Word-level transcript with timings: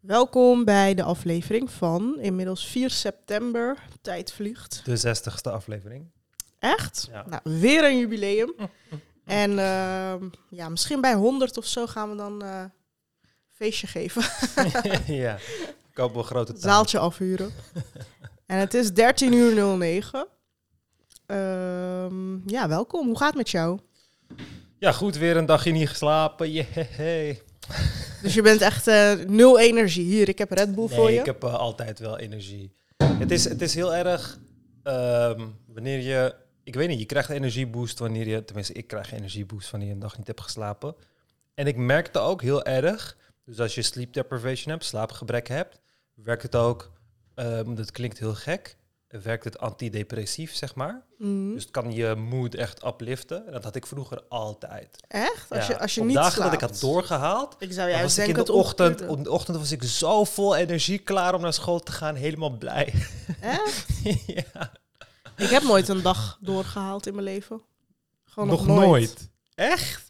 Welkom 0.00 0.64
bij 0.64 0.94
de 0.94 1.02
aflevering 1.02 1.70
van 1.70 2.18
inmiddels 2.20 2.66
4 2.66 2.90
september. 2.90 3.78
Tijd 4.02 4.32
vliegt. 4.32 4.82
De 4.84 4.96
zestigste 4.96 5.50
aflevering. 5.50 6.10
Echt? 6.58 7.08
Ja. 7.10 7.24
Nou, 7.28 7.60
weer 7.60 7.84
een 7.84 7.98
jubileum. 7.98 8.54
En 9.24 9.58
ehm, 9.58 10.28
ja, 10.48 10.68
misschien 10.68 11.00
bij 11.00 11.14
100 11.14 11.56
of 11.56 11.64
zo 11.66 11.86
gaan 11.86 12.10
we 12.10 12.16
dan 12.16 12.42
eh, 12.42 12.60
een 12.60 12.70
feestje 13.54 13.86
geven. 13.86 14.22
ja, 15.22 15.34
ik 15.90 15.96
hoop 15.96 16.14
wel 16.14 16.22
grote 16.22 16.52
taal. 16.52 16.60
Zaaltje 16.60 16.98
afhuren. 16.98 17.52
en 18.46 18.58
het 18.58 18.74
is 18.74 18.92
13 18.92 19.32
uur 19.32 19.76
09. 19.78 20.26
Ehm, 21.26 22.48
ja, 22.48 22.68
welkom. 22.68 23.06
Hoe 23.06 23.16
gaat 23.16 23.28
het 23.28 23.36
met 23.36 23.50
jou? 23.50 23.78
Ja, 24.78 24.92
goed, 24.92 25.16
weer 25.16 25.36
een 25.36 25.46
dagje 25.46 25.72
niet 25.72 25.88
geslapen. 25.88 26.50
Yay. 26.50 27.42
Dus 28.22 28.34
je 28.34 28.42
bent 28.42 28.60
echt 28.60 28.86
eh, 28.86 29.12
nul 29.26 29.58
energie. 29.58 30.04
Hier, 30.04 30.28
ik 30.28 30.38
heb 30.38 30.50
Red 30.50 30.74
Bull 30.74 30.88
voor 30.88 31.04
Nee, 31.04 31.14
je. 31.14 31.20
ik 31.20 31.26
heb 31.26 31.44
eh, 31.44 31.54
altijd 31.54 31.98
wel 31.98 32.18
energie. 32.18 32.72
Het 33.04 33.30
is, 33.30 33.44
het 33.44 33.62
is 33.62 33.74
heel 33.74 33.94
erg 33.94 34.38
ehm, 34.82 35.46
wanneer 35.66 35.98
je... 35.98 36.34
Ik 36.64 36.74
weet 36.74 36.88
niet, 36.88 36.98
je 36.98 37.06
krijgt 37.06 37.30
energieboost 37.30 37.98
wanneer 37.98 38.28
je... 38.28 38.44
Tenminste, 38.44 38.72
ik 38.72 38.86
krijg 38.86 39.12
energieboost 39.12 39.70
wanneer 39.70 39.88
je 39.88 39.94
een 39.94 40.00
dag 40.00 40.18
niet 40.18 40.26
hebt 40.26 40.40
geslapen. 40.40 40.94
En 41.54 41.66
ik 41.66 41.76
merkte 41.76 42.18
ook 42.18 42.42
heel 42.42 42.64
erg... 42.64 43.16
Dus 43.44 43.60
als 43.60 43.74
je 43.74 43.82
sleep 43.82 44.12
deprivation 44.12 44.72
hebt, 44.72 44.84
slaapgebrek 44.84 45.48
hebt... 45.48 45.80
werkt 46.14 46.42
het 46.42 46.56
ook... 46.56 46.92
ehm, 47.34 47.74
dat 47.74 47.90
klinkt 47.90 48.18
heel 48.18 48.34
gek. 48.34 48.76
Werkt 49.22 49.44
het 49.44 49.58
antidepressief, 49.58 50.54
zeg 50.54 50.74
maar. 50.74 51.02
Mhm. 51.18 51.52
Dus 51.52 51.62
het 51.62 51.70
kan 51.72 51.92
je 51.92 52.14
mood 52.14 52.54
echt 52.54 52.84
upliften. 52.84 53.46
En 53.46 53.52
dat 53.52 53.64
had 53.64 53.74
ik 53.76 53.86
vroeger 53.86 54.22
altijd. 54.28 54.96
Echt? 55.08 55.50
Als 55.50 55.66
Ja, 55.66 55.72
je, 55.74 55.80
als 55.80 55.94
je 55.94 56.00
op 56.00 56.06
niet 56.06 56.16
dagen 56.16 56.32
slaapt. 56.32 56.52
dat 56.52 56.62
ik 56.62 56.68
had 56.68 56.80
doorgehaald, 56.80 57.56
Ik 57.58 57.72
zou 57.72 57.88
juist 57.88 58.02
was 58.02 58.18
ik 58.18 58.26
in 58.26 58.34
de 58.34 58.40
het 58.40 58.48
ochtend, 58.50 59.06
op 59.06 59.24
de 59.24 59.30
ochtend 59.30 59.56
was 59.56 59.72
ik 59.72 59.82
zo 59.82 60.24
vol 60.24 60.56
energie 60.56 60.98
klaar 60.98 61.34
om 61.34 61.40
naar 61.40 61.52
school 61.52 61.80
te 61.80 61.92
gaan, 61.92 62.14
helemaal 62.14 62.50
blij. 62.50 62.94
Echt? 63.40 63.86
ja. 64.52 64.72
Ik 65.36 65.48
heb 65.48 65.62
nooit 65.62 65.88
een 65.88 66.02
dag 66.02 66.38
doorgehaald 66.40 67.06
in 67.06 67.12
mijn 67.14 67.26
leven. 67.26 67.62
Gewoon 68.24 68.48
nog, 68.48 68.66
Nog 68.66 68.76
nooit. 68.76 68.88
nooit. 68.88 69.28
Echt? 69.54 70.09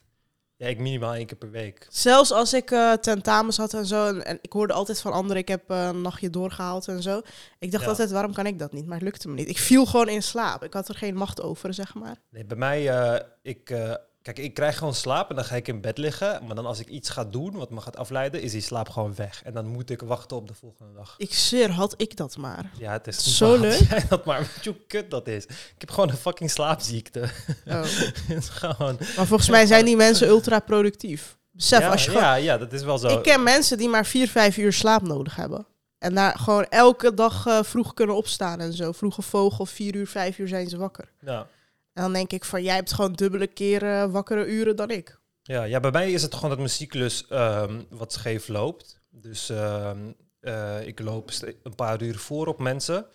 Ja, 0.61 0.67
ik 0.67 0.79
minimaal 0.79 1.13
één 1.13 1.25
keer 1.25 1.37
per 1.37 1.51
week. 1.51 1.87
Zelfs 1.89 2.31
als 2.31 2.53
ik 2.53 2.71
eh, 2.71 2.91
tentamens 2.93 3.57
had 3.57 3.73
en 3.73 3.85
zo. 3.85 4.07
En, 4.07 4.25
en 4.25 4.39
ik 4.41 4.51
hoorde 4.51 4.73
altijd 4.73 5.01
van 5.01 5.11
anderen, 5.11 5.37
ik 5.41 5.47
heb 5.47 5.69
eh, 5.69 5.85
een 5.85 6.01
nachtje 6.01 6.29
doorgehaald 6.29 6.87
en 6.87 7.01
zo. 7.01 7.21
Ik 7.59 7.71
dacht 7.71 7.83
Ja. 7.83 7.89
altijd, 7.89 8.11
waarom 8.11 8.33
kan 8.33 8.45
ik 8.45 8.59
dat 8.59 8.73
niet? 8.73 8.85
Maar 8.85 8.95
het 8.95 9.03
lukte 9.03 9.27
me 9.27 9.33
niet. 9.35 9.49
Ik 9.49 9.57
viel 9.57 9.85
gewoon 9.85 10.09
in 10.09 10.23
slaap. 10.23 10.63
Ik 10.63 10.73
had 10.73 10.87
er 10.89 10.95
geen 10.95 11.15
macht 11.15 11.41
over, 11.41 11.73
zeg 11.73 11.93
maar. 11.93 12.15
Nee, 12.29 12.45
bij 12.45 12.57
mij, 12.57 12.89
eh, 12.89 13.19
ik, 13.41 13.73
kijk, 14.21 14.37
ik 14.37 14.53
krijg 14.53 14.77
gewoon 14.77 14.93
slaap 14.93 15.29
en 15.29 15.35
dan 15.35 15.45
ga 15.45 15.55
ik 15.55 15.67
in 15.67 15.81
bed 15.81 15.97
liggen. 15.97 16.45
Maar 16.45 16.55
dan 16.55 16.65
als 16.65 16.79
ik 16.79 16.87
iets 16.87 17.09
ga 17.09 17.25
doen 17.25 17.51
wat 17.51 17.69
me 17.69 17.81
gaat 17.81 17.97
afleiden, 17.97 18.41
is 18.41 18.51
die 18.51 18.61
slaap 18.61 18.89
gewoon 18.89 19.15
weg. 19.15 19.43
En 19.43 19.53
dan 19.53 19.65
moet 19.65 19.89
ik 19.89 20.01
wachten 20.01 20.37
op 20.37 20.47
de 20.47 20.53
volgende 20.53 20.93
dag. 20.93 21.15
Ik 21.17 21.33
zweer, 21.33 21.71
had 21.71 21.93
ik 21.97 22.17
dat 22.17 22.37
maar. 22.37 22.71
Ja, 22.77 22.91
het 22.91 23.07
is 23.07 23.37
Zo 23.37 23.59
leuk. 23.59 23.79
jij 23.89 24.05
dat 24.09 24.25
maar, 24.25 24.39
weet 24.39 24.63
je 24.63 24.69
hoe 24.69 24.79
kut 24.87 25.11
dat 25.11 25.27
is? 25.27 25.45
Ik 25.45 25.75
heb 25.77 25.91
gewoon 25.91 26.09
een 26.09 26.17
fucking 26.17 26.51
slaapziekte. 26.51 27.29
Oh. 27.67 27.83
is 28.37 28.49
gewoon... 28.49 28.97
Maar 28.99 29.27
volgens 29.27 29.49
mij 29.49 29.65
zijn 29.65 29.85
die 29.85 29.95
mensen 29.95 30.27
ultra 30.27 30.59
productief. 30.59 31.37
Besef, 31.51 31.79
ja, 31.79 31.89
als 31.89 32.05
je 32.05 32.11
gewoon... 32.11 32.25
ja, 32.25 32.35
ja, 32.35 32.57
dat 32.57 32.73
is 32.73 32.83
wel 32.83 32.97
zo. 32.97 33.07
Ik 33.07 33.23
ken 33.23 33.43
mensen 33.43 33.77
die 33.77 33.89
maar 33.89 34.05
vier, 34.05 34.27
vijf 34.27 34.57
uur 34.57 34.73
slaap 34.73 35.01
nodig 35.01 35.35
hebben. 35.35 35.65
En 35.97 36.13
daar 36.13 36.39
gewoon 36.39 36.65
elke 36.69 37.13
dag 37.13 37.45
eh, 37.45 37.63
vroeg 37.63 37.93
kunnen 37.93 38.15
opstaan 38.15 38.59
en 38.59 38.73
zo. 38.73 38.91
Vroege 38.91 39.21
vogel, 39.21 39.65
vier 39.65 39.95
uur, 39.95 40.07
vijf 40.07 40.37
uur 40.37 40.47
zijn 40.47 40.69
ze 40.69 40.77
wakker. 40.77 41.11
Ja. 41.19 41.47
En 41.93 42.01
dan 42.03 42.13
denk 42.13 42.31
ik 42.31 42.45
van, 42.45 42.63
jij 42.63 42.75
hebt 42.75 42.93
gewoon 42.93 43.13
dubbele 43.13 43.47
keren 43.47 44.11
wakkere 44.11 44.45
uren 44.45 44.75
dan 44.75 44.89
ik. 44.89 45.19
Ja, 45.43 45.63
ja, 45.63 45.79
bij 45.79 45.91
mij 45.91 46.11
is 46.11 46.21
het 46.21 46.33
gewoon 46.33 46.49
dat 46.49 46.57
mijn 46.57 46.69
cyclus 46.69 47.27
ehm, 47.27 47.81
wat 47.89 48.13
scheef 48.13 48.47
loopt. 48.47 48.99
Dus 49.09 49.49
ehm, 49.49 49.97
eh, 50.39 50.87
ik 50.87 50.99
loop 50.99 51.31
een 51.63 51.75
paar 51.75 52.01
uur 52.01 52.17
voor 52.17 52.47
op 52.47 52.59
mensen. 52.59 53.05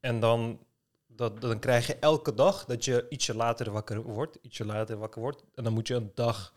En 0.00 0.20
dan, 0.20 0.58
dat, 1.06 1.40
dan 1.40 1.58
krijg 1.58 1.86
je 1.86 1.96
elke 1.96 2.34
dag 2.34 2.64
dat 2.64 2.84
je 2.84 3.06
ietsje 3.08 3.34
later 3.36 3.70
wakker 3.70 4.02
wordt. 4.02 4.38
Ietsje 4.42 4.64
later 4.64 4.96
wakker 4.98 5.20
wordt. 5.20 5.44
En 5.54 5.64
dan 5.64 5.72
moet 5.72 5.88
je 5.88 5.94
een 5.94 6.10
dag 6.14 6.52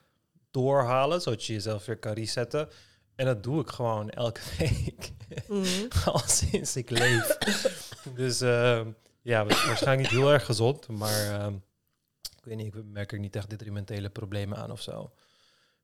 doorhalen, 0.51 1.21
zodat 1.21 1.45
je 1.45 1.53
jezelf 1.53 1.85
weer 1.85 1.97
kan 1.97 2.13
resetten. 2.13 2.69
En 3.15 3.25
dat 3.25 3.43
doe 3.43 3.61
ik 3.61 3.69
gewoon 3.69 4.09
elke 4.09 4.41
week. 4.59 5.11
Mhm. 5.47 5.65
Al 6.05 6.19
sinds 6.25 6.75
ik 6.75 6.89
leef. 6.89 7.37
dus 8.15 8.41
ehm, 8.41 8.87
ja, 9.21 9.45
wa- 9.45 9.65
waarschijnlijk 9.67 10.11
niet 10.11 10.19
heel 10.19 10.31
erg 10.33 10.45
gezond. 10.45 10.87
Maar 10.87 11.51
weet 12.47 12.57
niet, 12.57 12.75
ik 12.75 12.83
merk 12.83 13.11
er 13.11 13.19
niet 13.19 13.35
echt 13.35 13.49
detrimentele 13.49 14.09
problemen 14.09 14.57
aan 14.57 14.71
of 14.71 14.81
zo. 14.81 15.11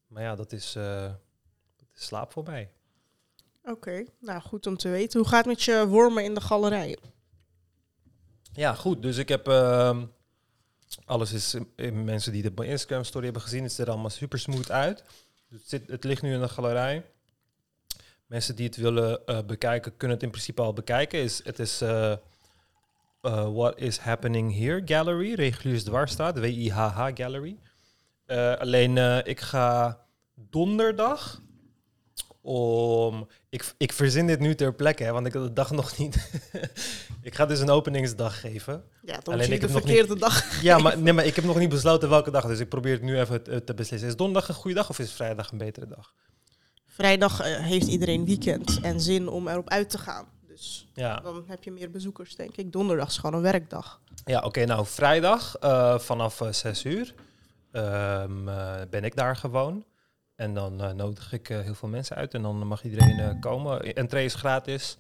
Maar 0.08 0.24
ja, 0.24 0.36
dat 0.36 0.52
is, 0.52 0.76
eh, 0.76 1.02
dat 1.76 1.88
is 1.96 2.06
slaap 2.06 2.32
voor 2.32 2.44
mij. 2.44 2.72
Oké, 3.64 4.06
nou 4.20 4.42
goed 4.42 4.68
om 4.68 4.78
te 4.78 4.90
weten. 4.90 5.20
Hoe 5.20 5.30
gaat 5.30 5.46
het 5.46 5.54
met 5.54 5.64
je 5.64 5.88
wormen 5.88 6.24
in 6.24 6.34
de 6.34 6.42
galerij? 6.42 6.98
Ja, 8.54 8.74
goed. 8.74 9.02
Dus 9.02 9.18
ik 9.18 9.30
heb... 9.30 9.48
ehm, 9.48 10.06
alles 11.06 11.32
is... 11.32 11.56
eh, 11.76 11.92
mensen 11.92 12.32
die 12.32 12.54
de 12.54 12.66
Instagram 12.66 13.04
story 13.04 13.24
hebben 13.24 13.42
gezien, 13.42 13.64
het 13.64 13.72
ziet 13.72 13.86
er 13.86 13.92
allemaal 13.92 14.10
super 14.10 14.40
smooth 14.40 14.72
uit. 14.72 15.04
Dus 15.50 15.60
het, 15.60 15.70
zit, 15.70 15.90
het 15.90 16.04
ligt 16.04 16.22
nu 16.22 16.34
in 16.34 16.42
de 16.42 16.50
galerij. 16.50 17.06
Mensen 18.26 18.56
die 18.56 18.66
het 18.66 18.76
willen 18.76 19.26
eh, 19.26 19.44
bekijken, 19.46 19.98
kunnen 19.98 20.18
het 20.18 20.26
in 20.26 20.32
principe 20.32 20.62
al 20.62 20.74
bekijken. 20.74 21.20
Is, 21.20 21.44
het 21.44 21.60
is 21.60 21.82
eh, 23.24 23.54
What 23.54 23.80
is 23.80 23.98
Happening 23.98 24.58
Here 24.58 24.82
Gallery, 24.86 25.34
reguliers 25.34 25.84
dwarsstraat, 25.84 26.40
W-I-H-H 26.40 27.10
Gallery. 27.14 27.60
Eh, 28.26 28.54
alleen 28.54 28.98
eh, 28.98 29.18
ik 29.24 29.40
ga 29.40 30.00
donderdag 30.36 31.42
om... 32.42 33.28
Ik, 33.50 33.74
ik 33.78 33.94
verzin 33.94 34.28
dit 34.28 34.40
nu 34.40 34.56
ter 34.56 34.74
plekke, 34.74 35.04
hè, 35.04 35.12
want 35.12 35.26
ik 35.28 35.34
heb 35.34 35.42
de 35.42 35.54
dag 35.54 35.72
nog 35.72 35.98
niet... 35.98 36.42
ik 37.22 37.36
ga 37.36 37.46
dus 37.46 37.60
een 37.60 37.70
openingsdag 37.70 38.40
geven. 38.40 38.84
Ja, 39.02 39.20
dan 39.24 39.34
Alleen 39.34 39.52
ik 39.52 39.62
de 39.62 39.70
verkeerde 39.70 40.18
dag. 40.18 40.44
Ja, 40.62 40.78
maar, 40.78 40.98
nee, 40.98 41.14
maar 41.14 41.26
ik 41.26 41.36
heb 41.36 41.46
nog 41.46 41.60
niet 41.60 41.70
besloten 41.70 42.10
welke 42.10 42.32
dag. 42.32 42.46
Dus 42.46 42.60
ik 42.60 42.70
probeer 42.70 42.94
het 42.94 43.02
nu 43.02 43.20
even 43.20 43.44
te, 43.66 43.74
beslissen. 43.74 44.10
Is 44.10 44.16
donderdag 44.16 44.50
een 44.50 44.56
goede 44.56 44.76
dag 44.76 44.90
of 44.90 45.00
is 45.00 45.12
vrijdag 45.12 45.52
een 45.52 45.58
betere 45.58 45.88
dag? 45.88 46.14
Vrijdag 46.86 47.44
heeft 47.44 47.88
iedereen 47.88 48.26
weekend 48.26 48.80
en 48.82 49.02
zin 49.02 49.28
om 49.28 49.48
erop 49.48 49.70
uit 49.70 49.90
te 49.90 49.98
gaan. 49.98 50.28
Dus 50.54 50.88
Ja, 50.94 51.20
dan 51.20 51.44
heb 51.48 51.64
je 51.64 51.72
meer 51.72 51.90
bezoekers, 51.90 52.36
denk 52.36 52.58
ik. 52.58 52.72
Donderdag 52.72 53.08
is 53.08 53.18
gewoon 53.18 53.36
een 53.36 53.52
werkdag. 53.52 54.02
ja 54.26 54.42
oké. 54.42 54.66
nou, 54.66 54.86
vrijdag 54.86 55.56
eh, 55.56 56.00
vanaf 56.00 56.42
eh, 56.42 56.52
6 56.52 56.86
uur 56.86 57.14
ehm, 57.72 58.50
eh, 58.50 58.82
ben 58.90 59.04
ik 59.04 59.16
daar 59.16 59.36
gewoon. 59.36 59.86
En 60.36 60.54
dan 60.54 60.96
nodig 60.96 61.34
ik 61.34 61.48
heel 61.48 61.76
veel 61.76 61.90
mensen 61.90 62.16
uit. 62.16 62.34
En 62.34 62.42
dan 62.42 62.68
mag 62.68 62.84
iedereen 62.84 63.40
komen. 63.40 63.96
Entree 63.96 64.26
is 64.26 64.34
gratis. 64.34 64.98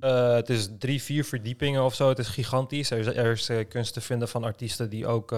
Het 0.00 0.50
is 0.50 0.68
drie, 0.78 1.02
vier 1.02 1.24
verdiepingen 1.24 1.84
of 1.84 1.94
zo. 1.94 2.08
Het 2.08 2.18
is 2.18 2.28
gigantisch. 2.28 2.90
Er 2.90 2.98
is, 2.98 3.06
er 3.06 3.30
is 3.30 3.68
kunst 3.68 3.92
te 3.92 4.00
vinden 4.00 4.28
van 4.28 4.44
artiesten 4.44 4.90
die 4.90 5.06
ook 5.06 5.36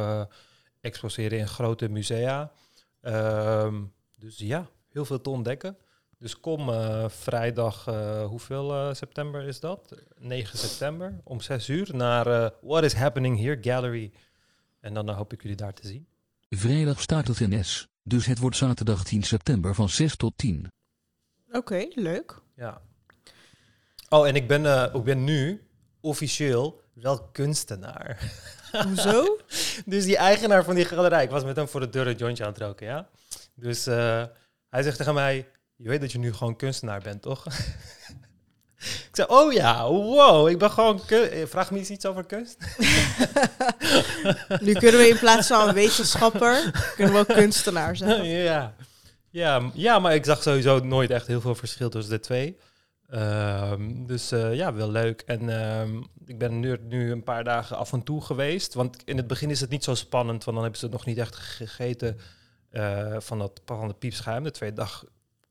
exposeren 0.81 1.39
in 1.39 1.49
grote 1.49 1.89
musea. 1.89 2.53
Ehm, 3.01 3.83
dus 4.17 4.39
ja, 4.39 4.67
heel 4.89 5.05
veel 5.05 5.21
te 5.21 5.31
ontdekken. 5.31 5.77
Dus 6.19 6.41
kom 6.41 6.69
eh, 6.69 7.09
vrijdag, 7.09 7.87
eh, 7.87 8.25
hoeveel 8.25 8.73
eh, 8.73 8.95
september 8.95 9.47
is 9.47 9.61
dat? 9.61 9.95
9 10.19 10.59
september 10.59 11.21
om 11.25 11.41
6 11.41 11.69
uur 11.69 11.97
naar 11.97 12.53
What 12.61 12.85
is 12.85 12.93
Happening 12.93 13.39
Here 13.39 13.59
Gallery. 13.61 14.13
En 14.81 14.95
dan 14.95 15.09
hoop 15.09 15.33
ik 15.33 15.43
jullie 15.43 15.57
daar 15.57 15.75
te 15.75 15.87
zien. 15.87 16.07
Vrijdag 16.51 17.01
start 17.01 17.29
het 17.29 17.39
NS, 17.39 17.89
dus 18.03 18.27
het 18.27 18.39
wordt 18.39 18.57
zaterdag 18.57 19.05
10 19.05 19.23
september 19.23 19.75
van 19.75 19.89
6 19.89 20.17
tot 20.17 20.33
10. 20.37 20.69
Oké, 21.53 21.87
leuk. 21.95 22.41
Ja. 22.57 22.81
Oh, 24.09 24.27
en 24.27 24.35
ik 24.35 24.49
ben, 24.49 24.67
eh, 24.67 24.95
ik 24.95 25.05
ben 25.05 25.25
nu 25.25 25.67
officieel 26.01 26.83
wel 26.93 27.29
kunstenaar. 27.33 28.33
Hoezo? 28.87 29.39
Dus 29.85 30.05
die 30.05 30.17
eigenaar 30.17 30.65
van 30.65 30.75
die 30.75 30.85
galerij, 30.85 31.25
ik 31.25 31.31
was 31.31 31.45
met 31.45 31.57
hem 31.57 31.69
voor 31.69 31.81
de 31.81 31.89
deur 31.89 32.07
een 32.07 32.17
jointje 32.17 32.45
aan 32.45 32.53
het 32.53 32.63
roken, 32.63 32.87
ja. 32.87 33.09
Dus 33.55 33.87
eh, 33.87 34.25
hij 34.69 34.83
zegt 34.83 34.97
tegen 34.97 35.15
mij, 35.15 35.49
je 35.77 35.89
weet 35.89 36.01
dat 36.01 36.13
je 36.13 36.19
nu 36.19 36.33
gewoon 36.33 36.57
kunstenaar 36.57 37.01
bent, 37.01 37.23
toch? 37.23 37.47
ik 39.09 39.11
zei, 39.13 39.29
oh 39.29 39.53
ja, 39.53 39.89
wow, 39.89 40.49
ik 40.49 40.59
ben 40.59 40.71
gewoon... 40.71 41.01
eh, 41.09 41.47
Vraag 41.47 41.71
me 41.71 41.79
eens 41.79 41.91
iets 41.91 42.07
over 42.07 42.25
kunst? 42.25 42.57
nu 44.61 44.73
kunnen 44.73 45.01
we 45.01 45.09
in 45.09 45.19
plaats 45.19 45.47
van 45.47 45.73
wetenschapper, 45.75 46.71
kunnen 46.95 47.15
we 47.15 47.21
ook 47.21 47.27
kunstenaar 47.37 47.97
zijn. 47.97 48.25
ja. 48.45 48.75
Ja, 49.31 49.71
ja, 49.73 49.99
maar 49.99 50.15
ik 50.15 50.25
zag 50.25 50.43
sowieso 50.43 50.79
nooit 50.79 51.11
echt 51.11 51.27
heel 51.27 51.41
veel 51.41 51.55
verschil 51.55 51.91
tussen 51.91 52.13
de 52.13 52.21
twee. 52.21 52.57
Ehm, 53.09 54.07
dus 54.07 54.33
eh, 54.33 54.55
ja, 54.55 54.75
wel 54.75 54.91
leuk. 54.91 55.23
En 55.27 55.49
ehm, 55.49 55.97
ik 56.27 56.39
ben 56.39 56.61
nu, 56.61 56.79
nu 56.83 57.11
een 57.13 57.23
paar 57.23 57.45
dagen 57.45 57.77
af 57.77 57.93
en 57.93 58.03
toe 58.03 58.23
geweest. 58.23 58.75
Want 58.75 58.97
in 59.05 59.17
het 59.17 59.27
begin 59.27 59.51
is 59.51 59.61
het 59.61 59.71
niet 59.71 59.85
zo 59.85 59.95
spannend, 59.95 60.45
want 60.45 60.57
dan 60.57 60.63
hebben 60.63 60.79
ze 60.79 60.85
het 60.87 60.95
nog 60.95 61.07
niet 61.07 61.19
echt 61.19 61.37
gegeten 61.37 62.19
eh, 62.71 63.17
van, 63.19 63.39
dat, 63.39 63.61
van 63.65 63.89
het 63.89 63.99
piepschuim. 63.99 64.43
De 64.45 64.51
tweede 64.51 64.77
dag 64.77 65.05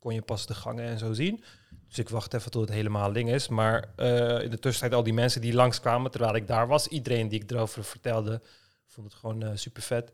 kon 0.03 0.13
je 0.13 0.21
pas 0.21 0.45
de 0.45 0.53
gangen 0.55 0.85
en 0.85 0.97
zo 0.99 1.13
zien. 1.13 1.43
Dus 1.87 1.97
ik 1.97 2.09
wacht 2.09 2.33
even 2.33 2.51
tot 2.51 2.61
het 2.61 2.71
helemaal 2.71 3.13
ding 3.13 3.29
is. 3.31 3.47
Maar 3.47 3.93
eh, 3.95 4.43
in 4.43 4.49
de 4.49 4.59
tussentijd 4.59 4.93
al 4.93 5.03
die 5.03 5.13
mensen 5.13 5.41
die 5.41 5.53
langskwamen 5.53 6.11
terwijl 6.11 6.35
ik 6.35 6.47
daar 6.47 6.67
was. 6.67 6.87
Iedereen 6.87 7.27
die 7.27 7.41
ik 7.41 7.51
erover 7.51 7.83
vertelde, 7.83 8.41
vond 8.87 9.07
het 9.11 9.15
gewoon 9.19 9.57
super 9.57 9.81
vet. 9.81 10.11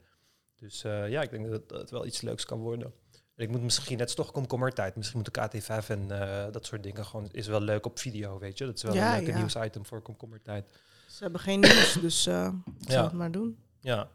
Dus 0.56 0.84
eh, 0.84 1.10
ja, 1.10 1.22
ik 1.22 1.30
denk 1.30 1.50
dat 1.50 1.80
het 1.80 1.92
wel 1.92 2.06
iets 2.06 2.22
leuks 2.22 2.46
kan 2.46 2.60
worden. 2.60 2.94
Ik 3.36 3.50
moet 3.50 3.62
misschien, 3.62 4.00
het 4.00 4.10
is 4.10 4.16
toch 4.16 4.32
komkommertijd, 4.32 4.96
misschien 4.96 5.18
moet 5.26 5.34
de 5.34 5.62
KT5 5.62 5.88
en 5.88 6.12
eh, 6.22 6.52
dat 6.52 6.66
soort 6.66 6.84
dingen 6.84 7.06
gewoon, 7.06 7.28
is 7.32 7.48
wel 7.48 7.62
leuk 7.62 7.86
op 7.86 8.00
video, 8.00 8.40
weet 8.40 8.58
je. 8.58 8.66
Dat 8.66 8.76
is 8.76 8.84
wel 8.84 8.94
Ja, 8.94 9.10
een 9.10 9.16
leuke 9.18 9.32
ja. 9.32 9.38
nieuwsitem 9.38 9.86
voor 9.86 10.02
komkommertijd. 10.02 10.72
Ze 11.08 11.24
hebben 11.24 11.42
geen 11.42 11.60
nieuws, 11.60 11.98
dus 12.02 12.26
eh 12.28 12.50
ik 12.80 12.92
zal 12.92 12.98
Ja. 12.98 13.04
het 13.04 13.14
maar 13.14 13.32
doen. 13.32 13.58
Ja. 13.80 14.10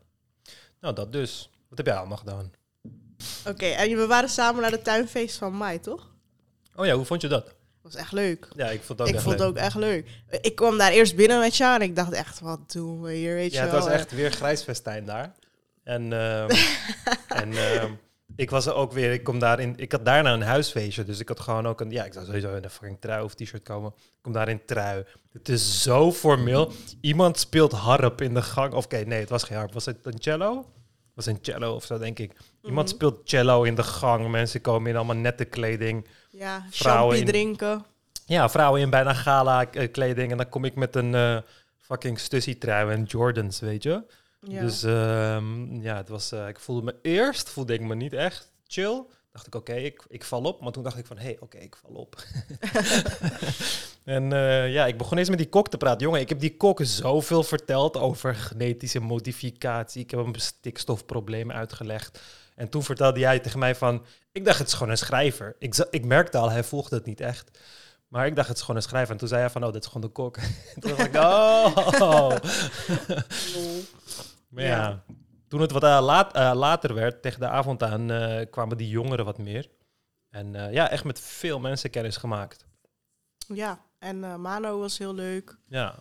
Nou, 0.80 0.94
dat 0.94 1.12
dus. 1.12 1.50
Wat 1.68 1.78
heb 1.78 1.86
jij 1.86 1.96
allemaal 1.96 2.16
gedaan? 2.16 2.52
Oké, 3.48 3.66
en 3.66 3.96
we 3.96 4.06
waren 4.06 4.28
samen 4.28 4.62
naar 4.62 4.70
de 4.70 4.82
tuinfeest 4.82 5.36
van 5.36 5.52
Mai, 5.52 5.80
toch? 5.80 6.12
Oh 6.76 6.86
ja, 6.86 6.94
hoe 6.94 7.04
vond 7.04 7.20
je 7.20 7.28
dat? 7.28 7.44
Dat 7.44 7.54
was 7.92 7.94
echt 7.94 8.12
leuk. 8.12 8.48
Ja, 8.56 8.66
ik 8.70 8.82
vond 8.82 8.88
het 8.98 9.00
ook 9.00 9.08
ik 9.08 9.14
echt 9.14 9.22
vond 9.24 9.38
leuk. 9.38 9.46
het 9.48 9.56
ook 9.56 9.62
echt 9.64 9.74
leuk. 9.76 10.08
Ik 10.40 10.54
kwam 10.54 10.78
daar 10.78 10.90
eerst 10.92 11.16
binnen 11.16 11.38
met 11.40 11.56
jou 11.56 11.74
en 11.74 11.82
ik 11.82 11.96
dacht 11.96 12.12
echt, 12.12 12.40
wat 12.40 12.72
doen 12.72 13.02
we 13.02 13.12
hier, 13.12 13.34
weet 13.34 13.52
Ja, 13.52 13.56
je 13.58 13.62
het 13.62 13.70
wel. 13.70 13.80
was 13.80 13.88
eh. 13.88 13.94
echt 13.94 14.12
weer 14.12 14.30
grijs 14.32 14.62
festijn 14.62 15.04
daar. 15.04 15.32
En, 15.82 16.12
ehm, 16.12 16.50
en 17.42 17.52
ehm, 17.52 17.92
ik 18.36 18.50
was 18.50 18.66
er 18.66 18.74
ook 18.74 18.92
weer, 18.92 19.12
ik 19.12 19.24
kom 19.24 19.38
daar 19.38 19.60
in, 19.60 19.74
ik 19.76 19.92
had 19.92 20.04
daarna 20.04 20.32
een 20.32 20.42
huisfeestje, 20.42 21.04
dus 21.04 21.20
ik 21.20 21.28
had 21.28 21.40
gewoon 21.40 21.66
ook 21.66 21.80
een, 21.80 21.90
ja, 21.90 22.04
ik 22.04 22.12
zou 22.12 22.24
sowieso 22.26 22.54
in 22.54 22.64
een 22.64 22.70
fucking 22.70 23.00
trui 23.00 23.22
of 23.24 23.34
t-shirt 23.34 23.62
komen. 23.62 23.92
Ik 23.96 24.18
kom 24.22 24.32
daar 24.32 24.48
in 24.48 24.64
trui. 24.64 25.04
Het 25.32 25.48
is 25.48 25.82
zo 25.82 26.12
formeel. 26.12 26.72
Iemand 27.00 27.38
speelt 27.38 27.72
harp 27.72 28.20
in 28.20 28.34
de 28.34 28.42
gang. 28.42 28.72
Of 28.72 28.84
oké, 28.84 28.96
nee, 28.96 29.20
het 29.20 29.28
was 29.28 29.42
geen 29.42 29.56
harp. 29.56 29.72
Was 29.72 29.84
het 29.84 29.98
een 30.06 30.18
cello? 30.18 30.66
Was 31.14 31.26
een 31.26 31.38
cello 31.42 31.74
of 31.74 31.84
zo, 31.84 31.98
denk 31.98 32.18
ik. 32.18 32.32
Iemand 32.62 32.86
Mhm. 32.86 32.96
speelt 32.96 33.20
cello 33.24 33.62
in 33.62 33.74
de 33.74 33.82
gang. 33.82 34.30
Mensen 34.30 34.60
komen 34.60 34.90
in 34.90 34.96
allemaal 34.96 35.16
nette 35.16 35.44
kleding. 35.44 36.06
Ja, 36.30 36.66
vrouwen 36.70 37.18
in- 37.18 37.24
drinken. 37.24 37.84
Ja, 38.26 38.48
vrouwen 38.48 38.80
in 38.80 38.90
bijna 38.90 39.14
gala 39.14 39.70
eh, 39.70 39.92
kleding. 39.92 40.30
En 40.30 40.36
dan 40.36 40.48
kom 40.48 40.64
ik 40.64 40.74
met 40.74 40.96
een 40.96 41.14
eh, 41.14 41.38
fucking 41.78 42.18
stussy 42.18 42.58
trui 42.58 42.90
en 42.92 43.02
Jordans, 43.04 43.60
weet 43.60 43.82
je. 43.82 44.02
Ja. 44.40 44.60
Dus 44.60 44.82
ehm, 44.82 45.80
ja, 45.82 45.96
het 45.96 46.08
was, 46.08 46.32
eh, 46.32 46.48
ik 46.48 46.60
voelde 46.60 46.82
me 46.82 46.94
eerst, 47.02 47.48
voelde 47.50 47.72
ik 47.74 47.80
me 47.80 47.94
niet 47.94 48.12
echt 48.12 48.50
chill. 48.66 49.04
Dacht 49.32 49.46
ik, 49.46 49.54
oké, 49.54 49.72
ik, 49.74 50.04
ik 50.08 50.24
val 50.24 50.42
op. 50.42 50.60
Maar 50.60 50.72
toen 50.72 50.82
dacht 50.82 50.98
ik 50.98 51.06
van, 51.06 51.16
hé, 51.16 51.22
hey, 51.24 51.36
oké, 51.40 51.58
ik 51.58 51.76
val 51.76 51.90
op. 51.94 52.16
en 54.04 54.32
eh, 54.32 54.72
ja, 54.72 54.86
ik 54.86 54.98
begon 54.98 55.18
eens 55.18 55.28
met 55.28 55.38
die 55.38 55.48
kok 55.48 55.68
te 55.68 55.76
praten. 55.76 56.00
Jongen, 56.00 56.20
ik 56.20 56.28
heb 56.28 56.40
die 56.40 56.56
kok 56.56 56.80
zoveel 56.82 57.42
verteld 57.42 57.96
over 57.96 58.34
genetische 58.34 59.00
modificatie. 59.00 60.02
Ik 60.02 60.10
heb 60.10 60.20
hem 60.20 60.34
stikstofproblemen 60.34 61.56
uitgelegd. 61.56 62.20
En 62.54 62.68
toen 62.68 62.82
vertelde 62.82 63.18
jij 63.18 63.38
tegen 63.38 63.58
mij 63.58 63.74
van, 63.74 64.04
ik 64.32 64.44
dacht 64.44 64.58
het 64.58 64.66
is 64.66 64.72
gewoon 64.74 64.90
een 64.90 64.98
schrijver. 64.98 65.56
Ik, 65.58 65.86
ik 65.90 66.04
merkte 66.04 66.38
al, 66.38 66.50
hij 66.50 66.64
volgde 66.64 66.96
het 66.96 67.06
niet 67.06 67.20
echt. 67.20 67.58
Maar 68.08 68.26
ik 68.26 68.36
dacht 68.36 68.48
het 68.48 68.56
is 68.56 68.62
gewoon 68.62 68.76
een 68.76 68.86
schrijver. 68.86 69.12
En 69.12 69.18
toen 69.18 69.28
zei 69.28 69.40
hij 69.40 69.50
van, 69.50 69.64
oh, 69.64 69.72
dat 69.72 69.82
is 69.82 69.88
gewoon 69.88 70.06
de 70.06 70.12
kok. 70.12 70.36
toen 70.80 70.96
dacht 70.96 71.06
ik, 71.06 71.14
oh. 71.14 72.36
Maar 74.48 74.64
ja, 74.64 75.04
toen 75.48 75.60
het 75.60 75.72
wat 75.72 75.84
eh, 75.84 75.98
laat, 76.02 76.34
eh, 76.34 76.52
later 76.54 76.94
werd, 76.94 77.22
tegen 77.22 77.40
de 77.40 77.48
avond 77.48 77.82
aan, 77.82 78.10
eh, 78.10 78.46
kwamen 78.50 78.76
die 78.76 78.88
jongeren 78.88 79.24
wat 79.24 79.38
meer. 79.38 79.68
En 80.34 80.54
eh, 80.54 80.72
ja, 80.72 80.90
echt 80.90 81.04
met 81.04 81.20
veel 81.20 81.60
mensen 81.60 81.90
kennis 81.90 82.16
gemaakt. 82.16 82.66
Ja, 83.36 83.84
en 84.04 84.24
eh, 84.24 84.34
Mano 84.36 84.78
was 84.78 84.98
heel 84.98 85.14
leuk. 85.14 85.56
Ja, 85.68 85.94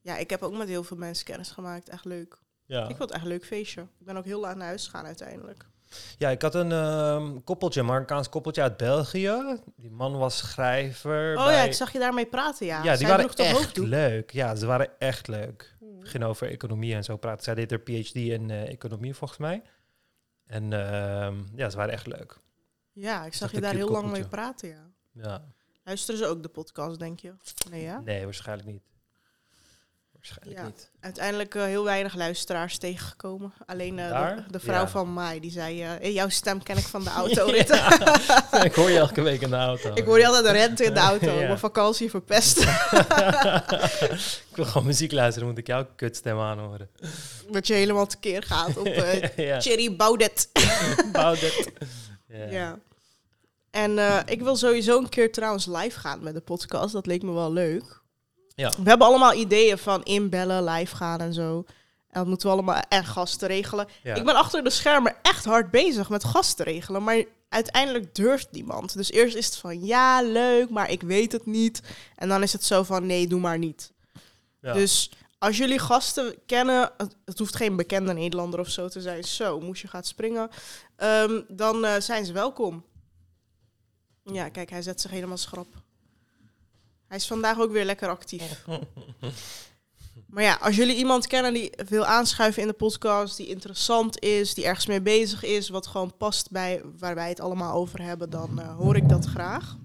Ja, 0.00 0.16
ik 0.16 0.30
heb 0.30 0.42
ook 0.42 0.56
met 0.56 0.68
heel 0.68 0.84
veel 0.84 0.96
mensen 0.96 1.24
kennis 1.24 1.50
gemaakt. 1.50 1.88
Echt 1.88 2.04
leuk. 2.04 2.38
ja. 2.66 2.80
Ik 2.82 2.96
vond 2.96 2.98
het 2.98 3.10
echt 3.10 3.22
een 3.22 3.28
leuk 3.28 3.44
feestje. 3.46 3.80
Ik 3.80 4.06
ben 4.06 4.16
ook 4.16 4.24
heel 4.24 4.40
laat 4.40 4.56
naar 4.56 4.66
huis 4.66 4.84
gegaan 4.84 5.04
uiteindelijk. 5.06 5.66
ja 6.18 6.28
ik 6.28 6.42
had 6.42 6.54
een 6.54 6.72
ehm, 6.72 7.40
koppeltje, 7.44 7.80
een 7.80 7.86
Marokkaans 7.86 8.28
koppeltje 8.28 8.62
uit 8.62 8.76
België. 8.76 9.60
Die 9.76 9.90
man 9.90 10.16
was 10.18 10.36
schrijver. 10.38 11.36
Oh 11.36 11.44
bij- 11.44 11.54
ja, 11.54 11.62
ik 11.62 11.72
zag 11.72 11.92
je 11.92 11.98
daarmee 11.98 12.26
praten, 12.26 12.66
ja. 12.66 12.76
Ja, 12.82 12.88
die 12.90 12.96
Zij 13.06 13.08
waren 13.08 13.28
echt 13.36 13.76
leuk. 13.76 14.30
Ja, 14.30 14.54
ze 14.54 14.66
waren 14.66 14.90
echt 14.98 15.28
leuk. 15.28 15.76
Hmm. 15.78 16.00
We 16.00 16.06
gingen 16.06 16.26
over 16.26 16.50
economie 16.50 16.94
en 16.94 17.04
zo 17.04 17.16
praten. 17.16 17.44
Zij 17.44 17.54
deed 17.54 17.70
haar 17.70 17.80
PhD 17.80 18.14
in 18.14 18.50
eh, 18.50 18.68
economie 18.68 19.14
volgens 19.14 19.38
mij. 19.38 19.62
En 20.46 20.72
ehm, 20.72 21.34
ja, 21.54 21.70
ze 21.70 21.76
waren 21.76 21.92
echt 21.92 22.06
leuk. 22.06 22.36
Ja, 22.92 23.24
ik 23.24 23.34
zag 23.34 23.50
je 23.52 23.60
daar 23.60 23.74
heel 23.74 23.88
lang 23.90 24.10
mee 24.10 24.28
praten, 24.28 24.68
ja. 24.68 24.90
Ja. 25.12 25.44
Luisteren 25.88 26.18
ze 26.20 26.26
ook 26.26 26.42
de 26.42 26.48
podcast, 26.48 26.98
denk 26.98 27.20
je? 27.20 27.32
Nee, 27.70 27.82
ja? 27.82 28.00
Nee, 28.04 28.24
waarschijnlijk 28.24 28.68
niet. 28.68 28.82
Waarschijnlijk 30.12 30.58
Ja. 30.58 30.64
niet. 30.66 30.90
Uiteindelijk 31.00 31.54
eh, 31.54 31.62
heel 31.62 31.84
weinig 31.84 32.14
luisteraars 32.14 32.78
tegengekomen. 32.78 33.52
Alleen 33.66 33.98
eh, 33.98 34.36
de, 34.36 34.42
de 34.50 34.60
vrouw 34.60 34.80
Ja. 34.80 34.88
van 34.88 35.08
Mai, 35.12 35.40
die 35.40 35.50
zei... 35.50 35.80
"Hey, 35.80 36.12
jouw 36.12 36.28
stem 36.28 36.62
ken 36.62 36.76
ik 36.76 36.84
van 36.86 37.04
de 37.04 37.10
auto. 37.22 37.46
ik 38.68 38.74
hoor 38.74 38.90
je 38.90 38.98
elke 38.98 39.20
week 39.22 39.40
in 39.40 39.50
de 39.50 39.56
auto. 39.56 39.90
ik 39.94 40.04
hoor 40.04 40.18
je 40.18 40.26
altijd 40.26 40.46
rente 40.46 40.84
in 40.84 40.94
de 40.94 41.00
auto. 41.12 41.34
Mijn 41.36 41.58
vakantie 41.58 42.10
verpest. 42.10 42.58
ik 44.50 44.56
wil 44.56 44.64
gewoon 44.64 44.86
muziek 44.86 45.12
luisteren, 45.12 45.48
moet 45.48 45.58
ik 45.58 45.66
jouw 45.66 45.86
kutstem 45.96 46.38
aanhoren. 46.38 46.90
dat 47.50 47.66
je 47.66 47.74
helemaal 47.74 48.06
tekeer 48.06 48.42
gaat 48.42 48.76
op 48.76 48.86
Cherry 49.36 49.96
Baudet. 49.96 50.48
Baudet. 51.12 51.70
Ja. 52.50 52.78
En 53.70 53.98
eh, 53.98 54.18
ik 54.26 54.42
wil 54.42 54.56
sowieso 54.56 54.98
een 54.98 55.08
keer 55.08 55.32
trouwens 55.32 55.66
live 55.66 55.98
gaan 55.98 56.22
met 56.22 56.34
de 56.34 56.40
podcast. 56.40 56.92
Dat 56.92 57.06
leek 57.06 57.22
me 57.22 57.32
wel 57.32 57.52
leuk. 57.52 58.00
Ja. 58.54 58.72
We 58.82 58.88
hebben 58.88 59.06
allemaal 59.06 59.34
ideeën 59.34 59.78
van 59.78 60.02
inbellen, 60.02 60.64
live 60.64 60.96
gaan 60.96 61.20
en 61.20 61.34
zo. 61.34 61.64
En 62.08 62.20
dat 62.20 62.26
moeten 62.26 62.46
we 62.48 62.52
allemaal 62.52 62.82
en 62.88 63.04
gasten 63.04 63.48
regelen. 63.48 63.88
Ja. 64.02 64.14
Ik 64.14 64.24
ben 64.24 64.34
achter 64.34 64.64
de 64.64 64.70
schermen 64.70 65.16
echt 65.22 65.44
hard 65.44 65.70
bezig 65.70 66.08
met 66.08 66.24
gasten 66.24 66.64
regelen. 66.64 67.04
Maar 67.04 67.24
uiteindelijk 67.48 68.14
durft 68.14 68.48
niemand. 68.50 68.96
Dus 68.96 69.10
eerst 69.10 69.36
is 69.36 69.46
het 69.46 69.56
van 69.56 69.84
ja, 69.84 70.22
leuk, 70.22 70.70
maar 70.70 70.90
ik 70.90 71.02
weet 71.02 71.32
het 71.32 71.46
niet. 71.46 71.82
En 72.16 72.28
dan 72.28 72.42
is 72.42 72.52
het 72.52 72.64
zo 72.64 72.82
van 72.82 73.06
nee, 73.06 73.26
doe 73.26 73.40
maar 73.40 73.58
niet. 73.58 73.92
Ja. 74.60 74.72
Dus 74.72 75.10
als 75.38 75.56
jullie 75.56 75.78
gasten 75.78 76.34
kennen, 76.46 76.90
het, 76.96 77.16
het 77.24 77.38
hoeft 77.38 77.56
geen 77.56 77.76
bekende 77.76 78.12
Nederlander 78.12 78.60
of 78.60 78.68
zo 78.68 78.88
te 78.88 79.00
zijn, 79.00 79.24
zo, 79.24 79.60
moest 79.60 79.82
je 79.82 79.88
gaat 79.88 80.06
springen, 80.06 80.48
ehm, 80.96 81.40
dan 81.48 81.84
eh, 81.84 82.00
zijn 82.00 82.24
ze 82.24 82.32
welkom. 82.32 82.84
Ja, 84.32 84.48
kijk, 84.48 84.70
hij 84.70 84.82
zet 84.82 85.00
zich 85.00 85.10
helemaal 85.10 85.36
schrap. 85.36 85.66
Hij 87.06 87.16
is 87.16 87.26
vandaag 87.26 87.58
ook 87.58 87.70
weer 87.70 87.84
lekker 87.84 88.08
actief. 88.08 88.64
Maar 90.28 90.42
ja, 90.42 90.58
als 90.60 90.76
jullie 90.76 90.96
iemand 90.96 91.26
kennen 91.26 91.52
die 91.52 91.72
wil 91.88 92.04
aanschuiven 92.04 92.62
in 92.62 92.68
de 92.68 92.74
podcast, 92.74 93.36
die 93.36 93.46
interessant 93.46 94.20
is, 94.20 94.54
die 94.54 94.64
ergens 94.64 94.86
mee 94.86 95.00
bezig 95.00 95.44
is, 95.44 95.68
wat 95.68 95.86
gewoon 95.86 96.16
past 96.16 96.50
bij 96.50 96.82
waar 96.98 97.14
wij 97.14 97.28
het 97.28 97.40
allemaal 97.40 97.74
over 97.74 98.02
hebben, 98.02 98.30
dan 98.30 98.60
eh, 98.60 98.76
hoor 98.76 98.96
ik 98.96 99.08
dat 99.08 99.24
graag. 99.24 99.76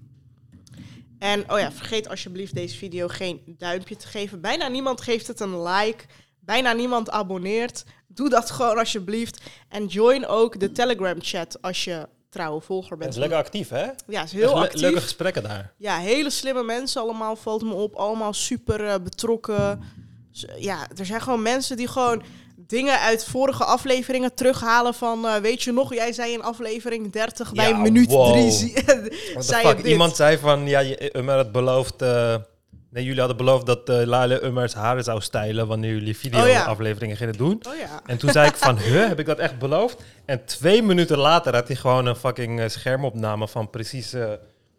En 1.18 1.52
oh 1.52 1.58
ja, 1.58 1.72
vergeet 1.72 2.08
alsjeblieft 2.08 2.54
deze 2.54 2.76
video 2.76 3.08
geen 3.08 3.42
duimpje 3.58 3.96
te 3.96 4.06
geven. 4.06 4.40
Bijna 4.40 4.68
niemand 4.68 5.00
geeft 5.00 5.26
het 5.26 5.40
een 5.40 5.62
like. 5.62 6.04
Bijna 6.40 6.72
niemand 6.72 7.10
abonneert. 7.10 7.84
Doe 8.06 8.28
dat 8.28 8.50
gewoon 8.50 8.78
alsjeblieft. 8.78 9.40
En 9.68 9.86
join 9.86 10.26
ook 10.26 10.60
de 10.60 10.72
Telegram 10.72 11.16
chat 11.20 11.62
als 11.62 11.84
je 11.84 12.08
trouwe 12.34 12.60
volger 12.60 12.96
bent. 12.96 13.10
is 13.10 13.16
lekker 13.18 13.38
actief, 13.38 13.68
hè? 13.68 13.86
Ja, 14.06 14.22
is 14.22 14.32
heel 14.32 14.54
le- 14.54 14.60
actief. 14.60 14.80
Leuke 14.80 15.00
gesprekken 15.00 15.42
daar. 15.42 15.72
Ja, 15.76 15.98
hele 15.98 16.30
slimme 16.30 16.62
mensen 16.62 17.00
allemaal, 17.00 17.36
valt 17.36 17.62
me 17.62 17.72
op. 17.74 17.94
Allemaal 17.94 18.32
super 18.32 18.84
eh, 18.86 18.94
betrokken. 19.02 19.80
Z- 20.32 20.44
Ja, 20.58 20.86
er 20.96 21.06
zijn 21.06 21.20
gewoon 21.20 21.42
mensen 21.42 21.76
die 21.76 21.88
gewoon 21.88 22.22
dingen 22.56 22.98
uit 23.00 23.24
vorige 23.24 23.64
afleveringen 23.64 24.34
terughalen 24.34 24.94
van... 24.94 25.26
eh, 25.26 25.34
weet 25.36 25.62
je 25.62 25.72
nog, 25.72 25.94
jij 25.94 26.12
zei 26.12 26.32
in 26.32 26.42
aflevering 26.42 27.12
30 27.12 27.52
bij 27.52 27.74
minuut 27.74 28.10
wow. 28.10 28.32
3... 28.32 28.44
What 28.74 28.94
the 29.34 29.42
zei 29.42 29.66
fuck? 29.66 29.76
je 29.76 29.82
dit. 29.82 29.92
Iemand 29.92 30.16
zei 30.16 30.38
van, 30.38 30.66
ja, 30.66 30.78
je, 30.78 31.16
Ummer 31.16 31.36
had 31.36 31.52
beloofd... 31.52 32.02
eh, 32.02 32.34
nee, 32.94 33.04
jullie 33.04 33.18
hadden 33.18 33.36
beloofd 33.36 33.66
dat 33.66 33.88
eh 33.88 34.06
Lale 34.06 34.44
Ummers 34.44 34.74
haren 34.74 35.04
zou 35.04 35.20
stijlen... 35.20 35.66
wanneer 35.66 35.92
jullie 35.92 36.14
Oh 36.14 36.20
video-afleveringen 36.20 37.16
gingen 37.16 37.36
doen. 37.36 37.62
Oh 37.68 37.76
ja. 37.76 38.00
En 38.06 38.18
toen 38.18 38.30
zei 38.30 38.48
ik 38.48 38.56
van, 38.56 38.78
huh, 38.88 39.08
heb 39.08 39.18
ik 39.18 39.26
dat 39.26 39.38
echt 39.38 39.58
beloofd? 39.58 40.02
En 40.24 40.44
twee 40.44 40.82
minuten 40.82 41.18
later 41.18 41.54
had 41.54 41.66
hij 41.66 41.76
gewoon 41.76 42.06
een 42.06 42.16
fucking 42.16 42.60
eh, 42.60 42.68
schermopname... 42.68 43.48
van 43.48 43.70
precies 43.70 44.12
eh, 44.12 44.32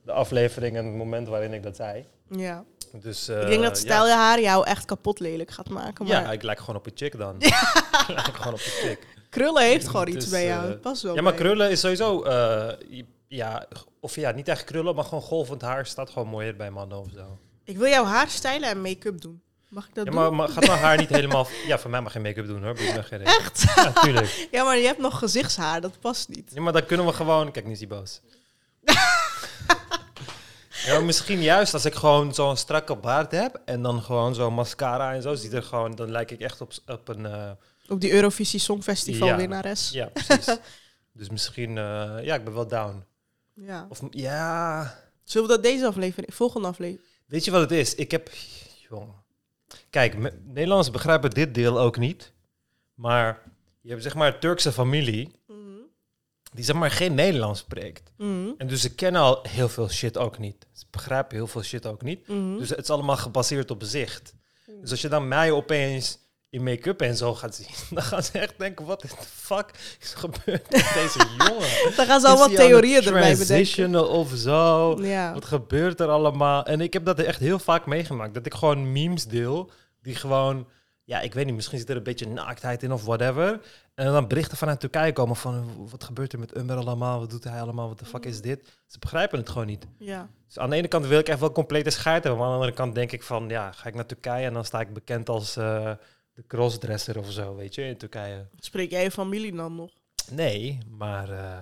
de 0.03 0.11
aflevering 0.11 0.77
en 0.77 0.85
het 0.85 0.95
moment 0.95 1.27
waarin 1.27 1.53
ik 1.53 1.63
dat 1.63 1.75
zei. 1.75 2.05
ja. 2.29 2.63
Dus, 3.01 3.29
ik 3.29 3.47
denk 3.47 3.63
dat 3.63 3.77
stijl 3.77 4.07
je 4.07 4.13
haar 4.13 4.41
jou 4.41 4.65
echt 4.65 4.85
kapot 4.85 5.19
lelijk 5.19 5.51
gaat 5.51 5.69
maken. 5.69 6.05
Maar 6.05 6.21
Ja, 6.21 6.31
ik 6.31 6.43
lijk 6.43 6.59
gewoon 6.59 6.75
op 6.75 6.85
een 6.85 6.91
chick 6.95 7.17
dan. 7.17 7.35
ik 7.41 8.07
lijk 8.07 8.35
gewoon 8.35 8.53
op 8.53 8.59
een 8.59 8.87
chick. 8.87 9.07
krullen 9.29 9.63
heeft 9.63 9.87
gewoon 9.91 10.07
iets 10.07 10.29
bij 10.29 10.45
jou. 10.45 10.73
past 10.73 11.01
wel 11.01 11.15
Ja, 11.15 11.21
maar 11.21 11.33
krullen 11.33 11.69
is 11.69 11.79
sowieso... 11.79 12.27
ja, 13.27 13.65
of 13.99 14.15
ja, 14.15 14.31
niet 14.31 14.47
echt 14.47 14.63
krullen, 14.63 14.95
maar 14.95 15.03
gewoon 15.03 15.23
golvend 15.23 15.61
haar 15.61 15.85
staat 15.85 16.09
gewoon 16.09 16.27
mooier 16.27 16.55
bij 16.55 16.69
mannen 16.69 16.99
of 16.99 17.07
zo. 17.15 17.39
Ik 17.65 17.77
wil 17.77 17.87
jouw 17.87 18.05
haar 18.05 18.29
stijlen 18.29 18.69
en 18.69 18.81
make-up 18.81 19.21
doen. 19.21 19.41
Mag 19.69 19.87
ik 19.87 19.95
dat 19.95 20.05
Ja, 20.05 20.11
doen? 20.11 20.19
maar, 20.21 20.33
maar 20.33 20.47
gaat 20.49 20.67
mijn 20.67 20.79
haar 20.79 20.97
niet 20.97 21.09
helemaal... 21.09 21.47
Ja, 21.67 21.79
voor 21.79 21.89
mij 21.89 22.01
mag 22.01 22.11
geen 22.11 22.21
make-up 22.21 22.47
doen 22.47 22.63
hoor. 22.63 22.77
Geen. 22.77 23.21
Echt? 23.21 23.63
Ja, 23.75 23.91
tuurlijk. 23.91 24.47
Ja, 24.51 24.63
maar 24.63 24.77
je 24.77 24.85
hebt 24.85 24.99
nog 24.99 25.19
gezichtshaar. 25.19 25.81
Dat 25.81 25.99
past 25.99 26.27
niet. 26.29 26.51
Ja, 26.53 26.61
maar 26.61 26.73
dan 26.73 26.85
kunnen 26.85 27.05
we 27.05 27.13
gewoon... 27.13 27.51
Kijk, 27.51 27.65
nu 27.65 27.71
is 27.71 27.79
hij 27.79 27.87
boos. 27.87 28.21
ja, 30.85 30.99
misschien 30.99 31.41
juist 31.41 31.73
als 31.73 31.85
ik 31.85 31.93
gewoon 31.93 32.33
zo'n 32.33 32.57
strakke 32.57 32.95
baard 32.95 33.31
heb... 33.31 33.61
en 33.65 33.81
dan 33.81 34.01
gewoon 34.01 34.35
zo'n 34.35 34.53
mascara 34.53 35.13
en 35.13 35.21
zo... 35.21 35.35
Ziet 35.35 35.53
er 35.53 35.63
gewoon, 35.63 35.95
dan 35.95 36.11
lijk 36.11 36.31
ik 36.31 36.39
echt 36.41 36.61
op, 36.61 36.71
op 36.87 37.07
een... 37.07 37.25
eh, 37.25 37.51
Op 37.87 38.01
die 38.01 38.11
Eurovisie 38.11 38.59
Songfestival 38.59 39.27
Ja. 39.27 39.35
winnares. 39.37 39.89
ja, 39.89 40.05
precies. 40.05 40.57
dus 41.13 41.29
misschien... 41.29 41.77
eh, 41.77 42.17
ja, 42.21 42.35
ik 42.35 42.43
ben 42.43 42.53
wel 42.53 42.67
down. 42.67 43.03
Ja. 43.53 43.85
Of 43.89 43.99
ja... 44.09 45.03
Zullen 45.23 45.47
we 45.47 45.53
dat 45.53 45.63
deze 45.63 45.85
aflevering, 45.87 46.33
volgende 46.35 46.67
aflevering? 46.67 47.07
Weet 47.25 47.45
je 47.45 47.51
wat 47.51 47.61
het 47.61 47.71
is? 47.71 47.95
Ik 47.95 48.11
heb... 48.11 48.29
Jong. 48.89 49.13
Kijk, 49.89 50.17
Nederlanders 50.43 50.91
begrijpen 50.91 51.29
dit 51.29 51.53
deel 51.53 51.79
ook 51.79 51.97
niet. 51.97 52.33
Maar 52.93 53.41
je 53.81 53.89
hebt 53.89 54.03
zeg 54.03 54.15
maar 54.15 54.33
een 54.33 54.39
Turkse 54.39 54.71
familie. 54.71 55.31
Mhm. 55.47 55.59
die 56.53 56.63
zeg 56.63 56.75
maar 56.75 56.91
geen 56.91 57.13
Nederlands 57.13 57.59
spreekt. 57.59 58.11
Mhm. 58.17 58.49
En 58.57 58.67
dus 58.67 58.81
ze 58.81 58.95
kennen 58.95 59.21
al 59.21 59.39
heel 59.43 59.69
veel 59.69 59.89
shit 59.89 60.17
ook 60.17 60.37
niet. 60.37 60.67
Ze 60.71 60.85
begrijpen 60.89 61.35
heel 61.35 61.47
veel 61.47 61.63
shit 61.63 61.85
ook 61.85 62.01
niet. 62.01 62.27
Mhm. 62.27 62.57
Dus 62.57 62.69
het 62.69 62.79
is 62.79 62.89
allemaal 62.89 63.17
gebaseerd 63.17 63.71
op 63.71 63.83
zicht. 63.83 64.33
Dus 64.81 64.91
als 64.91 65.01
je 65.01 65.07
dan 65.07 65.27
mij 65.27 65.51
opeens 65.51 66.19
in 66.55 66.63
make-up 66.63 67.01
en 67.01 67.17
zo 67.17 67.33
gaat 67.35 67.55
zien, 67.55 67.67
dan 67.95 68.03
gaan 68.03 68.23
ze 68.23 68.39
echt 68.39 68.53
denken, 68.57 68.85
wat 68.85 69.01
de 69.01 69.07
fuck 69.25 69.71
is 70.01 70.13
gebeurd 70.13 70.71
met 70.71 70.91
deze 70.93 71.19
jongen? 71.47 71.95
Dan 71.95 72.05
gaan 72.05 72.19
ze 72.19 72.27
allemaal 72.27 72.47
het 72.47 72.55
theorieën 72.57 73.03
erbij 73.03 73.37
bedenken. 73.37 74.09
of 74.09 74.31
zo? 74.35 74.95
Ja. 75.01 75.33
Wat 75.33 75.45
gebeurt 75.45 75.99
er 75.99 76.07
allemaal? 76.09 76.65
En 76.65 76.81
ik 76.81 76.93
heb 76.93 77.05
dat 77.05 77.19
echt 77.19 77.39
heel 77.39 77.59
vaak 77.59 77.85
meegemaakt. 77.85 78.33
Dat 78.33 78.45
ik 78.45 78.53
gewoon 78.53 78.91
memes 78.91 79.25
deel 79.25 79.71
die 80.01 80.15
gewoon... 80.15 80.67
Ja, 81.03 81.19
ik 81.21 81.33
weet 81.33 81.45
niet, 81.45 81.55
misschien 81.55 81.79
zit 81.79 81.89
er 81.89 81.95
een 81.95 82.03
beetje 82.03 82.27
naaktheid 82.27 82.83
in 82.83 82.91
of 82.91 83.05
whatever. 83.05 83.59
En 83.95 84.05
dan 84.05 84.27
berichten 84.27 84.57
vanuit 84.57 84.79
Turkije 84.79 85.13
komen 85.13 85.35
van... 85.35 85.87
Wat 85.89 86.03
gebeurt 86.03 86.33
er 86.33 86.39
met 86.39 86.57
Umber 86.57 86.77
allemaal? 86.77 87.19
Wat 87.19 87.29
doet 87.29 87.43
hij 87.43 87.61
allemaal? 87.61 87.87
Wat 87.87 87.99
de 87.99 88.05
fuck 88.05 88.25
is 88.25 88.41
dit? 88.41 88.67
Ze 88.87 88.99
begrijpen 88.99 89.39
het 89.39 89.49
gewoon 89.49 89.67
niet. 89.67 89.85
ja. 89.99 90.29
Dus 90.47 90.59
aan 90.59 90.69
de 90.69 90.75
ene 90.75 90.87
kant 90.87 91.05
wil 91.05 91.19
ik 91.19 91.27
echt 91.29 91.39
wel 91.39 91.51
complete 91.51 91.89
scheid 91.89 92.23
hebben. 92.23 92.39
Maar 92.41 92.49
aan 92.49 92.53
de 92.53 92.59
andere 92.59 92.77
kant 92.77 92.95
denk 92.95 93.11
ik 93.11 93.23
van... 93.23 93.49
Ja, 93.49 93.71
ga 93.71 93.87
ik 93.87 93.95
naar 93.95 94.05
Turkije 94.05 94.45
en 94.45 94.53
dan 94.53 94.65
sta 94.65 94.79
ik 94.79 94.93
bekend 94.93 95.29
als... 95.29 95.55
eh, 95.55 95.91
de 96.35 96.43
crossdresser 96.47 97.17
of 97.17 97.31
zo, 97.31 97.55
weet 97.55 97.75
je, 97.75 97.81
in 97.81 97.97
Turkije. 97.97 98.47
Spreek 98.59 98.91
jij 98.91 99.03
je 99.03 99.11
familie 99.11 99.55
dan 99.55 99.75
nog? 99.75 99.91
Nee, 100.31 100.77
maar, 100.89 101.29
eh, 101.29 101.57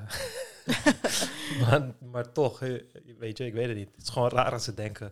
maar, 1.62 1.96
maar 2.12 2.32
toch, 2.32 2.62
eh, 2.62 2.82
weet 3.18 3.38
je, 3.38 3.46
ik 3.46 3.54
weet 3.54 3.68
het 3.68 3.78
niet. 3.78 3.90
Het 3.96 4.04
is 4.04 4.10
gewoon 4.10 4.30
raar 4.30 4.52
als 4.52 4.64
ze 4.64 4.74
denken. 4.74 5.12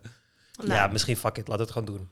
Nou, 0.56 0.72
Ja, 0.72 0.86
misschien 0.86 1.16
fuck 1.16 1.38
it, 1.38 1.48
laat 1.48 1.58
het 1.58 1.70
gewoon 1.70 1.86
doen. 1.86 2.10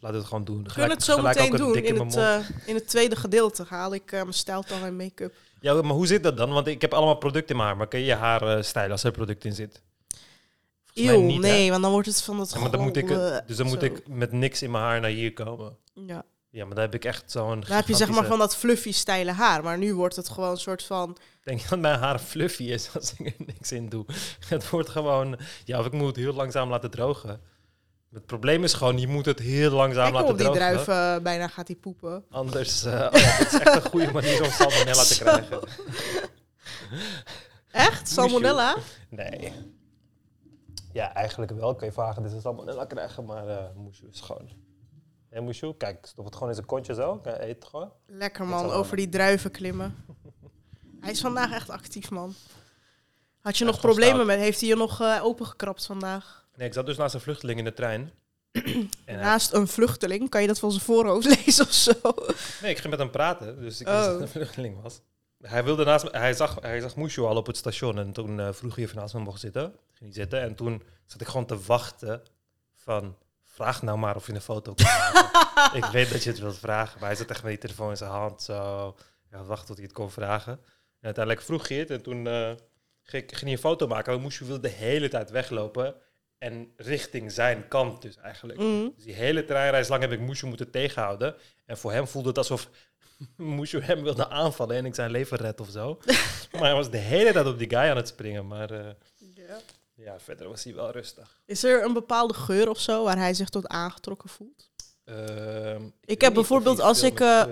Laat 0.00 0.14
het 0.14 0.24
gewoon 0.24 0.44
doen. 0.44 0.62
we 0.64 0.72
kunnen 0.72 0.90
het 0.90 1.04
zo 1.04 1.22
meteen 1.22 1.50
doen 1.50 1.76
in 1.76 2.00
het, 2.00 2.16
eh, 2.16 2.38
in 2.66 2.74
het 2.74 2.88
tweede 2.88 3.16
gedeelte. 3.16 3.64
Haal 3.68 3.94
ik 3.94 4.12
eh, 4.12 4.20
mijn 4.20 4.34
stijltang 4.34 4.82
en 4.82 4.96
make-up. 4.96 5.34
Ja, 5.60 5.82
maar 5.82 5.92
hoe 5.92 6.06
zit 6.06 6.22
dat 6.22 6.36
dan? 6.36 6.52
Want 6.52 6.66
ik 6.66 6.80
heb 6.80 6.94
allemaal 6.94 7.16
producten 7.16 7.50
in 7.50 7.56
mijn 7.56 7.68
haar, 7.68 7.76
maar 7.76 7.88
kun 7.88 7.98
je 7.98 8.04
je 8.04 8.14
haar 8.14 8.64
stijlen 8.64 8.92
als 8.92 9.04
er 9.04 9.10
product 9.10 9.44
in 9.44 9.54
zit? 9.54 9.82
Eeuw, 10.94 11.20
niet, 11.20 11.42
hè? 11.42 11.48
nee, 11.48 11.70
want 11.70 11.82
dan 11.82 11.92
wordt 11.92 12.06
het 12.06 12.22
van 12.22 12.36
dat 12.38 12.52
Ja, 12.52 12.60
maar 12.60 12.70
dan 12.70 12.80
moet 12.80 12.96
ik, 12.96 13.08
dus 13.46 13.56
dan 13.56 13.66
moet 13.66 13.82
ik 13.82 14.08
met 14.08 14.32
niks 14.32 14.62
in 14.62 14.70
mijn 14.70 14.84
haar 14.84 15.00
naar 15.00 15.10
hier 15.10 15.32
komen. 15.32 15.76
Ja. 15.94 16.24
Ja, 16.54 16.64
maar 16.64 16.74
dan 16.74 16.84
heb 16.84 16.94
ik 16.94 17.04
echt 17.04 17.30
zo'n 17.30 17.60
Dan 17.60 17.76
heb 17.76 17.86
je 17.86 17.94
zeg 17.96 18.08
maar 18.08 18.24
van 18.24 18.38
dat 18.38 18.56
fluffy 18.56 18.92
stijle 18.92 19.32
haar. 19.32 19.62
Maar 19.62 19.78
nu 19.78 19.94
wordt 19.94 20.16
het 20.16 20.28
gewoon 20.28 20.50
een 20.50 20.56
soort 20.56 20.82
van... 20.82 21.16
Denk 21.42 21.60
je 21.60 21.68
dat 21.68 21.78
mijn 21.78 21.98
haar 21.98 22.18
fluffy 22.18 22.62
is 22.62 22.94
als 22.94 23.14
ik 23.18 23.26
er 23.26 23.44
niks 23.46 23.72
in 23.72 23.88
doe? 23.88 24.04
Het 24.48 24.70
wordt 24.70 24.88
gewoon... 24.88 25.38
Ja, 25.64 25.78
of 25.78 25.86
ik 25.86 25.92
moet 25.92 26.06
het 26.06 26.16
heel 26.16 26.32
langzaam 26.32 26.68
laten 26.68 26.90
drogen. 26.90 27.40
Het 28.12 28.26
probleem 28.26 28.64
is 28.64 28.72
gewoon, 28.72 28.98
je 28.98 29.08
moet 29.08 29.24
het 29.26 29.38
heel 29.38 29.70
langzaam 29.70 30.02
Kijk 30.02 30.14
laten 30.14 30.30
op 30.30 30.38
die 30.38 30.46
drogen. 30.46 30.84
druif 30.84 30.88
eh, 30.88 31.22
bijna 31.22 31.48
gaat 31.48 31.66
hij 31.66 31.76
poepen. 31.76 32.24
Anders... 32.30 32.84
eh 32.84 32.92
oh 32.92 33.20
ja, 33.20 33.38
dit 33.38 33.52
is 33.52 33.58
echt 33.58 33.74
een 33.74 33.90
goede 33.90 34.12
manier 34.12 34.42
om 34.44 34.50
salmonella 34.50 35.02
te 35.02 35.18
krijgen. 35.22 35.60
Echt? 37.70 38.08
Salmonella? 38.08 38.76
Nee. 39.08 39.52
Ja, 40.92 41.14
eigenlijk 41.14 41.52
wel. 41.52 41.74
Kun 41.74 41.86
je 41.86 41.92
vragen, 41.92 42.22
dit 42.22 42.32
is 42.32 42.42
salmonella 42.42 42.84
krijgen, 42.84 43.24
maar 43.24 43.48
eh 43.48 43.64
Moesje 43.76 44.08
is 44.12 44.20
gewoon... 44.20 44.48
Hé 45.34 45.40
Moesje, 45.40 45.74
kijk, 45.78 46.06
stop 46.06 46.24
het 46.24 46.34
gewoon 46.34 46.48
in 46.48 46.54
zijn 46.54 46.66
kontje 46.66 46.94
zo. 46.94 47.16
Kijk, 47.16 47.40
Eet 47.42 47.54
het 47.54 47.64
gewoon. 47.64 47.92
Lekker 48.06 48.44
man, 48.46 48.70
over 48.70 48.96
die 48.96 49.08
druiven 49.08 49.50
klimmen. 49.50 50.04
Hij 51.00 51.10
is 51.10 51.20
vandaag 51.20 51.52
echt 51.52 51.70
actief 51.70 52.10
man. 52.10 52.34
Had 53.40 53.56
je 53.58 53.64
Hij 53.64 53.72
nog 53.72 53.82
problemen 53.82 54.12
stout. 54.14 54.26
met? 54.26 54.38
Heeft 54.38 54.60
hij 54.60 54.68
je 54.68 54.76
nog 54.76 55.00
eh, 55.00 55.20
opengekrapt 55.24 55.86
vandaag? 55.86 56.46
Nee, 56.56 56.66
ik 56.68 56.74
zat 56.74 56.86
dus 56.86 56.96
naast 56.96 57.14
een 57.14 57.20
vluchteling 57.20 57.58
in 57.58 57.64
de 57.64 57.72
trein. 57.72 58.10
en 58.52 58.88
hij- 59.04 59.16
Naast 59.16 59.52
een 59.52 59.68
vluchteling, 59.68 60.28
kan 60.30 60.40
je 60.40 60.46
dat 60.46 60.58
van 60.58 60.70
zijn 60.70 60.84
voorhoofd 60.84 61.26
lezen 61.44 61.64
of 61.66 61.72
zo? 61.72 61.92
Nee, 62.62 62.70
ik 62.70 62.78
ging 62.78 62.90
met 62.90 62.98
hem 62.98 63.10
praten, 63.10 63.60
dus 63.60 63.80
ik 63.80 63.86
Oh. 63.88 63.92
wist 63.94 64.04
dat 64.06 64.14
hij 64.14 64.22
een 64.22 64.28
vluchteling 64.28 64.82
was. 64.82 65.00
Hij, 65.40 65.64
wilde 65.64 65.84
naast 65.84 66.04
me, 66.04 66.10
hij 66.18 66.32
zag, 66.34 66.56
hij 66.60 66.80
zag 66.80 66.96
Moesje 66.96 67.20
al 67.20 67.36
op 67.36 67.46
het 67.46 67.56
station 67.56 67.98
en 67.98 68.12
toen 68.12 68.40
eh, 68.40 68.52
vroeg 68.52 68.74
hij 68.74 68.84
of 68.84 68.90
hij 68.90 69.00
naast 69.00 69.14
me 69.14 69.20
mocht 69.20 69.40
zitten. 69.40 69.62
Ging 69.92 70.12
hij 70.14 70.20
zitten 70.22 70.40
en 70.40 70.54
toen 70.54 70.82
zat 71.06 71.20
ik 71.20 71.26
gewoon 71.26 71.46
te 71.46 71.58
wachten 71.60 72.22
van... 72.74 73.16
Vraag 73.54 73.82
nou 73.82 73.98
maar 73.98 74.16
of 74.16 74.26
je 74.26 74.32
een 74.32 74.40
foto 74.40 74.74
kan 74.74 74.86
maken. 74.86 75.76
ik 75.80 75.84
weet 75.84 76.10
dat 76.10 76.22
je 76.22 76.30
het 76.30 76.38
wilt 76.38 76.58
vragen, 76.58 76.98
maar 76.98 77.08
hij 77.08 77.18
zat 77.18 77.30
echt 77.30 77.42
met 77.42 77.50
die 77.50 77.60
telefoon 77.60 77.90
in 77.90 77.96
zijn 77.96 78.10
hand 78.10 78.42
zo... 78.42 78.96
Ja, 79.30 79.44
wachten 79.44 79.66
tot 79.66 79.76
hij 79.76 79.84
het 79.84 79.94
kon 79.94 80.10
vragen. 80.10 80.52
En 80.52 81.04
uiteindelijk 81.04 81.44
vroeg 81.44 81.68
hij 81.68 81.78
het 81.78 81.90
en 81.90 82.02
toen 82.02 82.26
eh, 82.26 82.50
ging, 83.02 83.24
ging 83.26 83.40
hij 83.40 83.52
een 83.52 83.58
foto 83.58 83.86
maken. 83.86 84.12
Maar 84.12 84.22
Moesje 84.22 84.44
wilde 84.44 84.68
de 84.68 84.74
hele 84.74 85.08
tijd 85.08 85.30
weglopen 85.30 85.94
en 86.38 86.72
richting 86.76 87.32
zijn 87.32 87.68
kant 87.68 88.02
dus 88.02 88.16
eigenlijk. 88.16 88.58
Mm. 88.58 88.92
Dus 88.94 89.04
die 89.04 89.14
hele 89.14 89.44
treinreis 89.44 89.88
lang 89.88 90.02
heb 90.02 90.12
ik 90.12 90.20
Moesje 90.20 90.46
moeten 90.46 90.70
tegenhouden. 90.70 91.34
En 91.66 91.78
voor 91.78 91.92
hem 91.92 92.06
voelde 92.06 92.28
het 92.28 92.38
alsof 92.38 92.68
Moesje 93.36 93.80
hem 93.80 94.02
wilde 94.02 94.28
aanvallen 94.28 94.76
en 94.76 94.84
ik 94.84 94.94
zijn 94.94 95.10
leven 95.10 95.36
red 95.36 95.60
of 95.60 95.68
zo. 95.70 96.00
maar 96.52 96.62
hij 96.62 96.74
was 96.74 96.90
de 96.90 96.96
hele 96.96 97.32
tijd 97.32 97.46
op 97.46 97.58
die 97.58 97.70
guy 97.70 97.90
aan 97.90 97.96
het 97.96 98.08
springen. 98.08 98.46
Maar 98.46 98.70
eh, 98.70 98.86
ja, 99.94 100.20
verder 100.20 100.48
was 100.48 100.64
hij 100.64 100.74
wel 100.74 100.90
rustig. 100.90 101.42
Is 101.44 101.64
er 101.64 101.84
een 101.84 101.92
bepaalde 101.92 102.34
geur 102.34 102.68
of 102.68 102.80
zo 102.80 103.04
waar 103.04 103.16
hij 103.18 103.34
zich 103.34 103.48
tot 103.48 103.66
aangetrokken 103.68 104.28
voelt? 104.28 104.70
Ehm, 105.04 105.88
Ik 106.04 106.20
heb 106.20 106.34
bijvoorbeeld 106.34 106.80
als 106.80 107.02
ik, 107.02 107.20
eh. 107.20 107.44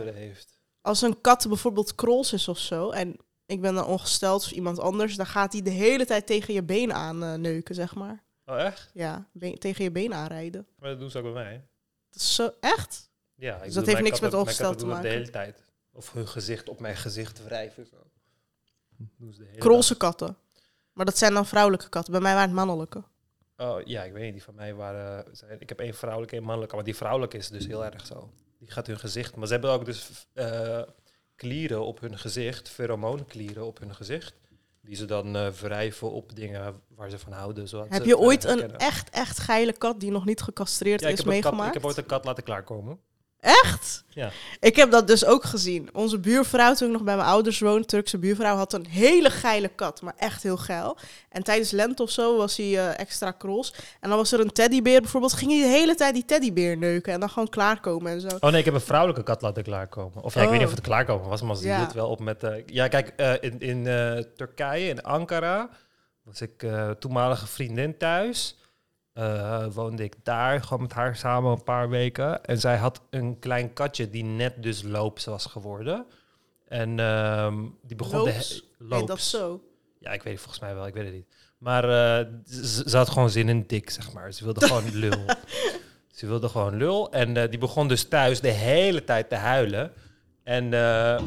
Als 0.80 1.02
een 1.02 1.20
kat 1.20 1.48
bijvoorbeeld 1.48 1.94
krols 1.94 2.32
is 2.32 2.48
of 2.48 2.58
zo 2.58 2.90
en 2.90 3.16
ik 3.46 3.60
ben 3.60 3.74
dan 3.74 3.86
ongesteld 3.86 4.42
of 4.44 4.50
iemand 4.50 4.78
anders, 4.78 5.16
dan 5.16 5.26
gaat 5.26 5.52
hij 5.52 5.62
de 5.62 5.70
hele 5.70 6.04
tijd 6.04 6.26
tegen 6.26 6.54
je 6.54 6.62
been 6.62 6.92
aan 6.92 7.40
neuken, 7.40 7.74
zeg 7.74 7.94
maar. 7.94 8.22
Oh, 8.46 8.60
echt? 8.60 8.90
Ja, 8.94 9.28
been- 9.32 9.58
tegen 9.58 9.84
je 9.84 9.90
been 9.90 10.14
aanrijden. 10.14 10.66
Maar 10.78 10.90
dat 10.90 10.98
doen 10.98 11.10
ze 11.10 11.18
ook 11.18 11.24
bij 11.24 11.32
mij. 11.32 11.66
Dat 12.10 12.20
is 12.22 12.34
zo, 12.34 12.50
echt? 12.60 13.10
Ja, 13.34 13.56
ik 13.56 13.64
Dus 13.64 13.74
dat 13.74 13.86
heeft 13.86 14.00
niks 14.00 14.20
met 14.20 14.34
ongesteld 14.34 14.78
te 14.78 14.86
maken. 14.86 15.02
de 15.02 15.08
hele 15.08 15.30
tijd. 15.30 15.64
Of 15.92 16.12
hun 16.12 16.28
gezicht 16.28 16.68
op 16.68 16.80
mijn 16.80 16.96
gezicht 16.96 17.44
wrijven. 17.44 17.86
Zo. 17.86 17.96
Doen 18.96 19.32
ze 19.32 19.38
de 19.38 19.44
hele 19.46 19.58
Krolse 19.58 19.96
katten. 19.96 20.36
Maar 20.92 21.04
dat 21.04 21.18
zijn 21.18 21.34
dan 21.34 21.46
vrouwelijke 21.46 21.88
katten. 21.88 22.12
Bij 22.12 22.22
mij 22.22 22.32
waren 22.32 22.48
het 22.48 22.56
mannelijke. 22.56 23.02
Oh 23.56 23.80
ja, 23.84 24.02
ik 24.02 24.12
weet 24.12 24.22
niet. 24.22 24.32
Die 24.32 24.42
van 24.42 24.54
mij 24.54 24.74
waren. 24.74 25.24
Zijn, 25.32 25.60
ik 25.60 25.68
heb 25.68 25.80
één 25.80 25.94
vrouwelijke, 25.94 26.34
één 26.34 26.44
mannelijke. 26.44 26.74
Maar 26.74 26.84
die 26.84 26.96
vrouwelijke 26.96 27.36
is 27.36 27.48
dus 27.48 27.66
heel 27.66 27.84
erg 27.84 28.06
zo. 28.06 28.30
Die 28.58 28.70
gaat 28.70 28.86
hun 28.86 28.98
gezicht. 28.98 29.36
Maar 29.36 29.46
ze 29.46 29.52
hebben 29.52 29.70
ook 29.70 29.84
dus 29.84 30.26
eh, 30.32 30.82
klieren 31.36 31.84
op 31.86 32.00
hun 32.00 32.18
gezicht. 32.18 32.68
Pheromoonklieren 32.68 33.66
op 33.66 33.78
hun 33.78 33.94
gezicht. 33.94 34.34
Die 34.80 34.96
ze 34.96 35.04
dan 35.04 35.36
eh, 35.36 35.48
wrijven 35.48 36.10
op 36.10 36.36
dingen 36.36 36.80
waar 36.88 37.10
ze 37.10 37.18
van 37.18 37.32
houden. 37.32 37.68
zodat 37.68 37.88
Heb 37.88 38.04
je 38.04 38.14
eh, 38.14 38.20
ooit 38.20 38.44
een 38.44 38.76
echt, 38.76 39.10
echt 39.10 39.38
geile 39.38 39.72
kat 39.72 40.00
die 40.00 40.10
nog 40.10 40.24
niet 40.24 40.40
gecastreerd 40.40 41.00
Ja, 41.00 41.08
is 41.08 41.16
kat, 41.16 41.26
meegemaakt? 41.26 41.68
ik 41.68 41.74
heb 41.74 41.84
ooit 41.84 41.96
een 41.96 42.06
kat 42.06 42.24
laten 42.24 42.44
klaarkomen. 42.44 43.00
Echt? 43.42 44.04
Ja. 44.08 44.30
Ik 44.60 44.76
heb 44.76 44.90
dat 44.90 45.06
dus 45.06 45.24
ook 45.24 45.44
gezien. 45.44 45.88
Onze 45.92 46.18
buurvrouw, 46.18 46.74
toen 46.74 46.86
ik 46.88 46.92
nog 46.92 47.02
bij 47.02 47.16
mijn 47.16 47.28
ouders 47.28 47.58
woonde, 47.60 47.84
Turkse 47.86 48.18
buurvrouw, 48.18 48.56
had 48.56 48.72
een 48.72 48.86
hele 48.86 49.30
geile 49.30 49.68
kat, 49.68 50.02
maar 50.02 50.14
echt 50.16 50.42
heel 50.42 50.56
geil. 50.56 50.96
En 51.28 51.42
tijdens 51.42 51.70
lente 51.70 52.02
of 52.02 52.10
zo 52.10 52.36
was 52.36 52.56
hij 52.56 52.66
eh, 52.78 52.98
extra 52.98 53.30
krols. 53.30 53.74
En 54.00 54.08
dan 54.08 54.18
was 54.18 54.32
er 54.32 54.40
een 54.40 54.52
teddybeer 54.52 55.00
bijvoorbeeld, 55.00 55.32
ging 55.32 55.50
hij 55.52 55.60
de 55.60 55.66
hele 55.66 55.94
tijd 55.94 56.14
die 56.14 56.24
teddybeer 56.24 56.76
neuken 56.76 57.12
en 57.12 57.20
dan 57.20 57.28
gewoon 57.30 57.48
klaarkomen 57.48 58.12
en 58.12 58.20
zo. 58.20 58.28
Oh 58.40 58.50
nee, 58.50 58.58
ik 58.58 58.64
heb 58.64 58.74
een 58.74 58.80
vrouwelijke 58.80 59.22
kat 59.22 59.42
laten 59.42 59.62
klaarkomen. 59.62 60.22
Of 60.22 60.34
ja, 60.34 60.42
ik 60.42 60.48
weet 60.48 60.58
niet 60.58 60.66
of 60.66 60.72
Oh. 60.72 60.78
het 60.78 60.86
klaarkomen 60.86 61.28
was, 61.28 61.42
maar 61.42 61.56
ze 61.56 61.66
Ja. 61.66 61.76
hield 61.78 61.92
wel 61.92 62.08
op 62.08 62.20
met... 62.20 62.42
eh, 62.42 62.54
ja, 62.66 62.88
kijk, 62.88 63.08
eh, 63.16 63.32
in, 63.40 63.60
in 63.60 63.84
Turkije, 64.36 64.88
in 64.88 65.02
Ankara, 65.02 65.68
was 66.24 66.40
ik 66.40 66.66
toenmalige 66.98 67.46
vriendin 67.46 67.96
thuis. 67.98 68.56
Eh, 69.12 69.66
woonde 69.72 70.02
ik 70.02 70.14
daar, 70.22 70.62
gewoon 70.62 70.82
met 70.82 70.92
haar 70.92 71.16
samen 71.16 71.50
een 71.50 71.62
paar 71.62 71.88
weken. 71.88 72.44
En 72.44 72.60
zij 72.60 72.76
had 72.76 73.02
een 73.10 73.38
klein 73.38 73.72
katje 73.72 74.10
die 74.10 74.24
net 74.24 74.62
dus 74.62 74.82
loops 74.82 75.24
was 75.24 75.46
geworden. 75.46 76.06
En 76.68 77.00
ehm, 77.00 77.64
die 77.82 77.96
begon... 77.96 78.18
Loops? 78.18 78.72
De 78.78 79.04
dat 79.04 79.20
zo? 79.20 79.62
Ja, 79.98 80.10
ik 80.10 80.22
weet 80.22 80.32
het 80.32 80.42
volgens 80.42 80.60
mij 80.60 80.74
wel, 80.74 80.86
ik 80.86 80.94
weet 80.94 81.04
het 81.04 81.14
niet. 81.14 81.26
Maar 81.58 81.84
eh, 81.84 82.26
ze, 82.46 82.88
ze 82.88 82.96
had 82.96 83.08
gewoon 83.10 83.30
zin 83.30 83.48
in 83.48 83.64
dik, 83.66 83.90
zeg 83.90 84.12
maar. 84.12 84.32
Ze 84.32 84.44
wilde 84.44 84.66
gewoon 84.66 84.94
lul. 85.04 85.24
Ze 86.10 86.26
wilde 86.26 86.48
gewoon 86.48 86.76
lul. 86.76 87.12
En 87.12 87.36
eh, 87.36 87.50
die 87.50 87.58
begon 87.58 87.88
dus 87.88 88.08
thuis 88.08 88.40
de 88.40 88.48
hele 88.48 89.04
tijd 89.04 89.28
te 89.28 89.36
huilen. 89.36 89.92
En 90.42 90.70
ja, 90.70 91.20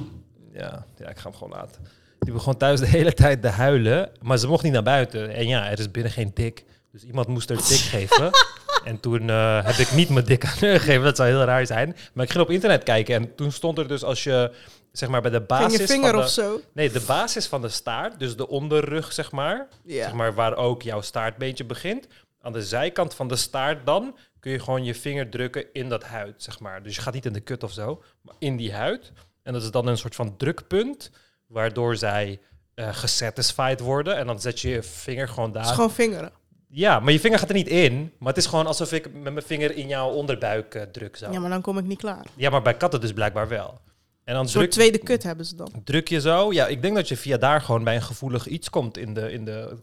ja, 0.97 1.09
ik 1.09 1.17
ga 1.17 1.29
hem 1.29 1.33
gewoon 1.33 1.57
laten. 1.57 1.81
Die 2.19 2.33
begon 2.33 2.57
thuis 2.57 2.79
de 2.79 2.87
hele 2.87 3.13
tijd 3.13 3.41
te 3.41 3.47
huilen. 3.47 4.11
Maar 4.21 4.37
ze 4.37 4.47
mocht 4.47 4.63
niet 4.63 4.73
naar 4.73 4.83
buiten. 4.83 5.29
En 5.29 5.47
ja, 5.47 5.69
er 5.69 5.79
is 5.79 5.91
binnen 5.91 6.11
geen 6.11 6.31
dik. 6.33 6.65
Dus 6.95 7.03
iemand 7.03 7.27
moest 7.27 7.49
er 7.49 7.57
dik 7.57 7.77
geven. 7.77 8.29
En 8.83 8.99
toen 8.99 9.29
eh, 9.29 9.65
heb 9.65 9.75
ik 9.75 9.91
niet 9.91 10.09
mijn 10.09 10.25
dik 10.25 10.45
aan 10.45 10.51
gegeven. 10.51 11.03
Dat 11.03 11.15
zou 11.15 11.29
heel 11.29 11.43
raar 11.43 11.65
zijn. 11.65 11.95
Maar 12.13 12.25
ik 12.25 12.31
ging 12.31 12.43
op 12.43 12.49
internet 12.49 12.83
kijken. 12.83 13.15
En 13.15 13.35
toen 13.35 13.51
stond 13.51 13.77
er 13.77 13.87
dus 13.87 14.03
als 14.03 14.23
je, 14.23 14.51
zeg 14.91 15.09
maar, 15.09 15.21
bij 15.21 15.31
de 15.31 15.37
Ging 15.37 15.47
basis 15.47 15.77
je 15.77 15.85
vinger 15.87 16.09
van 16.09 16.19
de, 16.19 16.25
of 16.25 16.29
zo? 16.29 16.61
Nee, 16.73 16.91
de 16.91 17.01
basis 17.01 17.47
van 17.47 17.61
de 17.61 17.69
staart, 17.69 18.19
dus 18.19 18.35
de 18.35 18.47
onderrug, 18.47 19.13
zeg 19.13 19.31
maar. 19.31 19.67
Zeg 19.85 20.13
maar 20.13 20.33
waar 20.33 20.55
ook 20.55 20.81
jouw 20.81 21.01
staartbeentje 21.01 21.65
begint. 21.65 22.07
Aan 22.41 22.53
de 22.53 22.63
zijkant 22.63 23.13
van 23.13 23.27
de 23.27 23.35
staart 23.35 23.85
dan 23.85 24.17
kun 24.39 24.51
je 24.51 24.59
gewoon 24.59 24.83
je 24.83 24.95
vinger 24.95 25.29
drukken 25.29 25.65
in 25.73 25.89
dat 25.89 26.03
huid, 26.03 26.43
zeg 26.43 26.59
maar. 26.59 26.83
Dus 26.83 26.95
je 26.95 27.01
gaat 27.01 27.13
niet 27.13 27.25
in 27.25 27.33
de 27.33 27.39
kut 27.39 27.63
of 27.63 27.71
zo, 27.71 28.03
maar 28.21 28.35
in 28.39 28.55
die 28.57 28.73
huid. 28.73 29.11
En 29.43 29.53
dat 29.53 29.63
is 29.63 29.71
dan 29.71 29.87
een 29.87 29.97
soort 29.97 30.15
van 30.15 30.37
drukpunt, 30.37 31.11
waardoor 31.47 31.95
zij 31.95 32.39
eh 32.75 32.95
gesatisfied 32.95 33.79
worden. 33.79 34.17
En 34.17 34.27
dan 34.27 34.39
zet 34.41 34.59
je 34.59 34.69
je 34.69 34.83
vinger 34.83 35.27
gewoon 35.27 35.45
Het 35.45 35.53
daar. 35.53 35.63
is 35.63 35.71
gewoon 35.71 35.91
vingeren. 35.91 36.31
Ja, 36.75 36.99
maar 36.99 37.13
je 37.13 37.19
vinger 37.19 37.39
gaat 37.39 37.49
er 37.49 37.55
niet 37.55 37.67
in. 37.67 38.11
Maar 38.19 38.27
het 38.27 38.37
is 38.37 38.45
gewoon 38.45 38.67
alsof 38.67 38.91
ik 38.91 39.13
met 39.13 39.33
mijn 39.33 39.45
vinger 39.45 39.75
in 39.75 39.87
jouw 39.87 40.09
onderbuik 40.09 40.75
eh, 40.75 40.81
druk 40.81 41.15
zo. 41.15 41.31
Ja, 41.31 41.39
maar 41.39 41.49
dan 41.49 41.61
kom 41.61 41.77
ik 41.77 41.85
niet 41.85 41.97
klaar. 41.97 42.25
Ja, 42.35 42.49
maar 42.49 42.61
bij 42.61 42.73
katten 42.73 43.01
dus 43.01 43.13
blijkbaar 43.13 43.47
wel. 43.47 43.79
En 44.23 44.33
dan 44.33 44.45
druk, 44.45 44.71
tweede 44.71 44.97
kut 44.97 45.23
hebben 45.23 45.45
ze 45.45 45.55
dan. 45.55 45.71
druk 45.83 46.07
je 46.07 46.21
zo. 46.21 46.53
Ja, 46.53 46.67
ik 46.67 46.81
denk 46.81 46.95
dat 46.95 47.07
je 47.07 47.17
via 47.17 47.37
daar 47.37 47.61
gewoon 47.61 47.83
bij 47.83 47.95
een 47.95 48.01
gevoelig 48.01 48.47
iets 48.47 48.69
komt 48.69 48.97
in 48.97 49.13
de, 49.13 49.31
in 49.31 49.45
de 49.45 49.77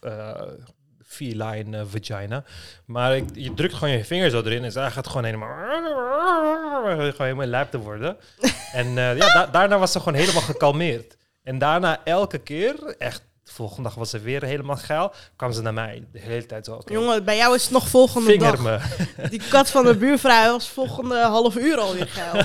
eh 0.00 0.42
feline 1.04 1.78
eh, 1.78 1.84
vagina. 1.86 2.44
Maar 2.84 3.16
ik, 3.16 3.24
je 3.32 3.54
drukt 3.54 3.74
gewoon 3.74 3.94
je 3.96 4.04
vinger 4.04 4.30
zo 4.30 4.42
erin 4.42 4.64
en 4.64 4.72
zij 4.72 4.90
gaat 4.90 5.06
gewoon 5.06 5.24
helemaal... 5.24 5.48
Gewoon 6.96 7.12
helemaal 7.18 7.46
lijp 7.46 7.70
te 7.70 7.78
worden. 7.78 8.16
en 8.72 8.92
ja, 8.92 9.14
da- 9.32 9.46
daarna 9.46 9.78
was 9.78 9.92
ze 9.92 9.98
gewoon 9.98 10.18
helemaal 10.18 10.42
gekalmeerd. 10.42 11.16
En 11.42 11.58
daarna 11.58 12.00
elke 12.04 12.38
keer, 12.38 12.94
echt, 12.98 13.22
de 13.50 13.56
volgende 13.56 13.82
dag 13.82 13.94
was 13.94 14.10
ze 14.10 14.18
weer 14.18 14.44
helemaal 14.44 14.76
geil, 14.76 15.12
kwam 15.36 15.52
ze 15.52 15.62
naar 15.62 15.74
mij. 15.74 16.06
De 16.12 16.18
hele 16.18 16.46
tijd 16.46 16.64
zo. 16.64 16.80
Jongen, 16.86 17.24
bij 17.24 17.36
jou 17.36 17.54
is 17.54 17.62
het 17.62 17.72
nog 17.72 17.88
volgende 17.88 18.30
vinger 18.30 18.52
dag. 18.56 18.62
me. 19.16 19.28
Die 19.30 19.42
kat 19.48 19.70
van 19.70 19.84
de 19.84 19.96
buurvrouw 19.96 20.52
was 20.52 20.68
volgende 20.68 21.16
half 21.18 21.56
uur 21.56 21.78
alweer 21.78 22.06
geil. 22.08 22.44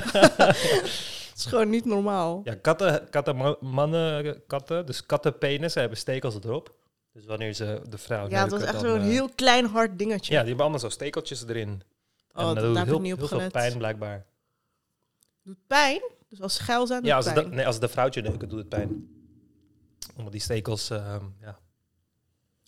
Het 1.36 1.44
is 1.44 1.50
gewoon 1.50 1.70
niet 1.70 1.84
normaal. 1.84 2.40
Ja, 2.44 2.54
katten, 2.54 3.08
katten 3.10 3.36
ma- 3.36 3.56
mannen, 3.60 4.42
katten, 4.46 4.86
dus 4.86 5.06
kattenpenis, 5.06 5.74
hebben 5.74 5.98
stekels 5.98 6.34
erop. 6.34 6.74
Dus 7.12 7.24
wanneer 7.24 7.52
ze 7.52 7.80
de 7.88 7.98
vrouw... 7.98 8.28
Ja, 8.28 8.42
het 8.42 8.50
was 8.50 8.62
echt 8.62 8.80
zo'n 8.80 8.96
eh, 8.96 9.02
heel 9.02 9.28
klein 9.34 9.66
hard 9.66 9.98
dingetje. 9.98 10.32
Ja, 10.32 10.38
die 10.38 10.46
hebben 10.48 10.60
allemaal 10.64 10.78
zo 10.80 10.88
stekeltjes 10.88 11.44
erin. 11.48 11.82
Oh, 12.34 12.48
en 12.48 12.54
dat- 12.54 12.74
dat 12.74 12.86
doet 12.86 13.02
heel, 13.02 13.26
veel 13.28 13.50
pijn 13.50 13.78
blijkbaar. 13.78 14.24
Doet 15.42 15.58
pijn. 15.66 16.00
Dus 16.28 16.40
als 16.40 16.54
ze 16.54 16.62
geil 16.62 16.86
zijn, 16.86 17.00
doet 17.00 17.08
Ja, 17.08 17.16
als, 17.16 17.24
het 17.24 17.34
pijn. 17.34 17.48
de, 17.50 17.54
nee, 17.54 17.66
als 17.66 17.78
de 17.80 17.88
vrouwtje 17.88 18.22
neuken, 18.22 18.48
doet 18.48 18.58
het 18.58 18.68
pijn. 18.68 19.08
Omdat 20.16 20.32
die 20.32 20.40
stekels, 20.40 20.90
ehm, 20.90 21.24
ja. 21.40 21.58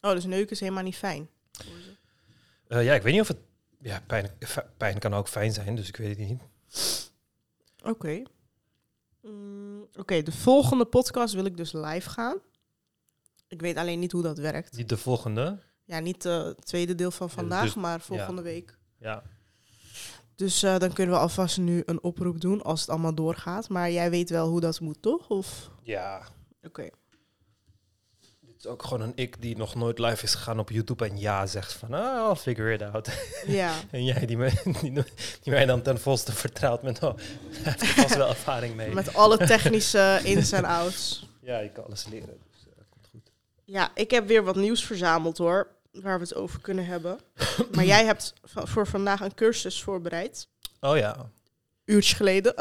Oh, 0.00 0.10
dus 0.12 0.24
neuken 0.24 0.50
is 0.50 0.60
helemaal 0.60 0.82
niet 0.82 0.96
fijn. 0.96 1.28
Eh, 2.68 2.84
ja, 2.84 2.94
ik 2.94 3.02
weet 3.02 3.12
niet 3.12 3.22
of 3.22 3.28
het... 3.28 3.38
Ja, 3.80 4.02
pijn, 4.06 4.30
pijn 4.76 4.98
kan 4.98 5.14
ook 5.14 5.28
fijn 5.28 5.52
zijn, 5.52 5.74
dus 5.76 5.88
ik 5.88 5.96
weet 5.96 6.18
het 6.18 6.28
niet. 6.28 6.40
Oké. 7.84 8.22
Mm, 9.22 9.88
Oké, 9.96 10.22
de 10.22 10.32
volgende 10.32 10.84
podcast 10.84 11.34
wil 11.34 11.44
ik 11.44 11.56
dus 11.56 11.72
live 11.72 12.10
gaan. 12.10 12.36
Ik 13.48 13.60
weet 13.60 13.76
alleen 13.76 13.98
niet 13.98 14.12
hoe 14.12 14.22
dat 14.22 14.38
werkt. 14.38 14.76
Niet 14.76 14.88
de 14.88 14.96
volgende. 14.96 15.58
Ja, 15.84 15.98
niet 15.98 16.24
eh, 16.24 16.44
het 16.44 16.66
tweede 16.66 16.94
deel 16.94 17.10
van 17.10 17.30
vandaag, 17.30 17.62
dus- 17.64 17.74
maar 17.74 18.00
volgende 18.00 18.42
week. 18.42 18.78
Ja. 18.98 19.22
Dus 20.34 20.62
eh, 20.62 20.78
dan 20.78 20.92
kunnen 20.92 21.14
we 21.14 21.20
alvast 21.20 21.58
nu 21.58 21.82
een 21.86 22.02
oproep 22.02 22.40
doen 22.40 22.62
als 22.62 22.80
het 22.80 22.90
allemaal 22.90 23.14
doorgaat. 23.14 23.68
Maar 23.68 23.90
jij 23.90 24.10
weet 24.10 24.30
wel 24.30 24.48
hoe 24.48 24.60
dat 24.60 24.80
moet, 24.80 25.02
toch? 25.02 25.28
Of? 25.28 25.70
Ja. 25.82 26.28
Oké. 26.62 26.88
Dit 28.58 28.66
is 28.66 28.72
ook 28.72 28.82
gewoon 28.82 29.00
een 29.00 29.12
ik 29.14 29.42
die 29.42 29.56
nog 29.56 29.74
nooit 29.74 29.98
live 29.98 30.24
is 30.24 30.34
gegaan 30.34 30.58
op 30.58 30.70
YouTube 30.70 31.04
en 31.04 31.18
ja 31.18 31.46
zegt 31.46 31.72
van, 31.72 31.94
ah, 31.94 32.28
I'll 32.28 32.36
figure 32.36 32.72
it 32.72 32.82
out. 32.82 33.10
Ja. 33.46 33.74
En 33.90 34.04
jij 34.04 34.26
die, 34.26 34.36
me, 34.36 34.52
die, 34.80 34.92
die 35.42 35.52
mij 35.52 35.66
dan 35.66 35.82
ten 35.82 36.00
volste 36.00 36.32
vertrouwt 36.32 36.82
met, 36.82 37.02
oh, 37.02 37.18
vast 37.96 38.16
wel 38.16 38.28
ervaring 38.28 38.74
mee. 38.74 38.94
Met 38.94 39.14
alle 39.14 39.36
technische 39.36 40.20
ins 40.22 40.52
en 40.52 40.64
outs. 40.64 41.26
Ja, 41.40 41.58
je 41.58 41.70
kan 41.70 41.84
alles 41.84 42.06
leren. 42.06 42.38
Dus 42.52 42.66
uh, 42.66 42.72
komt 42.90 43.06
goed. 43.10 43.30
Ja, 43.64 43.90
ik 43.94 44.10
heb 44.10 44.26
weer 44.26 44.44
wat 44.44 44.56
nieuws 44.56 44.84
verzameld 44.84 45.38
hoor. 45.38 45.68
Waar 45.92 46.18
we 46.18 46.24
het 46.24 46.34
over 46.34 46.60
kunnen 46.60 46.86
hebben. 46.86 47.18
maar 47.74 47.84
jij 47.84 48.04
hebt 48.04 48.34
voor 48.42 48.86
vandaag 48.86 49.20
een 49.20 49.34
cursus 49.34 49.82
voorbereid. 49.82 50.48
Oh 50.80 50.96
ja. 50.96 51.30
Uurtje 51.84 52.16
geleden. 52.16 52.54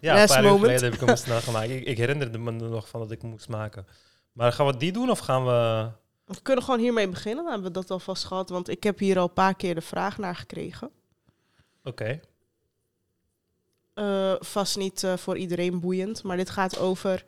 Ja, 0.00 0.22
een 0.22 0.26
paar 0.26 0.44
uur 0.44 0.58
geleden 0.58 0.84
heb 0.84 0.94
ik 0.94 1.06
hem 1.06 1.16
snel 1.16 1.40
gemaakt. 1.40 1.70
Ik, 1.70 1.84
ik 1.84 1.96
herinnerde 1.96 2.38
me 2.38 2.50
er 2.50 2.70
nog 2.70 2.88
van 2.88 3.00
dat 3.00 3.10
ik 3.10 3.20
hem 3.20 3.30
moest 3.30 3.48
maken. 3.48 3.86
Maar 4.38 4.52
gaan 4.52 4.66
we 4.66 4.76
die 4.76 4.92
doen 4.92 5.10
of 5.10 5.18
gaan 5.18 5.44
we... 5.44 5.88
We 6.24 6.42
kunnen 6.42 6.64
gewoon 6.64 6.80
hiermee 6.80 7.08
beginnen. 7.08 7.44
Dan 7.44 7.52
hebben 7.52 7.72
we 7.72 7.78
dat 7.78 7.90
alvast 7.90 8.24
gehad. 8.24 8.48
Want 8.48 8.68
ik 8.68 8.82
heb 8.82 8.98
hier 8.98 9.18
al 9.18 9.24
een 9.24 9.32
paar 9.32 9.54
keer 9.54 9.74
de 9.74 9.80
vraag 9.80 10.18
naar 10.18 10.36
gekregen. 10.36 10.90
Oké. 11.84 12.20
Eh, 13.94 14.34
vast 14.38 14.76
niet 14.76 15.02
eh, 15.02 15.16
voor 15.16 15.36
iedereen 15.36 15.80
boeiend. 15.80 16.22
Maar 16.22 16.36
dit 16.36 16.50
gaat 16.50 16.78
over... 16.78 17.24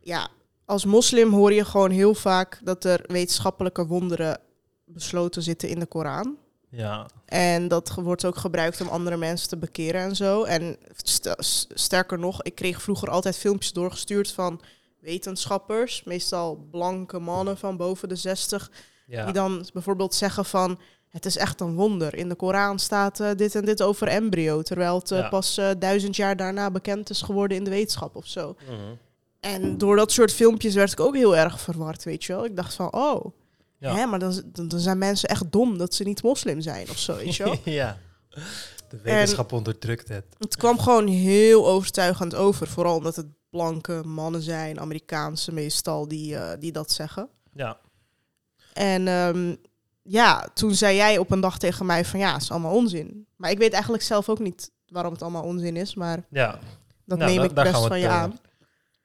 Ja, 0.00 0.28
als 0.64 0.84
moslim 0.84 1.32
hoor 1.32 1.52
je 1.52 1.64
gewoon 1.64 1.90
heel 1.90 2.14
vaak 2.14 2.60
dat 2.62 2.84
er 2.84 3.04
wetenschappelijke 3.06 3.86
wonderen 3.86 4.40
besloten 4.84 5.42
zitten 5.42 5.68
in 5.68 5.78
de 5.78 5.86
Koran. 5.86 6.36
Ja. 6.68 7.06
En 7.24 7.68
dat 7.68 7.94
wordt 7.94 8.24
ook 8.24 8.36
gebruikt 8.36 8.80
om 8.80 8.88
andere 8.88 9.16
mensen 9.16 9.48
te 9.48 9.56
bekeren 9.56 10.00
en 10.00 10.16
zo. 10.16 10.44
En 10.44 10.76
sterker 11.74 12.18
nog, 12.18 12.42
ik 12.42 12.54
kreeg 12.54 12.82
vroeger 12.82 13.10
altijd 13.10 13.38
filmpjes 13.38 13.72
doorgestuurd 13.72 14.32
van 14.32 14.60
wetenschappers, 15.06 16.02
meestal 16.04 16.66
blanke 16.70 17.18
mannen 17.18 17.56
van 17.58 17.76
boven 17.76 18.08
de 18.08 18.16
60, 18.16 18.70
Ja. 19.06 19.24
die 19.24 19.32
dan 19.32 19.66
bijvoorbeeld 19.72 20.14
zeggen 20.14 20.44
van 20.44 20.78
het 21.08 21.26
is 21.26 21.36
echt 21.36 21.60
een 21.60 21.74
wonder. 21.74 22.14
In 22.14 22.28
de 22.28 22.34
Koran 22.34 22.78
staat 22.78 23.20
eh, 23.20 23.30
dit 23.36 23.54
en 23.54 23.64
dit 23.64 23.82
over 23.82 24.08
embryo, 24.08 24.62
terwijl 24.62 24.98
het 24.98 25.10
eh, 25.10 25.18
Ja. 25.18 25.28
pas 25.28 25.58
eh, 25.58 25.70
duizend 25.78 26.16
jaar 26.16 26.36
daarna 26.36 26.70
bekend 26.70 27.10
is 27.10 27.22
geworden 27.22 27.56
in 27.56 27.64
de 27.64 27.70
wetenschap 27.70 28.16
of 28.16 28.26
zo. 28.26 28.56
Mhm. 28.66 28.74
En 29.40 29.78
door 29.78 29.96
dat 29.96 30.12
soort 30.12 30.32
filmpjes 30.32 30.74
werd 30.74 30.92
ik 30.92 31.00
ook 31.00 31.14
heel 31.14 31.36
erg 31.36 31.60
verward, 31.60 32.04
weet 32.04 32.24
je 32.24 32.32
wel. 32.32 32.44
Ik 32.44 32.56
dacht 32.56 32.74
van, 32.74 32.92
oh, 32.92 33.24
Ja. 33.78 33.94
hè, 33.94 34.06
maar 34.06 34.18
dan, 34.18 34.32
z- 34.32 34.40
dan, 34.44 34.68
dan 34.68 34.80
zijn 34.80 34.98
mensen 34.98 35.28
echt 35.28 35.52
dom 35.52 35.78
dat 35.78 35.94
ze 35.94 36.04
niet 36.04 36.22
moslim 36.22 36.60
zijn 36.60 36.90
of 36.90 36.98
zo, 36.98 37.16
weet 37.16 37.36
je 37.36 37.44
wel. 37.44 37.56
ja. 37.82 37.98
De 38.88 39.00
wetenschap 39.02 39.52
onderdrukt 39.52 40.08
het. 40.08 40.24
Het 40.38 40.56
kwam 40.56 40.78
gewoon 40.78 41.06
heel 41.06 41.66
overtuigend 41.68 42.34
over. 42.34 42.66
Vooral 42.66 42.96
omdat 42.96 43.16
het 43.16 43.26
blanke 43.50 44.02
mannen 44.04 44.42
zijn, 44.42 44.80
Amerikaanse 44.80 45.52
meestal, 45.52 46.08
die, 46.08 46.36
eh, 46.36 46.60
die 46.60 46.72
dat 46.72 46.90
zeggen. 46.90 47.28
Ja. 47.52 47.78
En 48.72 49.08
ehm, 49.08 49.54
ja, 50.02 50.48
toen 50.54 50.74
zei 50.74 50.96
jij 50.96 51.18
op 51.18 51.30
een 51.30 51.40
dag 51.40 51.58
tegen 51.58 51.86
mij 51.86 52.04
van 52.04 52.20
ja, 52.20 52.32
het 52.32 52.42
is 52.42 52.50
allemaal 52.50 52.74
onzin. 52.74 53.26
Maar 53.36 53.50
ik 53.50 53.58
weet 53.58 53.72
eigenlijk 53.72 54.02
zelf 54.02 54.28
ook 54.28 54.38
niet 54.38 54.70
waarom 54.88 55.12
het 55.12 55.22
allemaal 55.22 55.42
onzin 55.42 55.76
is. 55.76 55.94
Maar 55.94 56.24
Ja. 56.30 56.58
dat 57.04 57.18
Nou, 57.18 57.30
neem 57.30 57.42
ik 57.42 57.52
best 57.54 57.70
van 57.70 57.82
het, 57.82 58.00
je 58.00 58.06
eh, 58.06 58.20
aan. 58.20 58.38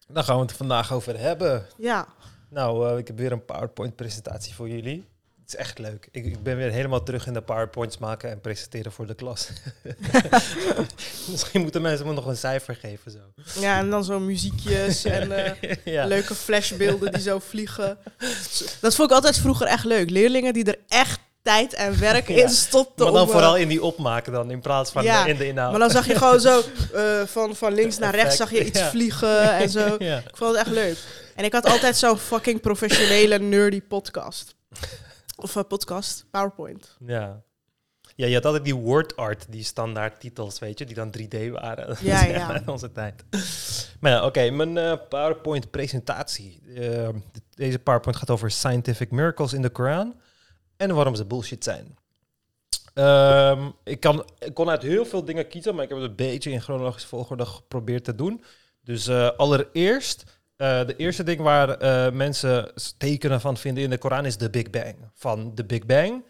Daar 0.07 0.23
gaan 0.23 0.35
we 0.35 0.41
het 0.41 0.51
vandaag 0.53 0.93
over 0.93 1.19
hebben. 1.19 1.65
Ja, 1.77 2.07
Nou, 2.49 2.89
eh, 2.89 2.97
ik 2.97 3.07
heb 3.07 3.17
weer 3.17 3.31
een 3.31 3.45
PowerPoint-presentatie 3.45 4.53
voor 4.53 4.69
jullie. 4.69 5.07
Het 5.51 5.59
is 5.59 5.65
echt 5.65 5.79
leuk. 5.79 6.07
Ik, 6.11 6.25
ik 6.25 6.43
ben 6.43 6.57
weer 6.57 6.71
helemaal 6.71 7.03
terug 7.03 7.27
in 7.27 7.33
de 7.33 7.41
PowerPoints 7.41 7.97
maken 7.97 8.29
en 8.29 8.41
presenteren 8.41 8.91
voor 8.91 9.07
de 9.07 9.13
klas. 9.13 9.47
Misschien 11.31 11.61
moeten 11.61 11.81
mensen 11.81 12.07
me 12.07 12.13
nog 12.13 12.25
een 12.25 12.37
cijfer 12.37 12.75
geven. 12.75 13.11
Zo. 13.11 13.19
ja 13.59 13.77
en 13.77 13.89
dan 13.89 14.03
zo 14.03 14.19
muziekjes 14.19 15.05
en 15.05 15.31
eh, 15.61 15.71
ja. 15.83 16.05
leuke 16.05 16.35
flashbeelden 16.35 17.11
die 17.11 17.21
zo 17.21 17.39
vliegen. 17.39 17.97
Dat 18.81 18.95
vond 18.95 19.09
ik 19.09 19.15
altijd 19.15 19.37
vroeger 19.37 19.67
echt 19.67 19.85
leuk. 19.85 20.09
Leerlingen 20.09 20.53
die 20.53 20.63
er 20.65 20.77
echt 20.87 21.19
tijd 21.41 21.73
en 21.73 21.99
werk 21.99 22.27
Ja. 22.31 22.43
in 22.43 22.49
stopten. 22.49 23.03
Maar 23.05 23.13
dan 23.13 23.21
om, 23.21 23.27
eh, 23.27 23.33
vooral 23.33 23.57
in 23.57 23.67
die 23.67 23.83
opmaken 23.83 24.33
dan, 24.33 24.51
in 24.51 24.61
plaats 24.61 24.91
van 24.91 25.03
Ja, 25.03 25.23
eh, 25.23 25.29
in 25.29 25.37
de 25.37 25.47
inhoud. 25.47 25.71
Maar 25.71 25.79
dan 25.79 25.89
zag 25.91 26.07
je 26.07 26.15
gewoon 26.15 26.39
zo 26.39 26.61
van, 27.25 27.55
van 27.55 27.73
links 27.73 27.97
naar 27.97 28.15
rechts 28.15 28.35
zag 28.35 28.51
je 28.51 28.65
iets 28.65 28.79
Ja. 28.79 28.89
vliegen 28.89 29.53
en 29.53 29.69
zo. 29.69 29.95
Ik 29.99 30.35
vond 30.37 30.51
het 30.51 30.59
echt 30.65 30.75
leuk. 30.75 30.97
En 31.35 31.43
ik 31.45 31.53
had 31.53 31.65
altijd 31.65 31.97
zo'n 31.97 32.17
fucking 32.17 32.61
professionele 32.61 33.39
nerdy 33.39 33.81
podcast. 33.81 34.55
Of 35.41 35.55
eh, 35.55 35.63
podcast, 35.67 36.25
PowerPoint. 36.31 36.97
Ja. 37.05 37.43
Ja, 38.15 38.27
je 38.27 38.33
had 38.33 38.45
altijd 38.45 38.63
die 38.63 38.75
word 38.75 39.15
art, 39.15 39.45
die 39.49 39.63
standaard 39.63 40.19
titels, 40.19 40.59
weet 40.59 40.79
je, 40.79 40.85
die 40.85 40.95
dan 40.95 41.13
3D 41.17 41.51
waren. 41.51 41.97
Ja, 42.01 42.23
ja. 42.23 42.53
echt 42.53 42.67
onze 42.67 42.91
tijd. 42.91 43.23
Maar 43.99 44.11
ja, 44.11 44.25
oké, 44.25 44.49
mijn 44.49 44.77
eh, 44.77 44.93
PowerPoint 45.09 45.71
presentatie. 45.71 46.61
Eh, 46.75 47.09
deze 47.53 47.79
PowerPoint 47.79 48.17
gaat 48.17 48.29
over 48.29 48.51
scientific 48.51 49.11
miracles 49.11 49.53
in 49.53 49.61
de 49.61 49.69
Koran 49.69 50.19
en 50.77 50.95
waarom 50.95 51.15
ze 51.15 51.25
bullshit 51.25 51.63
zijn. 51.63 51.97
Ehm, 52.93 53.69
ik, 53.83 53.99
kan, 53.99 54.25
ik 54.39 54.53
kon 54.53 54.69
uit 54.69 54.81
heel 54.81 55.05
veel 55.05 55.25
dingen 55.25 55.47
kiezen, 55.47 55.75
maar 55.75 55.83
ik 55.83 55.89
heb 55.89 55.99
het 55.99 56.09
een 56.09 56.15
beetje 56.15 56.51
in 56.51 56.61
chronologische 56.61 57.07
volgorde 57.07 57.45
geprobeerd 57.45 58.03
te 58.03 58.15
doen. 58.15 58.43
Dus 58.81 59.09
allereerst, 59.09 60.40
eh, 60.61 60.87
de 60.87 60.95
eerste 60.95 61.23
ding 61.23 61.39
waar 61.39 61.69
eh, 61.69 62.11
mensen 62.13 62.71
tekenen 62.97 63.41
van 63.41 63.57
vinden 63.57 63.83
in 63.83 63.89
de 63.89 63.97
Koran 63.97 64.25
is 64.25 64.37
de 64.37 64.49
Big 64.49 64.69
Bang. 64.69 64.95
Van 65.13 65.55
de 65.55 65.65
Big 65.65 65.85
Bang 65.85 66.25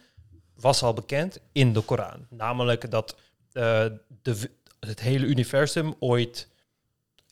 was 0.55 0.83
al 0.83 0.93
bekend 0.93 1.39
in 1.51 1.73
de 1.73 1.81
Koran. 1.81 2.25
Namelijk 2.29 2.91
dat 2.91 3.15
eh, 3.51 3.85
de, 4.21 4.49
het 4.79 4.99
hele 4.99 5.25
universum 5.25 5.93
ooit 5.99 6.47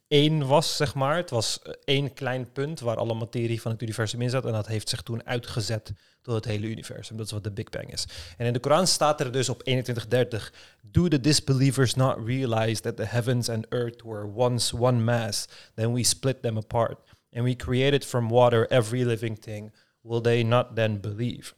één 0.09 0.47
was, 0.47 0.75
zeg 0.75 0.95
maar. 0.95 1.15
Het 1.15 1.29
was 1.29 1.61
eh, 1.61 1.73
één 1.83 2.13
klein 2.13 2.51
punt 2.51 2.79
waar 2.79 2.97
alle 2.97 3.13
materie 3.13 3.61
van 3.61 3.71
het 3.71 3.81
universum 3.81 4.21
in 4.21 4.29
zat. 4.29 4.45
En 4.45 4.51
dat 4.51 4.67
heeft 4.67 4.89
zich 4.89 5.01
toen 5.01 5.25
uitgezet 5.25 5.93
tot 6.21 6.35
het 6.35 6.45
hele 6.45 6.67
universum. 6.67 7.17
Dat 7.17 7.25
is 7.25 7.31
wat 7.31 7.43
de 7.43 7.51
Big 7.51 7.69
Bang 7.69 7.91
is. 7.91 8.07
En 8.37 8.45
in 8.45 8.53
de 8.53 8.59
Koran 8.59 8.87
staat 8.87 9.19
er 9.19 9.31
dus 9.31 9.49
op 9.49 9.63
2130... 9.63 10.53
Do 10.91 11.07
the 11.07 11.19
disbelievers 11.19 11.95
not 11.95 12.17
realize 12.25 12.81
that 12.81 12.95
the 12.95 13.05
heavens 13.05 13.49
and 13.49 13.65
earth 13.69 14.01
were 14.01 14.25
once 14.35 14.77
one 14.77 14.99
mass? 14.99 15.47
Then 15.75 15.93
we 15.93 16.03
split 16.03 16.41
them 16.41 16.57
apart. 16.57 16.97
And 17.33 17.43
we 17.43 17.55
created 17.55 18.05
from 18.05 18.29
water 18.29 18.67
every 18.67 19.03
living 19.03 19.39
thing. 19.39 19.71
Will 20.01 20.21
they 20.21 20.43
not 20.43 20.75
then 20.75 20.99
believe? 20.99 21.53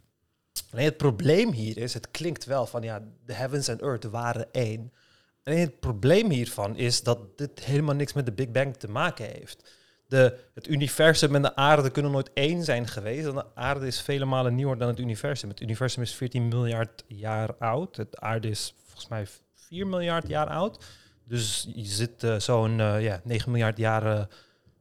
Het 0.70 0.98
probleem 0.98 1.52
hier 1.52 1.78
is, 1.78 1.94
het 1.94 2.12
klinkt 2.12 2.46
wel 2.46 2.66
van 2.66 2.82
ja, 2.82 3.04
de 3.26 3.34
heavens 3.34 3.68
en 3.68 3.80
earth 3.80 4.04
waren 4.04 4.48
één. 4.52 4.92
Alleen 5.44 5.60
het 5.60 5.80
probleem 5.80 6.30
hiervan 6.30 6.76
is 6.76 7.04
dat 7.04 7.38
dit 7.38 7.64
helemaal 7.64 7.96
niks 7.96 8.14
met 8.14 8.26
de 8.26 8.32
Big 8.32 8.52
Bang 8.52 8.78
te 8.78 8.88
maken 8.88 9.26
heeft. 9.26 9.80
De, 10.08 10.38
het 10.54 10.68
universum 10.68 11.36
en 11.36 11.42
de 11.42 11.56
aarde 11.56 11.90
kunnen 11.90 12.12
nooit 12.12 12.34
één 12.34 12.64
zijn 12.64 12.88
geweest. 12.88 13.28
En 13.28 13.34
de 13.34 13.56
aarde 13.56 13.88
is 13.88 14.02
vele 14.02 14.26
malen 14.26 14.56
nieuwer 14.56 14.78
dan 14.78 14.88
het 14.88 15.00
universum. 15.00 15.50
Het 15.50 15.62
universum 15.62 16.02
is 16.02 16.14
14 16.14 16.48
miljard 16.48 17.04
jaar 17.08 17.56
oud. 17.58 17.96
De 17.96 18.08
aarde 18.12 18.50
is 18.50 18.76
volgens 18.84 19.08
mij 19.08 19.28
4 19.56 19.88
miljard 19.88 20.28
jaar 20.28 20.48
oud. 20.48 20.86
Dus 21.24 21.68
je 21.74 21.86
zit 21.86 22.24
eh, 22.24 22.40
zo'n 22.40 22.80
eh, 22.80 23.04
ja, 23.04 23.22
9 23.24 23.52
miljard 23.52 23.78
jaren 23.78 24.30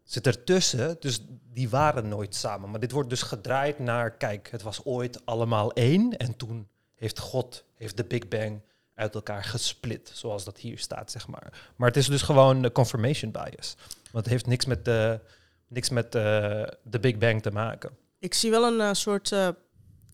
zit 0.05 0.27
ertussen. 0.27 0.97
Dus 1.01 1.25
die 1.53 1.69
waren 1.69 2.09
nooit 2.09 2.35
samen. 2.35 2.71
Maar 2.71 2.81
dit 2.81 2.93
wordt 2.93 3.11
dus 3.11 3.23
gedraaid 3.23 3.79
naar, 3.79 4.17
kijk, 4.17 4.51
het 4.51 4.63
was 4.63 4.85
ooit 4.85 5.27
allemaal 5.27 5.73
één. 5.73 6.17
En 6.17 6.37
toen 6.37 6.69
heeft 6.95 7.19
God, 7.19 7.65
heeft 7.75 7.97
de 7.97 8.05
Big 8.05 8.29
Bang 8.29 8.61
uit 9.01 9.15
elkaar 9.15 9.45
gesplit. 9.45 10.11
Zoals 10.15 10.45
dat 10.45 10.59
hier 10.59 10.79
staat, 10.79 11.11
zeg 11.11 11.29
maar. 11.29 11.73
Maar 11.77 11.89
het 11.89 11.97
is 11.97 12.07
dus 12.07 12.23
gewoon 12.23 12.63
de 12.63 12.73
confirmation 12.73 13.31
bias. 13.31 13.77
Want 14.11 14.25
het 14.25 14.27
heeft 14.27 14.47
niks 14.47 14.65
met 14.65 14.85
de, 14.85 15.21
niks 15.69 15.89
met, 15.89 16.15
eh, 16.15 16.63
de 16.83 17.01
Big 17.01 17.19
Bang 17.19 17.43
te 17.43 17.51
maken. 17.51 17.91
Ik 18.19 18.35
zie 18.35 18.51
wel 18.51 18.73
een 18.73 18.81
eh, 18.81 18.93
soort, 18.93 19.33
eh, 19.33 19.49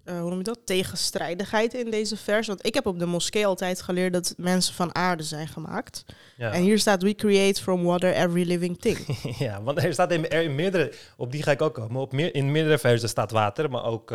hoe 0.04 0.28
noem 0.28 0.38
je 0.38 0.42
dat, 0.42 0.58
tegenstrijdigheid 0.64 1.74
in 1.74 1.90
deze 1.90 2.16
vers. 2.16 2.46
Want 2.46 2.66
ik 2.66 2.74
heb 2.74 2.86
op 2.86 2.98
de 2.98 3.06
moskee 3.06 3.46
altijd 3.46 3.82
geleerd 3.82 4.12
dat 4.12 4.34
mensen 4.36 4.74
van 4.74 4.94
aarde 4.94 5.22
zijn 5.22 5.48
gemaakt. 5.48 6.04
Ja. 6.36 6.52
En 6.52 6.62
hier 6.62 6.78
staat, 6.78 7.02
we 7.02 7.14
create 7.14 7.62
from 7.62 7.82
water 7.82 8.12
every 8.12 8.46
living 8.46 8.80
thing. 8.80 9.18
ja, 9.46 9.62
want 9.62 9.82
er 9.82 9.92
staat 9.92 10.12
in, 10.12 10.30
er 10.30 10.42
in 10.42 10.54
meerdere, 10.54 10.92
op 11.16 11.32
die 11.32 11.42
ga 11.42 11.50
ik 11.50 11.62
ook 11.62 11.74
komen. 11.74 12.00
Op 12.00 12.12
meer, 12.12 12.34
in 12.34 12.52
meerdere 12.52 12.78
versen 12.78 13.08
staat 13.08 13.30
water, 13.30 13.70
maar 13.70 13.84
ook 13.84 14.14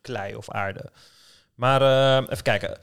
klei 0.00 0.34
of 0.34 0.50
aarde. 0.50 0.90
Maar 1.54 1.82
even 2.22 2.42
kijken. 2.42 2.78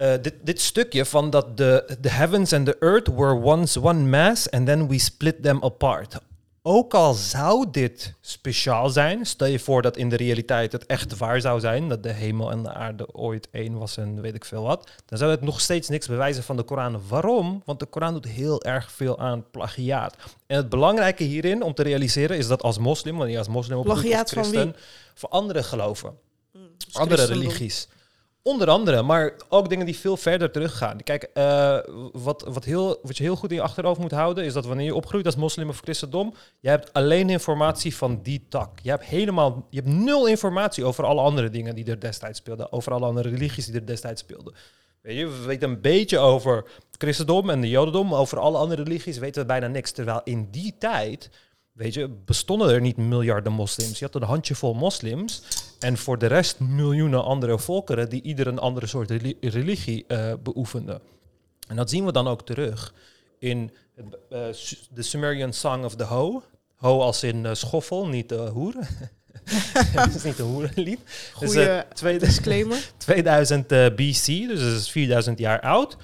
Eh, 0.00 0.12
dit, 0.22 0.34
dit 0.42 0.60
stukje 0.60 1.04
van 1.04 1.30
dat 1.30 1.56
de 1.56 1.96
the 2.00 2.08
heavens 2.08 2.52
and 2.52 2.66
the 2.66 2.76
earth 2.78 3.08
were 3.14 3.34
once 3.34 3.82
one 3.82 4.00
mass 4.00 4.50
and 4.50 4.66
then 4.66 4.88
we 4.88 4.98
split 4.98 5.42
them 5.42 5.62
apart. 5.62 6.18
Ook 6.62 6.94
al 6.94 7.14
zou 7.14 7.66
dit 7.70 8.14
speciaal 8.20 8.88
zijn, 8.90 9.26
stel 9.26 9.46
je 9.46 9.58
voor 9.58 9.82
dat 9.82 9.96
in 9.96 10.08
de 10.08 10.16
realiteit 10.16 10.72
het 10.72 10.86
echt 10.86 11.16
waar 11.18 11.40
zou 11.40 11.60
zijn, 11.60 11.88
dat 11.88 12.02
de 12.02 12.12
hemel 12.12 12.50
en 12.50 12.62
de 12.62 12.72
aarde 12.72 13.14
ooit 13.14 13.48
één 13.50 13.78
was 13.78 13.96
en 13.96 14.20
weet 14.20 14.34
ik 14.34 14.44
veel 14.44 14.62
wat, 14.62 14.90
dan 15.06 15.18
zou 15.18 15.30
het 15.30 15.40
nog 15.40 15.60
steeds 15.60 15.88
niks 15.88 16.06
bewijzen 16.06 16.42
van 16.42 16.56
de 16.56 16.62
Koran. 16.62 17.00
Waarom? 17.08 17.62
Want 17.64 17.80
de 17.80 17.86
Koran 17.86 18.12
doet 18.12 18.28
heel 18.28 18.62
erg 18.62 18.92
veel 18.92 19.18
aan 19.18 19.44
plagiaat. 19.50 20.16
En 20.46 20.56
het 20.56 20.68
belangrijke 20.68 21.24
hierin 21.24 21.62
om 21.62 21.74
te 21.74 21.82
realiseren 21.82 22.36
is 22.36 22.46
dat 22.46 22.62
als 22.62 22.78
moslim, 22.78 23.16
wanneer 23.16 23.32
je 23.32 23.38
als 23.38 23.48
moslim 23.48 23.76
als 23.76 23.86
van 23.86 24.26
christen, 24.26 24.76
voor 25.14 25.28
andere 25.28 25.62
geloven, 25.62 26.18
Dus 26.86 26.94
andere 26.94 27.24
religies. 27.24 27.88
Onder 28.42 28.68
andere, 28.68 29.02
maar 29.02 29.32
ook 29.48 29.68
dingen 29.68 29.86
die 29.86 29.98
veel 29.98 30.16
verder 30.16 30.50
teruggaan. 30.50 31.02
Kijk, 31.02 31.22
eh, 31.22 31.78
wat, 32.12 32.44
wat, 32.48 32.64
heel, 32.64 32.98
wat 33.02 33.16
je 33.16 33.22
heel 33.22 33.36
goed 33.36 33.50
in 33.50 33.56
je 33.56 33.62
achterhoofd 33.62 34.00
moet 34.00 34.10
houden, 34.10 34.44
is 34.44 34.52
dat 34.52 34.66
wanneer 34.66 34.86
je 34.86 34.94
opgroeit 34.94 35.26
als 35.26 35.36
moslim 35.36 35.68
of 35.68 35.80
christendom, 35.80 36.34
je 36.60 36.68
hebt 36.68 36.92
alleen 36.92 37.30
informatie 37.30 37.96
van 37.96 38.20
die 38.22 38.46
tak. 38.48 38.78
Je 38.82 38.90
hebt 38.90 39.04
helemaal, 39.04 39.66
je 39.70 39.80
hebt 39.80 39.92
nul 39.92 40.26
informatie 40.26 40.84
over 40.84 41.04
alle 41.04 41.20
andere 41.20 41.50
dingen 41.50 41.74
die 41.74 41.84
er 41.84 42.00
destijds 42.00 42.38
speelden, 42.38 42.72
over 42.72 42.92
alle 42.92 43.06
andere 43.06 43.28
religies 43.28 43.66
die 43.66 43.74
er 43.74 43.86
destijds 43.86 44.20
speelden. 44.20 44.54
Weet 45.00 45.16
je, 45.16 45.26
we 45.26 45.46
weten 45.46 45.70
een 45.70 45.80
beetje 45.80 46.18
over 46.18 46.70
christendom 46.98 47.50
en 47.50 47.60
de 47.60 47.68
jodendom, 47.68 48.14
over 48.14 48.38
alle 48.38 48.58
andere 48.58 48.82
religies 48.82 49.18
weten 49.18 49.40
we 49.40 49.46
bijna 49.46 49.66
niks. 49.66 49.90
Terwijl 49.90 50.20
in 50.24 50.48
die 50.50 50.74
tijd, 50.78 51.30
weet 51.72 51.94
je, 51.94 52.08
bestonden 52.08 52.70
er 52.70 52.80
niet 52.80 52.96
miljarden 52.96 53.52
moslims. 53.52 53.98
Je 53.98 54.04
had 54.04 54.14
een 54.14 54.22
handjevol 54.22 54.74
moslims 54.74 55.42
en 55.80 55.96
voor 55.98 56.18
de 56.18 56.26
rest 56.26 56.58
miljoenen 56.58 57.24
andere 57.24 57.58
volkeren 57.58 58.08
die 58.08 58.22
ieder 58.22 58.46
een 58.46 58.58
andere 58.58 58.86
soort 58.86 59.10
reli- 59.10 59.36
religie 59.40 60.04
eh 60.06 60.32
beoefenden. 60.42 61.00
En 61.68 61.76
dat 61.76 61.90
zien 61.90 62.04
we 62.04 62.12
dan 62.12 62.28
ook 62.28 62.46
terug 62.46 62.94
in 63.38 63.70
eh, 64.30 64.40
de 64.90 65.02
Sumerian 65.02 65.52
Song 65.52 65.84
of 65.84 65.96
the 65.96 66.04
Ho. 66.04 66.42
Ho 66.76 67.00
als 67.00 67.22
in 67.22 67.46
eh, 67.46 67.54
schoffel, 67.54 68.06
niet 68.06 68.28
de 68.28 68.34
hoer. 68.36 68.74
Het 69.44 70.14
is 70.14 70.22
niet 70.22 70.36
de 70.36 70.42
hoerenlied. 70.42 71.00
Dus, 71.04 71.30
Goeie 71.32 71.68
eh, 71.68 71.90
tweede, 71.92 72.26
disclaimer. 72.26 72.90
2000 72.96 73.72
eh, 73.72 73.86
BC, 73.86 74.24
dus 74.26 74.60
dat 74.60 74.72
is 74.80 74.90
4000 74.90 75.38
jaar 75.38 75.60
oud. 75.60 75.96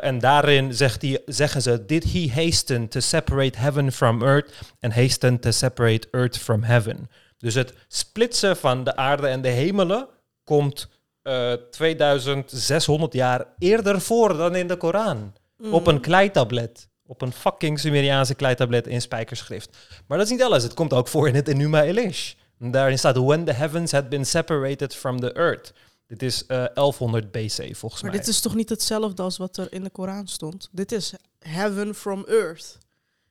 En 0.00 0.18
daarin 0.18 0.74
zegt 0.74 1.02
hij, 1.02 1.22
zeggen 1.26 1.62
ze: 1.62 1.84
Did 1.86 2.12
he 2.12 2.30
hasten 2.34 2.88
to 2.88 3.00
separate 3.00 3.58
heaven 3.58 3.92
from 3.92 4.22
earth 4.22 4.50
and 4.80 4.94
hasten 4.94 5.40
to 5.40 5.50
separate 5.50 6.08
earth 6.10 6.38
from 6.38 6.62
heaven? 6.62 7.08
Dus 7.38 7.54
het 7.54 7.74
splitsen 7.88 8.56
van 8.56 8.84
de 8.84 8.96
aarde 8.96 9.26
en 9.26 9.42
de 9.42 9.48
hemelen 9.48 10.08
komt 10.44 10.88
eh 11.22 11.52
2600 11.52 13.12
jaar 13.12 13.46
eerder 13.58 14.00
voor 14.00 14.36
dan 14.36 14.54
in 14.54 14.66
de 14.68 14.76
Koran. 14.76 15.34
Op 15.70 15.86
een 15.86 16.00
kleitablet. 16.00 16.88
Op 17.06 17.22
een 17.22 17.32
fucking 17.32 17.78
Sumeriaanse 17.80 18.34
kleitablet 18.34 18.86
in 18.86 19.00
spijkerschrift. 19.00 19.76
Maar 20.06 20.18
dat 20.18 20.26
is 20.26 20.32
niet 20.32 20.42
alles. 20.42 20.62
Het 20.62 20.74
komt 20.74 20.92
ook 20.92 21.08
voor 21.08 21.28
in 21.28 21.34
het 21.34 21.48
Enuma 21.48 21.82
Elish. 21.82 22.34
Daarin 22.58 22.98
staat: 22.98 23.16
When 23.16 23.44
the 23.44 23.52
heavens 23.52 23.92
had 23.92 24.08
been 24.08 24.26
separated 24.26 24.94
from 24.94 25.20
the 25.20 25.32
earth. 25.32 25.72
Dit 26.06 26.22
is 26.22 26.46
eh 26.46 26.64
1100 26.74 27.30
BC 27.30 27.76
volgens 27.76 28.02
Maar 28.02 28.10
mij. 28.10 28.20
dit 28.20 28.28
is 28.28 28.40
toch 28.40 28.54
niet 28.54 28.68
hetzelfde 28.68 29.22
als 29.22 29.36
wat 29.36 29.56
er 29.56 29.72
in 29.72 29.84
de 29.84 29.90
Koran 29.90 30.26
stond? 30.26 30.68
Dit 30.72 30.92
is 30.92 31.14
heaven 31.38 31.94
from 31.94 32.24
earth. 32.28 32.78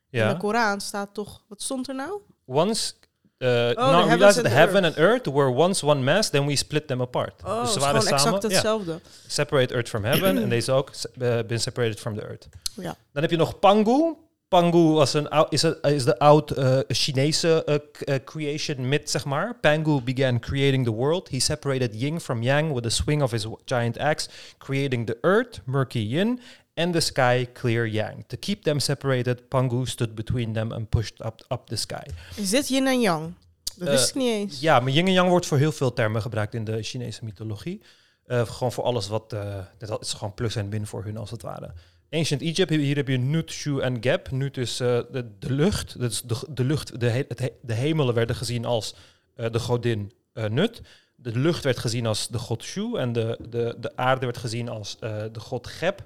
In 0.09 0.19
de 0.19 0.25
ja. 0.25 0.33
Koran 0.33 0.81
staat 0.81 1.13
toch... 1.13 1.43
Wat 1.47 1.61
stond 1.61 1.87
er 1.87 1.95
nou? 1.95 2.21
Once. 2.45 2.93
Uh, 3.39 3.47
the 3.47 3.73
now 3.75 3.91
heavens 3.91 4.09
realize 4.09 4.41
that 4.41 4.51
heaven 4.51 4.83
earth. 4.83 4.97
and 4.97 5.05
earth 5.05 5.27
were 5.27 5.51
once 5.51 5.85
one 5.85 6.03
mass, 6.03 6.29
then 6.29 6.45
we 6.45 6.55
split 6.55 6.87
them 6.87 7.01
apart. 7.01 7.33
Oh, 7.45 7.61
dus 7.61 7.73
ze 7.73 7.79
waren 7.79 8.01
samen. 8.01 8.41
hetzelfde. 8.41 8.99
separate 9.27 9.73
earth 9.73 9.89
from 9.89 10.03
heaven 10.03 10.37
en 10.43 10.49
deze 10.49 10.71
ook 10.71 10.91
uh, 11.21 11.39
been 11.47 11.59
separated 11.59 11.99
from 11.99 12.15
the 12.15 12.21
earth. 12.21 12.47
Ja. 12.73 12.95
Dan 13.13 13.21
heb 13.21 13.31
je 13.31 13.37
nog 13.37 13.59
Pangu. 13.59 14.15
Pangu 14.47 14.93
was 14.93 15.13
een, 15.13 15.29
ou- 15.29 15.47
is, 15.49 15.61
een, 15.63 15.81
is 15.81 16.03
de 16.03 16.19
oud 16.19 16.51
eh, 16.51 16.79
Chinese 16.87 17.63
eh, 17.63 17.75
eh, 18.15 18.23
creation 18.25 18.89
myth, 18.89 19.09
zeg 19.09 19.25
maar. 19.25 19.55
Pangu 19.61 20.01
began 20.01 20.39
creating 20.39 20.85
the 20.85 20.93
world. 20.93 21.29
He 21.29 21.39
separated 21.39 22.01
yin 22.01 22.19
from 22.19 22.41
yang 22.41 22.73
with 22.73 22.85
a 22.85 22.89
swing 22.89 23.21
of 23.21 23.31
his 23.31 23.45
giant 23.65 23.97
axe, 23.97 24.29
creating 24.57 25.05
the 25.05 25.17
earth, 25.21 25.59
murky 25.65 25.99
yin, 25.99 26.39
and 26.77 26.93
the 26.93 26.99
sky, 26.99 27.47
clear 27.53 27.85
yang. 27.87 28.23
To 28.27 28.37
keep 28.39 28.63
them 28.63 28.79
separated, 28.79 29.41
Pangu 29.47 29.85
stood 29.85 30.15
between 30.15 30.53
them 30.53 30.71
and 30.71 30.89
pushed 30.89 31.19
up, 31.25 31.45
up 31.49 31.67
the 31.67 31.75
sky. 31.75 32.03
Is 32.35 32.49
dit 32.49 32.67
yin 32.67 32.87
en 32.87 33.01
yang? 33.01 33.33
Dat 33.77 33.87
Eh, 33.87 33.93
wist 33.93 34.09
ik 34.09 34.15
niet 34.15 34.27
eens. 34.33 34.59
Ja, 34.59 34.79
maar 34.79 34.91
yin 34.91 35.05
en 35.05 35.11
yang 35.13 35.29
wordt 35.29 35.45
voor 35.45 35.57
heel 35.57 35.71
veel 35.71 35.93
termen 35.93 36.21
gebruikt 36.21 36.53
in 36.53 36.63
de 36.63 36.83
Chinese 36.83 37.25
mythologie. 37.25 37.81
Eh, 38.25 38.45
gewoon 38.47 38.71
voor 38.71 38.83
alles 38.83 39.07
wat... 39.07 39.33
eh 39.33 39.59
dat 39.77 40.01
is 40.01 40.13
gewoon 40.13 40.33
plus 40.33 40.55
en 40.55 40.69
min 40.69 40.87
voor 40.87 41.03
hun, 41.03 41.17
als 41.17 41.31
het 41.31 41.41
ware. 41.41 41.73
Ancient 42.09 42.41
Egypt, 42.41 42.69
hier 42.69 42.95
heb 42.95 43.07
je 43.07 43.17
Nut, 43.17 43.51
Shu 43.51 43.79
en 43.79 43.97
Geb. 44.03 44.31
Nut 44.31 44.57
is 44.57 44.79
eh, 44.79 44.99
de, 45.11 45.25
de 45.39 45.51
lucht. 45.53 45.99
Dat 45.99 46.11
is 46.11 46.21
de, 46.21 46.37
de 46.49 46.63
lucht, 46.63 46.99
de, 46.99 47.09
he- 47.09 47.25
het 47.27 47.39
he- 47.39 47.53
de 47.61 47.73
hemelen 47.73 48.13
werden 48.13 48.35
gezien 48.35 48.65
als 48.65 48.95
eh, 49.35 49.51
de 49.51 49.59
godin 49.59 50.11
eh, 50.33 50.45
Nut. 50.45 50.81
De 51.15 51.35
lucht 51.39 51.63
werd 51.63 51.77
gezien 51.79 52.05
als 52.05 52.27
de 52.27 52.37
god 52.39 52.63
Shu. 52.63 52.97
En 52.97 53.13
de, 53.13 53.39
de, 53.49 53.75
de 53.79 53.95
aarde 53.95 54.25
werd 54.25 54.37
gezien 54.37 54.69
als 54.69 54.97
eh, 54.99 55.23
de 55.31 55.39
god 55.39 55.67
Geb. 55.67 56.03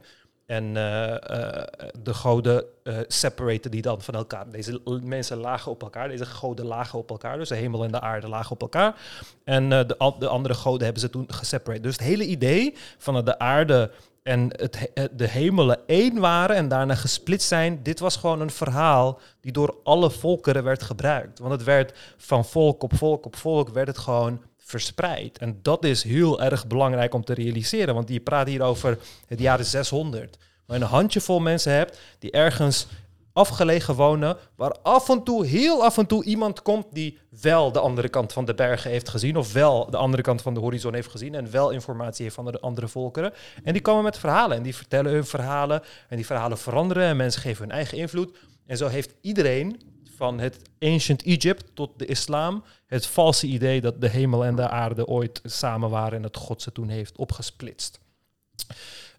En 0.51 0.77
eh, 0.77 1.13
eh, 1.13 1.63
de 2.03 2.13
goden 2.13 2.65
eh 2.83 2.97
separaten 3.07 3.71
die 3.71 3.81
dan 3.81 4.01
van 4.01 4.13
elkaar. 4.13 4.49
Deze 4.49 4.81
mensen 5.03 5.37
lagen 5.37 5.71
op 5.71 5.81
elkaar. 5.81 6.07
Deze 6.07 6.25
goden 6.25 6.65
lagen 6.65 6.99
op 6.99 7.09
elkaar. 7.09 7.37
Dus 7.37 7.49
de 7.49 7.55
hemel 7.55 7.83
en 7.83 7.91
de 7.91 7.99
aarde 7.99 8.27
lagen 8.27 8.51
op 8.51 8.61
elkaar. 8.61 8.95
En 9.43 9.69
de, 9.69 9.85
de 10.19 10.27
andere 10.27 10.53
goden 10.53 10.83
hebben 10.83 11.01
ze 11.01 11.09
toen 11.09 11.33
gesepareerd. 11.33 11.83
Dus 11.83 11.91
het 11.97 12.05
hele 12.05 12.25
idee 12.25 12.75
van 12.97 13.13
dat 13.13 13.25
de 13.25 13.39
aarde 13.39 13.91
en 14.23 14.53
het, 14.55 14.89
he- 14.93 15.15
de 15.15 15.27
hemelen 15.27 15.87
één 15.87 16.19
waren 16.19 16.55
en 16.55 16.67
daarna 16.67 16.95
gesplitst 16.95 17.47
zijn, 17.47 17.79
dit 17.83 17.99
was 17.99 18.15
gewoon 18.15 18.41
een 18.41 18.49
verhaal 18.49 19.19
die 19.41 19.51
door 19.51 19.75
alle 19.83 20.11
volkeren 20.11 20.63
werd 20.63 20.83
gebruikt. 20.83 21.39
Want 21.39 21.51
het 21.51 21.63
werd 21.63 21.97
van 22.17 22.45
volk 22.45 22.83
op 22.83 22.95
volk 22.95 23.25
op 23.25 23.35
volk, 23.35 23.69
werd 23.69 23.87
het 23.87 23.97
gewoon 23.97 24.41
verspreid. 24.71 25.37
En 25.37 25.59
dat 25.61 25.85
is 25.85 26.03
heel 26.03 26.41
erg 26.41 26.67
belangrijk 26.67 27.13
om 27.13 27.23
te 27.23 27.33
realiseren, 27.33 27.93
want 27.93 28.09
je 28.09 28.19
praat 28.19 28.47
hier 28.47 28.61
over 28.61 28.97
het 29.27 29.39
jaren 29.39 29.65
600. 29.65 30.37
Waar 30.65 30.77
je 30.77 30.83
een 30.83 30.89
handjevol 30.89 31.39
mensen 31.39 31.73
hebt 31.73 31.99
die 32.19 32.31
ergens 32.31 32.87
afgelegen 33.33 33.95
wonen, 33.95 34.37
waar 34.55 34.75
af 34.81 35.09
en 35.09 35.23
toe, 35.23 35.45
heel 35.45 35.83
af 35.83 35.97
en 35.97 36.05
toe 36.05 36.23
iemand 36.23 36.61
komt 36.61 36.85
die 36.91 37.17
wel 37.41 37.71
de 37.71 37.79
andere 37.79 38.09
kant 38.09 38.33
van 38.33 38.45
de 38.45 38.53
bergen 38.53 38.91
heeft 38.91 39.09
gezien, 39.09 39.37
of 39.37 39.53
wel 39.53 39.89
de 39.89 39.97
andere 39.97 40.23
kant 40.23 40.41
van 40.41 40.53
de 40.53 40.59
horizon 40.59 40.93
heeft 40.93 41.09
gezien, 41.09 41.35
en 41.35 41.51
wel 41.51 41.69
informatie 41.69 42.23
heeft 42.23 42.35
van 42.35 42.45
de 42.45 42.59
andere 42.59 42.87
volkeren. 42.87 43.33
En 43.63 43.73
die 43.73 43.81
komen 43.81 44.03
met 44.03 44.17
verhalen, 44.17 44.57
en 44.57 44.63
die 44.63 44.75
vertellen 44.75 45.11
hun 45.11 45.25
verhalen, 45.25 45.81
en 46.09 46.15
die 46.15 46.25
verhalen 46.25 46.57
veranderen, 46.57 47.03
en 47.03 47.17
mensen 47.17 47.41
geven 47.41 47.63
hun 47.63 47.75
eigen 47.75 47.97
invloed. 47.97 48.37
En 48.65 48.77
zo 48.77 48.87
heeft 48.87 49.13
iedereen, 49.21 49.81
van 50.21 50.39
het 50.39 50.59
ancient 50.79 51.23
Egypt 51.23 51.63
tot 51.73 51.99
de 51.99 52.05
islam, 52.05 52.63
het 52.85 53.05
valse 53.05 53.47
idee 53.47 53.81
dat 53.81 54.01
de 54.01 54.09
hemel 54.09 54.45
en 54.45 54.55
de 54.55 54.69
aarde 54.69 55.07
ooit 55.07 55.41
samen 55.43 55.89
waren 55.89 56.15
en 56.15 56.21
dat 56.21 56.37
God 56.37 56.61
ze 56.61 56.71
toen 56.71 56.89
heeft 56.89 57.17
opgesplitst. 57.17 57.99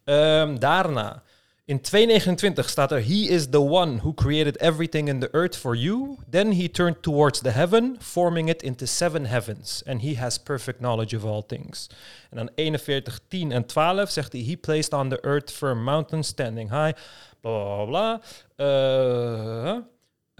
Ehm, 0.05 0.59
daarna, 0.59 1.23
in 1.65 1.81
229 1.81 2.69
staat 2.69 2.93
er: 2.93 3.05
He 3.05 3.29
is 3.29 3.49
the 3.51 3.61
one 3.61 3.97
who 3.97 4.15
created 4.15 4.61
everything 4.61 5.09
in 5.09 5.21
the 5.21 5.29
earth 5.33 5.57
for 5.57 5.77
you. 5.77 6.17
Then 6.31 6.53
he 6.53 6.71
turned 6.71 7.03
towards 7.03 7.41
the 7.41 7.51
heaven, 7.51 7.97
forming 7.99 8.49
it 8.49 8.63
into 8.63 8.87
seven 8.87 9.27
heavens. 9.27 9.83
And 9.87 10.01
he 10.03 10.17
has 10.17 10.39
perfect 10.39 10.79
knowledge 10.79 11.17
of 11.17 11.25
all 11.25 11.43
things. 11.47 11.87
En 12.31 12.37
dan 12.37 12.51
41, 12.55 13.21
10 13.29 13.53
en 13.53 13.67
12 13.67 14.11
zegt 14.11 14.33
hij: 14.33 14.43
He 14.43 14.57
placed 14.57 14.93
on 14.93 15.09
the 15.09 15.21
earth 15.21 15.51
firm 15.51 15.83
mountains 15.85 16.29
standing 16.29 16.71
high. 16.71 16.93
Bla 17.41 17.85
bla 17.85 17.85
bla. 17.85 18.21
Uh, 18.57 19.77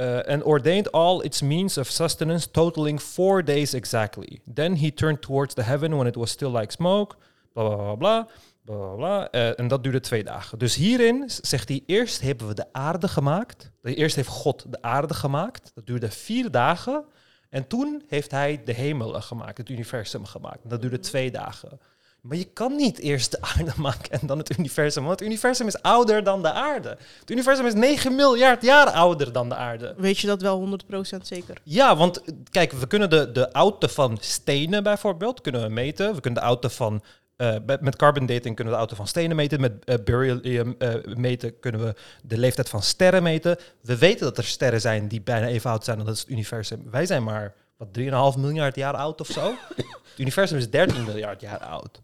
uh, 0.03 0.33
and 0.33 0.43
ordained 0.43 0.91
all 0.91 1.25
its 1.25 1.41
means 1.41 1.79
of 1.79 1.91
sustenance, 1.91 2.51
totaling 2.51 3.01
four 3.01 3.45
days 3.45 3.75
exactly. 3.75 4.41
Then 4.55 4.75
he 4.75 4.95
turned 4.95 5.21
towards 5.21 5.55
the 5.55 5.63
heaven 5.63 5.97
when 5.97 6.07
it 6.07 6.17
was 6.17 6.31
still 6.31 6.51
like 6.59 6.73
smoke. 6.73 7.17
Blah 7.53 7.69
blah 7.69 7.77
blah 7.77 7.97
blah. 7.97 8.25
bla 8.65 8.77
bla 8.77 8.95
bla. 8.95 9.31
Eh, 9.31 9.59
en 9.59 9.69
dat 9.69 9.83
duurde 9.83 10.01
twee 10.01 10.25
dagen. 10.25 10.59
Dus 10.59 10.75
hierin 10.75 11.25
zegt 11.27 11.69
hij, 11.69 11.83
eerst 11.87 12.21
hebben 12.21 12.47
we 12.47 12.55
de 12.55 12.73
aarde 12.73 13.09
gemaakt. 13.09 13.71
Eerst 13.83 14.17
heeft 14.17 14.29
God 14.29 14.65
de 14.69 14.83
aarde 14.83 15.15
gemaakt. 15.15 15.71
Dat 15.75 15.87
duurde 15.87 16.11
vier 16.11 16.51
dagen. 16.51 17.05
En 17.51 17.67
toen 17.67 18.03
heeft 18.09 18.31
hij 18.31 18.63
de 18.65 18.73
hemel 18.73 19.21
gemaakt, 19.21 19.59
het 19.59 19.69
universum 19.69 20.25
gemaakt. 20.25 20.71
Dat 20.71 20.81
duurde 20.81 20.99
twee 20.99 21.31
dagen. 21.31 21.81
Maar 22.23 22.37
je 22.37 22.45
kan 22.53 22.77
niet 22.77 22.99
eerst 22.99 23.31
de 23.31 23.41
aarde 23.41 23.73
maken 23.89 24.11
en 24.11 24.27
dan 24.27 24.39
het 24.39 24.59
universum. 24.59 25.05
Want 25.05 25.19
het 25.19 25.29
universum 25.29 25.67
is 25.67 25.83
ouder 25.83 26.25
dan 26.25 26.43
de 26.43 26.53
aarde. 26.53 26.89
Het 27.21 27.31
universum 27.31 27.67
is 27.67 27.75
9 27.75 28.15
miljard 28.15 28.63
jaar 28.63 28.91
ouder 28.91 29.33
dan 29.33 29.49
de 29.49 29.55
aarde. 29.55 29.95
Weet 29.97 30.19
je 30.19 30.27
dat 30.27 30.43
wel 30.43 30.79
100% 31.17 31.17
zeker? 31.23 31.57
Ja, 31.63 31.97
want 31.97 32.23
eh, 32.23 32.35
kijk, 32.51 32.73
we 32.73 32.87
kunnen 32.87 33.11
de, 33.11 33.33
de 33.33 33.53
oudte 33.53 33.89
van 33.89 34.19
stenen 34.21 34.83
bijvoorbeeld 34.83 35.41
kunnen 35.41 35.63
we 35.63 35.69
meten. 35.69 36.15
We 36.15 36.21
kunnen 36.21 36.41
de 36.41 36.47
oudte 36.47 36.71
van... 36.71 37.03
eh, 37.37 37.55
met, 37.81 37.97
carbon 37.97 38.27
dating 38.27 38.55
kunnen 38.55 38.65
we 38.65 38.71
de 38.71 38.77
oudte 38.77 38.97
van 38.97 39.07
stenen 39.07 39.37
meten. 39.37 39.61
Met 39.61 39.85
eh, 39.85 39.97
beryllium 40.05 40.77
meten 41.17 41.59
kunnen 41.61 41.81
we 41.85 41.95
de 42.23 42.39
leeftijd 42.39 42.69
van 42.69 42.83
sterren 42.83 43.23
meten. 43.23 43.57
We 43.81 43.99
weten 43.99 44.27
dat 44.27 44.39
er 44.39 44.45
sterren 44.45 44.81
zijn 44.81 45.09
die 45.09 45.21
bijna 45.21 45.47
even 45.47 45.71
oud 45.71 45.85
zijn 45.85 45.99
dan 45.99 46.07
het 46.07 46.25
universum. 46.29 46.91
Wij 46.91 47.07
zijn 47.07 47.23
maar, 47.23 47.55
wat, 47.77 47.89
3,5 48.35 48.41
miljard 48.41 48.75
jaar 48.75 48.95
oud 48.95 49.21
of 49.21 49.27
zo? 49.27 49.55
het 49.77 50.19
universum 50.19 50.59
is 50.59 50.71
13 50.71 51.05
miljard 51.05 51.41
jaar 51.41 51.59
oud. 51.59 52.01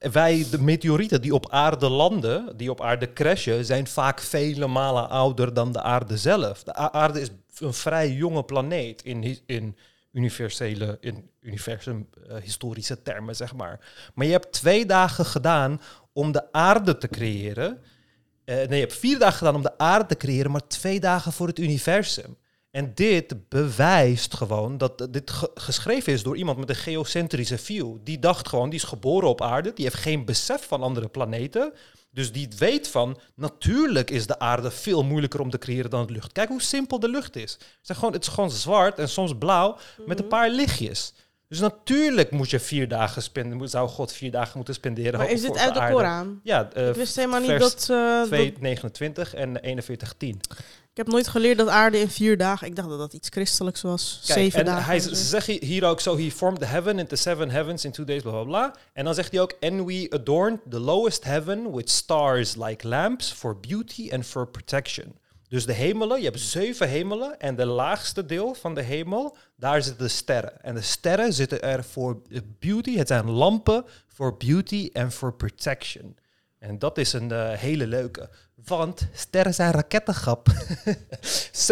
Wij, 0.00 0.46
de 0.50 0.62
meteorieten 0.62 1.22
die 1.22 1.34
op 1.34 1.50
aarde 1.50 1.88
landen, 1.88 2.56
die 2.56 2.70
op 2.70 2.80
aarde 2.80 3.12
crashen, 3.12 3.64
zijn 3.64 3.86
vaak 3.86 4.20
vele 4.20 4.66
malen 4.66 5.08
ouder 5.08 5.54
dan 5.54 5.72
de 5.72 5.82
aarde 5.82 6.16
zelf. 6.16 6.62
De 6.62 6.74
aarde 6.74 7.20
is 7.20 7.28
een 7.58 7.74
vrij 7.74 8.10
jonge 8.12 8.44
planeet 8.44 9.02
in, 9.02 9.38
in 9.46 9.76
universele, 10.12 10.96
in 11.00 11.30
universum 11.40 12.08
eh, 12.28 12.36
historische 12.36 13.02
termen, 13.02 13.36
zeg 13.36 13.54
maar. 13.54 13.80
Maar 14.14 14.26
je 14.26 14.32
hebt 14.32 14.52
twee 14.52 14.86
dagen 14.86 15.24
gedaan 15.24 15.80
om 16.12 16.32
de 16.32 16.52
aarde 16.52 16.98
te 16.98 17.08
creëren. 17.08 17.82
Eh, 18.44 18.56
nee, 18.56 18.68
je 18.68 18.86
hebt 18.86 18.98
vier 18.98 19.18
dagen 19.18 19.38
gedaan 19.38 19.54
om 19.54 19.62
de 19.62 19.78
aarde 19.78 20.06
te 20.06 20.16
creëren, 20.16 20.50
maar 20.50 20.66
twee 20.66 21.00
dagen 21.00 21.32
voor 21.32 21.46
het 21.46 21.58
universum. 21.58 22.36
En 22.70 22.94
dit 22.94 23.48
bewijst 23.48 24.34
gewoon 24.34 24.78
dat 24.78 25.08
dit 25.10 25.30
ge- 25.30 25.50
geschreven 25.54 26.12
is 26.12 26.22
door 26.22 26.36
iemand 26.36 26.58
met 26.58 26.68
een 26.68 26.74
geocentrische 26.74 27.58
view. 27.58 27.96
Die 28.04 28.18
dacht 28.18 28.48
gewoon, 28.48 28.70
die 28.70 28.78
is 28.78 28.84
geboren 28.84 29.28
op 29.28 29.42
aarde, 29.42 29.72
die 29.72 29.84
heeft 29.84 29.96
geen 29.96 30.24
besef 30.24 30.66
van 30.66 30.82
andere 30.82 31.08
planeten. 31.08 31.72
Dus 32.12 32.32
die 32.32 32.48
weet 32.58 32.88
van, 32.88 33.18
natuurlijk 33.34 34.10
is 34.10 34.26
de 34.26 34.38
aarde 34.38 34.70
veel 34.70 35.02
moeilijker 35.04 35.40
om 35.40 35.50
te 35.50 35.58
creëren 35.58 35.90
dan 35.90 36.06
de 36.06 36.12
lucht. 36.12 36.32
Kijk 36.32 36.48
hoe 36.48 36.62
simpel 36.62 36.98
de 37.00 37.08
lucht 37.08 37.36
is. 37.36 37.52
Het 37.52 37.88
is 37.90 37.96
gewoon, 37.96 38.12
het 38.12 38.22
is 38.22 38.28
gewoon 38.28 38.50
zwart 38.50 38.98
en 38.98 39.08
soms 39.08 39.32
blauw 39.38 39.78
met 40.06 40.18
een 40.20 40.28
paar 40.28 40.50
lichtjes. 40.50 41.12
Dus 41.50 41.58
natuurlijk 41.60 42.30
moet 42.30 42.50
je 42.50 42.60
vier 42.60 42.88
dagen 42.88 43.22
spenderen, 43.22 43.58
moet- 43.58 43.70
zou 43.70 43.88
God 43.88 44.12
vier 44.12 44.30
dagen 44.30 44.52
moeten 44.56 44.74
spenderen. 44.74 45.18
Maar 45.18 45.30
is 45.30 45.40
dit 45.40 45.56
uit 45.58 45.74
de. 45.74 45.88
Koran? 45.90 46.40
Ja, 46.42 46.70
eh, 46.72 46.88
Ik 46.88 46.94
wist 46.94 47.16
helemaal 47.16 47.40
niet 47.40 47.58
dat, 47.58 47.86
eh, 47.90 47.96
dat... 48.18 48.26
229 48.26 49.34
en 49.34 49.58
4110. 49.62 50.40
Ik 50.90 50.96
heb 50.96 51.06
nooit 51.06 51.28
geleerd 51.28 51.58
dat 51.58 51.68
aarde 51.68 51.98
in 52.00 52.08
vier 52.10 52.36
dagen... 52.36 52.66
Ik 52.66 52.76
dacht 52.76 52.88
dat 52.88 52.98
dat 52.98 53.12
iets 53.12 53.28
christelijks 53.28 53.82
was. 53.82 54.20
Kijk, 54.26 54.38
Zeven 54.38 54.58
en 54.58 54.64
dagen. 54.64 54.84
hij 54.84 54.94
en 54.94 55.00
z- 55.02 55.06
zo. 55.06 55.14
ze 55.14 55.24
zeggen 55.24 55.64
hier 55.64 55.84
ook 55.84 56.00
zo, 56.00 56.18
he 56.18 56.30
formed 56.30 56.60
the 56.60 56.66
heaven 56.66 56.98
into 56.98 57.16
seven 57.16 57.50
heavens 57.50 57.84
in 57.84 57.90
two 57.92 58.04
days, 58.04 58.22
bla 58.22 58.30
bla 58.30 58.42
bla. 58.42 58.74
En 58.92 59.04
dan 59.04 59.14
zegt 59.14 59.32
hij 59.32 59.40
ook, 59.40 59.54
and 59.60 59.84
we 59.86 60.06
adorned 60.10 60.60
the 60.70 60.80
lowest 60.80 61.24
heaven 61.24 61.74
with 61.74 61.90
stars 61.90 62.56
like 62.56 62.88
lamps 62.88 63.32
for 63.32 63.60
beauty 63.60 64.10
and 64.12 64.26
for 64.26 64.46
protection. 64.48 65.14
Dus 65.50 65.66
de 65.66 65.72
hemelen, 65.72 66.18
je 66.18 66.24
hebt 66.24 66.40
zeven 66.40 66.88
hemelen 66.88 67.40
en 67.40 67.56
de 67.56 67.64
laagste 67.64 68.26
deel 68.26 68.54
van 68.54 68.74
de 68.74 68.82
hemel, 68.82 69.36
daar 69.56 69.82
zitten 69.82 70.02
de 70.02 70.10
sterren. 70.10 70.62
En 70.62 70.74
de 70.74 70.82
sterren 70.82 71.32
zitten 71.32 71.62
er 71.62 71.84
voor 71.84 72.22
beauty, 72.58 72.96
het 72.96 73.08
zijn 73.08 73.30
lampen 73.30 73.84
voor 74.06 74.36
beauty 74.36 74.90
en 74.92 75.12
for 75.12 75.34
protection. 75.34 76.16
En 76.58 76.78
dat 76.78 76.98
is 76.98 77.12
een 77.12 77.30
eh, 77.32 77.52
hele 77.52 77.86
leuke. 77.86 78.30
Want 78.54 79.08
sterren 79.12 79.54
zijn 79.54 79.72
rakettengrap. 79.72 80.48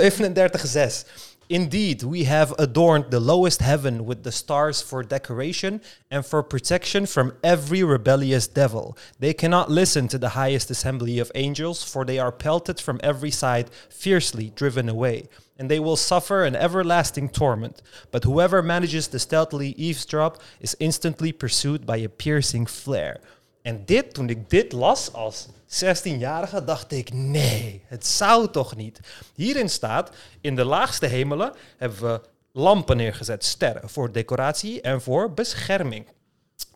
37.6. 0.00 1.08
Indeed, 1.50 2.02
we 2.02 2.24
have 2.24 2.54
adorned 2.58 3.10
the 3.10 3.20
lowest 3.20 3.62
heaven 3.62 4.04
with 4.04 4.22
the 4.22 4.32
stars 4.32 4.82
for 4.82 5.02
decoration 5.02 5.80
and 6.10 6.24
for 6.26 6.42
protection 6.42 7.06
from 7.06 7.32
every 7.42 7.82
rebellious 7.82 8.46
devil. 8.46 8.98
They 9.18 9.32
cannot 9.32 9.70
listen 9.70 10.08
to 10.08 10.18
the 10.18 10.30
highest 10.30 10.70
assembly 10.70 11.18
of 11.18 11.32
angels, 11.34 11.82
for 11.82 12.04
they 12.04 12.18
are 12.18 12.30
pelted 12.30 12.78
from 12.78 13.00
every 13.02 13.30
side, 13.30 13.70
fiercely 13.88 14.52
driven 14.56 14.90
away. 14.90 15.28
And 15.58 15.70
they 15.70 15.80
will 15.80 15.96
suffer 15.96 16.44
an 16.44 16.54
everlasting 16.54 17.30
torment. 17.30 17.80
But 18.10 18.24
whoever 18.24 18.62
manages 18.62 19.08
to 19.08 19.18
stealthily 19.18 19.70
eavesdrop 19.70 20.42
is 20.60 20.76
instantly 20.78 21.32
pursued 21.32 21.86
by 21.86 21.96
a 21.96 22.10
piercing 22.10 22.66
flare. 22.66 23.20
En 23.62 23.82
dit, 23.84 24.14
toen 24.14 24.28
ik 24.28 24.50
dit 24.50 24.72
las 24.72 25.12
als 25.12 25.46
16-jarige, 25.84 26.64
dacht 26.64 26.92
ik, 26.92 27.12
nee, 27.12 27.82
het 27.86 28.06
zou 28.06 28.50
toch 28.50 28.76
niet. 28.76 29.00
Hierin 29.34 29.70
staat, 29.70 30.10
in 30.40 30.56
de 30.56 30.64
laagste 30.64 31.06
hemelen 31.06 31.52
hebben 31.76 32.00
we 32.00 32.20
lampen 32.52 32.96
neergezet, 32.96 33.44
sterren, 33.44 33.88
voor 33.88 34.12
decoratie 34.12 34.80
en 34.80 35.02
voor 35.02 35.32
bescherming. 35.32 36.06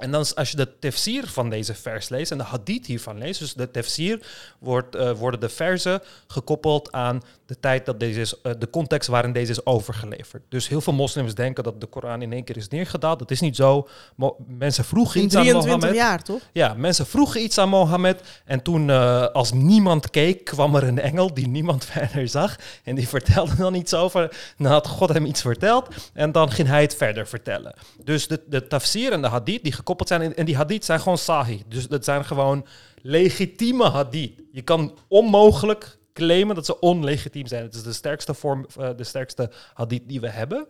En 0.03 0.11
dan 0.11 0.27
als 0.35 0.51
je 0.51 0.57
de 0.57 0.79
tefsir 0.79 1.27
van 1.29 1.51
deze 1.51 1.75
vers 1.75 2.09
leest 2.09 2.31
en 2.31 2.39
de 2.39 2.45
hadith 2.45 2.87
hiervan 2.87 3.19
leest, 3.19 3.39
dus 3.39 3.55
de 3.55 3.71
tefsir 3.71 4.21
wordt, 4.59 4.95
eh, 4.95 5.11
worden 5.13 5.41
de 5.41 5.49
verzen 5.49 6.01
gekoppeld 6.27 6.93
aan 6.93 7.23
de 7.47 7.61
tijd 7.61 7.87
dat 7.87 8.01
deze 8.01 8.21
is, 8.21 8.41
eh, 8.43 8.53
de 8.59 8.71
context 8.71 9.09
waarin 9.09 9.33
deze 9.33 9.51
is 9.51 9.67
overgeleverd. 9.67 10.43
Dus 10.49 10.69
heel 10.69 10.81
veel 10.81 10.93
moslims 10.93 11.35
denken 11.35 11.65
dat 11.65 11.81
de 11.81 11.87
Koran 11.87 12.23
in 12.23 12.33
één 12.33 12.45
keer 12.45 12.57
is 12.57 12.69
neergedaald. 12.69 13.19
Dat 13.19 13.31
is 13.31 13.41
niet 13.41 13.57
zo. 13.57 13.89
Mo- 14.17 14.37
mensen 14.49 14.85
vroegen 14.85 15.21
In 15.21 15.27
iets 15.27 15.35
aan 15.35 15.43
23 15.43 15.81
Mohammed. 15.81 16.03
jaar, 16.03 16.23
toch? 16.23 16.41
Ja, 16.53 16.75
mensen 16.75 17.07
vroegen 17.07 17.43
iets 17.43 17.59
aan 17.59 17.69
Mohammed. 17.69 18.21
En 18.45 18.63
toen, 18.63 18.91
eh, 18.91 19.27
als 19.27 19.53
niemand 19.53 20.11
keek, 20.11 20.45
kwam 20.45 20.75
er 20.75 20.83
een 20.83 20.99
engel 21.01 21.35
die 21.35 21.49
niemand 21.49 21.85
verder 21.95 22.29
zag. 22.29 22.57
En 22.85 22.95
die 22.95 23.09
vertelde 23.09 23.57
dan 23.57 23.75
iets 23.75 23.95
over. 23.95 24.37
Dan 24.59 24.73
had 24.73 24.87
God 24.87 25.09
hem 25.13 25.25
iets 25.25 25.41
verteld. 25.41 25.89
En 26.13 26.33
dan 26.33 26.51
ging 26.51 26.69
hij 26.69 26.83
het 26.83 26.95
verder 26.97 27.27
vertellen. 27.27 27.75
Dus 28.05 28.27
de, 28.29 28.43
de 28.47 28.67
tafsir 28.67 29.13
en 29.13 29.23
de 29.23 29.29
hadith 29.29 29.63
die 29.63 29.73
gekoppeld 29.73 29.91
zijn. 30.01 30.35
En, 30.35 30.45
die 30.45 30.57
hadith 30.57 30.85
zijn 30.85 31.01
gewoon 31.01 31.19
sahih. 31.19 31.61
Dus 31.69 31.89
dat 31.89 32.05
zijn 32.05 32.25
gewoon 32.25 32.67
legitieme 33.03 33.85
hadith. 33.85 34.43
Je 34.53 34.63
kan 34.63 34.99
onmogelijk 35.09 35.99
claimen 36.13 36.55
dat 36.55 36.67
ze 36.67 36.81
onlegitiem 36.81 37.47
zijn. 37.47 37.63
Het 37.63 37.75
is 37.75 37.83
de 37.83 37.93
sterkste 37.93 38.35
vorm, 38.35 38.67
eh, 38.79 38.91
de 38.97 39.05
sterkste 39.05 39.51
hadith 39.75 40.09
die 40.09 40.21
we 40.21 40.29
hebben. 40.29 40.67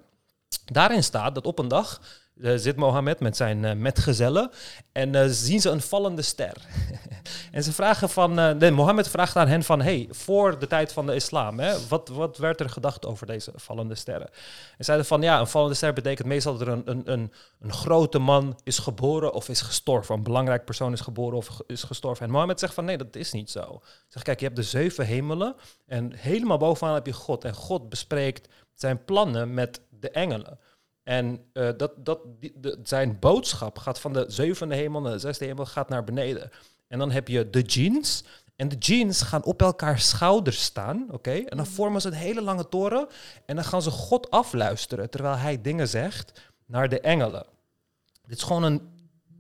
Daarin 0.65 1.03
staat 1.03 1.35
dat 1.35 1.47
op 1.47 1.59
een 1.59 1.69
dag 1.69 2.01
zit 2.41 2.77
Mohammed 2.77 3.21
met 3.21 3.37
zijn 3.37 3.65
eh, 3.65 3.75
metgezellen 3.75 4.51
en 4.93 5.15
eh, 5.15 5.25
zien 5.29 5.61
ze 5.61 5.71
een 5.71 5.81
vallende 5.81 6.23
ster. 6.23 6.57
en 7.53 7.63
ze 7.63 7.73
vragen 7.73 8.09
van, 8.09 8.39
eh, 8.39 8.51
nee, 8.51 8.71
Mohammed 8.71 9.09
vraagt 9.09 9.37
aan 9.37 9.49
hen 9.49 9.63
van, 9.63 9.81
hey, 9.81 10.09
voor 10.11 10.59
de 10.59 10.67
tijd 10.67 10.93
van 10.93 11.07
de 11.07 11.15
islam, 11.15 11.59
hè, 11.59 11.87
wat, 11.89 12.09
wat 12.09 12.39
werd 12.39 12.61
er 12.61 12.71
gedacht 12.71 13.07
over 13.07 13.27
deze 13.27 13.53
vallende 13.55 13.95
sterren? 13.95 14.31
En 14.79 14.85
zeiden 14.85 15.07
van, 15.07 15.23
ja, 15.23 15.41
een 15.41 15.47
vallende 15.47 15.75
ster 15.75 15.93
betekent 15.93 16.29
meestal 16.29 16.59
dat 16.59 16.69
er 16.69 16.73
een, 16.73 16.83
een, 16.85 17.13
een, 17.13 17.33
een 17.61 17.73
grote 17.73 18.19
man 18.19 18.59
is 18.65 18.79
geboren 18.79 19.33
of 19.33 19.49
is 19.49 19.61
gestorven. 19.61 20.15
Een 20.15 20.23
belangrijk 20.23 20.65
persoon 20.65 20.93
is 20.93 21.01
geboren 21.01 21.39
of 21.39 21.61
is 21.67 21.83
gestorven. 21.83 22.27
En 22.27 22.33
Mohammed 22.33 22.61
zegt 22.61 22.75
van, 22.75 22.85
nee, 22.85 22.99
dat 22.99 23.17
is 23.17 23.33
niet 23.33 23.51
zo. 23.51 23.81
Zeg, 24.09 24.23
kijk, 24.23 24.39
je 24.39 24.45
hebt 24.45 24.57
de 24.57 24.63
zeven 24.63 25.07
hemelen 25.07 25.55
en 25.87 26.13
helemaal 26.17 26.59
bovenaan 26.59 26.95
heb 26.95 27.07
je 27.07 27.13
God. 27.13 27.45
En 27.45 27.55
God 27.55 27.89
bespreekt 27.89 28.49
zijn 28.75 29.05
plannen 29.05 29.55
met 29.55 29.81
de 29.91 30.11
engelen. 30.11 30.59
En 31.03 31.45
eh, 31.53 31.69
dat, 31.77 31.93
dat, 32.05 32.21
die, 32.39 32.53
de, 32.61 32.79
zijn 32.83 33.19
boodschap 33.19 33.79
gaat 33.79 34.01
van 34.01 34.13
de 34.13 34.25
zevende 34.29 34.75
hemel 34.75 35.01
naar 35.01 35.13
de 35.13 35.19
zesde 35.19 35.45
hemel 35.45 35.67
gaat 35.67 35.89
naar 35.89 36.05
beneden. 36.05 36.51
En 36.89 36.99
dan 36.99 37.11
heb 37.11 37.29
je 37.29 37.51
de 37.51 37.63
jeans. 37.63 38.25
En 38.57 38.69
de 38.69 38.77
jeans 38.77 39.23
gaan 39.23 39.45
op 39.45 39.63
elkaar 39.63 39.99
schouders 39.99 40.63
staan, 40.63 41.07
oké? 41.11 41.31
En 41.33 41.57
dan 41.57 41.67
vormen 41.67 42.01
ze 42.01 42.09
een 42.09 42.15
hele 42.15 42.43
lange 42.43 42.69
toren. 42.69 43.09
En 43.47 43.55
dan 43.55 43.65
gaan 43.65 43.83
ze 43.83 43.91
God 43.91 44.31
afluisteren, 44.31 45.11
terwijl 45.11 45.37
hij 45.37 45.61
dingen 45.61 45.89
zegt 45.89 46.41
naar 46.67 46.89
de 46.89 47.01
engelen. 47.01 47.47
Dit 48.27 48.37
is 48.37 48.43
gewoon 48.43 48.63
een 48.63 48.91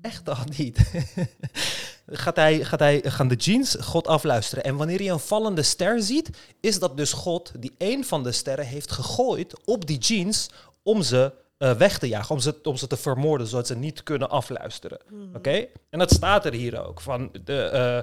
echte 0.00 0.30
hadith. 0.30 0.78
gaat 2.06 2.36
hij, 2.36 2.64
gaat 2.64 2.80
hij, 2.80 3.02
gaan 3.04 3.28
de 3.28 3.34
jeans 3.34 3.76
God 3.80 4.06
afluisteren. 4.06 4.64
En 4.64 4.76
wanneer 4.76 5.02
je 5.02 5.10
een 5.10 5.18
vallende 5.18 5.62
ster 5.62 6.02
ziet, 6.02 6.30
is 6.60 6.78
dat 6.78 6.96
dus 6.96 7.12
God 7.12 7.52
die 7.58 7.74
een 7.78 8.04
van 8.04 8.22
de 8.22 8.32
sterren 8.32 8.66
heeft 8.66 8.92
gegooid 8.92 9.64
op 9.64 9.86
die 9.86 9.98
jeans 9.98 10.50
om 10.82 11.02
ze 11.02 11.32
eh, 11.62 11.72
weg 11.72 11.98
te 11.98 12.08
jagen, 12.08 12.34
om 12.34 12.40
ze, 12.40 12.58
om 12.62 12.76
ze 12.76 12.86
te 12.86 12.96
vermoorden, 12.96 13.46
zodat 13.46 13.66
ze 13.66 13.76
niet 13.76 14.02
kunnen 14.02 14.30
afluisteren. 14.30 14.98
Oké? 15.34 15.66
En 15.90 15.98
dat 15.98 16.10
staat 16.10 16.44
er 16.44 16.52
hier 16.52 16.86
ook. 16.86 17.00
Van 17.00 17.30
de 17.44 17.62
eh, 17.62 17.98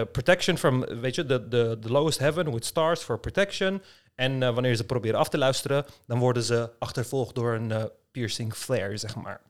eh, 0.00 0.06
protection 0.12 0.58
from, 0.58 0.84
weet 1.00 1.14
je, 1.14 1.26
de 1.26 1.48
the, 1.48 1.76
the 1.80 1.90
lowest 1.90 2.18
heaven 2.18 2.52
with 2.52 2.64
stars 2.64 3.00
for 3.00 3.18
protection. 3.18 3.82
En 4.14 4.38
wanneer 4.38 4.76
ze 4.76 4.84
proberen 4.84 5.18
af 5.18 5.28
te 5.28 5.38
luisteren, 5.38 5.84
dan 6.06 6.18
worden 6.18 6.42
ze 6.42 6.70
achtervolgd 6.78 7.34
door 7.34 7.54
een 7.54 7.90
piercing 8.10 8.54
flare, 8.54 8.96
zeg 8.96 9.14
maar. 9.14 9.40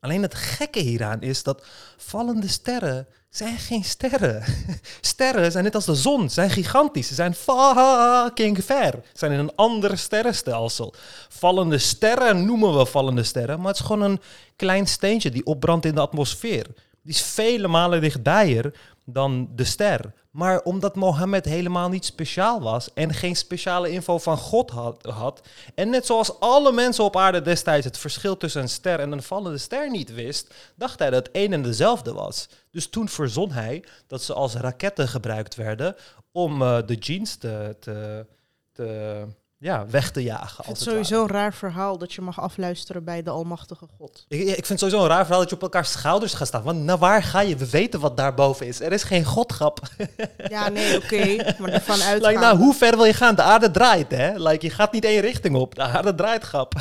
Alleen 0.00 0.22
het 0.22 0.34
gekke 0.34 0.80
hieraan 0.80 1.22
is 1.22 1.42
dat 1.42 1.66
vallende 1.96 2.48
sterren 2.48 3.06
zijn 3.36 3.58
geen 3.58 3.84
sterren. 3.84 4.42
Sterren 5.00 5.52
zijn 5.52 5.64
net 5.64 5.74
als 5.74 5.84
de 5.84 5.94
zon, 5.94 6.30
zijn 6.30 6.50
gigantisch, 6.50 7.06
ze 7.06 7.14
zijn 7.14 7.34
fucking 7.34 8.64
ver. 8.64 8.92
Ze 8.92 9.18
zijn 9.18 9.32
in 9.32 9.38
een 9.38 9.54
ander 9.54 9.98
sterrenstelsel. 9.98 10.94
Vallende 11.28 11.78
sterren 11.78 12.44
noemen 12.44 12.78
we 12.78 12.86
vallende 12.86 13.22
sterren, 13.22 13.58
maar 13.58 13.68
het 13.68 13.80
is 13.80 13.86
gewoon 13.86 14.02
een 14.02 14.20
klein 14.56 14.86
steentje 14.86 15.30
die 15.30 15.44
opbrandt 15.46 15.84
in 15.84 15.94
de 15.94 16.00
atmosfeer. 16.00 16.66
die 17.02 17.14
is 17.14 17.22
vele 17.22 17.68
malen 17.68 18.00
dichtbijer 18.00 18.72
dan 19.06 19.48
de 19.54 19.64
ster. 19.64 20.12
Maar 20.30 20.60
omdat 20.62 20.96
Mohammed 20.96 21.44
helemaal 21.44 21.88
niet 21.88 22.04
speciaal 22.04 22.60
was 22.60 22.92
en 22.94 23.14
geen 23.14 23.36
speciale 23.36 23.90
info 23.90 24.18
van 24.18 24.36
God 24.36 24.70
had, 24.70 25.02
had 25.02 25.40
en 25.74 25.90
net 25.90 26.06
zoals 26.06 26.40
alle 26.40 26.72
mensen 26.72 27.04
op 27.04 27.16
aarde 27.16 27.42
destijds 27.42 27.84
het 27.84 27.98
verschil 27.98 28.36
tussen 28.36 28.62
een 28.62 28.68
ster 28.68 29.00
en 29.00 29.12
een 29.12 29.22
vallende 29.22 29.58
ster 29.58 29.90
niet 29.90 30.14
wist, 30.14 30.54
dacht 30.74 30.98
hij 30.98 31.10
dat 31.10 31.28
een 31.32 31.52
en 31.52 31.62
dezelfde 31.62 32.12
was. 32.12 32.48
Dus 32.70 32.88
toen 32.88 33.08
verzon 33.08 33.50
hij 33.50 33.84
dat 34.06 34.22
ze 34.22 34.34
als 34.34 34.54
raketten 34.54 35.08
gebruikt 35.08 35.54
werden 35.54 35.96
om 36.32 36.62
eh, 36.62 36.78
de 36.86 36.94
jeans 36.94 37.36
te, 37.36 37.76
te, 37.80 38.26
te, 38.72 39.26
ja, 39.66 39.86
weg 39.90 40.10
te 40.10 40.22
jagen. 40.22 40.58
Ik 40.58 40.64
vind 40.64 40.78
het 40.78 40.86
ware. 40.86 40.90
sowieso 40.90 41.22
een 41.22 41.28
raar 41.28 41.54
verhaal 41.54 41.98
dat 41.98 42.12
je 42.12 42.20
mag 42.20 42.40
afluisteren 42.40 43.04
bij 43.04 43.22
de 43.22 43.30
Almachtige 43.30 43.86
God. 43.98 44.24
Ik, 44.28 44.40
ik 44.40 44.46
vind 44.46 44.68
het 44.68 44.78
sowieso 44.78 45.02
een 45.02 45.08
raar 45.08 45.24
verhaal 45.24 45.40
dat 45.40 45.50
je 45.50 45.56
op 45.56 45.62
elkaars 45.62 45.92
schouders 45.92 46.34
gaat 46.34 46.46
staan. 46.46 46.62
Want 46.62 46.78
naar 46.78 46.98
waar 46.98 47.22
ga 47.22 47.40
je? 47.40 47.56
We 47.56 47.70
weten 47.70 48.00
wat 48.00 48.16
daarboven 48.16 48.66
is. 48.66 48.80
Er 48.80 48.92
is 48.92 49.02
geen 49.02 49.24
godgrap. 49.24 49.80
Ja, 50.48 50.68
nee, 50.68 50.96
oké. 50.96 51.36
maar 51.58 51.70
ervan 51.70 52.00
uitgaan. 52.02 52.30
Like, 52.30 52.44
nou, 52.44 52.58
hoe 52.58 52.74
ver 52.74 52.96
wil 52.96 53.04
je 53.04 53.12
gaan? 53.12 53.34
De 53.34 53.42
aarde 53.42 53.70
draait, 53.70 54.10
hè? 54.10 54.38
Like, 54.38 54.66
je 54.66 54.72
gaat 54.72 54.92
niet 54.92 55.04
één 55.04 55.20
richting 55.20 55.56
op. 55.56 55.74
De 55.74 55.82
aarde 55.82 56.14
draait, 56.14 56.42
grap. 56.42 56.74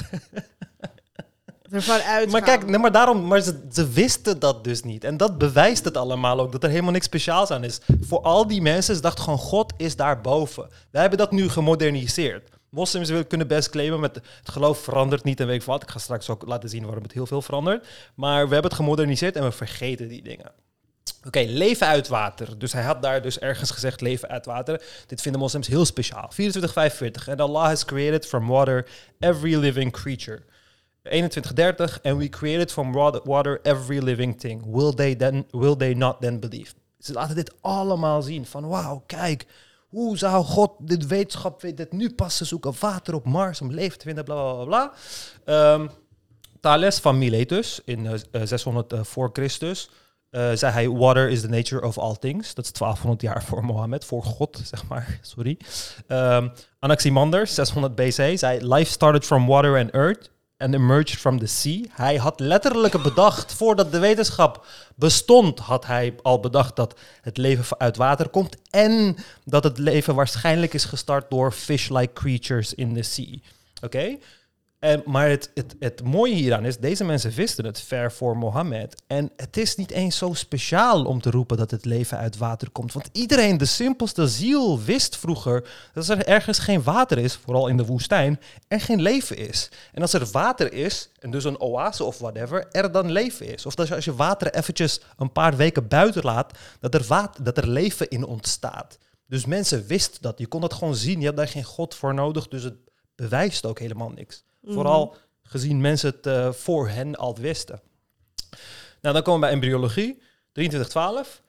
ervan. 1.76 2.30
Maar 2.30 2.42
kijk, 2.42 2.66
nee, 2.66 2.80
maar 2.80 2.92
daarom, 2.92 3.28
maar 3.28 3.42
ze, 3.42 3.60
ze 3.72 3.90
wisten 3.90 4.40
dat 4.40 4.64
dus 4.64 4.84
niet. 4.84 5.04
En 5.04 5.18
dat 5.18 5.38
bewijst 5.38 5.86
het 5.86 5.98
allemaal 5.98 6.40
ook, 6.40 6.52
dat 6.52 6.64
er 6.64 6.70
helemaal 6.70 6.92
niks 6.92 7.06
speciaals 7.06 7.52
aan 7.52 7.64
is. 7.64 7.80
Voor 8.02 8.22
al 8.22 8.48
die 8.48 8.62
mensen, 8.62 8.96
ze 8.96 9.02
dachten 9.02 9.24
gewoon, 9.24 9.40
God 9.40 9.74
is 9.78 9.96
daarboven. 9.96 10.70
Wij 10.92 11.02
hebben 11.02 11.20
dat 11.20 11.32
nu 11.32 11.50
gemoderniseerd. 11.50 12.50
Moslims 12.76 13.10
willen- 13.10 13.28
kunnen 13.28 13.48
best 13.48 13.70
claimen 13.70 14.00
met 14.00 14.16
het 14.16 14.50
geloof 14.52 14.80
verandert 14.80 15.24
niet 15.24 15.40
en 15.40 15.48
weet 15.48 15.60
ik 15.62 15.64
wat. 15.68 15.84
Ik 15.84 15.90
ga 15.90 16.00
straks 16.00 16.30
ook 16.30 16.46
laten 16.48 16.70
zien 16.70 16.84
waarom 16.86 17.04
het 17.04 17.12
heel 17.12 17.26
veel 17.26 17.42
verandert. 17.42 17.88
Maar 18.16 18.48
we 18.48 18.54
hebben 18.54 18.72
het 18.72 18.80
gemoderniseerd 18.80 19.36
en 19.36 19.44
we 19.44 19.52
vergeten 19.52 20.08
die 20.08 20.24
dingen. 20.24 20.52
Oké, 21.28 21.40
leven 21.48 21.88
uit 21.88 22.08
water. 22.08 22.58
Dus 22.60 22.74
hij 22.74 22.84
had 22.84 23.02
daar 23.02 23.22
dus 23.22 23.40
ergens 23.40 23.72
gezegd 23.72 24.02
leven 24.02 24.30
uit 24.30 24.46
water. 24.46 24.82
Dit 25.08 25.22
vinden 25.22 25.42
moslims 25.42 25.68
heel 25.68 25.86
speciaal. 25.86 26.32
24:45. 26.32 27.30
And 27.30 27.42
Allah 27.42 27.64
has 27.64 27.86
created 27.86 28.26
from 28.26 28.48
water 28.48 28.88
every 29.20 29.56
living 29.56 29.92
creature. 29.92 30.42
21:30. 31.04 32.00
And 32.04 32.18
we 32.18 32.30
created 32.30 32.72
from 32.72 32.92
wa- 32.92 33.22
water 33.24 33.60
every 33.64 34.00
living 34.04 34.40
thing. 34.40 34.64
Will 34.66 34.94
they, 34.94 35.16
then, 35.16 35.46
will 35.52 35.76
they 35.76 35.94
not 35.94 36.22
then 36.22 36.40
believe? 36.40 36.72
Ze 37.00 37.14
laten 37.14 37.36
dit 37.36 37.54
allemaal 37.62 38.22
zien. 38.22 38.46
Van 38.46 38.68
wauw, 38.68 39.04
kijk. 39.06 39.46
Hoe 39.96 40.18
zou 40.18 40.44
God 40.44 40.72
dit 40.80 41.08
wetenschap 41.08 41.62
weet 41.62 41.92
nu 41.92 42.14
pas 42.14 42.38
zoeken? 42.38 42.74
Water 42.80 43.14
op 43.14 43.26
Mars 43.26 43.62
om 43.62 43.72
leven 43.72 43.98
te 43.98 44.06
vinden, 44.06 44.24
bla 44.24 44.54
bla 44.54 44.66
bla. 44.66 44.94
Ehm, 45.46 45.88
Thales 46.60 47.00
van 47.00 47.18
Miletus 47.18 47.82
in 47.86 48.06
eh, 48.08 48.14
eh, 48.32 48.42
600 48.44 48.94
eh, 48.94 49.04
voor 49.04 49.30
Christus 49.34 49.90
eh, 50.30 50.52
zei 50.54 50.74
hij: 50.74 50.90
Water 50.90 51.30
is 51.30 51.42
the 51.42 51.48
nature 51.48 51.86
of 51.86 51.98
all 51.98 52.16
things. 52.16 52.54
Dat 52.54 52.66
is 52.66 52.72
1200 52.72 53.22
jaar 53.22 53.44
voor 53.44 53.66
Mohammed, 53.66 54.06
voor 54.06 54.24
God, 54.24 54.62
zeg 54.74 54.88
maar. 54.88 55.20
Sorry. 55.22 55.58
Ehm, 56.08 56.50
Anaximander, 56.80 57.48
600 57.48 57.96
BC, 57.96 58.38
zei: 58.38 58.74
Life 58.74 58.92
started 58.92 59.26
from 59.26 59.48
water 59.48 59.78
and 59.80 59.92
earth 59.92 60.32
and 60.58 60.74
emerged 60.74 61.18
from 61.18 61.40
the 61.40 61.46
sea. 61.46 61.86
Hij 61.90 62.18
had 62.18 62.40
letterlijk 62.40 63.02
bedacht, 63.04 63.54
voordat 63.54 63.92
de 63.92 64.00
wetenschap 64.00 64.66
bestond, 64.96 65.60
had 65.60 65.86
hij 65.86 66.16
al 66.22 66.40
bedacht 66.40 66.76
dat 66.76 67.00
het 67.22 67.38
leven 67.38 67.80
uit 67.80 67.98
water 67.98 68.30
komt 68.30 68.58
en 68.70 69.16
dat 69.44 69.64
het 69.64 69.78
leven 69.78 70.16
waarschijnlijk 70.16 70.74
is 70.74 70.86
gestart 70.86 71.30
door 71.30 71.52
fish-like 71.52 72.14
creatures 72.14 72.74
in 72.74 72.94
the 72.94 73.02
sea. 73.02 73.38
Oké? 73.82 74.18
En, 74.86 75.04
maar 75.06 75.30
het, 75.30 75.52
het, 75.54 75.76
het 75.80 76.04
mooie 76.04 76.34
hieraan 76.34 76.66
is, 76.66 76.78
deze 76.78 77.04
mensen 77.04 77.32
wisten 77.32 77.66
het 77.66 77.82
ver 77.82 78.12
voor 78.12 78.38
Mohammed. 78.38 79.02
En 79.08 79.32
het 79.36 79.58
is 79.58 79.76
niet 79.76 79.92
eens 79.92 80.18
zo 80.18 80.34
speciaal 80.34 81.06
om 81.06 81.22
te 81.22 81.30
roepen 81.30 81.58
dat 81.58 81.72
het 81.72 81.86
leven 81.86 82.18
uit 82.18 82.38
water 82.38 82.70
komt. 82.70 82.94
Want 82.94 83.10
iedereen, 83.12 83.58
de 83.58 83.66
simpelste 83.66 84.28
ziel, 84.28 84.82
wist 84.82 85.18
vroeger 85.18 85.70
dat 85.94 86.08
er 86.08 86.26
ergens 86.26 86.60
geen 86.60 86.84
water 86.84 87.18
is, 87.18 87.36
vooral 87.36 87.68
in 87.68 87.78
de 87.78 87.86
woestijn, 87.86 88.40
er 88.68 88.82
geen 88.82 89.02
leven 89.02 89.38
is. 89.38 89.70
En 89.92 90.02
als 90.02 90.14
er 90.14 90.28
water 90.32 90.74
is, 90.74 91.10
en 91.20 91.32
dus 91.32 91.44
een 91.44 91.60
oase 91.60 92.04
of 92.04 92.18
whatever, 92.18 92.68
er 92.72 92.92
dan 92.92 93.12
leven 93.12 93.54
is. 93.54 93.66
Of 93.66 93.76
dat 93.76 93.92
als 93.92 94.06
je 94.06 94.16
water 94.16 94.54
eventjes 94.54 95.02
een 95.18 95.32
paar 95.32 95.56
weken 95.56 95.88
buiten 95.88 96.24
laat, 96.24 96.58
dat 96.80 96.94
er, 96.94 97.30
dat 97.42 97.58
er 97.58 97.68
leven 97.68 98.10
in 98.10 98.26
ontstaat. 98.26 98.98
Dus 99.28 99.46
mensen 99.46 99.86
wisten 99.88 100.22
dat. 100.22 100.40
Je 100.40 100.48
kon 100.48 100.62
dat 100.62 100.74
gewoon 100.74 100.96
zien. 100.96 101.20
Je 101.20 101.26
had 101.26 101.38
daar 101.38 101.48
geen 101.48 101.64
God 101.64 101.96
voor 101.96 102.14
nodig. 102.14 102.48
Dus 102.48 102.64
het 102.64 102.76
bewijst 103.16 103.66
ook 103.66 103.80
helemaal 103.80 104.10
niks. 104.10 104.45
Vooral 104.68 105.16
gezien 105.44 105.82
mensen 105.82 106.10
het 106.10 106.26
eh, 106.26 106.52
voor 106.52 106.90
hen 106.90 107.16
al 107.16 107.36
wisten. 107.36 107.82
Nou, 109.02 109.14
dan 109.14 109.24
komen 109.24 109.34
we 109.34 109.46
bij 109.46 109.56
embryologie. 109.56 110.22
2312. 110.52 111.44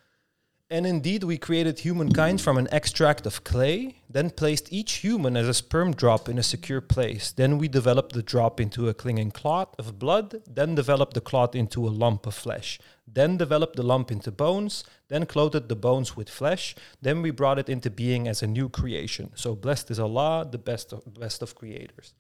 And 0.69 0.85
indeed 0.85 1.23
we 1.23 1.39
created 1.39 1.81
humankind 1.81 2.41
from 2.41 2.57
an 2.57 2.67
extract 2.67 3.25
of 3.25 3.45
clay, 3.45 3.95
then 4.11 4.35
placed 4.35 4.73
each 4.73 5.01
human 5.01 5.37
as 5.37 5.47
a 5.47 5.53
sperm 5.53 5.95
drop 5.95 6.29
in 6.29 6.39
a 6.39 6.43
secure 6.43 6.81
place. 6.81 7.31
Then 7.31 7.59
we 7.59 7.69
developed 7.69 8.15
the 8.15 8.23
drop 8.23 8.61
into 8.61 8.89
a 8.89 8.95
clinging 8.95 9.31
clot 9.31 9.77
of 9.79 9.99
blood, 9.99 10.43
then 10.55 10.75
developed 10.75 11.15
the 11.15 11.21
clot 11.21 11.55
into 11.55 11.87
a 11.87 11.91
lump 11.91 12.27
of 12.27 12.35
flesh, 12.35 12.81
then 13.07 13.37
developed 13.37 13.77
the 13.77 13.85
lump 13.85 14.11
into 14.11 14.33
bones, 14.33 14.85
then 15.07 15.25
clothed 15.25 15.69
the 15.69 15.77
bones 15.77 16.17
with 16.17 16.29
flesh, 16.29 16.75
then 17.01 17.23
we 17.23 17.31
brought 17.31 17.61
it 17.61 17.69
into 17.69 17.89
being 17.89 18.27
as 18.27 18.43
a 18.43 18.47
new 18.49 18.69
creation. 18.69 19.31
So 19.37 19.55
blessed 19.55 19.93
is 19.93 20.01
Allah, 20.01 20.49
the 20.51 20.59
best 20.59 20.93
of, 20.93 21.05
best 21.15 21.43
of 21.43 21.55
creators. 21.55 22.13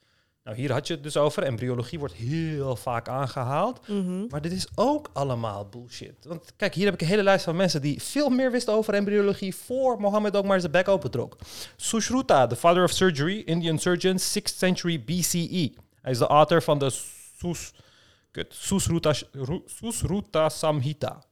Nou, 0.46 0.58
hier 0.58 0.72
had 0.72 0.86
je 0.86 0.94
het 0.94 1.02
dus 1.02 1.16
over. 1.16 1.42
Embryologie 1.42 1.98
wordt 1.98 2.14
heel 2.14 2.76
vaak 2.76 3.08
aangehaald. 3.08 3.88
Mhm. 3.88 4.26
Maar 4.28 4.40
dit 4.40 4.52
is 4.52 4.66
ook 4.74 5.10
allemaal 5.12 5.68
bullshit. 5.68 6.14
Want 6.22 6.52
kijk, 6.56 6.74
hier 6.74 6.84
heb 6.84 6.94
ik 6.94 7.00
een 7.00 7.06
hele 7.06 7.22
lijst 7.22 7.44
van 7.44 7.56
mensen 7.56 7.80
die 7.82 8.02
veel 8.02 8.28
meer 8.28 8.50
wisten 8.50 8.72
over 8.74 8.94
embryologie 8.94 9.54
voor 9.56 10.00
Mohammed 10.00 10.36
ook 10.36 10.44
maar 10.44 10.60
zijn 10.60 10.72
bek 10.72 10.88
opentrok. 10.88 11.36
Sushruta, 11.76 12.46
the 12.46 12.56
father 12.56 12.82
of 12.84 12.90
surgery, 12.90 13.42
Indian 13.44 13.78
surgeon, 13.78 14.18
6th 14.18 14.56
century 14.56 15.04
BCE. 15.04 15.72
Hij 16.02 16.12
is 16.12 16.18
de 16.18 16.26
author 16.26 16.62
van 16.62 16.78
de 16.78 16.90
Sus, 17.38 17.72
kut, 18.30 18.54
Susruta, 18.54 19.12
Ru- 19.32 19.62
Susruta 19.66 20.48
Samhita. 20.48 21.22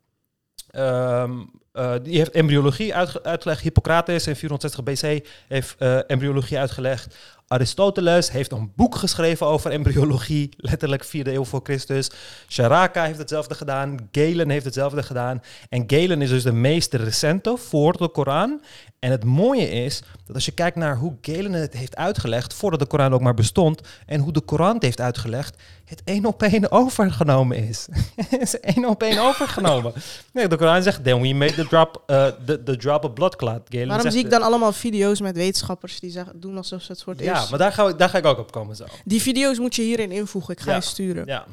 Ehm, 0.70 1.32
eh, 1.72 1.94
die 2.02 2.16
heeft 2.16 2.30
embryologie 2.30 2.94
uitge- 2.94 3.22
uitgelegd. 3.22 3.60
Hippocrates 3.62 4.26
in 4.26 4.36
460 4.36 4.82
BC 4.82 5.26
heeft 5.48 5.74
eh, 5.78 5.98
embryologie 6.10 6.58
uitgelegd. 6.58 7.16
Aristoteles 7.46 8.30
heeft 8.30 8.52
een 8.52 8.72
boek 8.76 8.94
geschreven 8.94 9.46
over 9.46 9.70
embryologie, 9.70 10.48
letterlijk 10.56 11.06
4e 11.06 11.08
eeuw 11.10 11.44
voor 11.44 11.60
Christus. 11.62 12.10
Sharaka 12.48 13.04
heeft 13.04 13.18
hetzelfde 13.18 13.54
gedaan. 13.54 14.08
Galen 14.12 14.50
heeft 14.50 14.64
hetzelfde 14.64 15.02
gedaan. 15.02 15.42
En 15.68 15.84
Galen 15.86 16.22
is 16.22 16.28
dus 16.28 16.42
de 16.42 16.52
meest 16.52 16.94
recente 16.94 17.56
voor 17.56 17.96
de 17.96 18.08
Koran. 18.08 18.60
En 18.98 19.10
het 19.10 19.24
mooie 19.24 19.68
is 19.68 20.02
dat 20.26 20.34
als 20.34 20.44
je 20.44 20.52
kijkt 20.52 20.76
naar 20.76 20.96
hoe 20.96 21.16
Galen 21.20 21.52
het 21.52 21.72
heeft 21.72 21.96
uitgelegd, 21.96 22.54
voordat 22.54 22.80
de 22.80 22.86
Koran 22.86 23.14
ook 23.14 23.20
maar 23.20 23.34
bestond, 23.34 23.80
en 24.06 24.20
hoe 24.20 24.32
de 24.32 24.40
Koran 24.40 24.74
het 24.74 24.82
heeft 24.82 25.00
uitgelegd, 25.00 25.62
het 25.84 26.02
één 26.04 26.24
op 26.24 26.42
één 26.42 26.70
overgenomen 26.70 27.68
is. 27.68 27.86
Het 28.30 28.40
is 28.40 28.60
één 28.60 28.88
op 28.88 29.02
één 29.02 29.18
overgenomen. 29.18 29.92
Nee, 30.32 30.48
de 30.48 30.56
Koran 30.56 30.82
zegt, 30.82 31.04
then 31.04 31.20
we 31.20 31.34
made 31.34 31.54
the 31.54 31.66
drop, 31.66 32.02
uh, 32.06 32.26
the, 32.46 32.62
the 32.62 32.76
drop 32.76 33.04
of 33.04 33.12
blood 33.12 33.36
clot. 33.36 33.60
Galen 33.68 33.86
Waarom 33.86 34.02
zegt, 34.02 34.14
zie 34.14 34.24
ik 34.24 34.30
dan 34.30 34.42
allemaal 34.42 34.72
video's 34.72 35.20
met 35.20 35.36
wetenschappers 35.36 36.00
die 36.00 36.10
zeggen, 36.10 36.40
doen 36.40 36.56
alsof 36.56 36.82
ze 36.82 36.92
het 36.92 37.02
voor 37.02 37.12
het 37.12 37.22
Ja, 37.34 37.38
eerst... 37.38 37.50
maar 37.50 37.58
daar 37.58 37.72
ga, 37.72 37.88
ik, 37.88 37.98
daar 37.98 38.08
ga 38.08 38.18
ik 38.18 38.24
ook 38.26 38.38
op 38.38 38.52
komen 38.52 38.76
zo. 38.76 38.84
Die 39.04 39.22
video's 39.22 39.58
moet 39.58 39.74
je 39.74 39.82
hierin 39.82 40.12
invoegen. 40.12 40.54
Ik 40.54 40.60
ga 40.60 40.70
Ja. 40.70 40.76
je 40.76 40.82
sturen. 40.82 41.26
Ja. 41.26 41.44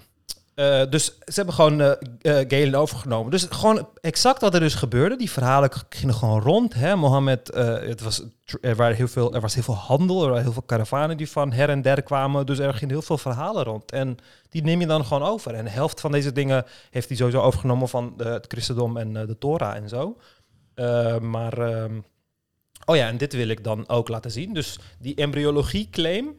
Eh, 0.55 0.81
dus 0.89 1.05
ze 1.05 1.33
hebben 1.33 1.53
gewoon 1.53 1.81
eh 1.81 1.91
eh, 2.39 2.45
Galen 2.49 2.75
overgenomen. 2.79 3.31
Dus 3.31 3.47
gewoon 3.49 3.87
exact 4.01 4.41
wat 4.41 4.53
er 4.53 4.59
dus 4.59 4.75
gebeurde. 4.75 5.15
Die 5.15 5.31
verhalen 5.31 5.69
gingen 5.89 6.15
gewoon 6.15 6.41
rond. 6.41 6.73
Hè? 6.73 6.95
Mohammed, 6.95 7.51
het 7.53 8.01
was, 8.01 8.23
er, 8.61 8.75
waren 8.75 8.95
heel 8.95 9.07
veel, 9.07 9.33
er 9.33 9.41
was 9.41 9.53
heel 9.53 9.63
veel 9.63 9.75
handel. 9.75 10.21
Er 10.21 10.27
waren 10.27 10.43
heel 10.43 10.53
veel 10.53 10.61
karavanen 10.61 11.17
die 11.17 11.29
van 11.29 11.51
her 11.51 11.69
en 11.69 11.81
der 11.81 12.01
kwamen. 12.01 12.45
Dus 12.45 12.59
er 12.59 12.73
gingen 12.73 12.93
heel 12.93 13.01
veel 13.01 13.17
verhalen 13.17 13.63
rond. 13.63 13.91
En 13.91 14.17
die 14.49 14.63
neem 14.63 14.79
je 14.79 14.87
dan 14.87 15.05
gewoon 15.05 15.23
over. 15.23 15.53
En 15.53 15.63
de 15.63 15.69
helft 15.71 15.99
van 15.99 16.11
deze 16.11 16.31
dingen 16.31 16.65
heeft 16.89 17.07
hij 17.07 17.17
sowieso 17.17 17.41
overgenomen 17.41 17.89
van 17.89 18.13
het 18.17 18.45
christendom 18.47 18.97
en 18.97 19.13
de 19.13 19.37
Torah 19.39 19.75
en 19.75 19.89
zo. 19.89 20.17
Maar, 21.19 21.57
ehm, 21.57 21.99
oh 22.85 22.95
ja, 22.95 23.07
en 23.07 23.17
dit 23.17 23.33
wil 23.33 23.47
ik 23.47 23.63
dan 23.63 23.89
ook 23.89 24.07
laten 24.07 24.31
zien. 24.31 24.53
Dus 24.53 24.79
die 24.99 25.15
embryologie 25.15 25.87
claim... 25.91 26.35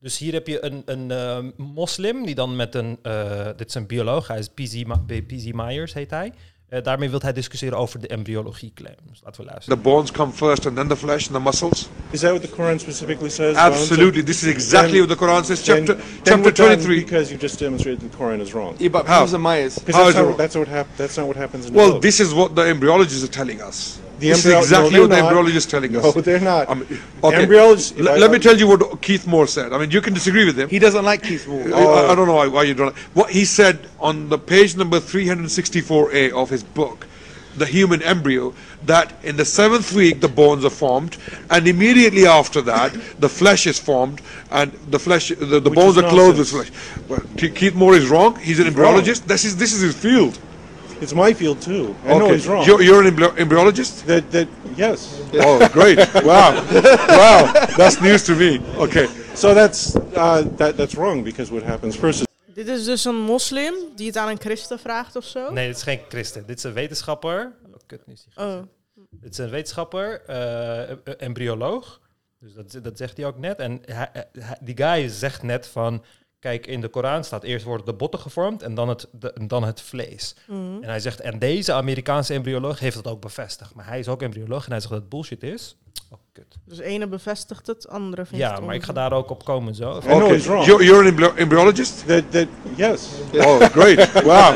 Dus 0.00 0.18
hier 0.18 0.32
heb 0.32 0.46
je 0.46 0.64
een, 0.64 0.82
een 0.84 1.10
eh, 1.10 1.38
moslim 1.56 2.26
die 2.26 2.34
dan 2.34 2.56
met 2.56 2.74
een, 2.74 2.98
eh, 3.02 3.46
dit 3.56 3.68
is 3.68 3.74
een 3.74 3.86
bioloog, 3.86 4.28
hij 4.28 4.38
is 4.38 4.48
P.Z. 5.24 5.52
Myers 5.52 5.92
heet 5.92 6.10
hij. 6.10 6.32
Eh, 6.68 6.82
daarmee 6.82 7.10
wil 7.10 7.20
hij 7.22 7.32
discussiëren 7.32 7.78
over 7.78 8.00
de 8.00 8.06
embryologie 8.06 8.72
claim. 8.74 8.96
Dus 9.08 9.20
laten 9.24 9.40
we 9.40 9.46
luisteren. 9.46 9.78
The 9.78 9.88
bones 9.88 10.10
come 10.10 10.32
first 10.32 10.66
and 10.66 10.76
then 10.76 10.88
the 10.88 10.96
flesh 10.96 11.26
and 11.26 11.34
the 11.34 11.40
muscles? 11.40 11.88
Is 12.10 12.20
that 12.20 12.30
what 12.30 12.42
the 12.42 12.48
Quran 12.48 12.78
specifically 12.80 13.28
says? 13.28 13.56
Absolutely. 13.56 14.22
This 14.22 14.42
is 14.42 14.48
exactly 14.48 14.98
what 14.98 15.08
the 15.08 15.24
Quran 15.24 15.44
says. 15.44 15.62
Then, 15.62 15.86
Chapter, 15.86 16.02
then 16.22 16.42
chapter 16.42 16.50
done 16.50 16.76
23. 16.76 17.04
Because 17.04 17.30
you 17.30 17.38
just 17.40 17.58
demonstrated 17.58 18.10
the 18.10 18.16
Quran 18.16 18.40
is 18.40 18.52
wrong. 18.52 18.74
Yeah, 18.78 18.92
but 18.92 19.06
How? 19.06 19.38
Myers. 19.38 19.78
Because 19.78 19.94
How 19.94 20.04
that's, 20.04 20.18
is 20.18 20.30
it 20.30 20.36
that's, 20.36 20.56
what 20.56 20.68
hap- 20.68 20.96
that's 20.96 21.16
not 21.16 21.26
what 21.26 21.36
happens 21.36 21.66
in 21.66 21.72
the 21.72 21.78
Well, 21.78 22.00
this 22.00 22.18
is 22.20 22.32
what 22.32 22.54
the 22.54 22.62
embryologists 22.62 23.22
are 23.22 23.32
telling 23.32 23.60
us. 23.60 23.98
The 24.18 24.28
This 24.30 24.46
is 24.46 24.52
exactly 24.54 24.94
no, 24.94 25.02
what 25.02 25.10
the 25.10 25.20
not. 25.20 25.32
embryologist 25.32 25.56
is 25.56 25.66
telling 25.66 25.92
No, 25.92 26.00
us. 26.00 26.14
they're 26.24 26.40
not. 26.40 26.70
I 26.70 26.74
mean, 26.74 26.86
okay. 27.22 27.44
Embryologists- 27.44 27.98
let 27.98 28.30
me 28.30 28.38
tell 28.38 28.56
you 28.56 28.66
what 28.66 29.02
Keith 29.02 29.26
Moore 29.26 29.46
said. 29.46 29.72
I 29.74 29.78
mean, 29.78 29.90
you 29.90 30.00
can 30.00 30.14
disagree 30.14 30.44
with 30.46 30.58
him. 30.58 30.68
He 30.70 30.78
doesn't 30.78 31.04
like 31.04 31.22
Keith 31.22 31.46
Moore. 31.46 31.62
I, 31.66 31.78
I 31.78 32.08
oh. 32.10 32.14
don't 32.16 32.26
know 32.26 32.48
why, 32.50 32.62
you 32.62 32.72
don't. 32.74 32.96
What 33.14 33.30
he 33.30 33.44
said 33.44 33.88
on 34.00 34.28
the 34.30 34.38
page 34.38 34.74
number 34.76 35.00
364A 35.00 36.32
of 36.32 36.48
his 36.48 36.62
book, 36.64 37.06
The 37.58 37.66
Human 37.66 38.02
Embryo, 38.02 38.54
that 38.86 39.12
in 39.22 39.36
the 39.36 39.44
seventh 39.44 39.92
week 39.92 40.20
the 40.20 40.28
bones 40.28 40.64
are 40.64 40.70
formed, 40.70 41.16
and 41.50 41.66
immediately 41.68 42.26
after 42.26 42.60
that 42.62 42.94
the 43.18 43.28
flesh 43.28 43.66
is 43.66 43.78
formed, 43.78 44.20
and 44.50 44.72
the 44.90 44.98
flesh, 44.98 45.28
the, 45.28 45.60
the 45.60 45.70
bones 45.70 45.98
are 45.98 46.08
clothed 46.08 46.38
with 46.38 46.48
flesh. 46.48 46.70
Well, 47.08 47.20
Keith 47.36 47.74
Moore 47.74 47.94
is 47.94 48.08
wrong. 48.08 48.36
He's 48.36 48.60
an 48.60 48.66
He's 48.66 48.74
wrong. 48.76 48.94
embryologist. 48.94 49.26
This 49.26 49.44
is 49.44 49.56
this 49.56 49.72
is 49.74 49.80
his 49.82 49.94
field. 49.96 50.38
It's 51.00 51.12
my 51.12 51.34
field 51.34 51.60
too. 51.60 51.94
I 52.04 52.08
know 52.18 52.32
he's 52.32 52.46
wrong. 52.46 52.64
You're, 52.66 52.82
you're 52.82 53.00
an 53.00 53.06
embryo- 53.06 53.34
embryologist. 53.36 54.04
that 54.06 54.30
that 54.30 54.46
yes. 54.76 55.08
Oh, 55.32 55.58
great! 55.72 55.98
Wow, 56.24 56.54
wow, 57.08 57.52
that's 57.76 58.00
news 58.00 58.22
to 58.24 58.34
me. 58.34 58.60
Okay. 58.76 59.06
So 59.34 59.54
that's 59.54 59.94
uh, 60.14 60.42
that 60.56 60.76
that's 60.76 60.94
wrong 60.94 61.22
because 61.24 61.50
what 61.52 61.62
happens 61.64 61.96
first 61.96 62.20
is 62.20 62.26
Dit 62.54 62.68
is 62.68 62.84
dus 62.84 63.04
een 63.04 63.14
moslim 63.20 63.74
die 63.96 64.06
het 64.06 64.16
aan 64.16 64.28
een 64.28 64.40
christen 64.40 64.78
vraagt 64.78 65.16
of 65.16 65.24
zo? 65.24 65.50
Nee, 65.52 65.66
dit 65.66 65.76
is 65.76 65.82
geen 65.82 66.00
christen. 66.08 66.46
Dit 66.46 66.56
is 66.58 66.64
een 66.64 66.72
wetenschapper. 66.72 67.52
Oh, 67.66 67.72
kut, 67.86 68.06
nu 68.06 68.12
is 68.12 68.24
die 68.34 68.44
Oh. 68.44 68.62
Dit 69.10 69.32
is 69.32 69.38
een 69.38 69.50
wetenschapper, 69.50 70.22
eh, 70.26 70.90
eh, 70.90 70.96
embryoloog. 71.18 72.00
Dus 72.40 72.52
dat, 72.54 72.84
dat 72.84 72.96
zegt 72.98 73.16
hij 73.16 73.26
ook 73.26 73.38
net. 73.38 73.58
En 73.58 73.80
hij, 73.84 74.08
hij- 74.12 74.58
die 74.60 74.76
guy 74.76 75.08
zegt 75.08 75.42
net 75.42 75.66
van... 75.66 76.02
Kijk, 76.40 76.66
in 76.66 76.80
de 76.80 76.88
Koran 76.88 77.24
staat 77.24 77.42
eerst 77.42 77.64
worden 77.64 77.86
de 77.86 77.92
botten 77.92 78.20
gevormd 78.20 78.62
en 78.62 78.74
dan 78.74 78.88
het, 78.88 79.06
de- 79.12 79.32
dan 79.46 79.64
het 79.64 79.80
vlees. 79.80 80.34
Mhm. 80.46 80.58
En 80.82 80.88
hij 80.88 81.00
zegt, 81.00 81.20
en 81.20 81.38
deze 81.38 81.72
Amerikaanse 81.72 82.34
embryoloog 82.34 82.78
heeft 82.78 82.96
dat 83.02 83.06
ook 83.12 83.20
bevestigd. 83.20 83.74
Maar 83.74 83.86
hij 83.86 83.98
is 83.98 84.08
ook 84.08 84.22
embryoloog 84.22 84.64
en 84.64 84.70
hij 84.70 84.80
zegt 84.80 84.92
dat 84.92 85.00
het 85.00 85.08
bullshit 85.10 85.42
is. 85.42 85.76
Oh, 86.10 86.18
kut. 86.32 86.44
Dus 86.64 86.78
ene 86.78 87.06
bevestigt 87.08 87.66
het, 87.66 87.88
andere 87.88 88.24
vindt 88.26 88.44
Ja, 88.44 88.54
het 88.54 88.64
maar 88.64 88.74
ik 88.74 88.82
ga 88.82 88.92
daar 88.92 89.12
ook 89.12 89.30
op 89.30 89.44
komen 89.44 89.74
zo. 89.74 89.90
Okay. 89.90 90.38
You're, 90.38 90.84
you're 90.84 90.98
an 90.98 91.06
embryo- 91.06 91.34
embryologist. 91.34 92.06
that 92.06 92.22
that 92.30 92.46
yes. 92.74 93.08
Oh, 93.34 93.60
great! 93.60 94.12
Wow, 94.12 94.54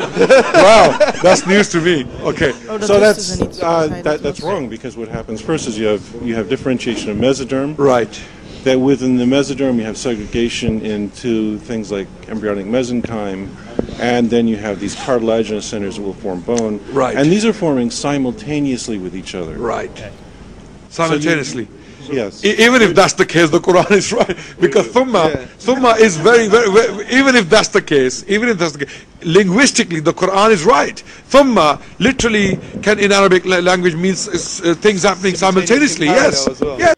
wow, 0.53 0.99
that's 1.21 1.45
news 1.45 1.69
to 1.69 1.79
me. 1.79 2.05
Okay. 2.23 2.49
Oh, 2.69 2.79
dat 2.79 2.83
so 2.85 2.99
that's 2.99 3.39
uh, 3.39 3.81
that, 4.01 4.21
that's 4.21 4.39
wrong 4.39 4.69
because 4.69 4.97
what 4.97 5.09
happens 5.09 5.41
first 5.41 5.67
is 5.67 5.75
you 5.75 5.87
have 5.89 6.01
you 6.23 6.35
have 6.35 6.47
differentiation 6.47 7.11
of 7.11 7.17
mesoderm. 7.17 7.73
Right. 7.77 8.19
That 8.63 8.79
within 8.79 9.17
the 9.17 9.23
mesoderm 9.25 9.77
you 9.77 9.83
have 9.85 9.97
segregation 9.97 10.85
into 10.85 11.57
things 11.59 11.91
like 11.91 12.07
embryonic 12.27 12.67
mesenchyme, 12.67 13.49
and 13.99 14.29
then 14.29 14.47
you 14.47 14.55
have 14.57 14.79
these 14.79 14.93
cartilaginous 14.95 15.65
centers 15.65 15.95
that 15.95 16.03
will 16.03 16.13
form 16.13 16.41
bone. 16.41 16.79
Right. 16.91 17.17
And 17.17 17.31
these 17.31 17.43
are 17.43 17.53
forming 17.53 17.89
simultaneously 17.89 18.99
with 18.99 19.15
each 19.15 19.33
other. 19.33 19.57
Right. 19.57 19.91
Simultaneously. 20.89 21.67
Yes. 22.11 22.43
E- 22.43 22.55
even 22.63 22.81
if 22.81 22.93
that's 22.93 23.13
the 23.13 23.25
case, 23.25 23.49
the 23.49 23.59
Quran 23.59 23.89
is 23.91 24.11
right 24.21 24.37
because 24.59 24.87
thumma, 24.89 25.33
Yeah. 25.33 25.45
thumma 25.59 25.99
is 25.99 26.17
very, 26.17 26.47
very, 26.47 26.69
very. 26.71 27.07
Even 27.11 27.35
if 27.35 27.49
that's 27.49 27.69
the 27.69 27.81
case, 27.81 28.23
even 28.27 28.49
if 28.49 28.57
that's 28.59 28.73
the 28.73 28.85
case, 28.85 29.05
linguistically, 29.23 30.01
the 30.01 30.13
Quran 30.13 30.51
is 30.51 30.63
right. 30.63 31.01
Thumma 31.29 31.81
literally 31.99 32.59
can 32.83 32.99
in 32.99 33.11
Arabic 33.11 33.45
language 33.45 33.95
means 33.95 34.27
uh, 34.27 34.75
things 34.75 35.03
happening 35.03 35.35
simultaneously. 35.35 36.07
Yes. 36.07 36.59
Well. 36.59 36.77
Yes. 36.77 36.95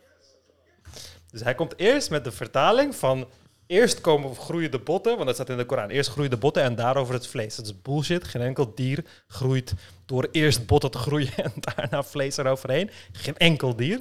Dus 1.33 1.43
hij 1.43 1.55
komt 1.55 1.73
eerst 1.77 2.09
met 2.09 2.23
de 2.23 2.31
vertaling 2.31 2.95
van... 2.95 3.27
Eerst 3.67 4.01
komen 4.01 4.35
groeien 4.35 4.71
de 4.71 4.79
botten, 4.79 5.13
want 5.13 5.25
dat 5.25 5.35
staat 5.35 5.49
in 5.49 5.57
de 5.57 5.65
Koran. 5.65 5.89
Eerst 5.89 6.09
groeien 6.09 6.29
de 6.29 6.37
botten 6.37 6.63
en 6.63 6.75
daarover 6.75 7.13
het 7.13 7.27
vlees. 7.27 7.55
Dat 7.55 7.65
is 7.65 7.81
bullshit. 7.81 8.23
Geen 8.23 8.41
enkel 8.41 8.71
dier 8.75 9.03
groeit 9.27 9.73
door 10.05 10.27
eerst 10.31 10.65
botten 10.65 10.91
te 10.91 10.97
groeien 10.97 11.31
en 11.43 11.51
daarna 11.55 12.03
vlees 12.03 12.37
eroverheen. 12.37 12.89
Geen 13.11 13.37
enkel 13.37 13.75
dier. 13.75 13.99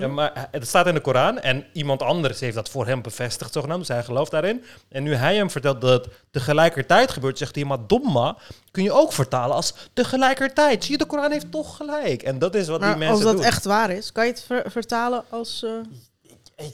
Ja, 0.00 0.06
maar 0.08 0.48
het 0.50 0.66
staat 0.66 0.86
in 0.86 0.94
de 0.94 1.00
Koran 1.00 1.38
en 1.40 1.66
iemand 1.72 2.02
anders 2.02 2.40
heeft 2.40 2.54
dat 2.54 2.68
voor 2.68 2.86
hem 2.86 3.02
bevestigd, 3.02 3.52
zogenaamd. 3.52 3.78
Dus 3.86 3.96
hij 3.96 4.04
gelooft 4.04 4.30
daarin. 4.30 4.64
En 4.88 5.02
nu 5.02 5.14
hij 5.14 5.36
hem 5.36 5.50
vertelt 5.50 5.80
dat 5.80 6.04
het 6.04 6.14
tegelijkertijd 6.30 7.10
gebeurt, 7.10 7.38
zegt 7.38 7.54
hij, 7.54 7.64
maar 7.64 7.86
domma 7.86 8.36
kun 8.70 8.82
je 8.82 8.92
ook 8.92 9.12
vertalen 9.12 9.56
als 9.56 9.74
tegelijkertijd. 9.92 10.82
Zie 10.84 10.92
je, 10.92 10.98
de 10.98 11.06
Koran 11.06 11.32
heeft 11.32 11.50
toch 11.50 11.76
gelijk. 11.76 12.22
En 12.22 12.38
dat 12.38 12.54
is 12.54 12.68
wat 12.68 12.80
die 12.80 12.88
mensen 12.88 13.08
als 13.08 13.22
dat 13.22 13.32
doen. 13.36 13.44
echt 13.44 13.64
waar 13.64 13.90
is, 13.90 14.12
kan 14.12 14.24
je 14.24 14.30
het 14.30 14.42
ver- 14.42 14.70
vertalen 14.70 15.24
als... 15.28 15.62
eh 15.64 15.70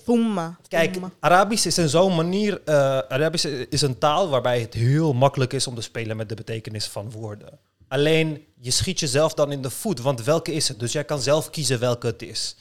Thumma. 0.04 0.56
Kijk. 0.68 0.96
Arabisch 1.20 1.66
is 1.66 1.78
in 1.78 1.88
zo'n 1.88 2.14
manier. 2.14 2.60
eh, 2.64 2.74
Arabisch 2.98 3.44
is 3.44 3.82
een 3.82 3.98
taal 3.98 4.28
waarbij 4.28 4.60
het 4.60 4.74
heel 4.74 5.12
makkelijk 5.12 5.52
is 5.52 5.66
om 5.66 5.74
te 5.74 5.80
spelen 5.80 6.16
met 6.16 6.28
de 6.28 6.34
betekenis 6.34 6.86
van 6.86 7.10
woorden. 7.10 7.58
Alleen 7.88 8.44
je 8.60 8.70
schiet 8.70 9.00
jezelf 9.00 9.34
dan 9.34 9.52
in 9.52 9.62
de 9.62 9.70
voet, 9.70 10.00
want 10.00 10.24
welke 10.24 10.52
is 10.52 10.68
het? 10.68 10.78
Dus 10.78 10.92
jij 10.92 11.04
kan 11.04 11.20
zelf 11.20 11.50
kiezen 11.50 11.80
welke 11.80 12.06
het 12.06 12.22
is. 12.22 12.56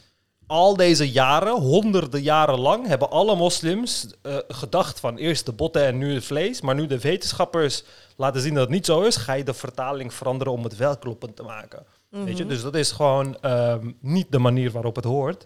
Al 0.48 0.76
deze 0.76 1.12
jaren, 1.12 1.54
honderden 1.54 2.22
jaren 2.22 2.60
lang, 2.60 2.88
hebben 2.88 3.10
alle 3.10 3.36
moslims 3.36 4.08
eh, 4.22 4.38
gedacht 4.48 5.00
van 5.00 5.18
eerst 5.18 5.46
de 5.46 5.52
botten 5.52 5.86
en 5.86 5.98
nu 5.98 6.14
het 6.14 6.26
vlees. 6.26 6.62
Maar 6.62 6.76
nu 6.76 6.88
de 6.88 7.00
wetenschappers 7.00 7.84
laten 8.16 8.42
zien 8.42 8.54
dat 8.54 8.64
het 8.64 8.72
niet 8.72 8.86
zo 8.86 9.02
is, 9.02 9.16
ga 9.16 9.34
je 9.34 9.44
de 9.44 9.54
vertaling 9.54 10.14
veranderen 10.14 10.54
om 10.54 10.64
het 10.64 10.76
wel 10.76 10.98
kloppend 10.98 11.36
te 11.36 11.44
maken. 11.44 11.86
Weet 12.10 12.38
je? 12.38 12.46
Dus 12.46 12.62
dat 12.62 12.76
is 12.76 12.92
gewoon 12.92 13.38
ehm, 13.42 13.92
niet 14.00 14.32
de 14.32 14.40
manier 14.40 14.72
waarop 14.72 14.96
het 14.96 15.06
hoort. 15.06 15.46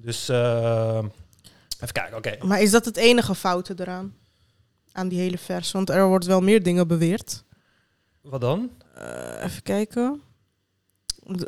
Dus 0.00 0.28
eh, 0.28 0.98
even 1.80 1.92
kijken, 1.92 2.16
oké. 2.16 2.36
Maar 2.46 2.62
is 2.62 2.70
dat 2.70 2.84
het 2.84 2.96
enige 2.96 3.34
foute 3.34 3.74
eraan? 3.76 4.14
Aan 4.92 5.08
die 5.08 5.18
hele 5.20 5.38
vers? 5.38 5.72
Want 5.72 5.90
er 5.90 6.06
wordt 6.06 6.26
wel 6.26 6.40
meer 6.40 6.62
dingen 6.62 6.88
beweerd. 6.88 7.44
Wat 8.22 8.40
dan? 8.40 8.70
Eh, 8.94 9.44
even 9.44 9.62
kijken. 9.62 10.20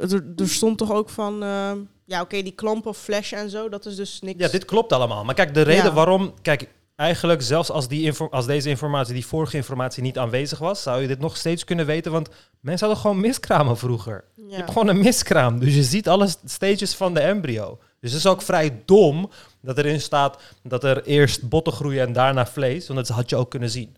Er, 0.01 0.25
er 0.37 0.49
stond 0.49 0.79
toch 0.79 0.93
ook 0.93 1.09
van... 1.11 1.43
eh, 1.43 1.73
ja, 2.05 2.21
oké, 2.21 2.43
die 2.43 2.53
klampen, 2.55 2.95
flash 2.95 3.33
en 3.33 3.51
zo, 3.51 3.69
dat 3.69 3.87
is 3.87 3.97
dus 3.97 4.21
niks. 4.21 4.41
Ja, 4.45 4.49
dit 4.49 4.65
klopt 4.65 4.93
allemaal. 4.93 5.25
Maar 5.25 5.35
kijk, 5.35 5.55
de 5.55 5.63
reden 5.63 5.85
Ja. 5.85 5.93
waarom... 5.93 6.35
Kijk, 6.43 6.69
eigenlijk 6.97 7.43
zelfs 7.43 7.71
als, 7.71 7.89
die 7.89 8.13
als 8.13 8.47
deze 8.47 8.69
informatie, 8.69 9.15
die 9.15 9.27
vorige 9.27 9.57
informatie 9.57 10.03
niet 10.03 10.19
aanwezig 10.19 10.59
was, 10.59 10.83
zou 10.83 11.01
je 11.01 11.07
dit 11.07 11.19
nog 11.19 11.37
steeds 11.37 11.65
kunnen 11.65 11.87
weten. 11.87 12.13
Want 12.13 12.29
mensen 12.61 12.87
hadden 12.87 13.05
gewoon 13.05 13.21
miskramen 13.21 13.77
vroeger. 13.79 14.25
Je 14.35 14.55
hebt 14.55 14.69
gewoon 14.71 14.89
een 14.89 14.99
miskraam. 14.99 15.59
Dus 15.59 15.75
je 15.75 15.83
ziet 15.85 16.09
alle 16.09 16.29
stages 16.45 16.95
van 16.95 17.15
de 17.15 17.21
embryo. 17.21 17.79
Dus 18.01 18.11
het 18.11 18.21
is 18.21 18.27
ook 18.27 18.43
vrij 18.43 18.83
dom 18.85 19.31
dat 19.61 19.79
erin 19.79 20.01
staat 20.01 20.43
dat 20.63 20.85
er 20.85 21.05
eerst 21.05 21.49
botten 21.49 21.73
groeien 21.73 22.07
en 22.07 22.13
daarna 22.13 22.47
vlees. 22.47 22.87
Want 22.89 22.99
dat 23.07 23.17
had 23.17 23.31
je 23.31 23.37
ook 23.37 23.51
kunnen 23.51 23.71
zien. 23.71 23.97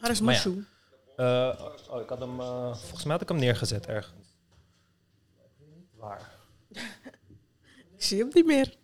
Waar 0.00 0.10
is 0.10 0.18
ja. 0.18 0.24
Mushu? 0.24 0.64
Eh, 1.16 1.60
oh, 1.90 2.00
ik 2.00 2.08
had 2.08 2.18
hem... 2.18 2.40
eh, 2.40 2.74
volgens 2.76 3.02
mij 3.02 3.12
had 3.12 3.22
ik 3.22 3.28
hem 3.28 3.38
neergezet 3.38 3.86
ergens. 3.86 4.26
Waar? 5.96 6.30
Ik 7.96 8.08
zie 8.08 8.18
hem 8.18 8.28
niet 8.32 8.46
meer. 8.46 8.76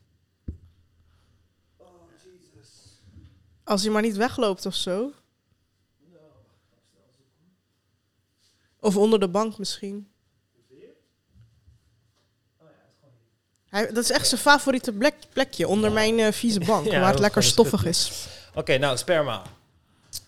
Als 3.64 3.82
hij 3.82 3.92
maar 3.92 4.02
niet 4.02 4.16
wegloopt 4.16 4.66
of 4.66 4.74
zo. 4.74 5.12
Of 8.80 8.96
onder 8.96 9.20
de 9.20 9.28
bank 9.28 9.58
misschien. 9.58 10.08
Hij, 13.68 13.92
dat 13.92 14.04
is 14.04 14.10
echt 14.10 14.28
zijn 14.28 14.40
favoriete 14.40 14.92
plek, 14.92 15.14
plekje, 15.32 15.68
onder 15.68 15.92
mijn 15.92 16.18
eh, 16.18 16.32
vieze 16.32 16.60
bank, 16.60 16.86
Ja, 16.90 17.00
waar 17.00 17.10
het 17.10 17.18
lekker 17.18 17.42
stoffig 17.42 17.84
is. 17.84 18.28
Oké, 18.54 18.78
nou, 18.78 18.96
sperma. 18.96 19.42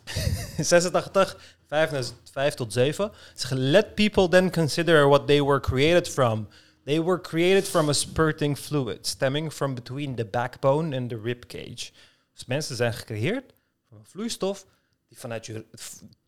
86, 0.59 1.37
5, 1.67 1.91
naar 1.91 2.05
5 2.33 2.55
tot 2.55 2.73
7. 2.73 3.13
Zeg, 3.35 3.51
Let 3.51 3.95
people 3.95 4.29
then 4.29 4.51
consider 4.51 5.09
what 5.09 5.27
they 5.27 5.43
were 5.43 5.61
created 5.61 6.09
from. 6.09 6.49
They 6.85 7.03
were 7.03 7.21
created 7.21 7.69
from 7.69 7.89
a 7.89 7.93
spurting 7.93 8.59
fluid, 8.59 9.07
stemming 9.07 9.53
from 9.53 9.75
between 9.75 10.15
the 10.15 10.25
backbone 10.25 10.97
and 10.97 11.09
the 11.09 11.21
rib 11.23 11.45
cage. 11.47 11.91
Dus 12.35 12.45
mensen 12.47 12.77
zijn 12.77 12.93
gecreëerd 12.95 13.53
van 13.89 13.99
een 13.99 14.05
vloeistof 14.07 14.67
die 15.09 15.19
vanuit 15.19 15.47
je, 15.47 15.65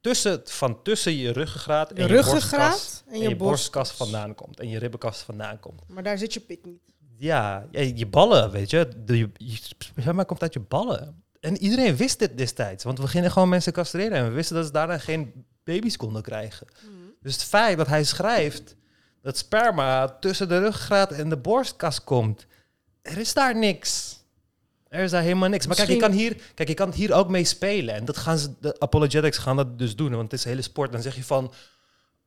tussen, 0.00 0.40
van 0.44 0.82
tussen 0.82 1.16
je 1.16 1.32
ruggengraat 1.32 1.90
en 1.90 2.02
Je 2.02 2.08
ruggengraat 2.08 2.70
borstkas, 2.70 3.02
en 3.06 3.12
en 3.12 3.28
je 3.28 3.36
borstkas. 3.36 3.90
vandaan 3.90 4.34
komt. 4.34 4.60
En 4.60 4.68
je 4.68 4.78
ribbenkast 4.78 5.20
vandaan 5.20 5.60
komt. 5.60 5.82
Maar 5.86 6.02
daar 6.02 6.18
zit 6.18 6.32
je 6.32 6.40
pik 6.40 6.64
niet. 6.64 6.82
Ja, 7.22 7.66
je 7.70 8.06
ballen, 8.06 8.50
weet 8.50 8.70
je. 8.70 8.88
De, 9.04 9.18
je, 9.18 9.30
je 9.36 9.58
sperma 9.78 10.22
komt 10.22 10.42
uit 10.42 10.52
je 10.52 10.60
ballen. 10.60 11.22
En 11.40 11.56
iedereen 11.56 11.96
wist 11.96 12.18
dit 12.18 12.38
destijds. 12.38 12.84
Want 12.84 12.98
we 12.98 13.08
gingen 13.08 13.30
gewoon 13.30 13.48
mensen 13.48 13.72
castreren. 13.72 14.18
En 14.18 14.24
we 14.24 14.30
wisten 14.30 14.56
dat 14.56 14.66
ze 14.66 14.72
daarna 14.72 14.98
geen 14.98 15.44
baby's 15.64 15.96
konden 15.96 16.22
krijgen. 16.22 16.66
Dus 17.20 17.32
het 17.32 17.44
feit 17.44 17.76
dat 17.76 17.86
hij 17.86 18.04
schrijft 18.04 18.76
dat 19.20 19.36
sperma 19.36 20.08
tussen 20.08 20.48
de 20.48 20.58
ruggraat 20.58 21.12
en 21.12 21.28
de 21.28 21.36
borstkas 21.36 22.04
komt. 22.04 22.46
Er 23.02 23.18
is 23.18 23.34
daar 23.34 23.58
niks. 23.58 24.18
Er 24.88 25.02
is 25.02 25.10
daar 25.10 25.22
helemaal 25.22 25.48
niks. 25.48 25.66
Maar 25.66 25.76
kijk, 25.76 25.88
je 25.88 25.96
kan 25.96 26.12
hier, 26.12 26.36
kijk, 26.54 26.68
je 26.68 26.74
kan 26.74 26.92
hier 26.92 27.12
ook 27.12 27.28
mee 27.28 27.44
spelen. 27.44 27.94
En 27.94 28.04
dat 28.04 28.16
gaan 28.16 28.38
ze, 28.38 28.50
de 28.60 28.80
apologetics 28.80 29.38
gaan 29.38 29.56
dat 29.56 29.78
dus 29.78 29.96
doen. 29.96 30.10
Want 30.10 30.22
het 30.22 30.32
is 30.32 30.44
een 30.44 30.50
hele 30.50 30.62
sport. 30.62 30.92
Dan 30.92 31.02
zeg 31.02 31.14
je 31.14 31.24
van, 31.24 31.52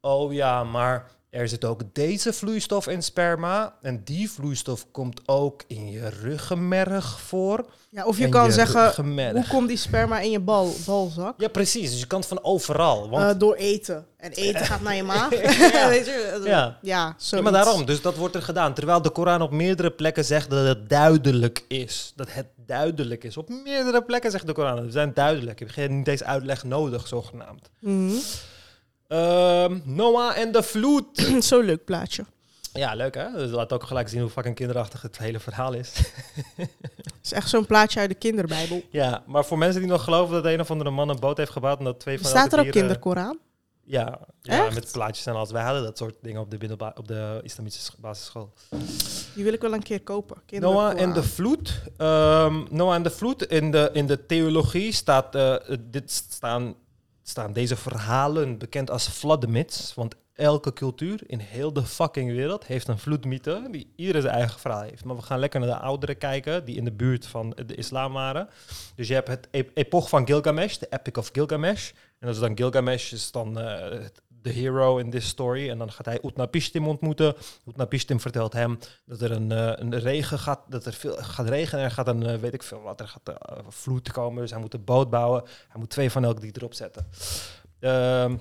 oh 0.02 0.34
ja, 0.34 0.64
maar 0.64 1.12
Er 1.36 1.48
zit 1.48 1.66
ook 1.66 1.82
deze 1.94 2.34
vloeistof 2.34 2.88
in 2.88 3.02
sperma. 3.04 3.74
En 3.82 4.02
die 4.04 4.32
vloeistof 4.32 4.86
komt 4.92 5.22
ook 5.26 5.64
in 5.68 5.92
je 5.92 6.10
ruggenmerg 6.10 7.20
voor. 7.22 7.66
Ja, 7.90 8.06
of 8.06 8.18
je 8.18 8.24
En 8.24 8.30
kan 8.30 8.46
je 8.46 8.52
zeggen, 8.52 8.84
ruggenmerg. 8.84 9.34
hoe 9.34 9.48
komt 9.48 9.68
die 9.68 9.78
sperma 9.78 10.20
in 10.20 10.32
je 10.32 10.40
bal, 10.40 10.74
balzak? 10.86 11.34
Ja, 11.42 11.48
precies. 11.48 11.90
Dus 11.92 12.00
je 12.00 12.08
kan 12.08 12.20
het 12.20 12.28
van 12.28 12.44
overal. 12.44 13.10
Want 13.10 13.34
Eh, 13.34 13.40
door 13.40 13.56
eten. 13.56 14.06
En 14.18 14.32
eten 14.32 14.66
gaat 14.66 14.82
naar 14.82 14.96
je 14.96 15.04
maag. 15.04 15.30
Ja. 15.74 15.90
Weet 15.90 16.06
je? 16.06 16.42
Ja. 16.44 16.78
Ja, 16.82 17.16
maar 17.42 17.52
daarom, 17.52 17.86
dus 17.86 18.02
dat 18.02 18.16
wordt 18.16 18.36
er 18.36 18.42
gedaan. 18.42 18.74
Terwijl 18.74 19.02
de 19.02 19.10
Koran 19.10 19.42
op 19.42 19.52
meerdere 19.52 19.92
plekken 19.92 20.26
zegt 20.26 20.50
dat 20.50 20.66
het 20.68 20.90
duidelijk 20.90 21.64
is. 21.68 22.14
Dat 22.16 22.28
het 22.32 22.48
duidelijk 22.66 23.24
is. 23.24 23.38
Op 23.38 23.50
meerdere 23.64 24.02
plekken 24.04 24.32
zegt 24.32 24.48
de 24.48 24.54
Koran, 24.54 24.86
we 24.86 24.92
zijn 24.92 25.12
duidelijk. 25.14 25.60
Je 25.60 25.66
hebt 25.66 25.78
geen 25.78 25.98
niet 25.98 26.08
eens 26.08 26.24
uitleg 26.24 26.64
nodig, 26.64 27.08
zogenaamd. 27.08 27.70
Mhm. 27.80 28.14
Ehm, 29.08 29.80
Noah 29.84 30.38
en 30.38 30.51
de 30.51 30.64
vloed. 30.64 31.06
Zo'n 31.39 31.64
leuk 31.66 31.86
plaatje. 31.86 32.26
Ja, 32.74 32.93
leuk 32.95 33.16
hè? 33.16 33.32
Dus 33.32 33.51
laat 33.51 33.74
ook 33.74 33.84
gelijk 33.84 34.10
zien 34.10 34.22
hoe 34.22 34.30
fucking 34.30 34.56
kinderachtig 34.56 35.01
het 35.01 35.18
hele 35.18 35.39
verhaal 35.39 35.74
is. 35.74 35.91
Het 36.56 37.34
is 37.34 37.38
echt 37.38 37.49
zo'n 37.49 37.66
plaatje 37.66 37.99
uit 37.99 38.10
de 38.10 38.16
kinderbijbel. 38.16 38.82
ja, 38.89 39.24
maar 39.26 39.45
voor 39.45 39.58
mensen 39.58 39.82
die 39.82 39.89
nog 39.89 40.03
geloven 40.03 40.34
dat 40.34 40.45
een 40.53 40.60
of 40.60 40.72
andere 40.72 40.89
man 40.89 41.10
een 41.10 41.20
boot 41.20 41.38
heeft 41.38 41.51
gebouwd... 41.51 41.80
en 41.80 41.86
dat 41.86 41.99
twee 41.99 42.20
van 42.20 42.30
Staat 42.30 42.53
er 42.53 42.60
ook 42.60 42.72
kinderkoran? 42.72 43.39
Ja, 43.84 44.20
ja 44.41 44.70
met 44.70 44.91
plaatjes 44.91 45.26
en 45.26 45.34
alles. 45.36 45.51
Wij 45.51 45.64
hadden 45.64 45.84
dat 45.84 45.97
soort 45.97 46.16
dingen 46.22 46.41
op 46.41 46.51
de, 46.51 46.91
op 46.95 47.08
de 47.08 47.39
islamitische 47.43 47.86
sch- 47.86 47.97
basisschool. 47.97 48.53
Die 49.36 49.43
wil 49.43 49.53
ik 49.53 49.62
wel 49.62 49.74
een 49.74 49.84
keer 49.84 50.01
kopen. 50.01 50.38
Noah 50.49 51.01
en 51.01 51.14
de 51.14 51.24
vloed. 51.24 51.82
Ehm, 51.97 52.64
Noah 52.70 52.95
en 52.95 53.03
de 53.03 53.10
vloed. 53.10 53.45
In 53.45 53.72
de, 53.72 53.89
in 53.93 54.06
de 54.08 54.26
theologie 54.26 54.91
staat, 54.91 55.36
eh, 55.36 55.56
dit 55.80 56.12
staan, 56.12 56.76
staan 57.28 57.54
deze 57.54 57.76
verhalen 57.76 58.58
bekend 58.58 58.90
als 58.92 59.08
flood 59.08 59.48
myths. 59.48 59.94
Want 59.94 60.16
elke 60.34 60.74
cultuur 60.74 61.22
in 61.28 61.40
heel 61.40 61.74
de 61.74 61.84
fucking 61.84 62.32
wereld 62.32 62.66
heeft 62.66 62.88
een 62.88 63.00
vloedmythe 63.00 63.68
die 63.72 63.94
iedereen 63.96 64.22
zijn 64.22 64.34
eigen 64.34 64.60
verhaal 64.60 64.82
heeft. 64.82 65.04
Maar 65.04 65.16
we 65.16 65.22
gaan 65.22 65.40
lekker 65.40 65.60
naar 65.60 65.70
de 65.70 65.78
ouderen 65.78 66.18
kijken, 66.18 66.66
die 66.66 66.76
in 66.76 66.86
de 66.86 66.92
buurt 66.92 67.26
van 67.26 67.58
de 67.66 67.76
islam 67.76 68.14
waren. 68.14 68.50
Dus 68.96 69.08
je 69.08 69.14
hebt 69.14 69.28
het 69.28 69.48
epoch 69.74 70.10
van 70.10 70.26
Gilgamesh, 70.26 70.78
de 70.78 70.88
Epic 70.90 71.18
of 71.18 71.30
Gilgamesh. 71.32 71.90
En 71.90 72.28
dat 72.28 72.36
is 72.36 72.42
dan 72.42 72.58
Gilgamesh, 72.58 73.12
is 73.12 73.32
dan 73.32 73.60
eh, 73.60 74.00
de 74.46 74.52
hero 74.52 74.98
in 74.98 75.10
this 75.10 75.28
story. 75.28 75.70
En 75.70 75.78
dan 75.78 75.91
gaat 75.91 76.06
hij 76.06 76.20
Utnapishtim 76.24 76.88
ontmoeten. 76.88 77.36
Utnapishtim 77.68 78.20
vertelt 78.20 78.54
hem 78.54 78.80
dat 79.06 79.22
er 79.22 79.32
een, 79.32 79.52
eh, 79.52 79.72
een 79.76 80.00
regen 80.00 80.39
gaat, 80.39 80.60
dat 80.68 80.86
er 80.86 80.93
veel 80.93 81.16
gaat 81.16 81.50
regenen. 81.50 81.84
Er 81.84 81.91
gaat 81.91 82.08
een, 82.08 82.26
eh, 82.26 82.38
weet 82.38 82.54
ik 82.54 82.64
veel 82.64 82.82
wat, 82.82 83.00
er 83.00 83.08
gaat 83.08 83.30
eh, 83.30 83.58
vloed 83.68 84.12
komen. 84.12 84.41
Dus 84.41 84.52
hij 84.52 84.60
moet 84.60 84.74
een 84.74 84.84
boot 84.84 85.10
bouwen. 85.10 85.43
Hij 85.43 85.80
moet 85.80 85.89
twee 85.89 86.12
van 86.12 86.24
elk 86.24 86.41
die 86.41 86.52
erop 86.56 86.74
zetten. 86.74 87.08
Ehm, 87.80 88.38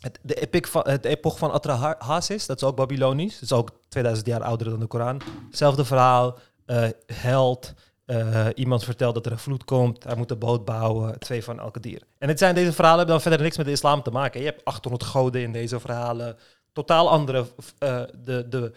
het, 0.00 0.18
de 0.22 0.34
epic 0.34 0.66
van, 0.68 0.82
het 0.88 1.04
epoch 1.04 1.38
van 1.38 1.50
Atrahasis, 1.50 2.46
dat 2.46 2.56
is 2.56 2.68
ook 2.68 2.76
Babylonisch. 2.76 3.34
Dat 3.34 3.42
is 3.42 3.52
ook 3.52 3.70
2000 3.88 4.28
jaar 4.28 4.42
ouder 4.42 4.70
dan 4.70 4.80
de 4.80 4.86
Koran. 4.86 5.20
Hetzelfde 5.46 5.84
verhaal, 5.84 6.38
held. 7.06 7.74
Eh, 8.18 8.46
iemand 8.54 8.84
vertelt 8.84 9.14
dat 9.14 9.26
er 9.26 9.32
een 9.32 9.38
vloed 9.38 9.64
komt. 9.64 10.04
Hij 10.04 10.16
moet 10.16 10.30
een 10.30 10.38
boot 10.38 10.64
bouwen. 10.64 11.18
Twee 11.18 11.44
van 11.44 11.60
elke 11.60 11.80
dier. 11.80 12.02
En 12.18 12.28
het 12.28 12.38
zijn, 12.38 12.54
deze 12.54 12.72
verhalen 12.72 12.98
hebben 12.98 13.14
dan 13.14 13.24
verder 13.24 13.42
niks 13.42 13.56
met 13.56 13.66
de 13.66 13.72
islam 13.72 14.02
te 14.02 14.10
maken. 14.10 14.40
Je 14.40 14.46
hebt 14.46 14.64
800 14.64 15.04
goden 15.04 15.42
in 15.42 15.52
deze 15.52 15.80
verhalen. 15.80 16.36
Totaal 16.72 17.10
andere. 17.10 17.46
eh, 17.78 18.02
de, 18.24 18.48
de, 18.48 18.72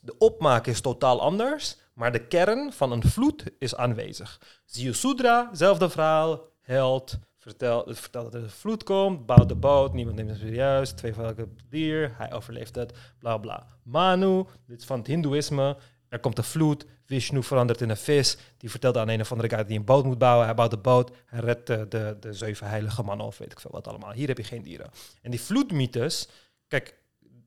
de 0.00 0.18
opmaak 0.18 0.66
is 0.66 0.80
totaal 0.80 1.20
anders. 1.20 1.76
Maar 1.92 2.12
de 2.12 2.26
kern 2.26 2.72
van 2.72 2.92
een 2.92 3.02
vloed 3.02 3.44
is 3.58 3.76
aanwezig. 3.76 4.40
Ziusudra, 4.64 5.48
zelfde 5.52 5.88
verhaal. 5.90 6.40
Held. 6.62 7.18
Vertelt, 7.46 7.98
vertelt 7.98 8.24
dat 8.24 8.34
er 8.34 8.42
een 8.42 8.50
vloed 8.50 8.84
komt, 8.84 9.26
bouwt 9.26 9.48
de 9.48 9.54
boot, 9.54 9.92
niemand 9.94 10.16
neemt 10.16 10.30
het 10.30 10.38
serieus, 10.38 10.90
twee 10.90 11.14
van 11.14 11.24
elke 11.24 11.48
dier, 11.68 12.14
hij 12.16 12.32
overleeft 12.32 12.74
het, 12.74 12.92
bla 13.18 13.38
bla. 13.38 13.66
Manu, 13.82 14.44
dit 14.66 14.80
is 14.80 14.86
van 14.86 14.98
het 14.98 15.06
hindoeïsme, 15.06 15.76
er 16.16 16.22
komt 16.22 16.38
een 16.38 16.44
vloed, 16.44 16.86
Vishnu 17.04 17.42
verandert 17.42 17.80
in 17.80 17.90
een 17.90 17.96
vis, 17.96 18.36
die 18.58 18.70
vertelt 18.70 18.96
aan 18.96 19.08
een 19.08 19.20
of 19.20 19.30
andere 19.30 19.48
guy 19.48 19.64
hij 19.66 19.76
een 19.76 19.84
boot 19.84 20.04
moet 20.04 20.18
bouwen, 20.18 20.46
hij 20.46 20.54
bouwt 20.54 20.70
de 20.70 20.76
boot, 20.76 21.10
hij 21.26 21.40
redt 21.40 21.66
de, 21.66 21.86
de, 21.88 22.16
de 22.20 22.32
zeven 22.32 22.68
heilige 22.68 23.02
mannen 23.02 23.26
of 23.26 23.38
weet 23.38 23.52
ik 23.52 23.60
veel 23.60 23.70
wat 23.70 23.88
allemaal. 23.88 24.12
Hier 24.12 24.28
heb 24.28 24.36
je 24.36 24.44
geen 24.44 24.62
dieren. 24.62 24.90
En 25.22 25.30
die 25.30 25.40
vloedmythes, 25.40 26.28
kijk, 26.68 26.94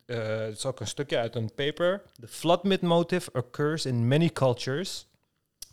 eh, 0.05 0.37
het 0.37 0.57
is 0.57 0.65
ook 0.65 0.79
een 0.79 0.87
stukje 0.87 1.17
uit 1.17 1.35
een 1.35 1.53
paper. 1.55 2.01
The 2.19 2.27
flood 2.27 2.63
myth 2.63 2.81
motive 2.81 3.29
occurs 3.33 3.85
in 3.85 4.07
many 4.07 4.29
cultures, 4.29 5.07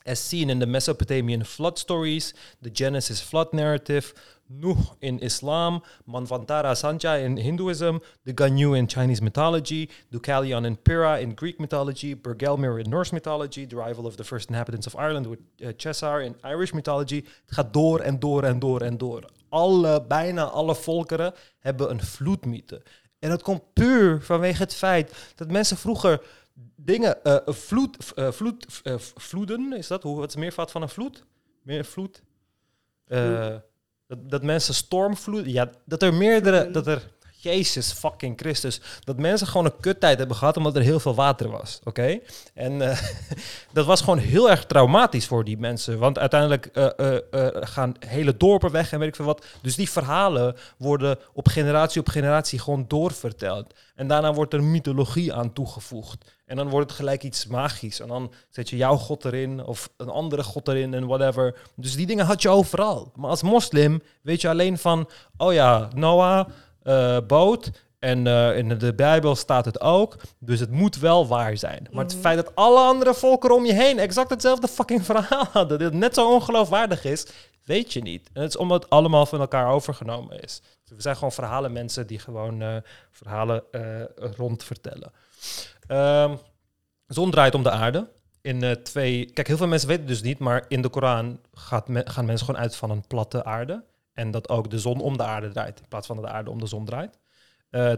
as 0.02 0.28
seen 0.28 0.50
in 0.50 0.58
the 0.58 0.66
Mesopotamian 0.66 1.44
flood 1.44 1.78
stories, 1.78 2.34
the 2.62 2.70
Genesis 2.72 3.20
flood 3.20 3.52
narrative, 3.52 4.14
Nuh 4.48 4.76
in 5.00 5.18
Islam, 5.20 5.82
Manvantara 6.06 6.74
Sanja 6.74 7.22
in 7.24 7.36
Hinduism, 7.36 7.98
the 8.24 8.32
Ganyu 8.32 8.78
in 8.78 8.86
Chinese 8.86 9.20
mythology, 9.20 9.88
Deucalion 10.12 10.64
in 10.64 10.76
Pyrrha 10.76 11.20
in 11.20 11.34
Greek 11.34 11.58
mythology, 11.60 12.14
Bergelmir 12.14 12.78
in 12.78 12.90
Norse 12.90 13.12
mythology, 13.12 13.66
the 13.66 13.76
arrival 13.76 14.06
of 14.06 14.16
the 14.16 14.24
first 14.24 14.48
inhabitants 14.48 14.86
of 14.86 14.94
Ireland 14.94 15.26
with 15.26 15.40
uh, 15.60 15.72
Cheshire 15.76 16.22
in 16.22 16.34
Irish 16.44 16.72
mythology. 16.72 17.24
Het 17.46 17.54
gaat 17.54 17.72
door 17.72 18.00
en 18.00 18.18
door 18.18 18.42
en 18.42 18.58
door 18.58 18.80
en 18.80 18.98
door. 18.98 19.24
Alle, 19.48 20.04
bijna 20.08 20.44
alle 20.44 20.74
volkeren 20.74 21.34
hebben 21.58 21.90
een 21.90 22.02
vloedmythe. 22.02 22.82
En 23.18 23.28
dat 23.28 23.42
komt 23.42 23.72
puur 23.72 24.22
vanwege 24.22 24.62
het 24.62 24.74
feit 24.74 25.32
dat 25.34 25.50
mensen 25.50 25.76
vroeger 25.76 26.22
dingen, 26.76 27.24
eh, 27.24 27.36
vloed, 27.46 28.12
eh, 28.14 28.30
vloed, 28.30 28.80
eh, 28.82 28.94
vloeden, 28.98 29.72
is 29.72 29.86
dat? 29.86 30.02
Hoe, 30.02 30.18
wat 30.18 30.28
is 30.28 30.36
meervoud 30.36 30.70
van 30.70 30.82
een 30.82 30.88
vloed? 30.88 31.24
Meer 31.62 31.84
vloed? 31.84 32.22
Eh, 33.06 33.54
dat, 34.06 34.30
dat 34.30 34.42
mensen 34.42 34.74
stormvloeden, 34.74 35.52
ja, 35.52 35.70
dat 35.84 36.02
er 36.02 36.14
meerdere, 36.14 36.70
dat 36.70 36.86
er, 36.86 37.02
Jezus 37.38 37.92
fucking 37.92 38.38
Christus, 38.38 38.80
dat 39.04 39.18
mensen 39.18 39.46
gewoon 39.46 39.66
een 39.66 39.80
kuttijd 39.80 40.18
hebben 40.18 40.36
gehad 40.36 40.56
omdat 40.56 40.76
er 40.76 40.82
heel 40.82 41.00
veel 41.00 41.14
water 41.14 41.50
was, 41.50 41.80
oké? 41.84 42.18
En 42.54 42.90
eh, 42.90 43.00
dat 43.72 43.86
was 43.86 44.00
gewoon 44.00 44.18
heel 44.18 44.50
erg 44.50 44.66
traumatisch 44.66 45.26
voor 45.26 45.44
die 45.44 45.58
mensen, 45.58 45.98
want 45.98 46.18
uiteindelijk 46.18 46.66
eh, 46.66 47.16
eh, 47.16 47.18
gaan 47.60 47.94
hele 48.06 48.36
dorpen 48.36 48.70
weg 48.70 48.92
en 48.92 48.98
weet 48.98 49.08
ik 49.08 49.16
veel 49.16 49.24
wat. 49.24 49.44
Dus 49.62 49.76
die 49.76 49.90
verhalen 49.90 50.56
worden 50.78 51.18
op 51.32 51.48
generatie 51.48 52.00
op 52.00 52.08
generatie 52.08 52.58
gewoon 52.58 52.84
doorverteld. 52.88 53.74
En 53.94 54.06
daarna 54.06 54.32
wordt 54.32 54.52
er 54.52 54.62
mythologie 54.62 55.32
aan 55.32 55.52
toegevoegd. 55.52 56.35
En 56.46 56.56
dan 56.56 56.68
wordt 56.68 56.88
het 56.88 56.98
gelijk 56.98 57.22
iets 57.22 57.46
magisch. 57.46 58.00
En 58.00 58.08
dan 58.08 58.32
zet 58.50 58.70
je 58.70 58.76
jouw 58.76 58.96
god 58.96 59.24
erin 59.24 59.64
of 59.64 59.90
een 59.96 60.08
andere 60.08 60.42
god 60.42 60.68
erin 60.68 60.94
en 60.94 61.06
whatever. 61.06 61.58
Dus 61.76 61.96
die 61.96 62.06
dingen 62.06 62.26
had 62.26 62.42
je 62.42 62.48
overal. 62.48 63.12
Maar 63.14 63.30
als 63.30 63.42
moslim 63.42 64.02
weet 64.22 64.40
je 64.40 64.48
alleen 64.48 64.78
van, 64.78 65.08
oh 65.36 65.52
ja, 65.52 65.88
Noah, 65.94 66.48
eh, 66.82 67.18
boot. 67.26 67.70
En 67.98 68.26
eh, 68.26 68.56
in 68.56 68.78
de 68.78 68.94
Bijbel 68.94 69.34
staat 69.36 69.64
het 69.64 69.80
ook. 69.80 70.16
Dus 70.38 70.60
het 70.60 70.70
moet 70.70 70.96
wel 70.98 71.26
waar 71.26 71.56
zijn. 71.56 71.88
Maar 71.90 72.04
het 72.04 72.16
feit 72.16 72.36
dat 72.36 72.54
alle 72.54 72.80
andere 72.80 73.14
volkeren 73.14 73.56
om 73.56 73.66
je 73.66 73.72
heen 73.72 73.98
exact 73.98 74.30
hetzelfde 74.30 74.68
fucking 74.68 75.04
verhaal 75.04 75.46
hadden, 75.52 75.78
dat 75.78 75.90
het 75.90 76.00
net 76.00 76.14
zo 76.14 76.32
ongeloofwaardig 76.32 77.04
is, 77.04 77.26
weet 77.64 77.92
je 77.92 78.00
niet. 78.00 78.30
En 78.32 78.42
het 78.42 78.50
is 78.50 78.56
omdat 78.56 78.82
het 78.82 78.92
allemaal 78.92 79.26
van 79.26 79.40
elkaar 79.40 79.70
overgenomen 79.70 80.42
is. 80.42 80.62
We 80.84 81.02
zijn 81.02 81.14
gewoon 81.14 81.32
verhalen 81.32 81.72
mensen 81.72 82.06
die 82.06 82.18
gewoon 82.18 82.62
eh, 82.62 82.76
verhalen 83.10 83.62
rond 84.36 84.64
vertellen. 84.64 85.12
Ehm, 85.86 86.36
zon 87.06 87.30
draait 87.30 87.54
om 87.54 87.62
de 87.62 87.70
aarde. 87.70 88.08
In 88.40 88.62
eh, 88.62 88.70
twee. 88.70 89.30
Kijk, 89.32 89.46
heel 89.46 89.56
veel 89.56 89.66
mensen 89.66 89.88
weten 89.88 90.06
dus 90.06 90.22
niet, 90.22 90.38
maar 90.38 90.64
in 90.68 90.82
de 90.82 90.88
Koran 90.88 91.40
gaat 91.52 91.88
gaan 91.88 92.24
mensen 92.24 92.46
gewoon 92.46 92.60
uit 92.60 92.76
van 92.76 92.90
een 92.90 93.06
platte 93.06 93.44
aarde. 93.44 93.84
En 94.12 94.30
dat 94.30 94.48
ook 94.48 94.70
de 94.70 94.78
zon 94.78 95.00
om 95.00 95.16
de 95.16 95.22
aarde 95.22 95.48
draait, 95.48 95.80
in 95.80 95.88
plaats 95.88 96.06
van 96.06 96.16
dat 96.16 96.24
de 96.24 96.30
aarde 96.30 96.50
om 96.50 96.60
de 96.60 96.66
zon 96.66 96.84
draait. 96.84 97.18
Eh 97.70 97.92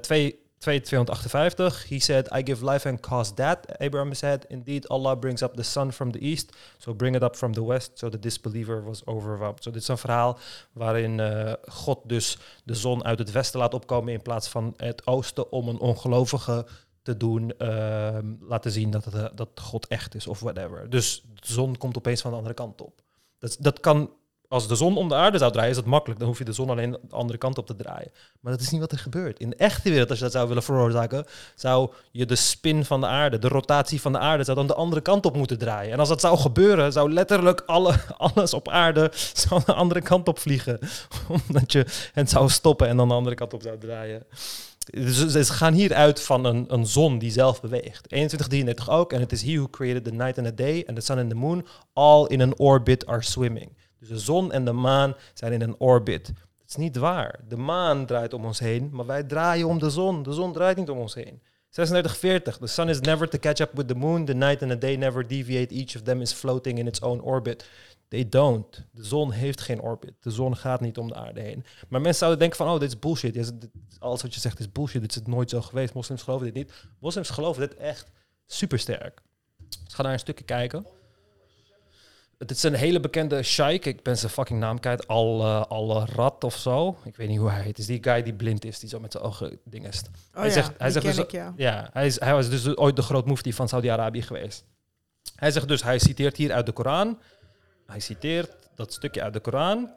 2, 0.58 0.80
258, 0.80 1.88
he 1.88 2.00
said, 2.00 2.28
I 2.32 2.42
give 2.42 2.64
life 2.64 2.88
and 2.88 3.00
cause 3.00 3.34
that. 3.34 3.66
Abraham 3.80 4.14
said, 4.14 4.44
indeed, 4.48 4.88
Allah 4.88 5.16
brings 5.16 5.42
up 5.42 5.56
the 5.56 5.62
sun 5.62 5.92
from 5.92 6.10
the 6.10 6.18
east, 6.18 6.56
so 6.78 6.94
bring 6.94 7.14
it 7.14 7.22
up 7.22 7.36
from 7.36 7.52
the 7.52 7.64
west, 7.64 7.98
so 7.98 8.08
the 8.08 8.18
disbeliever 8.18 8.82
was 8.82 9.06
overwhelmed. 9.06 9.62
So 9.62 9.70
dit 9.70 9.82
is 9.82 9.88
een 9.88 9.98
verhaal 9.98 10.38
waarin 10.72 11.20
eh, 11.20 11.52
God 11.68 11.98
dus 12.04 12.38
de 12.64 12.74
zon 12.74 13.04
uit 13.04 13.18
het 13.18 13.30
westen 13.30 13.60
laat 13.60 13.74
opkomen 13.74 14.12
in 14.12 14.22
plaats 14.22 14.48
van 14.48 14.74
het 14.76 15.06
oosten 15.06 15.52
om 15.52 15.68
een 15.68 15.78
ongelovige 15.78 16.66
te 17.08 17.16
doen, 17.16 17.52
ehm, 17.58 18.26
laten 18.40 18.70
zien 18.70 18.90
dat, 18.90 19.04
het, 19.04 19.14
eh, 19.14 19.24
dat 19.34 19.48
God 19.54 19.86
echt 19.86 20.14
is 20.14 20.26
of 20.26 20.40
whatever. 20.40 20.90
Dus 20.90 21.24
de 21.34 21.52
zon 21.52 21.76
komt 21.76 21.96
opeens 21.96 22.20
van 22.20 22.30
de 22.30 22.36
andere 22.36 22.54
kant 22.54 22.80
op. 22.80 23.02
Dat, 23.38 23.56
dat 23.60 23.80
kan, 23.80 24.10
als 24.48 24.68
de 24.68 24.74
zon 24.74 24.96
om 24.96 25.08
de 25.08 25.14
aarde 25.14 25.38
zou 25.38 25.52
draaien, 25.52 25.70
is 25.70 25.76
dat 25.76 25.84
makkelijk. 25.84 26.20
Dan 26.20 26.28
hoef 26.28 26.38
je 26.38 26.44
de 26.44 26.52
zon 26.52 26.70
alleen 26.70 26.90
de 26.90 26.98
andere 27.10 27.38
kant 27.38 27.58
op 27.58 27.66
te 27.66 27.74
draaien. 27.74 28.12
Maar 28.40 28.52
dat 28.52 28.60
is 28.60 28.70
niet 28.70 28.80
wat 28.80 28.92
er 28.92 28.98
gebeurt. 28.98 29.38
In 29.38 29.50
de 29.50 29.56
echte 29.56 29.90
wereld, 29.90 30.08
als 30.08 30.18
je 30.18 30.24
dat 30.24 30.32
zou 30.32 30.48
willen 30.48 30.62
veroorzaken, 30.62 31.24
zou 31.54 31.92
je 32.10 32.26
de 32.26 32.36
spin 32.36 32.84
van 32.84 33.00
de 33.00 33.06
aarde, 33.06 33.38
de 33.38 33.48
rotatie 33.48 34.00
van 34.00 34.12
de 34.12 34.18
aarde, 34.18 34.44
zou 34.44 34.56
dan 34.56 34.66
de 34.66 34.74
andere 34.74 35.00
kant 35.00 35.26
op 35.26 35.36
moeten 35.36 35.58
draaien. 35.58 35.92
En 35.92 35.98
als 35.98 36.08
dat 36.08 36.20
zou 36.20 36.38
gebeuren, 36.38 36.92
zou 36.92 37.12
letterlijk 37.12 37.62
alle, 37.66 37.94
alles 38.34 38.54
op 38.54 38.68
aarde 38.68 39.10
zou 39.34 39.62
de 39.64 39.74
andere 39.74 40.00
kant 40.02 40.28
op 40.28 40.38
vliegen. 40.38 40.78
Omdat 41.48 41.72
je 41.72 41.86
het 42.12 42.30
zou 42.30 42.48
stoppen 42.48 42.88
en 42.88 42.96
dan 42.96 43.08
de 43.08 43.14
andere 43.14 43.36
kant 43.36 43.54
op 43.54 43.62
zou 43.62 43.78
draaien. 43.78 44.26
Dus 44.90 45.26
ze 45.26 45.52
gaan 45.52 45.72
hier 45.72 45.94
uit 45.94 46.20
van 46.20 46.44
een, 46.44 46.64
een 46.68 46.86
zon 46.86 47.18
die 47.18 47.30
zelf 47.30 47.60
beweegt. 47.60 48.08
2133 48.08 48.90
ook. 48.90 49.12
En 49.12 49.20
het 49.20 49.32
is 49.32 49.42
he 49.42 49.56
who 49.56 49.68
created 49.68 50.04
the 50.04 50.12
night 50.12 50.38
and 50.38 50.46
the 50.46 50.54
day 50.54 50.84
and 50.86 50.96
the 50.96 51.04
sun 51.04 51.18
and 51.18 51.30
the 51.30 51.36
moon. 51.36 51.66
All 51.92 52.26
in 52.26 52.42
an 52.42 52.58
orbit 52.58 53.06
are 53.06 53.22
swimming. 53.22 53.76
Dus 53.98 54.08
de 54.08 54.18
zon 54.18 54.52
en 54.52 54.64
de 54.64 54.72
maan 54.72 55.14
zijn 55.34 55.52
in 55.52 55.60
een 55.60 55.80
orbit. 55.80 56.26
Dat 56.26 56.68
is 56.68 56.76
niet 56.76 56.96
waar. 56.96 57.40
De 57.48 57.56
maan 57.56 58.06
draait 58.06 58.32
om 58.32 58.44
ons 58.44 58.58
heen, 58.58 58.88
maar 58.92 59.06
wij 59.06 59.22
draaien 59.22 59.66
om 59.66 59.78
de 59.78 59.90
zon. 59.90 60.22
De 60.22 60.32
zon 60.32 60.52
draait 60.52 60.76
niet 60.76 60.90
om 60.90 60.98
ons 60.98 61.14
heen. 61.14 61.40
3640. 61.70 62.58
The 62.58 62.66
sun 62.66 62.88
is 62.88 63.00
never 63.00 63.28
to 63.28 63.38
catch 63.38 63.60
up 63.60 63.70
with 63.74 63.88
the 63.88 63.94
moon. 63.94 64.24
The 64.24 64.34
night 64.34 64.62
and 64.62 64.70
the 64.70 64.78
day 64.78 64.96
never 64.96 65.26
deviate. 65.26 65.74
Each 65.74 65.96
of 65.96 66.02
them 66.02 66.20
is 66.20 66.32
floating 66.32 66.78
in 66.78 66.86
its 66.86 67.00
own 67.00 67.20
orbit. 67.20 67.68
They 68.08 68.28
don't. 68.28 68.84
De 68.92 69.04
zon 69.04 69.30
heeft 69.30 69.60
geen 69.60 69.80
orbit. 69.80 70.12
De 70.20 70.30
zon 70.30 70.56
gaat 70.56 70.80
niet 70.80 70.98
om 70.98 71.08
de 71.08 71.14
aarde 71.14 71.40
heen. 71.40 71.64
Maar 71.88 72.00
mensen 72.00 72.18
zouden 72.18 72.38
denken 72.38 72.56
van, 72.56 72.74
oh, 72.74 72.80
dit 72.80 72.88
is 72.88 72.98
bullshit. 72.98 73.52
Alles 73.98 74.22
wat 74.22 74.34
je 74.34 74.40
zegt 74.40 74.58
is 74.58 74.72
bullshit. 74.72 75.00
Dit 75.00 75.16
is 75.16 75.22
nooit 75.26 75.50
zo 75.50 75.60
geweest. 75.62 75.94
Moslims 75.94 76.22
geloven 76.22 76.46
dit 76.46 76.54
niet. 76.54 76.72
Moslims 76.98 77.30
geloven 77.30 77.68
dit 77.68 77.76
echt 77.78 78.06
super 78.46 78.78
sterk. 78.78 79.22
Dus 79.84 79.94
ga 79.94 80.02
naar 80.02 80.12
een 80.12 80.18
stukje 80.18 80.44
kijken. 80.44 80.86
Het 82.38 82.50
is 82.50 82.62
een 82.62 82.74
hele 82.74 83.00
bekende 83.00 83.42
sheik. 83.42 83.84
Ik 83.86 84.02
ben 84.02 84.18
zijn 84.18 84.32
fucking 84.32 84.60
naam 84.60 84.80
kwijt. 84.80 85.06
Al, 85.08 85.40
eh, 85.42 85.62
al 85.68 86.04
Rat 86.06 86.44
of 86.44 86.56
zo. 86.56 86.96
Ik 87.04 87.16
weet 87.16 87.28
niet 87.28 87.38
hoe 87.38 87.48
hij 87.50 87.58
heet. 87.58 87.66
Het 87.68 87.78
is 87.78 87.86
die 87.86 88.02
guy 88.02 88.22
die 88.22 88.34
blind 88.34 88.64
is. 88.64 88.78
Die 88.78 88.88
zo 88.88 89.00
met 89.00 89.12
zijn 89.12 89.24
ogen 89.24 89.58
dingest. 89.64 90.06
Oh 90.06 90.34
Hij 90.38 90.46
ja, 90.46 90.52
zegt- 90.52 90.72
hij 90.78 90.90
zegt 90.90 91.04
dus- 91.06 91.16
ik, 91.18 91.30
ja. 91.30 91.52
Ja, 91.56 91.90
hij, 91.92 92.06
is, 92.06 92.20
hij 92.20 92.32
was 92.32 92.48
dus 92.50 92.76
ooit 92.76 92.96
de 92.96 93.02
groot 93.02 93.26
mufti 93.26 93.52
van 93.52 93.68
Saudi-Arabië 93.68 94.22
geweest. 94.22 94.64
Hij 95.34 95.50
zegt 95.50 95.68
dus, 95.68 95.82
hij 95.82 95.98
citeert 95.98 96.36
hier 96.36 96.52
uit 96.52 96.66
de 96.66 96.72
Koran. 96.72 97.18
Hij 97.86 98.00
citeert 98.00 98.50
dat 98.74 98.92
stukje 98.92 99.22
uit 99.22 99.32
de 99.32 99.40
Koran. 99.40 99.90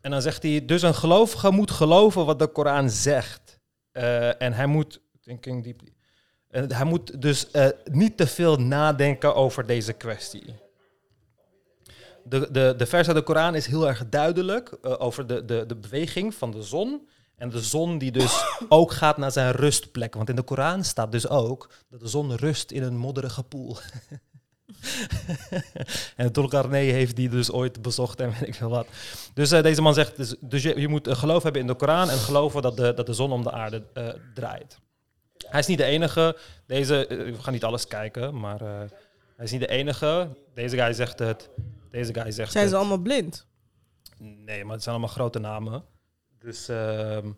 En 0.00 0.10
dan 0.10 0.22
zegt 0.22 0.42
hij, 0.42 0.64
dus 0.64 0.82
een 0.82 0.94
gelovige 0.94 1.50
moet 1.50 1.70
geloven 1.70 2.26
wat 2.26 2.38
de 2.38 2.46
Koran 2.46 2.90
zegt. 2.90 3.60
Eh, 3.92 4.42
en 4.42 4.52
hij 4.52 4.66
moet, 4.66 5.00
thinking 5.20 5.64
deeply, 5.64 5.92
en 6.48 6.72
hij 6.72 6.84
moet 6.84 7.22
dus 7.22 7.50
eh, 7.50 7.68
niet 7.84 8.16
te 8.16 8.26
veel 8.26 8.56
nadenken 8.56 9.34
over 9.34 9.66
deze 9.66 9.92
kwestie. 9.92 10.54
De, 12.24 12.50
de, 12.50 12.74
de 12.76 12.86
vers 12.86 13.06
uit 13.06 13.16
de 13.16 13.22
Koran 13.22 13.54
is 13.54 13.66
heel 13.66 13.88
erg 13.88 14.08
duidelijk 14.08 14.68
eh, 14.82 14.94
over 14.98 15.26
de, 15.26 15.44
de, 15.44 15.64
de 15.66 15.76
beweging 15.76 16.34
van 16.34 16.50
de 16.50 16.62
zon. 16.62 17.08
En 17.36 17.50
de 17.50 17.60
zon 17.60 17.98
die 17.98 18.12
dus 18.12 18.44
ook 18.68 18.92
gaat 18.92 19.16
naar 19.16 19.32
zijn 19.32 19.52
rustplek. 19.52 20.14
Want 20.14 20.28
in 20.28 20.36
de 20.36 20.42
Koran 20.42 20.84
staat 20.84 21.12
dus 21.12 21.28
ook 21.28 21.70
dat 21.88 22.00
de 22.00 22.08
zon 22.08 22.34
rust 22.34 22.70
in 22.70 22.82
een 22.82 22.96
modderige 22.96 23.42
poel. 23.42 23.76
en 26.16 26.32
Tulkarnee 26.32 26.92
heeft 26.92 27.16
die 27.16 27.28
dus 27.28 27.52
ooit 27.52 27.82
bezocht 27.82 28.20
en 28.20 28.30
weet 28.30 28.48
ik 28.48 28.54
veel 28.54 28.68
wat. 28.68 28.86
Dus 29.34 29.50
eh, 29.50 29.62
deze 29.62 29.82
man 29.82 29.94
zegt, 29.94 30.16
dus, 30.16 30.34
dus 30.40 30.62
je, 30.62 30.80
je 30.80 30.88
moet 30.88 31.08
geloof 31.16 31.42
hebben 31.42 31.60
in 31.60 31.66
de 31.66 31.74
Koran 31.74 32.10
en 32.10 32.18
geloven 32.18 32.62
dat 32.62 32.76
de, 32.76 32.94
dat 32.94 33.06
de 33.06 33.12
zon 33.12 33.32
om 33.32 33.42
de 33.42 33.50
aarde 33.52 33.82
eh, 33.94 34.08
draait. 34.34 34.78
Hij 35.46 35.60
is 35.60 35.66
niet 35.66 35.78
de 35.78 35.84
enige. 35.84 36.36
Deze, 36.66 37.06
eh, 37.06 37.16
we 37.16 37.42
gaan 37.42 37.52
niet 37.52 37.64
alles 37.64 37.86
kijken, 37.86 38.38
maar 38.40 38.60
hij 38.60 39.44
is 39.44 39.50
niet 39.50 39.60
de 39.60 39.68
enige. 39.68 40.28
Deze 40.54 40.76
guy 40.76 40.92
zegt 40.92 41.18
het. 41.18 41.48
Deze 41.90 42.14
guy 42.14 42.30
zegt 42.30 42.52
Zijn 42.52 42.64
het. 42.64 42.72
ze 42.72 42.78
allemaal 42.78 42.98
blind? 42.98 43.46
Nee, 44.18 44.64
maar 44.64 44.74
het 44.74 44.82
zijn 44.82 44.94
allemaal 44.94 45.14
grote 45.14 45.38
namen. 45.38 45.84
Dus, 46.38 46.68
ehm, 46.68 47.30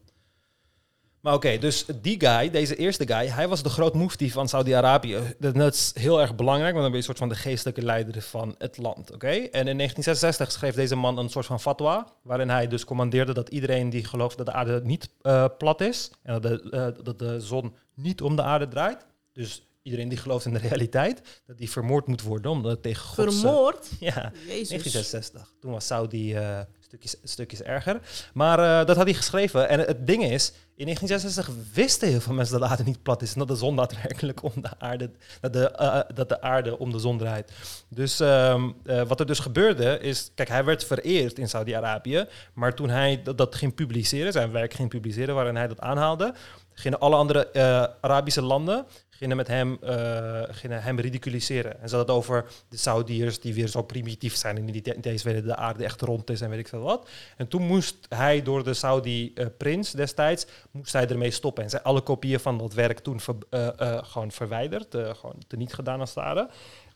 maar 1.23 1.35
oké, 1.35 1.59
dus 1.59 1.85
die 2.01 2.21
guy, 2.21 2.51
deze 2.51 2.77
eerste 2.77 3.07
guy, 3.07 3.27
hij 3.27 3.49
was 3.49 3.63
de 3.63 3.69
groot 3.69 3.95
mufti 3.95 4.31
van 4.31 4.49
Saudi-Arabië. 4.49 5.19
Dat 5.39 5.75
is 5.75 5.93
heel 5.95 6.21
erg 6.21 6.35
belangrijk, 6.35 6.73
want 6.73 6.83
dan 6.83 6.93
ben 6.93 6.93
je 6.93 6.97
een 6.97 7.03
soort 7.03 7.19
van 7.19 7.29
de 7.29 7.35
geestelijke 7.35 7.83
leider 7.83 8.23
van 8.23 8.55
het 8.59 8.77
land, 8.77 9.13
oké? 9.13 9.27
En 9.27 9.69
in 9.69 9.77
1966 9.77 10.53
schreef 10.53 10.75
deze 10.75 10.97
man 10.97 11.19
een 11.19 11.29
soort 11.29 11.47
van 11.47 11.61
fatwa, 11.61 12.13
waarin 12.23 12.49
hij 12.49 12.69
dus 12.69 12.85
commandeerde 12.85 13.35
dat 13.35 13.49
iedereen 13.49 13.91
die 13.91 14.05
gelooft 14.05 14.37
dat 14.37 14.47
de 14.47 14.53
aarde 14.53 14.81
niet 14.85 15.11
eh, 15.23 15.45
plat 15.59 15.81
is, 15.81 16.11
en 16.23 16.41
dat 16.41 16.43
de, 16.43 16.71
eh, 16.71 17.05
dat 17.05 17.19
de 17.19 17.41
zon 17.41 17.75
niet 17.95 18.23
om 18.23 18.37
de 18.37 18.43
aarde 18.43 18.69
draait, 18.69 19.07
dus 19.33 19.67
iedereen 19.83 20.09
die 20.09 20.19
gelooft 20.19 20.47
in 20.47 20.53
de 20.53 20.59
realiteit, 20.59 21.43
dat 21.47 21.59
die 21.59 21.71
vermoord 21.71 22.07
moet 22.07 22.23
worden, 22.23 22.51
omdat 22.51 22.73
het 22.73 22.83
tegen 22.83 23.05
God... 23.05 23.15
Vermoord? 23.15 23.89
Ja, 24.01 24.33
Jezus. 24.47 24.69
1966. 24.69 25.53
Toen 25.61 25.73
was 25.73 25.87
Saudi 25.87 26.35
eh 26.35 26.61
stukjes, 26.93 27.17
stukjes 27.23 27.63
erger. 27.63 28.01
Maar 28.35 28.59
eh, 28.59 28.87
dat 28.87 28.97
had 28.97 29.05
hij 29.05 29.15
geschreven. 29.15 29.69
En 29.69 29.81
het 29.81 30.07
ding 30.07 30.25
is, 30.25 30.53
in 30.77 30.85
1966 30.85 31.75
wisten 31.75 32.09
heel 32.09 32.21
veel 32.21 32.35
mensen 32.35 32.59
dat 32.59 32.63
de 32.63 32.75
aarde 32.75 32.85
niet 32.85 33.03
plat 33.03 33.23
is. 33.23 33.33
En 33.33 33.39
dat 33.39 33.49
de 33.49 33.55
zon 33.55 33.77
daadwerkelijk 33.77 34.43
om 34.43 34.53
de 34.55 34.71
aarde, 34.79 35.11
dat 35.41 35.53
de, 35.53 35.71
eh, 35.71 36.01
dat 36.15 36.29
de 36.29 36.41
aarde 36.41 36.79
om 36.79 36.93
de 36.93 36.99
zon 36.99 37.19
draait. 37.19 37.53
Dus 37.89 38.21
ehm, 38.21 38.71
eh, 38.85 39.03
wat 39.03 39.21
er 39.21 39.27
dus 39.27 39.39
gebeurde 39.39 39.99
is, 39.99 40.31
kijk, 40.35 40.49
hij 40.49 40.65
werd 40.65 40.85
vereerd 40.85 41.39
in 41.39 41.49
Saudi-Arabië. 41.49 42.27
Maar 42.55 42.75
toen 42.75 42.89
hij 42.89 43.23
dat, 43.23 43.39
dat 43.39 43.55
ging 43.55 43.75
publiceren, 43.75 44.33
zijn 44.33 44.53
werk 44.53 44.75
ging 44.75 44.89
publiceren 44.89 45.35
waarin 45.35 45.57
hij 45.57 45.69
dat 45.69 45.81
aanhaalde, 45.81 46.35
gingen 46.73 47.01
alle 47.01 47.17
andere 47.17 47.51
eh, 47.51 47.85
Arabische 48.01 48.43
landen 48.43 48.87
gingen 49.23 49.37
met 49.37 49.47
hem, 49.49 49.79
eh, 49.81 50.43
gingen 50.51 50.83
hem 50.83 51.01
ridiculiseren. 51.01 51.81
En 51.81 51.89
ze 51.89 51.97
hadden 51.97 52.15
het 52.15 52.25
over 52.25 52.45
de 52.69 52.77
Saudiërs 52.77 53.41
die 53.41 53.55
weer 53.55 53.69
zo 53.69 53.83
primitief 53.83 54.37
zijn 54.37 54.57
en 54.57 54.67
die 54.67 54.95
eens 55.03 55.23
weten 55.23 55.47
de 55.47 55.57
aarde 55.57 55.85
echt 55.85 56.01
rond 56.01 56.31
is 56.31 56.41
en 56.41 56.51
weet 56.51 56.59
ik 56.59 56.69
veel 56.69 56.81
wat. 56.81 57.09
En 57.37 57.49
toen 57.49 57.63
moest 57.63 57.97
hij 58.09 58.43
door 58.43 58.65
de 58.65 58.75
Saudi-prins 58.75 59.91
destijds, 59.91 60.47
moest 60.71 60.93
hij 60.93 61.09
ermee 61.09 61.31
stoppen. 61.31 61.65
En 61.65 61.71
zijn 61.71 61.83
alle 61.83 62.01
kopieën 62.01 62.41
van 62.41 62.59
dat 62.59 62.75
werk 62.75 62.99
toen 62.99 63.21
eh, 63.51 63.81
eh, 63.81 64.05
gewoon 64.05 64.31
verwijderd, 64.31 64.95
eh, 64.95 65.15
gewoon 65.15 65.43
teniet 65.47 65.75
gedaan 65.75 66.01
als 66.01 66.15
het. 66.15 66.49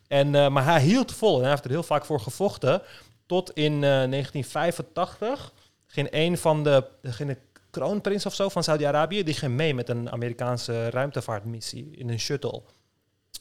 En, 0.08 0.34
eh, 0.34 0.48
maar 0.48 0.64
hij 0.64 0.80
hield 0.80 1.12
vol 1.12 1.34
en 1.34 1.40
hij 1.40 1.50
heeft 1.50 1.64
er 1.64 1.70
heel 1.70 1.82
vaak 1.82 2.04
voor 2.04 2.20
gevochten. 2.20 2.82
Tot 3.26 3.50
in 3.50 3.72
eh, 3.72 3.80
1985 3.80 5.52
ging 5.86 6.08
een 6.10 6.38
van 6.38 6.64
de, 6.64 6.84
de 7.02 7.12
kroonprins 7.76 8.26
of 8.26 8.34
zo 8.34 8.48
van 8.48 8.64
Saudi-Arabië, 8.64 9.22
die 9.22 9.34
ging 9.34 9.52
mee 9.52 9.74
met 9.74 9.88
een 9.88 10.10
Amerikaanse 10.10 10.90
ruimtevaartmissie 10.90 11.88
in 11.96 12.08
een 12.08 12.20
shuttle. 12.20 12.62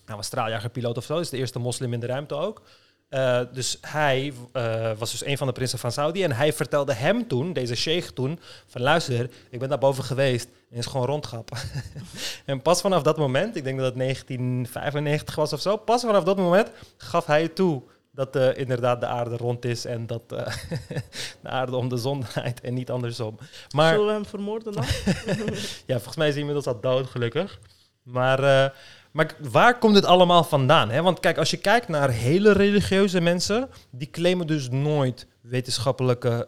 Hij 0.05 0.15
was 0.15 0.25
straaljagerpiloot 0.25 0.97
of 0.97 1.03
zo, 1.03 1.19
is 1.19 1.29
de 1.29 1.38
eerste 1.38 1.59
moslim 1.59 1.93
in 1.93 1.99
de 1.99 2.05
ruimte 2.05 2.36
ook. 2.36 2.61
Eh, 3.09 3.41
dus 3.53 3.77
hij 3.81 4.33
eh, 4.51 4.91
was 4.97 5.11
dus 5.11 5.25
een 5.25 5.38
van 5.38 5.47
de 5.47 5.53
prinsen 5.53 5.79
van 5.79 5.91
Saudi. 5.91 6.23
En 6.23 6.31
hij 6.31 6.53
vertelde 6.53 6.93
hem 6.93 7.27
toen, 7.27 7.53
deze 7.53 7.75
sheikh 7.75 8.07
toen, 8.07 8.39
van 8.67 8.81
luister, 8.81 9.29
ik 9.49 9.59
ben 9.59 9.69
daar 9.69 9.77
boven 9.77 10.03
geweest 10.03 10.47
en 10.71 10.77
is 10.77 10.86
gewoon 10.86 11.05
rondgap. 11.05 11.51
en 12.45 12.61
pas 12.61 12.81
vanaf 12.81 13.03
dat 13.03 13.17
moment, 13.17 13.55
ik 13.55 13.63
denk 13.63 13.77
dat 13.77 13.86
het 13.86 13.97
1995 13.97 15.36
was 15.36 15.53
of 15.53 15.61
zo, 15.61 15.77
pas 15.77 16.01
vanaf 16.01 16.23
dat 16.23 16.38
moment 16.38 16.71
gaf 16.97 17.25
hij 17.25 17.47
toe 17.47 17.81
dat 18.16 18.36
eh, 18.36 18.57
inderdaad 18.57 18.99
de 18.99 19.07
aarde 19.07 19.38
rond 19.38 19.66
is 19.66 19.86
en 19.86 20.07
dat 20.07 20.22
eh, 20.28 20.55
de 21.41 21.49
aarde 21.49 21.76
om 21.76 21.89
de 21.89 21.97
zon 21.97 22.24
draait 22.24 22.61
en 22.61 22.74
niet 22.74 22.91
andersom. 22.91 23.38
Maar 23.76 23.91
Zullen 23.93 24.07
we 24.07 24.13
hem 24.13 24.26
vermoorden 24.26 24.74
dan? 24.74 24.84
ja, 25.91 25.95
volgens 25.95 26.16
mij 26.16 26.28
is 26.28 26.34
hij 26.34 26.41
inmiddels 26.41 26.68
al 26.68 26.80
dood, 26.80 27.07
gelukkig. 27.07 27.59
Maar, 28.03 28.43
eh, 28.43 28.70
maar 29.11 29.36
waar 29.39 29.78
komt 29.78 29.93
dit 29.93 30.05
allemaal 30.05 30.43
vandaan? 30.43 30.89
Hè? 30.89 31.01
Want 31.01 31.20
kijk, 31.20 31.38
als 31.38 31.51
je 31.51 31.57
kijkt 31.57 31.88
naar 31.88 32.09
hele 32.09 32.51
religieuze 32.51 33.22
mensen, 33.22 33.70
die 33.91 34.09
claimen 34.09 34.47
dus 34.47 34.70
nooit 34.70 35.28
wetenschappelijke 35.41 36.47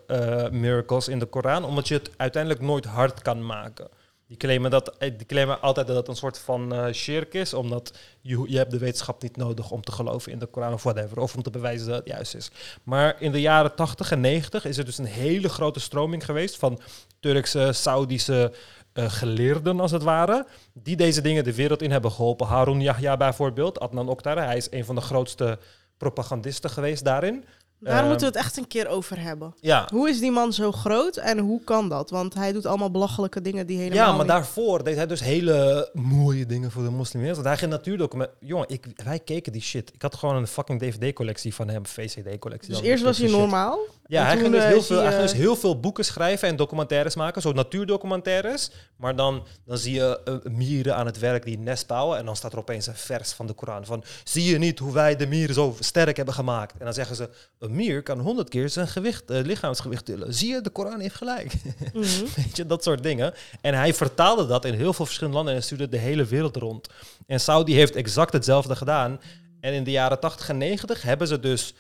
miracles 0.51 1.07
in 1.07 1.19
de 1.19 1.25
Koran, 1.25 1.63
omdat 1.63 1.87
je 1.87 1.93
het 1.93 2.11
uiteindelijk 2.17 2.63
nooit 2.63 2.85
hard 2.85 3.21
kan 3.21 3.45
maken. 3.45 3.87
Die 4.27 4.37
claimen, 4.37 4.71
dat, 4.71 4.97
eh, 4.97 5.11
die 5.17 5.25
claimen 5.25 5.61
altijd 5.61 5.87
dat 5.87 5.95
het 5.95 6.07
een 6.07 6.15
soort 6.15 6.39
van 6.39 6.73
eh 6.73 6.93
shirk 6.93 7.33
is, 7.33 7.53
omdat 7.53 7.97
je, 8.21 8.43
je 8.47 8.57
hebt 8.57 8.71
de 8.71 8.77
wetenschap 8.77 9.21
niet 9.21 9.37
nodig 9.37 9.71
om 9.71 9.81
te 9.81 9.91
geloven 9.91 10.31
in 10.31 10.39
de 10.39 10.45
Koran 10.45 10.73
of 10.73 10.83
whatever, 10.83 11.19
of 11.19 11.35
om 11.35 11.43
te 11.43 11.49
bewijzen 11.49 11.87
dat 11.87 11.95
het 11.97 12.07
juist 12.07 12.35
is. 12.35 12.51
Maar 12.83 13.21
in 13.21 13.31
de 13.31 13.41
jaren 13.41 13.75
80 13.75 14.11
en 14.11 14.21
90 14.21 14.65
is 14.65 14.77
er 14.77 14.85
dus 14.85 14.97
een 14.97 15.05
hele 15.05 15.49
grote 15.49 15.79
stroming 15.79 16.25
geweest 16.25 16.57
van 16.57 16.79
Turkse, 17.19 17.71
Saudische 17.73 18.53
eh, 18.93 19.11
geleerden, 19.11 19.79
als 19.79 19.91
het 19.91 20.03
ware, 20.03 20.47
die 20.73 20.95
deze 20.95 21.21
dingen 21.21 21.43
de 21.43 21.55
wereld 21.55 21.81
in 21.81 21.91
hebben 21.91 22.11
geholpen. 22.11 22.47
Harun 22.47 22.81
Yahya 22.81 23.17
bijvoorbeeld, 23.17 23.79
Adnan 23.79 24.09
Oktar, 24.09 24.37
hij 24.37 24.57
is 24.57 24.71
een 24.71 24.85
van 24.85 24.95
de 24.95 25.01
grootste 25.01 25.59
propagandisten 25.97 26.69
geweest 26.69 27.03
daarin. 27.03 27.45
Daar 27.79 27.97
Ehm, 27.99 28.07
moeten 28.07 28.27
we 28.27 28.33
het 28.37 28.45
echt 28.45 28.57
een 28.57 28.67
keer 28.67 28.87
over 28.87 29.19
hebben. 29.21 29.53
Ja, 29.59 29.87
Hoe 29.93 30.09
is 30.09 30.19
die 30.19 30.31
man 30.31 30.53
zo 30.53 30.71
groot 30.71 31.17
en 31.17 31.37
hoe 31.37 31.61
kan 31.63 31.89
dat? 31.89 32.09
Want 32.09 32.33
hij 32.33 32.51
doet 32.51 32.65
allemaal 32.65 32.91
belachelijke 32.91 33.41
dingen 33.41 33.67
die 33.67 33.77
helemaal 33.77 33.97
ja, 34.05 34.09
maar 34.09 34.17
niet- 34.19 34.27
daarvoor 34.27 34.83
deed 34.83 34.95
hij 34.95 35.07
dus 35.07 35.19
hele 35.19 35.89
mooie 35.93 36.45
dingen 36.45 36.71
voor 36.71 36.83
de 36.83 36.89
moslimwereld. 36.89 37.37
Want 37.43 37.49
hij 37.49 37.57
ging 37.57 37.71
natuurlijk... 37.71 38.29
Jongen, 38.39 38.69
ik, 38.69 38.85
wij 39.03 39.19
keken 39.19 39.51
die 39.51 39.61
shit. 39.61 39.91
Ik 39.93 40.01
had 40.01 40.15
gewoon 40.15 40.35
een 40.35 40.47
fucking 40.47 40.79
DVD-collectie 40.79 41.53
van 41.55 41.69
hem, 41.69 41.85
VCD-collectie. 41.85 42.69
Dus 42.69 42.77
dan, 42.79 42.87
eerst 42.89 43.03
was 43.03 43.17
hij 43.17 43.27
shit. 43.27 43.37
normaal. 43.37 43.79
Ja, 44.07 44.19
En 44.19 44.25
hij 44.25 44.33
toen, 44.33 44.43
ging, 44.43 44.53
dus 44.53 44.63
eh, 44.63 44.69
heel 44.69 44.79
is 44.79 44.85
veel, 44.85 44.95
hij, 44.95 45.05
hij 45.05 45.13
ging 45.13 45.23
eh, 45.25 45.31
dus 45.31 45.41
heel 45.41 45.55
veel 45.55 45.79
boeken 45.79 46.05
schrijven 46.05 46.47
en 46.47 46.55
documentaires 46.55 47.15
maken, 47.15 47.41
zo 47.41 47.51
natuurdocumentaires. 47.51 48.71
Maar 48.97 49.15
dan, 49.15 49.43
dan 49.65 49.77
zie 49.77 49.93
je 49.93 50.19
eh, 50.23 50.51
mieren 50.51 50.95
aan 50.95 51.05
het 51.05 51.19
werk 51.19 51.45
die 51.45 51.57
nest 51.57 51.87
bouwen 51.87 52.17
en 52.17 52.25
dan 52.25 52.35
staat 52.35 52.53
er 52.53 52.59
opeens 52.59 52.87
een 52.87 52.95
vers 52.95 53.31
van 53.31 53.47
de 53.47 53.53
Koran 53.53 53.85
van 53.85 54.03
zie 54.23 54.43
je 54.43 54.57
niet 54.57 54.79
hoe 54.79 54.93
wij 54.93 55.15
de 55.15 55.27
mieren 55.27 55.55
zo 55.55 55.75
sterk 55.79 56.15
hebben 56.17 56.33
gemaakt? 56.33 56.77
En 56.77 56.85
dan 56.85 56.93
zeggen 56.93 57.15
ze, 57.15 57.29
een 57.59 57.75
mier 57.75 58.03
kan 58.03 58.19
honderd 58.19 58.49
keer 58.49 58.69
zijn 58.69 58.87
gewicht, 58.87 59.29
eh, 59.29 59.41
lichaamsgewicht 59.43 60.05
tillen. 60.05 60.33
Zie 60.33 60.53
je, 60.53 60.61
de 60.61 60.69
Koran 60.69 60.99
heeft 60.99 61.15
gelijk. 61.15 61.53
Mhm. 61.93 62.03
Weet 62.35 62.55
je, 62.55 62.65
dat 62.65 62.83
soort 62.83 63.03
dingen. 63.03 63.33
En 63.61 63.73
hij 63.73 63.93
vertaalde 63.93 64.47
dat 64.47 64.65
in 64.65 64.73
heel 64.73 64.93
veel 64.93 65.05
verschillende 65.05 65.37
landen 65.37 65.55
en 65.55 65.63
stuurde 65.63 65.89
de 65.89 65.97
hele 65.97 66.25
wereld 66.25 66.55
rond. 66.55 66.89
En 67.27 67.39
Saudi 67.39 67.73
heeft 67.73 67.95
exact 67.95 68.33
hetzelfde 68.33 68.75
gedaan. 68.75 69.19
En 69.59 69.73
in 69.73 69.83
de 69.83 69.91
jaren 69.91 70.19
80 70.19 70.49
en 70.49 70.57
90 70.57 71.01
hebben 71.01 71.27
ze 71.27 71.39
dus 71.39 71.73
eh, 71.73 71.79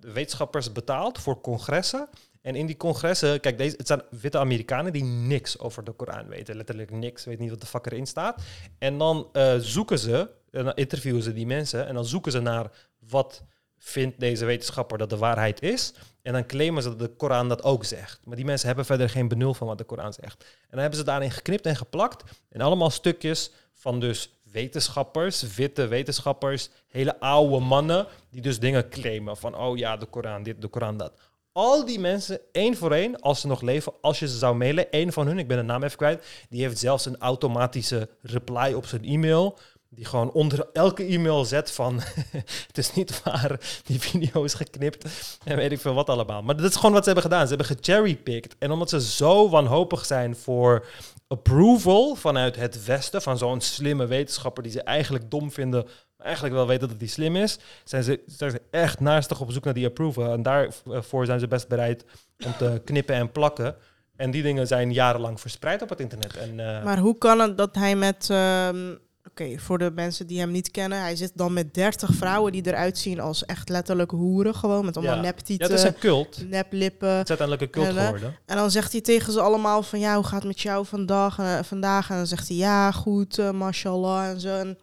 wetenschappers 0.00 0.72
betaald 0.72 1.18
voor 1.18 1.40
congressen. 1.40 2.08
En 2.42 2.54
in 2.54 2.66
die 2.66 2.76
congressen, 2.76 3.40
kijk, 3.40 3.58
deze, 3.58 3.76
het 3.76 3.86
zijn 3.86 4.02
witte 4.10 4.38
Amerikanen 4.38 4.92
die 4.92 5.04
niks 5.04 5.58
over 5.58 5.84
de 5.84 5.92
Koran 5.92 6.28
weten. 6.28 6.56
Letterlijk 6.56 6.90
niks, 6.90 7.24
weet 7.24 7.38
niet 7.38 7.50
wat 7.50 7.60
de 7.60 7.66
fuck 7.66 7.86
erin 7.86 8.06
staat. 8.06 8.42
En 8.78 8.98
dan 8.98 9.28
eh, 9.32 9.54
zoeken 9.58 9.98
ze, 9.98 10.30
en 10.50 10.64
dan 10.64 10.74
interviewen 10.74 11.22
ze 11.22 11.32
die 11.32 11.46
mensen 11.46 11.86
en 11.86 11.94
dan 11.94 12.04
zoeken 12.04 12.32
ze 12.32 12.40
naar 12.40 12.70
wat 12.98 13.42
vindt 13.78 14.20
deze 14.20 14.44
wetenschapper 14.44 14.98
dat 14.98 15.10
de 15.10 15.16
waarheid 15.16 15.62
is. 15.62 15.92
En 16.22 16.32
dan 16.32 16.46
claimen 16.46 16.82
ze 16.82 16.88
dat 16.88 16.98
de 16.98 17.16
Koran 17.16 17.48
dat 17.48 17.62
ook 17.62 17.84
zegt. 17.84 18.20
Maar 18.24 18.36
die 18.36 18.44
mensen 18.44 18.66
hebben 18.66 18.84
verder 18.84 19.08
geen 19.08 19.28
benul 19.28 19.54
van 19.54 19.66
wat 19.66 19.78
de 19.78 19.84
Koran 19.84 20.12
zegt. 20.12 20.44
En 20.44 20.68
dan 20.70 20.80
hebben 20.80 20.98
ze 20.98 21.04
daarin 21.04 21.30
geknipt 21.30 21.66
en 21.66 21.76
geplakt. 21.76 22.22
En 22.48 22.60
allemaal 22.60 22.90
stukjes 22.90 23.50
van 23.72 24.00
dus 24.00 24.40
wetenschappers, 24.52 25.54
witte 25.54 25.86
wetenschappers, 25.86 26.68
hele 26.88 27.20
oude 27.20 27.58
mannen, 27.58 28.06
die 28.30 28.42
dus 28.42 28.58
dingen 28.58 28.88
claimen 28.88 29.36
van, 29.36 29.56
oh 29.56 29.76
ja, 29.76 29.96
de 29.96 30.06
Koran 30.06 30.42
dit, 30.42 30.60
de 30.62 30.68
Koran 30.68 30.96
dat. 30.96 31.12
Al 31.52 31.84
die 31.84 31.98
mensen, 31.98 32.40
één 32.52 32.76
voor 32.76 32.92
één, 32.92 33.20
als 33.20 33.40
ze 33.40 33.46
nog 33.46 33.60
leven, 33.60 33.92
als 34.00 34.18
je 34.18 34.28
ze 34.28 34.38
zou 34.38 34.56
mailen, 34.56 34.90
één 34.90 35.12
van 35.12 35.26
hun, 35.26 35.38
ik 35.38 35.48
ben 35.48 35.56
de 35.56 35.62
naam 35.62 35.82
even 35.82 35.96
kwijt, 35.96 36.46
die 36.48 36.62
heeft 36.62 36.78
zelfs 36.78 37.06
een 37.06 37.18
automatische 37.18 38.08
reply 38.22 38.72
op 38.72 38.86
zijn 38.86 39.04
e-mail. 39.04 39.58
Die 39.94 40.04
gewoon 40.04 40.32
onder 40.32 40.68
elke 40.72 41.04
e-mail 41.04 41.44
zet 41.44 41.70
van 41.70 42.00
het 42.66 42.78
is 42.78 42.94
niet 42.94 43.22
waar, 43.22 43.80
die 43.84 44.00
video 44.00 44.44
is 44.44 44.54
geknipt 44.54 45.04
en 45.44 45.56
weet 45.56 45.72
ik 45.72 45.80
veel 45.80 45.94
wat 45.94 46.08
allemaal. 46.08 46.42
Maar 46.42 46.56
dat 46.56 46.70
is 46.70 46.76
gewoon 46.76 46.92
wat 46.92 47.04
ze 47.04 47.10
hebben 47.10 47.30
gedaan. 47.30 47.48
Ze 47.48 47.54
hebben 47.54 47.76
gecherrypicked. 47.76 48.56
En 48.58 48.70
omdat 48.70 48.88
ze 48.88 49.00
zo 49.00 49.48
wanhopig 49.48 50.06
zijn 50.06 50.36
voor 50.36 50.86
approval 51.32 52.14
vanuit 52.14 52.56
het 52.56 52.84
Westen, 52.84 53.22
van 53.22 53.38
zo'n 53.38 53.60
slimme 53.60 54.06
wetenschapper 54.06 54.62
die 54.62 54.72
ze 54.72 54.82
eigenlijk 54.82 55.30
dom 55.30 55.50
vinden, 55.50 55.84
maar 56.16 56.26
eigenlijk 56.26 56.54
wel 56.54 56.66
weten 56.66 56.88
dat 56.88 56.98
hij 56.98 57.08
slim 57.08 57.36
is, 57.36 57.58
zijn 57.84 58.02
ze, 58.02 58.20
ze 58.26 58.62
echt 58.70 59.00
naastig 59.00 59.40
op 59.40 59.52
zoek 59.52 59.64
naar 59.64 59.74
die 59.74 59.86
approval. 59.86 60.32
En 60.32 60.42
daarvoor 60.42 61.26
zijn 61.26 61.40
ze 61.40 61.48
best 61.48 61.68
bereid 61.68 62.04
om 62.46 62.56
te 62.58 62.80
knippen 62.84 63.14
en 63.14 63.32
plakken. 63.32 63.76
En 64.16 64.30
die 64.30 64.42
dingen 64.42 64.66
zijn 64.66 64.92
jarenlang 64.92 65.40
verspreid 65.40 65.82
op 65.82 65.88
het 65.88 66.00
internet. 66.00 66.36
En, 66.36 66.58
uh, 66.58 66.84
Maar 66.84 66.98
hoe 66.98 67.18
kan 67.18 67.40
het 67.40 67.58
dat 67.58 67.74
hij 67.74 67.96
met... 67.96 68.30
ehm, 68.30 68.94
Oké, 69.32 69.58
voor 69.58 69.78
de 69.78 69.90
mensen 69.94 70.26
die 70.26 70.38
hem 70.38 70.50
niet 70.50 70.70
kennen, 70.70 71.00
hij 71.00 71.16
zit 71.16 71.32
dan 71.34 71.52
met 71.52 71.74
30 71.74 72.10
vrouwen 72.12 72.52
die 72.52 72.66
eruit 72.66 72.98
zien 72.98 73.20
als 73.20 73.44
echt 73.44 73.68
letterlijk 73.68 74.10
hoeren, 74.10 74.54
gewoon 74.54 74.84
met 74.84 74.96
allemaal 74.96 75.14
ja. 75.14 75.20
ja, 75.20 75.26
neptieten, 75.26 75.70
het 75.70 75.78
is 75.78 75.84
een 75.84 75.98
cult. 75.98 76.48
neplippen. 76.48 77.08
Het 77.08 77.30
is 77.30 77.38
uiteindelijk 77.38 77.60
een 77.60 77.82
cult 77.82 77.96
En, 77.96 77.96
eh, 77.96 78.04
geworden. 78.04 78.36
En 78.46 78.56
dan 78.56 78.70
zegt 78.70 78.92
hij 78.92 79.00
tegen 79.00 79.32
ze 79.32 79.40
allemaal 79.40 79.82
van 79.82 79.98
ja, 80.00 80.14
hoe 80.14 80.24
gaat 80.24 80.38
het 80.38 80.44
met 80.44 80.60
jou 80.60 80.86
vandaag? 80.86 81.38
En, 81.38 81.58
eh, 81.58 81.64
vandaag? 81.64 82.10
En 82.10 82.16
dan 82.16 82.26
zegt 82.26 82.48
hij 82.48 82.56
ja, 82.56 82.92
goed, 82.92 83.38
eh, 83.38 83.50
mashallah 83.50 84.28
en 84.28 84.40
zo. 84.40 84.48
En 84.58 84.78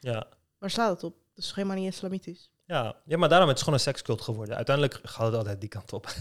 Ja. 0.00 0.26
waar 0.58 0.70
slaat 0.70 0.90
het 0.90 1.04
op? 1.04 1.14
Dat 1.34 1.44
is 1.44 1.52
helemaal 1.54 1.76
niet 1.76 1.92
islamitisch. 1.92 2.50
Ja. 2.66 2.96
ja, 3.04 3.16
maar 3.16 3.28
daarom 3.28 3.46
is 3.48 3.52
het 3.54 3.62
gewoon 3.62 3.78
een 3.78 3.84
sekscult 3.84 4.20
geworden. 4.20 4.56
Uiteindelijk 4.56 5.00
gaat 5.02 5.26
het 5.26 5.34
altijd 5.34 5.60
die 5.60 5.68
kant 5.68 5.92
op. 5.92 6.14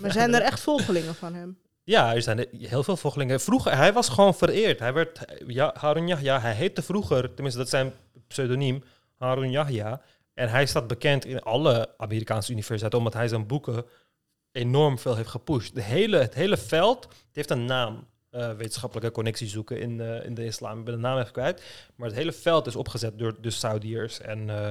Maar 0.00 0.12
zijn 0.12 0.34
er 0.34 0.42
echt 0.42 0.60
volgelingen 0.60 1.14
van 1.14 1.34
hem? 1.34 1.58
Ja, 1.84 2.14
er 2.14 2.22
zijn 2.22 2.46
heel 2.58 2.82
veel 2.82 2.96
volgelingen. 2.96 3.40
Vroeger, 3.40 3.76
hij 3.76 3.92
was 3.92 4.08
gewoon 4.08 4.34
vereerd. 4.34 4.78
Hij 4.78 4.92
werd, 4.92 5.20
ja, 5.46 5.74
Harun 5.78 6.06
Yahya, 6.08 6.40
hij 6.40 6.54
heette 6.54 6.82
vroeger, 6.82 7.34
tenminste 7.34 7.58
dat 7.58 7.66
is 7.66 7.72
zijn 7.78 7.92
pseudoniem, 8.26 8.82
Harun 9.16 9.50
Yahya. 9.50 10.00
En 10.34 10.48
hij 10.48 10.66
staat 10.66 10.86
bekend 10.86 11.24
in 11.24 11.40
alle 11.42 11.94
Amerikaanse 11.96 12.52
universiteiten, 12.52 12.98
omdat 12.98 13.14
hij 13.14 13.28
zijn 13.28 13.46
boeken 13.46 13.84
enorm 14.52 14.98
veel 14.98 15.16
heeft 15.16 15.28
gepusht. 15.28 15.74
De 15.74 15.82
hele, 15.82 16.16
het 16.16 16.34
hele 16.34 16.56
veld 16.56 17.08
heeft 17.32 17.50
een 17.50 17.64
naam. 17.64 18.10
eh, 18.30 18.52
wetenschappelijke 18.52 19.10
connectie 19.10 19.48
zoeken 19.48 19.80
in, 19.80 20.00
eh, 20.00 20.24
in 20.24 20.34
de 20.34 20.44
islam. 20.44 20.78
Ik 20.78 20.84
ben 20.84 20.94
de 20.94 21.00
naam 21.00 21.18
even 21.18 21.32
kwijt. 21.32 21.62
Maar 21.96 22.08
het 22.08 22.16
hele 22.16 22.32
veld 22.32 22.66
is 22.66 22.76
opgezet 22.76 23.18
door 23.18 23.40
de 23.40 23.50
Saudiërs 23.50 24.20
en 24.20 24.50
eh, 24.50 24.70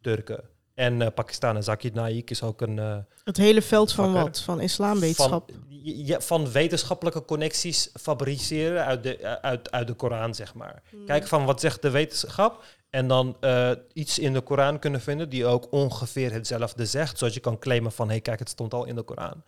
Turken. 0.00 0.44
En 0.78 1.02
eh 1.02 1.08
Pakistan. 1.14 1.56
En 1.56 1.62
Zakir 1.64 1.90
Naik 1.94 2.30
is 2.30 2.42
ook 2.42 2.60
een... 2.60 2.78
eh, 2.78 2.96
Het 3.24 3.36
hele 3.36 3.62
veld 3.62 3.92
van 3.92 4.04
Vakker. 4.04 4.22
wat? 4.22 4.40
Van 4.40 4.60
islamwetenschap? 4.60 5.50
van, 5.50 5.66
ja, 5.82 6.20
van 6.20 6.50
wetenschappelijke 6.52 7.24
connecties 7.24 7.90
fabriceren 8.00 8.84
uit 8.84 9.02
de, 9.02 9.40
uit, 9.42 9.70
uit 9.70 9.86
de 9.86 9.94
Koran, 9.94 10.34
zeg 10.34 10.54
maar. 10.54 10.82
Kijk 11.06 11.26
van 11.26 11.44
wat 11.44 11.60
zegt 11.60 11.82
de 11.82 11.90
wetenschap 11.90 12.64
en 12.90 13.08
dan 13.08 13.36
eh, 13.40 13.70
iets 13.92 14.18
in 14.18 14.32
de 14.32 14.40
Koran 14.40 14.78
kunnen 14.78 15.00
vinden 15.00 15.28
die 15.28 15.46
ook 15.46 15.66
ongeveer 15.72 16.32
hetzelfde 16.32 16.86
zegt, 16.86 17.18
zodat 17.18 17.34
je 17.34 17.40
kan 17.40 17.58
claimen 17.58 17.92
van, 17.92 18.06
hé 18.06 18.12
hey, 18.12 18.20
kijk, 18.22 18.38
het 18.38 18.48
stond 18.48 18.74
al 18.74 18.84
in 18.84 18.94
de 18.94 19.02
Koran. 19.02 19.42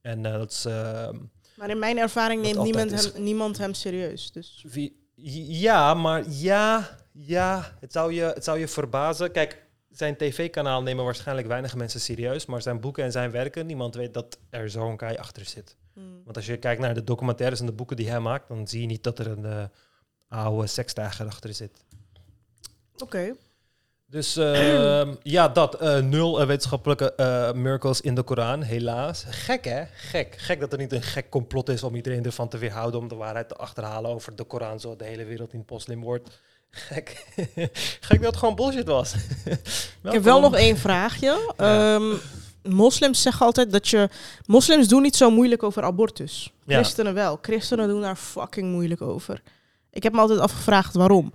En 0.00 0.26
eh, 0.26 0.32
dat 0.32 0.50
is... 0.50 0.64
eh, 0.64 1.08
Maar 1.56 1.70
in 1.70 1.78
mijn 1.78 1.98
ervaring 1.98 2.42
neemt 2.42 2.62
niemand 2.62 3.12
hem, 3.12 3.22
niemand 3.22 3.58
hem 3.58 3.74
serieus. 3.74 4.32
Dus 4.32 4.64
Wie, 4.68 5.06
ja, 5.60 5.94
maar 5.94 6.24
ja, 6.28 6.96
ja, 7.12 7.76
het 7.80 7.92
zou 7.92 8.12
je, 8.12 8.22
het 8.22 8.44
zou 8.44 8.58
je 8.58 8.68
verbazen. 8.68 9.32
Kijk, 9.32 9.66
zijn 9.98 10.16
tv-kanaal 10.16 10.82
nemen 10.82 11.04
waarschijnlijk 11.04 11.46
weinig 11.46 11.74
mensen 11.74 12.00
serieus, 12.00 12.46
maar 12.46 12.62
zijn 12.62 12.80
boeken 12.80 13.04
en 13.04 13.12
zijn 13.12 13.30
werken, 13.30 13.66
niemand 13.66 13.94
weet 13.94 14.14
dat 14.14 14.38
er 14.50 14.70
zo'n 14.70 14.98
guy 14.98 15.14
achter 15.14 15.44
zit. 15.44 15.76
hmm. 15.92 16.20
Want 16.24 16.36
als 16.36 16.46
je 16.46 16.56
kijkt 16.56 16.80
naar 16.80 16.94
de 16.94 17.04
documentaires 17.04 17.60
en 17.60 17.66
de 17.66 17.72
boeken 17.72 17.96
die 17.96 18.10
hij 18.10 18.20
maakt, 18.20 18.48
dan 18.48 18.68
zie 18.68 18.80
je 18.80 18.86
niet 18.86 19.02
dat 19.02 19.18
er 19.18 19.26
een 19.26 19.44
eh, 19.44 19.64
oude 20.28 20.66
sekstijger 20.66 21.26
achter 21.26 21.54
zit. 21.54 21.84
oké. 22.98 23.34
Dus 24.06 24.36
ehm, 24.36 25.14
ja, 25.36 25.48
dat. 25.48 25.74
eh, 25.74 25.98
nul 25.98 26.40
eh, 26.40 26.46
wetenschappelijke 26.46 27.52
miracles 27.56 28.00
in 28.00 28.14
de 28.14 28.22
Koran, 28.22 28.62
helaas. 28.62 29.24
Gek 29.28 29.64
hè? 29.64 29.84
Gek. 29.86 30.34
Gek 30.38 30.60
dat 30.60 30.72
er 30.72 30.78
niet 30.78 30.92
een 30.92 31.02
gek 31.02 31.30
complot 31.30 31.68
is 31.68 31.82
om 31.82 31.94
iedereen 31.94 32.24
ervan 32.24 32.48
te 32.48 32.58
weerhouden 32.58 33.00
om 33.00 33.08
de 33.08 33.14
waarheid 33.14 33.48
te 33.48 33.54
achterhalen 33.54 34.10
over 34.10 34.36
de 34.36 34.44
Koran, 34.44 34.80
zo 34.80 34.96
de 34.96 35.04
hele 35.04 35.24
wereld 35.24 35.52
niet 35.52 35.70
moslim 35.70 36.00
wordt. 36.00 36.40
Gek. 36.70 37.26
Gek 38.00 38.18
dat 38.22 38.30
het 38.30 38.36
gewoon 38.36 38.54
bullshit 38.54 38.86
was. 38.86 39.14
Ik 40.04 40.12
heb 40.12 40.22
wel 40.22 40.40
nog 40.40 40.54
één 40.54 40.76
vraagje. 40.76 41.52
Ja. 41.56 41.94
Ehm, 41.94 42.14
moslims 42.74 43.22
zeggen 43.22 43.46
altijd 43.46 43.72
dat 43.72 43.88
je... 43.88 44.08
Moslims 44.46 44.88
doen 44.88 45.02
niet 45.02 45.16
zo 45.16 45.30
moeilijk 45.30 45.62
over 45.62 45.82
abortus. 45.82 46.52
Ja. 46.66 46.74
Christenen 46.82 47.14
wel. 47.14 47.38
Christenen 47.42 47.88
doen 47.88 48.00
daar 48.00 48.16
fucking 48.16 48.72
moeilijk 48.72 49.02
over. 49.02 49.42
Ik 49.90 50.02
heb 50.02 50.12
me 50.12 50.18
altijd 50.20 50.38
afgevraagd 50.38 50.94
waarom. 50.94 51.32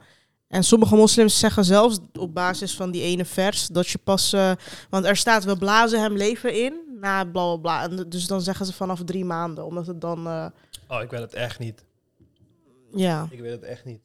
En 0.48 0.64
sommige 0.64 0.96
moslims 0.96 1.40
zeggen 1.40 1.66
zelfs 1.66 1.98
op 2.20 2.34
basis 2.34 2.76
van 2.76 2.92
die 2.92 3.02
ene 3.02 3.26
vers 3.26 3.68
dat 3.68 3.88
je 3.88 3.98
pas... 3.98 4.34
eh, 4.34 4.52
want 4.90 5.06
er 5.06 5.16
staat, 5.18 5.44
we 5.44 5.58
blazen 5.58 6.02
hem 6.02 6.18
leven 6.18 6.54
in, 6.64 6.74
na 7.00 7.24
bla 7.24 7.56
bla 7.56 7.58
bla. 7.58 7.84
En 7.84 8.10
dus 8.10 8.28
dan 8.28 8.42
zeggen 8.42 8.66
ze 8.66 8.74
vanaf 8.74 9.02
drie 9.06 9.26
maanden, 9.26 9.66
omdat 9.66 9.88
het 9.88 10.02
dan... 10.02 10.28
eh, 10.28 10.46
Oh, 10.88 11.02
ik 11.02 11.10
weet 11.10 11.22
het 11.22 11.34
echt 11.34 11.60
niet. 11.60 11.84
ja, 12.96 13.28
Ik 13.30 13.40
weet 13.40 13.52
het 13.52 13.64
echt 13.64 13.86
niet. 13.86 14.02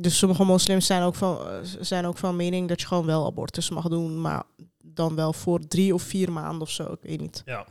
Dus 0.00 0.18
sommige 0.18 0.44
moslims 0.44 0.86
zijn 0.86 1.02
ook, 1.02 1.14
van, 1.14 1.38
zijn 1.80 2.06
ook 2.06 2.18
van 2.18 2.36
mening 2.36 2.68
dat 2.68 2.80
je 2.80 2.86
gewoon 2.86 3.06
wel 3.06 3.26
abortus 3.26 3.70
mag 3.70 3.88
doen, 3.88 4.20
maar 4.20 4.42
dan 4.82 5.14
wel 5.14 5.32
voor 5.32 5.66
drie 5.68 5.94
of 5.94 6.02
vier 6.02 6.32
maanden 6.32 6.60
of 6.60 6.70
zo, 6.70 6.92
ik 6.92 6.98
weet 7.02 7.20
niet. 7.20 7.42
Ja. 7.44 7.66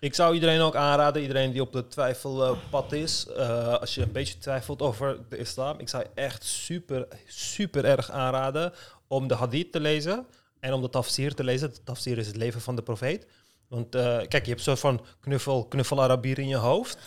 Ik 0.00 0.14
zou 0.14 0.34
iedereen 0.34 0.60
ook 0.60 0.74
aanraden, 0.74 1.22
iedereen 1.22 1.52
die 1.52 1.60
op 1.60 1.72
de 1.72 1.86
twijfelpad 1.86 2.92
is, 2.92 3.26
eh, 3.26 3.74
als 3.74 3.94
je 3.94 4.02
een 4.02 4.12
beetje 4.12 4.38
twijfelt 4.38 4.82
over 4.82 5.18
de 5.28 5.36
islam, 5.36 5.78
ik 5.78 5.88
zou 5.88 6.04
echt 6.14 6.44
super, 6.44 7.08
super 7.26 7.84
erg 7.84 8.10
aanraden 8.10 8.72
om 9.06 9.28
de 9.28 9.34
hadith 9.34 9.72
te 9.72 9.80
lezen 9.80 10.26
en 10.60 10.72
om 10.72 10.82
de 10.82 10.90
tafsir 10.90 11.34
te 11.34 11.44
lezen. 11.44 11.72
De 11.72 11.82
tafsir 11.84 12.18
is 12.18 12.26
het 12.26 12.36
leven 12.36 12.60
van 12.60 12.76
de 12.76 12.82
profeet. 12.82 13.26
Want 13.68 13.94
eh, 13.94 14.18
kijk, 14.28 14.44
je 14.44 14.50
hebt 14.50 14.62
zo 14.62 14.74
van 14.74 15.00
knuffel, 15.20 15.64
knuffel 15.64 16.02
Arabier 16.02 16.38
in 16.38 16.48
je 16.48 16.56
hoofd. 16.56 16.98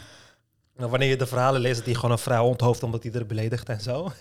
Nou, 0.77 0.89
wanneer 0.89 1.09
je 1.09 1.17
de 1.17 1.25
verhalen 1.25 1.61
leest 1.61 1.75
dat 1.75 1.85
hij 1.85 1.93
gewoon 1.93 2.11
een 2.11 2.17
vrouw 2.17 2.45
onthoofd 2.45 2.83
omdat 2.83 3.03
hij 3.03 3.11
er 3.11 3.25
beledigt 3.25 3.69
en 3.69 3.81
zo. 3.81 4.11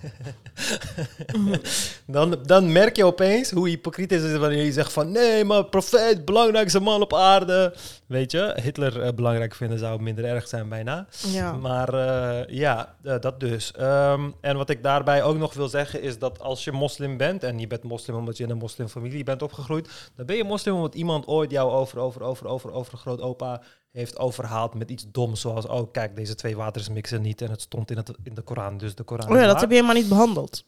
dan, 2.06 2.38
dan 2.46 2.72
merk 2.72 2.96
je 2.96 3.04
opeens 3.04 3.50
hoe 3.50 3.68
hypocriet 3.68 4.10
het 4.10 4.22
is 4.22 4.36
wanneer 4.36 4.64
je 4.64 4.72
zegt 4.72 4.92
van 4.92 5.12
nee, 5.12 5.44
maar 5.44 5.64
profeet, 5.64 6.24
belangrijkste 6.24 6.80
man 6.80 7.00
op 7.00 7.14
aarde. 7.14 7.74
Weet 8.06 8.30
je, 8.30 8.56
Hitler 8.62 9.02
eh, 9.02 9.12
belangrijk 9.12 9.54
vinden 9.54 9.78
zou 9.78 10.02
minder 10.02 10.24
erg 10.24 10.48
zijn 10.48 10.68
bijna. 10.68 11.06
Ja. 11.26 11.52
Maar 11.52 11.94
eh, 11.94 12.54
ja, 12.54 12.94
eh, 13.02 13.20
dat 13.20 13.40
dus. 13.40 13.72
Ehm, 13.72 14.30
en 14.40 14.56
wat 14.56 14.70
ik 14.70 14.82
daarbij 14.82 15.22
ook 15.22 15.36
nog 15.36 15.54
wil 15.54 15.68
zeggen 15.68 16.02
is 16.02 16.18
dat 16.18 16.40
als 16.40 16.64
je 16.64 16.72
moslim 16.72 17.16
bent 17.16 17.42
en 17.42 17.58
je 17.58 17.66
bent 17.66 17.82
moslim 17.82 18.16
omdat 18.16 18.36
je 18.36 18.44
in 18.44 18.50
een 18.50 18.56
moslimfamilie 18.56 19.24
bent 19.24 19.42
opgegroeid, 19.42 20.10
dan 20.16 20.26
ben 20.26 20.36
je 20.36 20.44
moslim 20.44 20.74
omdat 20.74 20.94
iemand 20.94 21.26
ooit 21.26 21.50
jou 21.50 21.70
over, 21.70 21.98
over, 21.98 22.22
over, 22.22 22.46
over, 22.46 22.72
over 22.72 22.98
grootopa 22.98 23.62
heeft 23.92 24.18
overhaald 24.18 24.74
met 24.74 24.90
iets 24.90 25.04
doms 25.08 25.40
zoals, 25.40 25.66
oh 25.66 25.92
kijk, 25.92 26.16
deze 26.16 26.34
twee 26.34 26.56
waters 26.56 26.88
mixen 26.88 27.22
niet 27.22 27.42
en 27.42 27.50
het 27.50 27.60
stond 27.60 27.90
in, 27.90 27.96
het, 27.96 28.12
in 28.22 28.34
de 28.34 28.42
Koran, 28.42 28.78
dus 28.78 28.94
de 28.94 29.02
Koran 29.02 29.30
Oh 29.30 29.36
ja, 29.36 29.46
dat 29.46 29.60
heb 29.60 29.68
je 29.68 29.74
helemaal 29.74 29.96
niet 29.96 30.08
behandeld. 30.08 30.64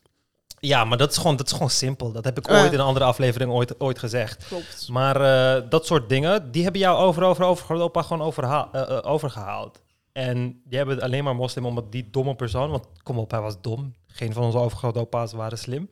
Ja, 0.60 0.84
maar 0.84 0.98
dat 0.98 1.10
is 1.10 1.16
gewoon, 1.16 1.36
dat 1.36 1.46
is 1.46 1.52
gewoon 1.52 1.70
simpel. 1.70 2.12
Dat 2.12 2.24
heb 2.24 2.38
ik 2.38 2.50
ooit 2.50 2.72
in 2.72 2.78
een 2.78 2.84
andere 2.84 3.04
aflevering 3.04 3.50
ooit, 3.50 3.80
ooit 3.80 3.98
gezegd. 3.98 4.46
Klopt. 4.46 4.88
Maar 4.88 5.20
eh, 5.56 5.70
dat 5.70 5.86
soort 5.86 6.08
dingen, 6.08 6.50
die 6.50 6.62
hebben 6.62 6.80
jou 6.80 6.98
over, 6.98 7.22
over, 7.22 7.44
over 7.44 7.70
Europa 7.70 8.02
gewoon 8.02 8.26
overha- 8.26 8.68
eh, 8.72 8.96
eh, 8.96 8.98
overgehaald. 9.10 9.80
En 10.12 10.60
die 10.64 10.76
hebben 10.78 10.94
het 10.94 11.04
alleen 11.04 11.24
maar 11.24 11.34
moslim 11.36 11.66
omdat 11.66 11.92
die 11.92 12.10
domme 12.10 12.34
persoon, 12.34 12.70
want 12.70 12.86
kom 13.02 13.18
op, 13.18 13.30
hij 13.30 13.40
was 13.40 13.60
dom. 13.60 13.94
Geen 14.06 14.32
van 14.32 14.42
onze 14.42 14.58
overgrootopa's 14.58 15.32
waren 15.32 15.58
slim. 15.58 15.88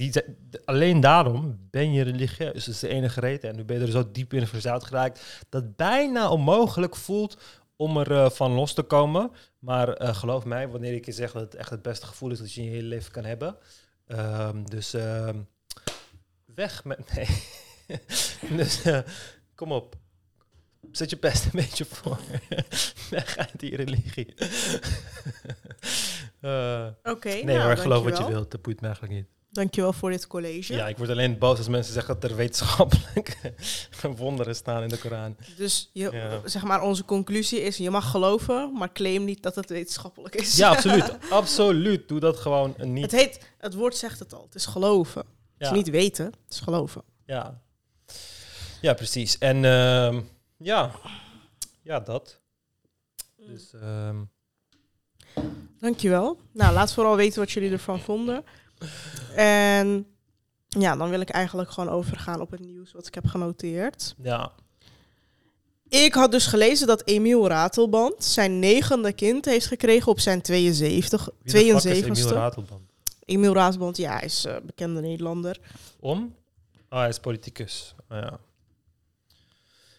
Die, 0.00 0.12
alleen 0.64 1.00
daarom 1.00 1.58
ben 1.70 1.92
je 1.92 2.02
religieus. 2.02 2.64
Dat 2.64 2.74
is 2.74 2.80
de 2.80 2.88
enige 2.88 3.20
reden. 3.20 3.50
En 3.50 3.56
nu 3.56 3.64
ben 3.64 3.78
je 3.78 3.84
er 3.84 3.90
zo 3.90 4.10
diep 4.10 4.32
in 4.32 4.46
verzeild 4.46 4.84
geraakt 4.84 5.44
dat 5.48 5.62
het 5.62 5.76
bijna 5.76 6.30
onmogelijk 6.30 6.96
voelt 6.96 7.36
om 7.76 7.96
er 7.96 8.12
eh, 8.12 8.30
van 8.30 8.52
los 8.52 8.74
te 8.74 8.82
komen. 8.82 9.30
Maar 9.58 9.88
eh, 9.88 10.14
geloof 10.14 10.44
mij, 10.44 10.68
wanneer 10.68 10.92
ik 10.92 11.06
je 11.06 11.12
zeg 11.12 11.32
dat 11.32 11.42
het 11.42 11.54
echt 11.54 11.70
het 11.70 11.82
beste 11.82 12.06
gevoel 12.06 12.30
is 12.30 12.38
dat 12.38 12.52
je 12.52 12.60
in 12.60 12.66
je 12.66 12.72
hele 12.72 12.88
leven 12.88 13.12
kan 13.12 13.24
hebben. 13.24 13.56
Ehm, 14.06 14.64
dus 14.64 14.94
ehm, 14.94 15.38
weg 16.54 16.84
met... 16.84 16.98
Nee. 17.14 17.28
dus 18.56 18.82
eh, 18.82 19.00
kom 19.54 19.72
op. 19.72 19.96
Zet 20.90 21.10
je 21.10 21.18
best 21.18 21.44
een 21.44 21.50
beetje 21.52 21.84
voor. 21.84 22.18
weg 23.10 23.36
uit 23.36 23.58
die 23.60 23.76
religie. 23.76 24.34
Oké, 27.02 27.28
nee 27.28 27.44
nou, 27.44 27.60
hoor, 27.60 27.76
geloof 27.76 28.04
wat 28.04 28.18
je 28.18 28.26
wilt. 28.26 28.50
Dat 28.50 28.62
boeit 28.62 28.80
me 28.80 28.86
eigenlijk 28.86 29.14
niet. 29.14 29.39
Dankjewel 29.52 29.92
voor 29.92 30.10
dit 30.10 30.26
college. 30.26 30.74
Ja, 30.74 30.88
ik 30.88 30.98
word 30.98 31.10
alleen 31.10 31.38
boos 31.38 31.58
als 31.58 31.68
mensen 31.68 31.92
zeggen 31.92 32.20
dat 32.20 32.30
er 32.30 32.36
wetenschappelijke 32.36 33.54
wonderen 34.16 34.54
staan 34.56 34.82
in 34.82 34.88
de 34.88 34.98
Koran. 34.98 35.36
Dus 35.56 35.90
je, 35.92 36.10
Ja. 36.12 36.40
zeg 36.48 36.62
maar, 36.62 36.82
onze 36.82 37.04
conclusie 37.04 37.60
is, 37.62 37.76
je 37.76 37.90
mag 37.90 38.10
geloven, 38.10 38.72
maar 38.72 38.92
claim 38.92 39.24
niet 39.24 39.42
dat 39.42 39.54
het 39.54 39.68
wetenschappelijk 39.68 40.34
is. 40.34 40.56
Ja, 40.56 40.68
absoluut. 40.68 41.16
absoluut. 41.30 42.08
Doe 42.08 42.20
dat 42.20 42.36
gewoon 42.36 42.74
niet. 42.78 43.02
Het, 43.02 43.20
heet, 43.20 43.50
het 43.58 43.74
woord 43.74 43.96
zegt 43.96 44.18
het 44.18 44.34
al, 44.34 44.42
het 44.44 44.54
is 44.54 44.66
geloven. 44.66 45.24
Het 45.58 45.68
is 45.70 45.76
niet 45.76 45.90
weten, 45.90 46.24
het 46.24 46.52
is 46.52 46.60
geloven. 46.60 47.02
Ja, 47.26 47.60
ja 48.80 48.94
precies. 48.94 49.38
En 49.38 49.64
ehm, 49.64 50.20
ja. 50.56 50.90
ja, 51.82 52.00
dat. 52.00 52.40
Dus 53.36 53.72
ehm, 53.72 54.16
Dankjewel. 55.80 56.38
Nou, 56.52 56.72
laat 56.74 56.92
vooral 56.92 57.16
weten 57.16 57.38
wat 57.38 57.50
jullie 57.50 57.70
ervan 57.70 58.00
vonden. 58.00 58.44
En 59.34 60.06
ja, 60.68 60.96
dan 60.96 61.10
wil 61.10 61.20
ik 61.20 61.30
eigenlijk 61.30 61.70
gewoon 61.70 61.90
overgaan 61.94 62.40
op 62.40 62.50
het 62.50 62.60
nieuws 62.60 62.92
wat 62.92 63.06
ik 63.06 63.14
heb 63.14 63.26
genoteerd. 63.26 64.14
ja, 64.22 64.52
Ik 65.88 66.14
had 66.14 66.30
dus 66.30 66.46
gelezen 66.46 66.86
dat 66.86 67.02
Emiel 67.04 67.48
Ratelband 67.48 68.24
zijn 68.24 68.58
negende 68.58 69.12
kind 69.12 69.44
heeft 69.44 69.66
gekregen 69.66 70.12
op 70.12 70.20
zijn 70.20 70.42
72, 70.42 71.28
wie 71.42 71.52
de 71.52 71.80
fuck 71.80 71.92
is 71.92 72.02
Emiel 72.02 72.26
72ste. 72.26 72.32
Ratelband? 72.32 72.80
Emiel 73.24 73.54
Ratelband, 73.54 73.96
ja, 73.96 74.12
hij 74.12 74.24
is 74.24 74.44
een 74.44 74.60
bekende 74.66 75.00
Nederlander. 75.00 75.60
Om? 76.00 76.34
Oh, 76.90 76.98
hij 76.98 77.08
is 77.08 77.18
politicus. 77.18 77.94
Oh, 78.08 78.18
ja. 78.18 78.38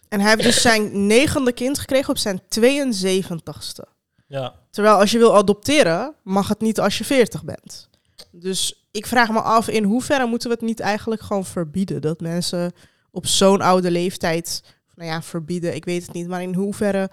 En 0.08 0.20
hij 0.20 0.30
heeft 0.30 0.42
dus 0.42 0.60
zijn 0.70 1.06
negende 1.06 1.52
kind 1.52 1.78
gekregen 1.78 2.10
op 2.10 2.18
zijn 2.18 2.40
72ste. 2.60 3.90
ja, 4.26 4.54
Terwijl 4.70 4.96
als 4.96 5.10
je 5.10 5.18
wil 5.18 5.36
adopteren, 5.36 6.14
mag 6.22 6.48
het 6.48 6.60
niet 6.60 6.80
als 6.80 6.98
je 6.98 7.04
40 7.04 7.44
bent. 7.44 7.88
Dus 8.30 8.86
ik 8.90 9.06
vraag 9.06 9.30
me 9.30 9.40
af, 9.40 9.68
in 9.68 9.84
hoeverre 9.84 10.26
moeten 10.26 10.48
we 10.48 10.54
het 10.54 10.64
niet 10.64 10.80
eigenlijk 10.80 11.22
gewoon 11.22 11.44
verbieden? 11.44 12.00
Dat 12.00 12.20
mensen 12.20 12.72
op 13.10 13.26
zo'n 13.26 13.60
oude 13.60 13.90
leeftijd, 13.90 14.62
nou 14.94 15.08
ja, 15.10 15.22
verbieden, 15.22 15.74
ik 15.74 15.84
weet 15.84 16.02
het 16.02 16.12
niet. 16.12 16.28
Maar 16.28 16.42
in 16.42 16.54
hoeverre 16.54 17.10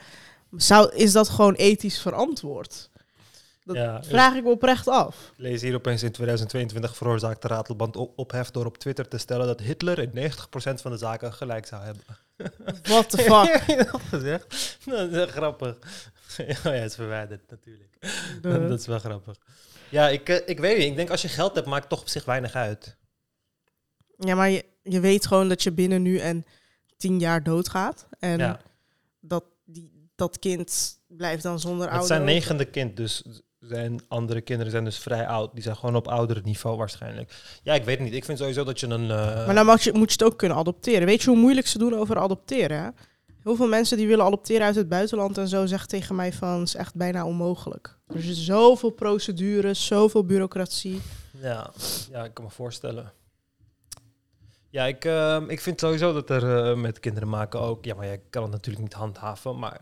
zou, 0.55 0.95
is 0.95 1.11
dat 1.11 1.29
gewoon 1.29 1.53
ethisch 1.53 2.01
verantwoord? 2.01 2.89
Dat 3.63 3.75
Ja, 3.75 4.03
vraag 4.03 4.35
ik 4.35 4.43
me 4.43 4.49
oprecht 4.49 4.87
af. 4.87 5.15
Ik 5.35 5.43
lees 5.43 5.61
hier 5.61 5.75
opeens 5.75 6.03
in 6.03 6.11
2022 6.11 6.95
veroorzaakte 6.97 7.47
Ratelband 7.47 7.95
op 7.95 8.17
ophef 8.17 8.51
door 8.51 8.65
op 8.65 8.77
Twitter 8.77 9.07
te 9.07 9.17
stellen 9.17 9.47
dat 9.47 9.59
Hitler 9.59 9.99
in 9.99 10.31
90% 10.31 10.33
van 10.81 10.91
de 10.91 10.97
zaken 10.97 11.33
gelijk 11.33 11.65
zou 11.65 11.83
hebben. 11.83 12.03
What 12.89 13.09
the 13.09 13.17
fuck? 13.17 13.77
Dat 13.91 14.01
gezegd? 14.19 14.77
Dat 14.85 15.11
is 15.11 15.31
grappig. 15.31 15.77
ja, 16.37 16.45
ja, 16.63 16.69
het 16.71 16.89
is 16.89 16.95
verwijderd 16.95 17.49
natuurlijk. 17.49 17.89
De- 18.41 18.67
dat 18.67 18.79
is 18.79 18.85
wel 18.87 18.99
grappig. 18.99 19.35
Ja, 19.89 20.09
ik, 20.09 20.29
eh, 20.29 20.37
ik 20.45 20.59
weet 20.59 20.77
niet. 20.77 20.87
Ik 20.87 20.95
denk 20.95 21.09
als 21.09 21.21
je 21.21 21.27
geld 21.27 21.55
hebt, 21.55 21.67
maakt 21.67 21.81
het 21.81 21.89
toch 21.89 22.01
op 22.01 22.07
zich 22.07 22.25
weinig 22.25 22.53
uit. 22.53 22.97
Ja, 24.17 24.35
maar 24.35 24.49
je, 24.49 24.65
je 24.83 24.99
weet 24.99 25.27
gewoon 25.27 25.49
dat 25.49 25.63
je 25.63 25.71
binnen 25.71 26.01
nu 26.01 26.17
en 26.17 26.45
tien 26.97 27.19
jaar 27.19 27.43
doodgaat. 27.43 28.07
En 28.19 28.37
ja. 28.37 28.59
dat, 29.19 29.43
die, 29.65 30.09
dat 30.15 30.39
kind 30.39 30.99
blijft 31.07 31.43
dan 31.43 31.59
zonder 31.59 31.81
Het 31.81 31.89
ouder. 31.89 32.07
zijn 32.07 32.23
negende 32.23 32.65
kind, 32.65 32.97
dus 32.97 33.23
zijn 33.59 33.99
andere 34.07 34.41
kinderen 34.41 34.71
zijn 34.71 34.83
dus 34.83 34.97
vrij 34.97 35.27
oud. 35.27 35.53
Die 35.53 35.63
zijn 35.63 35.75
gewoon 35.75 35.95
op 35.95 36.07
oudere 36.07 36.41
niveau 36.43 36.77
waarschijnlijk. 36.77 37.33
Ja, 37.63 37.73
ik 37.73 37.83
weet 37.83 37.95
het 37.97 38.05
niet. 38.05 38.15
Ik 38.15 38.25
vind 38.25 38.37
sowieso 38.37 38.63
dat 38.63 38.79
je 38.79 38.87
een... 38.87 39.11
eh, 39.11 39.45
Maar 39.45 39.55
dan 39.55 39.65
mag 39.65 39.81
je, 39.81 39.93
moet 39.93 40.07
je 40.11 40.23
het 40.23 40.23
ook 40.23 40.37
kunnen 40.37 40.57
adopteren. 40.57 41.05
Weet 41.05 41.21
je 41.21 41.29
hoe 41.29 41.39
moeilijk 41.39 41.67
ze 41.67 41.77
doen 41.77 41.93
over 41.93 42.17
adopteren? 42.17 42.77
Hè? 42.83 42.89
Heel 43.43 43.55
veel 43.55 43.67
mensen 43.67 43.97
die 43.97 44.07
willen 44.07 44.25
adopteren 44.25 44.65
uit 44.65 44.75
het 44.75 44.89
buitenland 44.89 45.37
en 45.37 45.47
zo 45.47 45.65
zeggen 45.65 45.89
tegen 45.89 46.15
mij 46.15 46.33
van 46.33 46.59
het 46.59 46.67
is 46.67 46.75
echt 46.75 46.95
bijna 46.95 47.25
onmogelijk. 47.25 47.97
Er 48.07 48.15
is 48.15 48.45
zoveel 48.45 48.89
procedures, 48.89 49.85
zoveel 49.85 50.25
bureaucratie. 50.25 51.01
Ja, 51.41 51.71
ja, 52.11 52.23
ik 52.23 52.33
kan 52.33 52.43
me 52.43 52.49
voorstellen. 52.49 53.13
Ja, 54.69 54.85
ik, 54.85 55.05
ehm, 55.05 55.49
ik 55.49 55.59
vind 55.59 55.79
sowieso 55.79 56.13
dat 56.13 56.29
er 56.29 56.69
eh, 56.69 56.77
met 56.77 56.99
kinderen 56.99 57.29
maken 57.29 57.59
ook... 57.59 57.85
Ja, 57.85 57.95
maar 57.95 58.05
je 58.05 58.19
kan 58.29 58.43
het 58.43 58.51
natuurlijk 58.51 58.83
niet 58.83 58.93
handhaven, 58.93 59.59
maar 59.59 59.81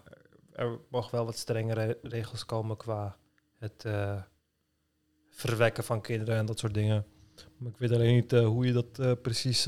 er 0.52 0.80
mogen 0.90 1.12
wel 1.12 1.26
wat 1.26 1.38
strengere 1.38 1.98
regels 2.02 2.46
komen 2.46 2.78
qua 2.78 3.18
het 3.60 3.86
eh, 3.86 4.22
verwekken 5.30 5.84
van 5.84 6.02
kinderen 6.02 6.36
en 6.36 6.46
dat 6.46 6.60
soort 6.60 6.74
dingen. 6.74 7.06
Maar 7.58 7.72
ik 7.72 7.78
weet 7.78 7.92
alleen 7.92 8.16
niet 8.16 8.34
eh, 8.34 8.46
hoe 8.46 8.66
je 8.66 8.74
dat 8.74 9.22
precies... 9.22 9.64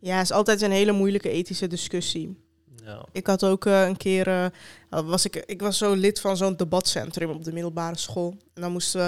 Ja, 0.00 0.16
het 0.16 0.24
is 0.24 0.32
altijd 0.32 0.62
een 0.62 0.70
hele 0.70 0.92
moeilijke 0.92 1.30
ethische 1.30 1.66
discussie. 1.66 2.43
Ja. 2.84 3.06
Ik 3.12 3.26
had 3.26 3.44
ook 3.44 3.66
eh, 3.66 3.86
een 3.86 3.96
keer, 3.96 4.28
eh, 4.28 4.46
was 4.88 5.24
ik, 5.24 5.36
ik 5.36 5.60
was 5.60 5.78
zo 5.78 5.92
lid 5.94 6.20
van 6.20 6.36
zo'n 6.36 6.56
debatcentrum 6.56 7.30
op 7.30 7.44
de 7.44 7.52
middelbare 7.52 7.96
school. 7.98 8.36
En 8.54 8.62
dan 8.62 8.72
moesten 8.72 9.00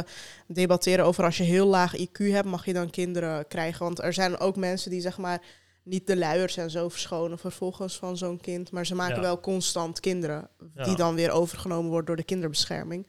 we 0.46 0.54
debatteren 0.54 1.04
over 1.04 1.24
als 1.24 1.36
je 1.36 1.42
heel 1.42 1.66
laag 1.66 1.96
IQ 1.96 2.12
hebt, 2.30 2.48
mag 2.48 2.64
je 2.64 2.72
dan 2.72 2.90
kinderen 2.90 3.46
krijgen. 3.48 3.84
Want 3.84 4.02
er 4.02 4.12
zijn 4.12 4.38
ook 4.38 4.56
mensen 4.56 4.90
die 4.90 5.00
zeg 5.00 5.18
maar 5.18 5.42
niet 5.84 6.06
de 6.06 6.16
luiers 6.16 6.56
en 6.56 6.70
zo 6.70 6.88
verschonen 6.88 7.38
vervolgens 7.38 7.96
van 7.96 8.16
zo'n 8.16 8.40
kind. 8.40 8.70
Maar 8.70 8.86
ze 8.86 8.94
maken 8.94 9.14
Ja. 9.14 9.20
wel 9.20 9.40
constant 9.40 10.00
kinderen, 10.00 10.48
Ja. 10.74 10.84
die 10.84 10.96
dan 10.96 11.14
weer 11.14 11.30
overgenomen 11.30 11.88
worden 11.90 12.06
door 12.06 12.16
de 12.16 12.22
kinderbescherming. 12.24 13.06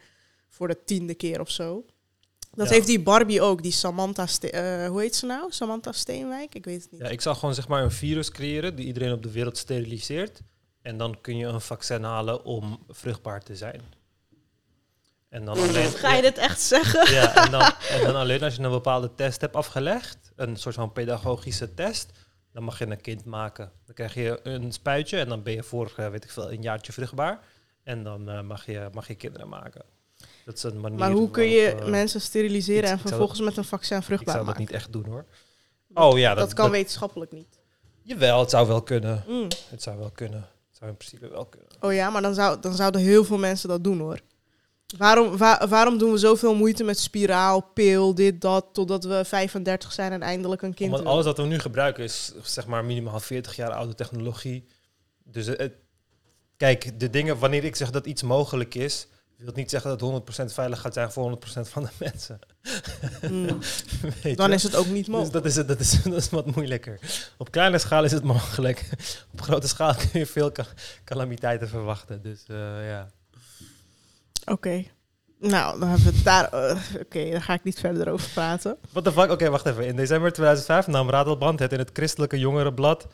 Voor 0.49 0.67
de 0.67 0.83
tiende 0.85 1.13
keer 1.13 1.39
of 1.39 1.49
zo. 1.51 1.85
Dat 2.51 2.67
Ja. 2.67 2.73
heeft 2.73 2.87
die 2.87 3.01
Barbie 3.01 3.41
ook, 3.41 3.61
die 3.63 3.71
Samantha, 3.71 4.25
Ste- 4.25 4.49
eh, 4.49 4.87
hoe 4.89 5.01
heet 5.01 5.15
ze 5.15 5.25
nou? 5.25 5.51
Samantha 5.51 5.91
Steenwijk? 5.91 6.55
Ik 6.55 6.65
weet 6.65 6.81
het 6.81 6.91
niet. 6.91 7.01
ja, 7.01 7.07
ik 7.07 7.21
zou 7.21 7.35
gewoon 7.35 7.53
zeg 7.55 7.67
maar 7.67 7.83
een 7.83 7.91
virus 7.91 8.31
creëren 8.31 8.75
die 8.75 8.85
iedereen 8.85 9.11
op 9.13 9.23
de 9.23 9.31
wereld 9.31 9.57
steriliseert. 9.57 10.41
En 10.87 10.97
dan 10.97 11.21
kun 11.21 11.37
je 11.37 11.45
een 11.45 11.61
vaccin 11.61 12.03
halen 12.03 12.43
om 12.43 12.83
vruchtbaar 12.89 13.43
te 13.43 13.55
zijn. 13.55 13.81
En 15.29 15.45
dan 15.45 15.57
alleen... 15.57 15.89
Ga 15.89 16.13
je 16.13 16.21
dit 16.21 16.37
echt 16.37 16.61
zeggen? 16.61 17.13
Ja, 17.13 17.45
en 17.45 17.51
dan, 17.51 17.61
en 17.93 18.01
dan 18.01 18.15
alleen 18.15 18.43
als 18.43 18.55
je 18.55 18.61
een 18.61 18.69
bepaalde 18.69 19.13
test 19.15 19.41
hebt 19.41 19.55
afgelegd, 19.55 20.31
een 20.35 20.55
soort 20.55 20.75
van 20.75 20.91
pedagogische 20.91 21.73
test, 21.73 22.11
dan 22.53 22.63
mag 22.63 22.79
je 22.79 22.85
een 22.85 23.01
kind 23.01 23.25
maken. 23.25 23.71
Dan 23.85 23.95
krijg 23.95 24.13
je 24.13 24.39
een 24.43 24.71
spuitje 24.71 25.19
en 25.19 25.29
dan 25.29 25.43
ben 25.43 25.53
je 25.53 25.63
voor, 25.63 25.93
eh, 25.95 26.09
weet 26.09 26.23
ik 26.23 26.29
veel, 26.29 26.51
een 26.51 26.61
jaartje 26.61 26.91
vruchtbaar. 26.91 27.39
En 27.83 28.03
dan 28.03 28.29
eh, 28.29 28.41
mag, 28.41 28.65
je, 28.65 28.89
mag 28.93 29.07
je 29.07 29.15
kinderen 29.15 29.49
maken. 29.49 29.81
Dat 30.45 30.57
is 30.57 30.63
een 30.63 30.79
manier 30.79 30.99
Maar 30.99 31.11
hoe 31.11 31.29
kun 31.29 31.49
je 31.49 31.71
eh, 31.71 31.87
mensen 31.87 32.21
steriliseren 32.21 32.83
ik 32.83 32.89
en 32.89 32.99
vervolgens 32.99 33.39
met 33.39 33.57
een 33.57 33.63
vaccin 33.63 33.97
Ik 33.97 34.03
vruchtbaar 34.03 34.33
zou 34.33 34.45
dat 34.45 34.55
maken? 34.57 34.71
niet 34.71 34.81
echt 34.81 34.93
doen 34.93 35.05
hoor. 35.05 35.25
Oh 35.93 36.17
ja, 36.17 36.29
dat, 36.29 36.45
dat, 36.45 36.53
kan 36.53 36.65
dat- 36.65 36.73
wetenschappelijk 36.73 37.31
niet. 37.31 37.59
Jawel, 38.01 38.39
het 38.39 38.49
zou 38.49 38.67
wel 38.67 38.81
kunnen. 38.81 39.23
Mm. 39.27 39.47
Het 39.69 39.81
zou 39.83 39.97
wel 39.97 40.11
kunnen. 40.11 40.47
Zou 40.79 40.89
in 40.91 40.97
principe 40.97 41.29
wel 41.29 41.45
kunnen. 41.45 41.69
Oh 41.81 41.93
ja, 41.93 42.09
maar 42.09 42.21
dan, 42.21 42.33
zou, 42.33 42.59
dan 42.61 42.73
zouden 42.75 43.01
heel 43.01 43.23
veel 43.23 43.37
mensen 43.37 43.69
dat 43.69 43.83
doen 43.83 43.99
hoor. 43.99 44.19
Waarom, 44.97 45.37
wa- 45.37 45.67
waarom 45.67 45.97
doen 45.97 46.11
we 46.11 46.17
zoveel 46.17 46.55
moeite 46.55 46.83
met 46.83 46.99
spiraal, 46.99 47.61
pil, 47.73 48.15
dit, 48.15 48.41
dat, 48.41 48.65
totdat 48.71 49.03
we 49.03 49.25
35 49.25 49.91
zijn 49.93 50.11
en 50.11 50.21
eindelijk 50.21 50.61
een 50.61 50.73
kind 50.73 50.91
Want 50.91 51.05
alles 51.05 51.25
wat 51.25 51.37
we 51.37 51.43
nu 51.43 51.59
gebruiken 51.59 52.03
is 52.03 52.33
zeg 52.43 52.67
maar 52.67 52.85
minimaal 52.85 53.19
40 53.19 53.55
jaar 53.55 53.71
oude 53.71 53.95
technologie. 53.95 54.67
Dus 55.23 55.45
het- 55.45 55.73
kijk, 56.57 56.99
de 56.99 57.09
dingen, 57.09 57.39
wanneer 57.39 57.63
ik 57.63 57.75
zeg 57.75 57.89
dat 57.91 58.05
iets 58.05 58.23
mogelijk 58.23 58.75
is, 58.75 59.07
wil 59.37 59.47
het 59.47 59.55
niet 59.55 59.69
zeggen 59.69 59.97
dat 59.97 60.01
het 60.25 60.49
100% 60.49 60.53
veilig 60.53 60.81
gaat 60.81 60.93
zijn 60.93 61.11
voor 61.11 61.37
100% 61.37 61.61
van 61.61 61.83
de 61.83 61.89
mensen. 62.05 62.39
Mm. 63.31 63.59
Dan 64.35 64.49
je? 64.49 64.55
is 64.55 64.63
het 64.63 64.75
ook 64.75 64.85
niet 64.87 64.95
Dus 65.05 65.07
mogelijk. 65.07 65.33
dat 65.33 65.45
is, 65.45 65.55
het, 65.55 65.67
dat, 65.67 65.79
is, 65.79 66.01
dat 66.03 66.13
is 66.13 66.29
wat 66.29 66.55
moeilijker. 66.55 66.99
Op 67.37 67.51
kleine 67.51 67.77
schaal 67.77 68.03
is 68.03 68.11
het 68.11 68.23
mogelijk. 68.23 68.89
Op 69.33 69.41
grote 69.41 69.67
schaal 69.67 69.95
kun 69.95 70.19
je 70.19 70.25
veel 70.25 70.51
ca- 70.51 70.65
calamiteiten 71.03 71.67
verwachten. 71.69 72.21
Dus 72.21 72.43
eh, 72.47 72.87
ja. 72.89 73.09
Oké. 74.45 74.83
Nou, 75.39 75.79
dan 75.79 75.89
hebben 75.89 76.07
we 76.07 76.13
het 76.15 76.23
daar... 76.23 76.53
eh, 76.53 76.77
Oké, 77.01 77.29
daar 77.31 77.41
ga 77.41 77.53
ik 77.53 77.63
niet 77.63 77.79
verder 77.79 78.09
over 78.09 78.29
praten. 78.29 78.77
What 78.91 79.03
the 79.03 79.11
fuck? 79.11 79.31
Oké, 79.31 79.49
wacht 79.49 79.65
even. 79.65 79.85
In 79.87 79.95
december 79.95 80.31
2005 80.33 80.87
nam 80.87 81.09
Ratelband 81.09 81.59
het 81.59 81.71
in 81.73 81.79
het 81.79 81.89
christelijke 81.93 82.39
jongerenblad 82.39 83.07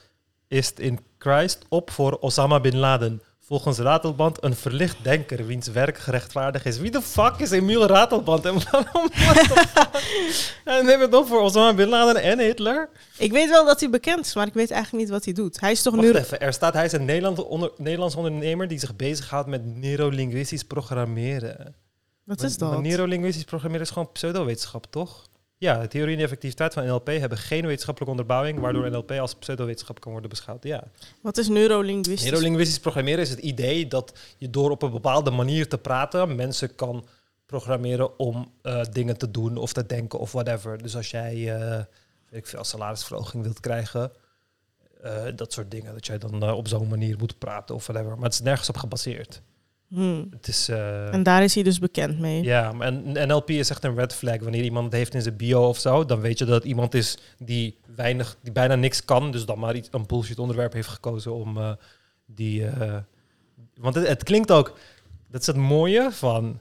Ist 0.47 0.79
in 0.79 0.99
Christ 1.17 1.65
op 1.69 1.91
voor 1.91 2.17
Osama 2.19 2.59
Bin 2.59 2.77
Laden. 2.77 3.21
Volgens 3.45 3.77
Ratelband 3.77 4.43
een 4.43 4.55
verlicht 4.55 4.97
denker 5.01 5.45
wiens 5.45 5.67
werk 5.67 5.97
gerechtvaardigd 5.97 6.65
is. 6.65 6.77
Wie 6.77 6.91
de 6.91 7.01
fuck 7.01 7.37
is 7.37 7.51
Emiel 7.51 7.85
Ratelband? 7.85 8.45
En 8.45 8.53
waarom? 8.71 9.09
Hij 10.63 10.81
neemt 10.81 11.01
het 11.01 11.13
op 11.13 11.27
voor 11.27 11.41
Osama 11.41 11.73
Bin 11.73 11.87
Laden 11.87 12.21
en 12.21 12.39
Hitler? 12.39 12.89
Ik 13.17 13.31
weet 13.31 13.49
wel 13.49 13.65
dat 13.65 13.79
hij 13.79 13.89
bekend 13.89 14.25
is, 14.25 14.35
maar 14.35 14.47
ik 14.47 14.53
weet 14.53 14.71
eigenlijk 14.71 15.03
niet 15.03 15.13
wat 15.13 15.25
hij 15.25 15.33
doet. 15.33 15.59
Hij 15.59 15.71
is 15.71 15.81
toch 15.81 15.95
Wacht 15.95 16.07
nu... 16.07 16.13
even, 16.13 16.41
er 16.41 16.53
staat 16.53 16.73
hij 16.73 16.85
is 16.85 16.91
een 16.91 17.05
Nederland 17.05 17.43
onder, 17.43 17.71
Nederlands 17.77 18.15
ondernemer 18.15 18.67
die 18.67 18.79
zich 18.79 18.95
bezighoudt 18.95 19.47
met 19.47 19.65
neurolinguistisch 19.65 20.63
programmeren. 20.63 21.75
Wat 22.23 22.41
is 22.43 22.57
dat? 22.57 22.81
Neurolinguistisch 22.81 23.43
programmeren 23.43 23.85
is 23.85 23.91
gewoon 23.91 24.11
pseudowetenschap, 24.11 24.85
toch? 24.89 25.27
Ja, 25.63 25.79
de 25.79 25.87
theorie 25.87 26.11
en 26.11 26.17
de 26.17 26.23
effectiviteit 26.23 26.73
van 26.73 26.85
NLP 26.85 27.07
hebben 27.07 27.37
geen 27.37 27.65
wetenschappelijke 27.65 28.15
onderbouwing, 28.15 28.59
waardoor 28.59 28.91
NLP 28.91 29.11
als 29.11 29.35
pseudowetenschap 29.35 29.99
kan 29.99 30.11
worden 30.11 30.29
beschouwd. 30.29 30.63
Ja. 30.63 30.83
Wat 31.21 31.37
is 31.37 31.47
neurolinguistisch? 31.47 32.29
Neurolinguistisch 32.29 32.79
programmeren 32.79 33.19
is 33.19 33.29
het 33.29 33.39
idee 33.39 33.87
dat 33.87 34.13
je 34.37 34.49
door 34.49 34.71
op 34.71 34.81
een 34.81 34.91
bepaalde 34.91 35.31
manier 35.31 35.67
te 35.67 35.77
praten 35.77 36.35
mensen 36.35 36.75
kan 36.75 37.05
programmeren 37.45 38.19
om 38.19 38.51
eh, 38.61 38.81
dingen 38.91 39.17
te 39.17 39.31
doen 39.31 39.57
of 39.57 39.73
te 39.73 39.85
denken 39.85 40.19
of 40.19 40.31
whatever. 40.31 40.81
Dus 40.81 40.95
als 40.95 41.11
jij, 41.11 41.59
eh 41.59 41.83
weet 42.29 42.41
ik 42.41 42.47
veel, 42.47 42.63
salarisverhoging 42.63 43.43
wilt 43.43 43.59
krijgen, 43.59 44.11
eh, 45.01 45.23
dat 45.35 45.53
soort 45.53 45.71
dingen, 45.71 45.93
dat 45.93 46.05
jij 46.05 46.17
dan 46.17 46.51
op 46.51 46.67
zo'n 46.67 46.87
manier 46.87 47.17
moet 47.17 47.37
praten 47.37 47.75
of 47.75 47.87
whatever. 47.87 48.15
Maar 48.15 48.23
het 48.23 48.33
is 48.33 48.41
nergens 48.41 48.69
op 48.69 48.77
gebaseerd. 48.77 49.41
Hmm. 49.93 50.27
Het 50.31 50.47
is... 50.47 50.69
eh, 50.69 51.13
En 51.13 51.23
daar 51.23 51.43
is 51.43 51.53
hij 51.53 51.63
dus 51.63 51.79
bekend 51.79 52.19
mee. 52.19 52.43
Ja, 52.43 52.73
en 52.79 53.27
NLP 53.27 53.49
is 53.49 53.69
echt 53.69 53.83
een 53.83 53.95
red 53.95 54.13
flag. 54.13 54.37
Wanneer 54.39 54.63
iemand 54.63 54.85
het 54.85 54.93
heeft 54.93 55.13
in 55.13 55.21
zijn 55.21 55.35
bio 55.37 55.67
of 55.67 55.77
zo, 55.79 56.05
dan 56.05 56.19
weet 56.21 56.39
je 56.39 56.45
dat 56.45 56.53
het 56.55 56.63
iemand 56.63 56.93
is 56.93 57.17
die 57.37 57.77
weinig, 57.95 58.35
die 58.41 58.51
bijna 58.51 58.75
niks 58.75 59.05
kan, 59.05 59.31
dus 59.31 59.45
dan 59.45 59.59
maar 59.59 59.75
iets, 59.75 59.89
een 59.91 60.05
bullshit 60.07 60.39
onderwerp 60.39 60.73
heeft 60.73 60.87
gekozen 60.87 61.33
om 61.33 61.57
eh, 61.57 61.71
die. 62.25 62.65
eh, 62.67 62.95
want 63.75 63.95
het, 63.95 64.07
het 64.07 64.23
klinkt 64.23 64.51
ook. 64.51 64.77
Dat 65.27 65.41
is 65.41 65.47
het 65.47 65.55
mooie 65.55 66.09
van 66.11 66.59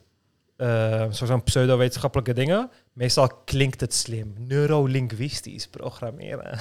zo- 1.11 1.27
zo'n 1.27 1.43
pseudo-wetenschappelijke 1.43 2.33
dingen. 2.33 2.71
Meestal 2.93 3.29
klinkt 3.45 3.81
het 3.81 3.95
slim. 3.95 4.35
Neurolinguistisch 4.39 5.69
programmeren. 5.69 6.59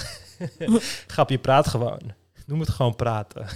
Grap, 1.06 1.30
je 1.30 1.38
praat 1.38 1.68
gewoon. 1.68 2.00
Noem 2.52 2.60
het 2.60 2.70
gewoon 2.70 2.96
praten. 2.96 3.46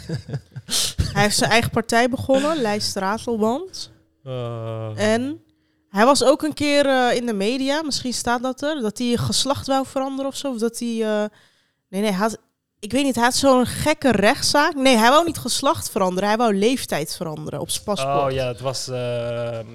Hij 1.13 1.23
heeft 1.23 1.37
zijn 1.37 1.51
eigen 1.51 1.71
partij 1.71 2.09
begonnen, 2.09 2.61
Lijst 2.61 2.97
Ratelband. 2.97 3.91
Eh, 4.25 5.13
En 5.15 5.41
hij 5.89 6.05
was 6.05 6.25
ook 6.25 6.43
een 6.43 6.55
keer 6.55 6.87
eh, 6.87 7.17
in 7.17 7.27
de 7.27 7.33
media, 7.33 7.83
misschien 7.83 8.13
staat 8.13 8.43
dat 8.43 8.63
er, 8.63 8.81
dat 8.81 8.99
hij 8.99 9.17
geslacht 9.17 9.67
wou 9.67 9.87
veranderen 9.87 10.31
of 10.31 10.37
zo. 10.37 10.53
Of 10.53 10.59
dat 10.59 10.79
hij. 10.79 10.89
eh, 10.89 11.25
nee, 11.89 12.01
nee, 12.01 12.11
hij 12.11 12.19
had. 12.19 12.39
Ik 12.79 12.93
weet 12.93 13.05
niet, 13.05 13.15
hij 13.15 13.25
had 13.25 13.35
zo'n 13.35 13.67
gekke 13.67 14.11
rechtszaak. 14.11 14.75
Nee, 14.75 14.97
hij 14.97 15.11
wou 15.11 15.25
niet 15.25 15.39
geslacht 15.39 15.91
veranderen, 15.91 16.29
hij 16.29 16.39
wou 16.39 16.55
leeftijd 16.55 17.17
veranderen 17.17 17.61
op 17.61 17.71
zijn 17.71 17.85
paspoort. 17.85 18.25
Oh 18.25 18.31
ja, 18.31 18.47
het 18.47 18.61
was, 18.61 18.87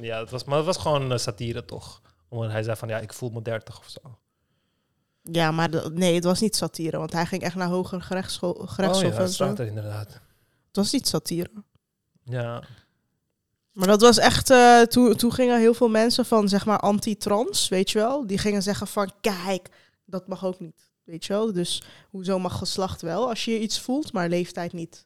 ja, 0.02 0.20
het 0.20 0.30
was, 0.30 0.44
maar 0.44 0.58
het 0.58 0.66
was 0.66 0.78
gewoon 0.78 1.20
satire 1.20 1.66
toch? 1.66 2.02
Omdat 2.30 2.52
hij 2.52 2.64
zei 2.64 2.76
van 2.76 2.88
ja, 2.88 2.98
ik 2.98 3.14
voel 3.14 3.30
me 3.30 3.42
30 3.42 3.80
of 3.80 3.90
zo. 3.90 4.18
Ja, 5.24 5.52
maar 5.52 5.92
nee, 5.94 6.16
het 6.16 6.24
was 6.24 6.40
niet 6.40 6.56
satire, 6.56 6.98
want 6.98 7.14
hij 7.14 7.26
ging 7.26 7.42
echt 7.42 7.56
naar 7.56 7.68
hoger 7.68 8.02
gerechtsho- 8.02 8.50
Oh 8.52 8.70
gerechtshof 8.70 9.08
ja, 9.10 9.16
en 9.16 9.24
dat 9.24 9.34
staat 9.34 9.60
er 9.60 9.66
inderdaad. 9.68 10.08
Het 10.68 10.76
was 10.76 10.92
niet 10.92 11.08
satire. 11.08 11.50
Ja, 12.24 12.64
Maar 13.72 13.88
dat 13.88 14.02
was 14.02 14.18
echt, 14.18 14.50
eh, 14.50 14.82
toen, 14.82 15.16
toen 15.16 15.34
gingen 15.34 15.60
heel 15.60 15.74
veel 15.74 15.90
mensen 15.90 16.26
van, 16.26 16.50
zeg 16.50 16.66
maar, 16.66 16.80
anti-trans, 16.80 17.68
weet 17.68 17.90
je 17.92 17.98
wel. 18.00 18.28
Die 18.28 18.38
gingen 18.38 18.64
zeggen 18.64 18.88
van, 18.88 19.12
kijk, 19.22 19.70
dat 20.06 20.28
mag 20.28 20.46
ook 20.46 20.60
niet, 20.60 20.90
weet 21.04 21.26
je 21.26 21.34
wel. 21.34 21.54
Dus 21.54 21.84
hoezo 22.10 22.40
mag 22.40 22.58
geslacht 22.58 23.02
wel 23.02 23.30
als 23.30 23.46
je 23.46 23.60
iets 23.60 23.80
voelt, 23.80 24.14
maar 24.14 24.30
leeftijd 24.30 24.74
niet. 24.74 25.06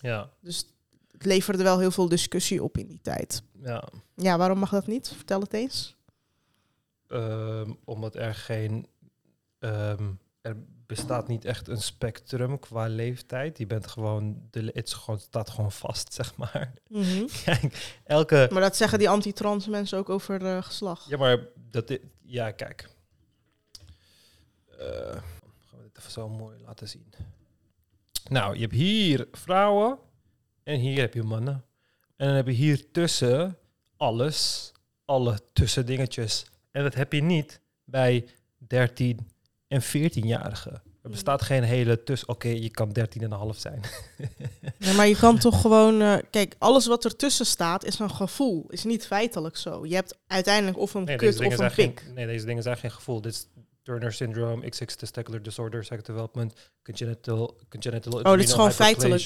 ja, 0.00 0.30
Dus 0.40 0.66
het 1.12 1.24
leverde 1.24 1.62
wel 1.62 1.78
heel 1.78 1.90
veel 1.90 2.08
discussie 2.08 2.62
op 2.62 2.78
in 2.78 2.86
die 2.86 3.00
tijd. 3.02 3.42
ja. 3.62 3.84
Ja, 4.14 4.38
waarom 4.38 4.58
mag 4.58 4.70
dat 4.70 4.86
niet? 4.86 5.12
Vertel 5.16 5.40
het 5.40 5.52
eens. 5.52 5.96
Ehm, 7.08 7.72
omdat 7.84 8.14
er 8.16 8.34
geen, 8.34 8.86
ehm, 9.58 10.12
er 10.40 10.56
bestaat 10.86 11.28
niet 11.28 11.44
echt 11.44 11.68
een 11.68 11.82
spectrum 11.82 12.58
qua 12.58 12.86
leeftijd. 12.86 13.58
Je 13.58 13.66
bent 13.66 13.86
gewoon, 13.86 14.48
de, 14.50 14.70
het 14.74 14.94
gewoon, 14.94 15.18
staat 15.18 15.50
gewoon 15.50 15.72
vast, 15.72 16.12
zeg 16.18 16.36
maar. 16.36 16.72
Kijk, 17.44 17.96
elke, 18.04 18.48
Maar 18.52 18.62
dat 18.62 18.76
zeggen 18.76 18.98
die 18.98 19.08
anti-trans 19.08 19.66
mensen 19.66 19.98
ook 19.98 20.08
over 20.08 20.46
eh, 20.46 20.62
geslacht. 20.62 21.08
Ja, 21.08 21.16
maar 21.16 21.38
dat 21.70 21.98
ja, 22.22 22.50
kijk. 22.50 22.88
Eh, 24.78 25.12
gaan 25.64 25.78
we 25.78 25.82
dit 25.82 25.98
even 25.98 26.10
zo 26.10 26.28
mooi 26.28 26.58
laten 26.66 26.88
zien. 26.88 27.12
Nou, 28.28 28.54
je 28.54 28.60
hebt 28.60 28.72
hier 28.72 29.28
vrouwen 29.32 29.98
en 30.62 30.78
hier 30.78 30.98
heb 31.00 31.14
je 31.14 31.22
mannen. 31.22 31.64
En 32.16 32.26
dan 32.26 32.36
heb 32.36 32.46
je 32.46 32.52
hier 32.52 32.90
tussen 32.90 33.58
alles, 33.96 34.72
alle 35.04 35.40
tussendingetjes. 35.52 36.46
En 36.70 36.82
dat 36.82 36.94
heb 36.94 37.12
je 37.12 37.22
niet 37.22 37.60
bij 37.84 38.28
13 38.58 39.28
en 39.68 39.82
14-jarigen. 39.82 40.72
Er 41.02 41.10
bestaat 41.10 41.42
geen 41.42 41.62
hele 41.62 42.02
tussen. 42.02 42.28
Oké, 42.28 42.48
je 42.48 42.70
kan 42.70 42.88
13 42.92 43.22
en 43.22 43.30
een 43.32 43.38
half 43.38 43.56
zijn. 43.58 43.80
Ja, 44.78 44.92
maar 44.92 45.06
je 45.08 45.16
kan 45.16 45.38
toch 45.38 45.60
gewoon... 45.60 46.00
eh, 46.00 46.16
kijk, 46.30 46.54
alles 46.58 46.86
wat 46.86 47.04
ertussen 47.04 47.46
staat 47.46 47.84
is 47.84 47.98
een 47.98 48.10
gevoel. 48.10 48.66
Is 48.68 48.84
niet 48.84 49.06
feitelijk 49.06 49.56
zo. 49.56 49.86
Je 49.86 49.94
hebt 49.94 50.18
uiteindelijk 50.26 50.78
of 50.78 50.94
een 50.94 51.04
Nee, 51.04 51.16
kut 51.16 51.40
of 51.40 51.58
een 51.58 51.72
pik. 51.74 52.00
geen, 52.04 52.14
nee, 52.14 52.26
deze 52.26 52.44
dingen 52.46 52.62
zijn 52.62 52.76
geen 52.76 52.90
gevoel. 52.90 53.20
Dit 53.20 53.32
is 53.32 53.48
Turner 53.82 54.12
syndrome, 54.12 54.68
XX 54.68 54.94
testicular 54.96 55.42
disorder, 55.42 55.84
sex 55.84 56.02
development, 56.02 56.54
congenital, 56.82 57.56
congenital 57.68 58.12
Oh, 58.22 58.32
dit 58.36 58.44
is 58.48 58.52
gewoon 58.52 58.72
feitelijk. 58.72 59.22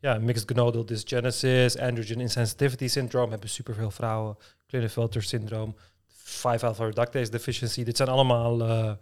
Ja, 0.00 0.18
mixed 0.18 0.50
gonadal 0.50 0.84
dysgenesis, 0.86 1.78
androgen 1.78 2.20
insensitivity 2.20 2.88
syndrome 2.88 3.30
hebben 3.30 3.48
superveel 3.48 3.90
vrouwen. 3.90 4.36
Klinefelter 4.66 5.22
syndroom, 5.22 5.76
5-alpha 6.24 6.84
reductase 6.84 7.30
deficiency. 7.30 7.84
Dit 7.84 7.96
zijn 7.96 8.08
allemaal 8.08 8.60
eh, 8.62 8.92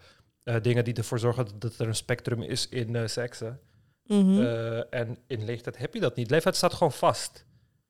eh, 0.44 0.62
dingen 0.62 0.84
die 0.84 0.94
ervoor 0.94 1.18
zorgen 1.18 1.46
dat, 1.58 1.78
er 1.78 1.88
een 1.88 1.94
spectrum 1.94 2.42
is 2.42 2.68
in 2.68 2.96
eh 2.96 3.06
seksen. 3.06 3.60
Mhm. 4.04 4.40
Eh, 4.40 4.94
en 4.94 5.18
in 5.26 5.44
leeftijd 5.44 5.78
heb 5.78 5.94
je 5.94 6.00
dat 6.00 6.16
niet. 6.16 6.30
Leeftijd 6.30 6.56
staat 6.56 6.72
gewoon 6.74 6.92
vast 6.92 7.44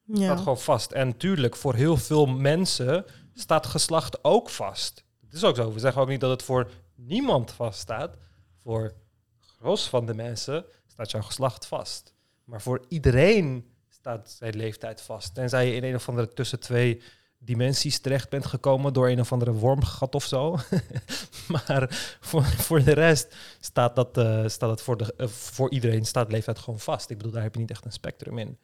ja. 0.05 0.25
staat 0.25 0.39
gewoon 0.39 0.59
vast. 0.59 0.93
En 0.93 1.17
tuurlijk, 1.17 1.57
voor 1.57 1.75
heel 1.75 1.97
veel 1.97 2.27
mensen 2.27 3.05
staat 3.35 3.67
geslacht 3.67 4.25
ook 4.25 4.51
vast. 4.51 5.05
Het 5.21 5.33
is 5.33 5.45
ook 5.45 5.57
zo. 5.57 5.73
We 5.73 5.79
zeggen 5.79 6.03
ook 6.03 6.09
niet 6.09 6.21
dat 6.21 6.31
het 6.31 6.43
voor 6.43 6.71
niemand 6.95 7.51
vaststaat. 7.53 8.17
Voor 8.63 8.93
gros 9.39 9.89
van 9.89 10.07
de 10.07 10.15
mensen 10.15 10.65
staat 10.87 11.11
jouw 11.11 11.23
geslacht 11.23 11.67
vast. 11.67 12.15
Maar 12.45 12.63
voor 12.63 12.85
iedereen 12.89 13.73
staat 13.89 14.31
zijn 14.31 14.57
leeftijd 14.57 15.01
vast. 15.01 15.35
Tenzij 15.35 15.67
je 15.67 15.75
in 15.75 15.85
een 15.85 15.95
of 15.95 16.09
andere 16.09 16.33
tussen 16.33 16.61
twee 16.61 17.03
dimensies 17.45 17.99
terecht 17.99 18.29
bent 18.29 18.47
gekomen 18.47 18.93
door 18.93 19.09
een 19.09 19.21
of 19.21 19.33
andere 19.33 19.53
wormgat 19.53 20.15
of 20.15 20.25
zo. 20.25 20.59
maar 21.53 22.17
voor, 22.21 22.45
voor 22.45 22.85
de 22.85 22.93
rest 22.93 23.35
staat 23.61 23.97
dat, 23.97 24.19
eh, 24.19 24.43
staat 24.47 24.71
het 24.71 24.83
voor, 24.83 24.97
de, 24.97 25.15
eh, 25.17 25.29
voor 25.29 25.71
iedereen 25.71 26.05
staat 26.05 26.33
leeftijd 26.33 26.59
gewoon 26.59 26.81
vast. 26.81 27.11
Ik 27.11 27.17
bedoel, 27.17 27.33
daar 27.33 27.43
heb 27.43 27.55
je 27.55 27.61
niet 27.61 27.71
echt 27.71 27.85
een 27.85 27.93
spectrum 27.93 28.39
in. 28.39 28.59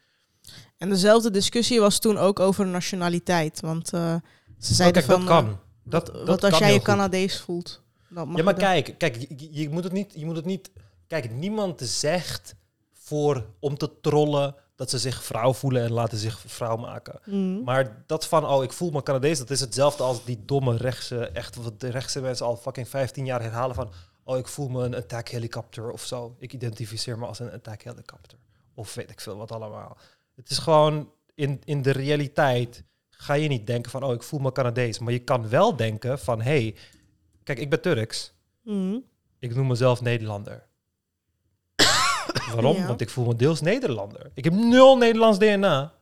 En 0.79 0.89
dezelfde 0.89 1.31
discussie 1.31 1.81
was 1.81 1.99
toen 1.99 2.19
ook 2.19 2.41
over 2.41 2.67
nationaliteit. 2.67 3.61
Want 3.61 3.93
eh, 3.93 4.15
ze 4.59 4.71
Oh, 4.71 4.77
zeiden 4.77 5.03
kijk, 5.03 5.19
van... 5.19 5.27
dat 5.27 5.45
kan. 5.45 5.59
Dat, 5.85 6.09
wat 6.09 6.17
dat 6.17 6.27
wat 6.27 6.41
kan 6.41 6.51
als 6.51 6.59
jij 6.59 6.69
je 6.69 6.77
goed. 6.77 6.85
Canadees 6.85 7.41
voelt? 7.41 7.83
Mag 8.09 8.37
Ja, 8.37 8.43
maar 8.43 8.55
kijk, 8.55 8.95
kijk 8.99 9.17
je, 9.17 9.49
je 9.51 9.69
moet 9.69 9.85
het 9.85 9.93
niet, 9.93 10.13
je 10.15 10.25
moet 10.25 10.37
het 10.37 10.45
niet. 10.45 10.71
Kijk, 11.07 11.31
niemand 11.31 11.81
zegt 11.81 12.55
voor 12.93 13.47
om 13.59 13.77
te 13.77 14.01
trollen 14.01 14.55
dat 14.81 14.91
ze 14.91 14.99
zich 14.99 15.25
vrouw 15.25 15.53
voelen 15.53 15.83
en 15.83 15.93
laten 15.93 16.19
zich 16.19 16.43
vrouw 16.47 16.77
maken. 16.77 17.21
Mhm. 17.25 17.63
Maar 17.63 18.03
dat 18.07 18.27
van, 18.27 18.47
oh, 18.47 18.63
ik 18.63 18.73
voel 18.73 18.91
me 18.91 19.03
Canadees, 19.03 19.39
dat 19.39 19.51
is 19.51 19.61
hetzelfde 19.61 20.03
als 20.03 20.25
die 20.25 20.45
domme 20.45 20.77
rechtse, 20.77 21.27
echt 21.27 21.57
wat 21.57 21.81
de 21.81 21.89
rechtse 21.89 22.21
mensen 22.21 22.47
al 22.47 22.57
fucking 22.57 22.89
15 22.89 23.25
jaar 23.25 23.43
herhalen 23.43 23.75
van, 23.75 23.91
oh, 24.25 24.39
ik 24.39 24.49
voel 24.49 24.69
me 24.69 24.85
een 24.85 24.95
attack 24.95 25.29
helicopter 25.29 25.91
of 25.91 26.05
zo. 26.05 26.37
Ik 26.39 26.53
identificeer 26.53 27.19
me 27.19 27.27
als 27.27 27.39
een 27.39 27.53
attack 27.53 27.83
helicopter. 27.83 28.39
Of 28.75 28.95
weet 28.95 29.11
ik 29.11 29.21
veel 29.21 29.37
wat 29.37 29.53
allemaal. 29.53 29.99
Het 30.35 30.51
is 30.51 30.59
gewoon, 30.59 31.13
in, 31.35 31.61
in 31.65 31.83
de 31.83 31.93
realiteit 31.93 32.85
ga 33.11 33.35
je 33.35 33.49
niet 33.49 33.67
denken 33.67 33.91
van, 33.91 34.03
oh, 34.03 34.13
ik 34.13 34.23
voel 34.23 34.41
me 34.41 34.53
Canadees. 34.53 34.99
Maar 34.99 35.13
je 35.13 35.25
kan 35.25 35.49
wel 35.49 35.77
denken 35.77 36.19
van, 36.19 36.41
hey, 36.41 36.77
kijk, 37.43 37.59
ik 37.59 37.71
ben 37.71 37.81
Turks. 37.81 38.33
Mhm. 38.63 38.99
Ik 39.39 39.55
noem 39.55 39.67
mezelf 39.67 40.01
Nederlander. 40.01 40.69
Waarom? 42.53 42.77
Ja. 42.77 42.87
Want 42.87 43.01
ik 43.01 43.11
voel 43.11 43.27
me 43.27 43.35
deels 43.35 43.61
Nederlander. 43.61 44.31
Ik 44.35 44.45
heb 44.45 44.53
nul 44.53 44.97
Nederlands 44.97 45.39
DNA. 45.39 45.93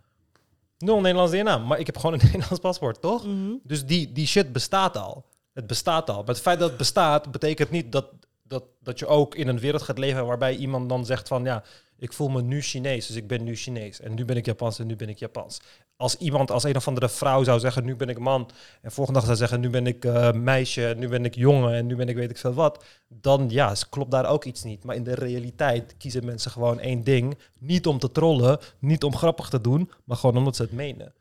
Nul 0.79 1.01
Nederlands 1.01 1.33
DNA, 1.33 1.59
maar 1.59 1.79
ik 1.79 1.87
heb 1.87 1.97
gewoon 1.97 2.13
een 2.13 2.27
Nederlands 2.33 2.59
paspoort, 2.59 3.01
toch? 3.01 3.27
Mhm. 3.27 3.53
Dus 3.63 3.87
die, 3.87 4.13
die 4.13 4.27
shit 4.27 4.53
bestaat 4.53 4.97
al. 4.97 5.25
Het 5.53 5.67
bestaat 5.67 6.11
al. 6.11 6.17
Maar 6.17 6.27
het 6.27 6.41
feit 6.41 6.59
dat 6.59 6.69
het 6.69 6.79
bestaat, 6.79 7.31
betekent 7.31 7.71
niet 7.71 7.93
dat, 7.93 8.07
dat, 8.43 8.65
dat 8.81 8.99
je 8.99 9.07
ook 9.07 9.35
in 9.35 9.49
een 9.49 9.59
wereld 9.59 9.83
gaat 9.83 9.99
leven 9.99 10.27
waarbij 10.27 10.57
iemand 10.57 10.89
dan 10.89 11.07
zegt 11.07 11.29
van 11.29 11.45
ja, 11.45 11.63
ik 11.99 12.13
voel 12.13 12.29
me 12.29 12.43
nu 12.43 12.63
Chinees, 12.63 13.07
dus 13.07 13.17
ik 13.17 13.27
ben 13.27 13.45
nu 13.45 13.57
Chinees. 13.57 14.01
En 14.01 14.15
nu 14.15 14.25
ben 14.25 14.37
ik 14.37 14.47
Japans 14.47 14.79
en 14.79 14.87
nu 14.87 14.97
ben 14.97 15.09
ik 15.09 15.19
Japans. 15.19 15.61
Als 15.97 16.17
iemand, 16.17 16.51
als 16.51 16.65
een 16.65 16.77
of 16.77 16.89
andere 16.89 17.09
vrouw 17.09 17.45
zou 17.45 17.61
zeggen, 17.61 17.85
nu 17.85 17.97
ben 17.97 18.09
ik 18.09 18.19
man. 18.19 18.51
En 18.83 18.93
volgende 18.93 19.19
dag 19.19 19.29
zou 19.29 19.39
zeggen, 19.39 19.61
nu 19.61 19.71
ben 19.71 19.87
ik 19.87 20.05
eh, 20.05 20.33
meisje, 20.33 20.95
nu 20.99 21.09
ben 21.09 21.25
ik 21.25 21.35
jongen 21.35 21.75
en 21.75 21.87
nu 21.87 21.97
ben 21.97 22.09
ik 22.09 22.17
weet 22.17 22.31
ik 22.31 22.39
veel 22.39 22.53
wat. 22.53 22.85
Dan 23.09 23.47
ja, 23.51 23.75
klopt 23.91 24.11
daar 24.11 24.31
ook 24.31 24.45
iets 24.45 24.63
niet. 24.63 24.85
Maar 24.85 24.97
in 24.97 25.05
de 25.05 25.15
realiteit 25.15 25.95
kiezen 25.99 26.25
mensen 26.25 26.51
gewoon 26.51 26.81
één 26.81 27.05
ding. 27.05 27.39
Niet 27.59 27.87
om 27.87 27.99
te 27.99 28.13
trollen, 28.13 28.59
niet 28.79 29.05
om 29.05 29.17
grappig 29.17 29.49
te 29.49 29.61
doen, 29.61 29.91
maar 30.05 30.17
gewoon 30.17 30.37
omdat 30.37 30.57
ze 30.57 30.63
het 30.63 30.73
menen. 30.73 31.13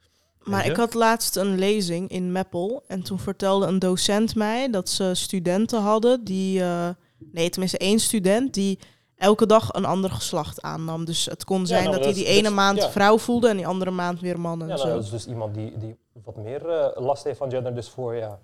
Maar 0.44 0.66
ik 0.66 0.76
had 0.76 0.94
laatst 0.94 1.36
een 1.36 1.58
lezing 1.58 2.10
in 2.10 2.32
Meppel. 2.32 2.84
En 2.88 3.02
toen 3.02 3.20
vertelde 3.20 3.66
een 3.66 3.80
docent 3.80 4.36
mij 4.36 4.70
dat 4.70 4.90
ze 4.90 5.12
studenten 5.14 5.82
hadden 5.82 6.24
die... 6.24 6.62
eh, 6.62 6.90
nee, 7.32 7.50
tenminste 7.50 7.78
één 7.78 8.00
student 8.00 8.54
die 8.54 8.80
elke 9.18 9.46
dag 9.46 9.74
een 9.74 9.86
ander 9.86 10.10
geslacht 10.12 10.62
aannam. 10.62 11.06
Dus 11.06 11.26
het 11.26 11.44
kon 11.44 11.66
zijn 11.66 11.84
nou, 11.84 11.96
dat 11.96 12.04
dat 12.04 12.16
hij 12.16 12.24
die 12.24 12.34
ene 12.34 12.50
maand 12.50 12.78
ja. 12.78 12.90
vrouw 12.90 13.18
voelde 13.18 13.50
en 13.50 13.58
die 13.58 13.68
andere 13.68 13.92
maand 13.92 14.20
weer 14.20 14.40
man 14.40 14.62
en 14.62 14.68
Ja, 14.68 14.78
zo. 14.78 14.84
nou, 14.84 14.96
dat 14.96 15.04
is 15.06 15.10
dus 15.10 15.28
iemand 15.28 15.54
die, 15.56 15.78
die 15.78 15.98
wat 16.24 16.36
meer 16.36 16.70
eh, 16.70 17.02
last 17.04 17.24
heeft 17.24 17.38
van 17.38 17.50
gender 17.50 17.76
dysphoria. 17.76 18.40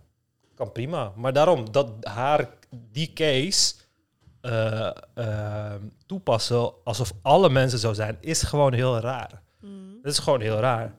Kan 0.56 0.72
prima. 0.72 1.12
Maar 1.16 1.34
daarom, 1.34 1.72
dat 1.72 1.90
haar 2.02 2.50
die 2.92 3.14
case 3.14 3.74
eh, 4.42 4.90
eh, 5.14 5.74
toepassen 6.06 6.72
alsof 6.84 7.14
alle 7.22 7.50
mensen 7.50 7.80
zo 7.80 7.94
zijn, 7.94 8.18
is 8.20 8.42
gewoon 8.42 8.74
heel 8.74 9.00
raar. 9.00 9.42
Mm. 9.60 10.00
Dat 10.02 10.12
is 10.12 10.20
gewoon 10.20 10.42
heel 10.42 10.58
raar. 10.60 10.94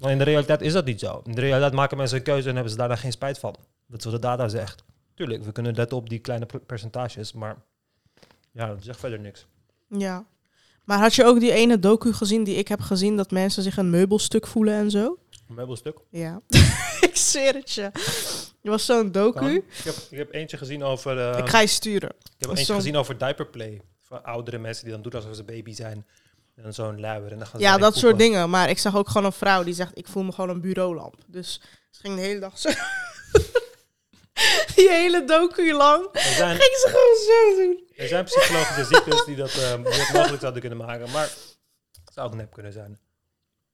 Maar 0.00 0.10
in 0.10 0.18
de 0.18 0.24
realiteit 0.24 0.60
is 0.60 0.72
dat 0.72 0.84
niet 0.84 1.00
zo. 1.00 1.20
In 1.24 1.34
de 1.34 1.40
realiteit 1.40 1.72
maken 1.72 1.96
mensen 1.96 2.16
een 2.18 2.22
keuze 2.24 2.48
en 2.48 2.54
hebben 2.54 2.72
ze 2.72 2.78
daarna 2.78 2.96
geen 2.96 3.12
spijt 3.12 3.38
van. 3.38 3.54
Dat 3.86 3.98
is 3.98 4.04
wat 4.04 4.14
de 4.14 4.20
data 4.20 4.48
zegt. 4.48 4.84
Tuurlijk, 5.14 5.44
we 5.44 5.52
kunnen 5.52 5.74
letten 5.74 5.96
op 5.96 6.08
die 6.08 6.18
kleine 6.18 6.46
per- 6.46 6.60
percentages, 6.60 7.32
maar 7.32 7.56
ja, 8.54 8.66
dat 8.66 8.84
zegt 8.84 9.00
verder 9.00 9.20
niks. 9.20 9.46
Ja. 9.88 10.26
Maar 10.84 10.98
had 10.98 11.14
je 11.14 11.24
ook 11.24 11.40
die 11.40 11.52
ene 11.52 11.78
docu 11.78 12.12
gezien 12.12 12.44
die 12.44 12.56
ik 12.56 12.68
heb 12.68 12.80
gezien... 12.80 13.16
dat 13.16 13.30
mensen 13.30 13.62
zich 13.62 13.76
een 13.76 13.90
meubelstuk 13.90 14.46
voelen 14.46 14.74
en 14.74 14.90
zo? 14.90 15.18
Een 15.48 15.54
meubelstuk. 15.54 15.98
Ja. 16.10 16.40
ik 17.08 17.16
zweer 17.16 17.54
het 17.54 17.72
je. 17.72 17.82
Er 18.62 18.70
was 18.70 18.84
zo'n 18.84 19.12
docu. 19.12 19.54
Ik 19.54 19.64
heb, 19.84 19.94
ik 20.10 20.18
heb 20.18 20.32
eentje 20.32 20.56
gezien 20.56 20.82
over... 20.82 21.30
eh, 21.30 21.38
Ik 21.38 21.48
ga 21.48 21.60
je 21.60 21.66
sturen. 21.66 22.10
Ik 22.10 22.30
heb 22.38 22.48
eentje 22.50 22.64
zo'n- 22.64 22.76
gezien 22.76 22.96
over 22.96 23.18
diaperplay. 23.18 23.80
Van 24.00 24.24
oudere 24.24 24.58
mensen 24.58 24.84
die 24.84 24.92
dan 24.92 25.02
doen 25.02 25.12
alsof 25.12 25.34
ze 25.36 25.44
baby 25.44 25.72
zijn. 25.74 26.06
En 26.54 26.74
zo'n 26.74 27.00
luier. 27.00 27.32
En 27.32 27.38
dan 27.38 27.46
gaan 27.46 27.60
ze 27.60 27.66
Ja, 27.66 27.78
dat 27.78 27.96
soort 27.96 28.18
dingen. 28.18 28.50
Maar 28.50 28.70
ik 28.70 28.78
zag 28.78 28.96
ook 28.96 29.08
gewoon 29.08 29.24
een 29.24 29.32
vrouw 29.32 29.62
die 29.62 29.74
zegt... 29.74 29.98
ik 29.98 30.06
voel 30.08 30.22
me 30.22 30.32
gewoon 30.32 30.50
een 30.50 30.60
bureaulamp. 30.60 31.14
Dus 31.26 31.60
ze 31.90 32.00
ging 32.00 32.14
de 32.14 32.20
hele 32.22 32.40
dag 32.40 32.58
zo... 32.58 32.70
die 34.76 34.90
hele 34.90 35.24
docu 35.24 35.72
lang 35.72 36.08
zijn, 36.12 36.56
ging 36.60 36.76
ze 36.76 36.88
gewoon 36.88 37.16
zo 37.26 37.62
doen. 37.62 37.88
er 37.96 38.08
zijn 38.08 38.24
psychologische 38.24 38.84
ziektes 38.84 39.24
die 39.24 39.36
dat, 39.36 39.54
eh, 39.54 39.74
die 39.74 39.84
dat 39.84 40.12
mogelijk 40.12 40.40
zouden 40.40 40.60
kunnen 40.60 40.78
maken. 40.78 41.10
Maar 41.10 41.30
het 42.04 42.14
zou 42.14 42.28
ook 42.28 42.34
nep 42.34 42.52
kunnen 42.52 42.72
zijn. 42.72 42.98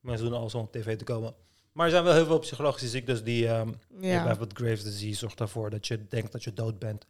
Mensen 0.00 0.26
doen 0.26 0.38
alles 0.38 0.54
om 0.54 0.60
op 0.60 0.72
tv 0.72 0.98
te 0.98 1.04
komen. 1.04 1.34
Maar 1.72 1.84
er 1.84 1.90
zijn 1.92 2.04
wel 2.04 2.14
heel 2.14 2.26
veel 2.26 2.38
psychologische 2.38 2.88
ziektes 2.88 3.22
die... 3.22 3.48
ehm 3.48 3.68
Ja. 4.00 4.22
Bijvoorbeeld 4.24 4.58
Graves 4.58 4.82
disease 4.84 5.18
zorgt 5.18 5.40
ervoor 5.40 5.70
dat 5.70 5.86
je 5.86 6.08
denkt 6.08 6.32
dat 6.32 6.44
je 6.44 6.52
dood 6.52 6.78
bent. 6.78 7.06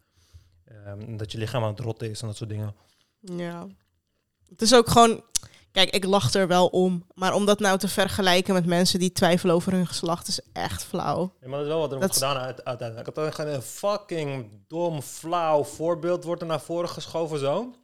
Ehm, 0.64 1.01
en 1.01 1.16
dat 1.16 1.32
je 1.32 1.38
lichaam 1.38 1.62
aan 1.62 1.70
het 1.70 1.80
rotten 1.80 2.11
is 2.11 2.20
en 2.20 2.26
dat 2.26 2.36
soort 2.36 2.51
dingen. 2.51 2.74
Ja. 3.20 3.66
Het 4.48 4.62
is 4.62 4.74
ook 4.74 4.88
gewoon... 4.88 5.22
Kijk, 5.73 5.91
ik 5.91 6.05
lach 6.05 6.33
er 6.35 6.47
wel 6.47 6.66
om. 6.66 7.07
Maar 7.14 7.35
om 7.35 7.47
dat 7.47 7.59
nou 7.61 7.79
te 7.79 7.89
vergelijken 7.89 8.55
met 8.55 8.66
mensen 8.66 8.99
die 8.99 9.12
twijfelen 9.12 9.55
over 9.55 9.73
hun 9.73 9.87
geslacht... 9.87 10.29
is 10.29 10.41
echt 10.53 10.85
flauw. 10.85 11.33
Ja, 11.41 11.49
maar 11.49 11.59
dat 11.59 11.66
is 11.66 11.73
wel 11.73 11.81
wat 11.81 11.93
er 11.93 11.99
Dat 12.01 12.09
wordt 12.09 12.14
is- 12.23 12.29
gedaan 12.29 12.43
uit- 12.45 12.64
uiteindelijk. 12.64 13.09
Ik 13.09 13.14
had 13.14 13.25
dan 13.25 13.35
gewoon 13.35 13.55
een 13.55 13.62
fucking 13.62 14.47
dom, 14.68 15.03
flauw 15.03 15.64
voorbeeld 15.64 16.25
wordt 16.25 16.41
er 16.43 16.49
naar 16.49 16.61
voren 16.61 16.89
geschoven 16.89 17.39
zo. 17.39 17.75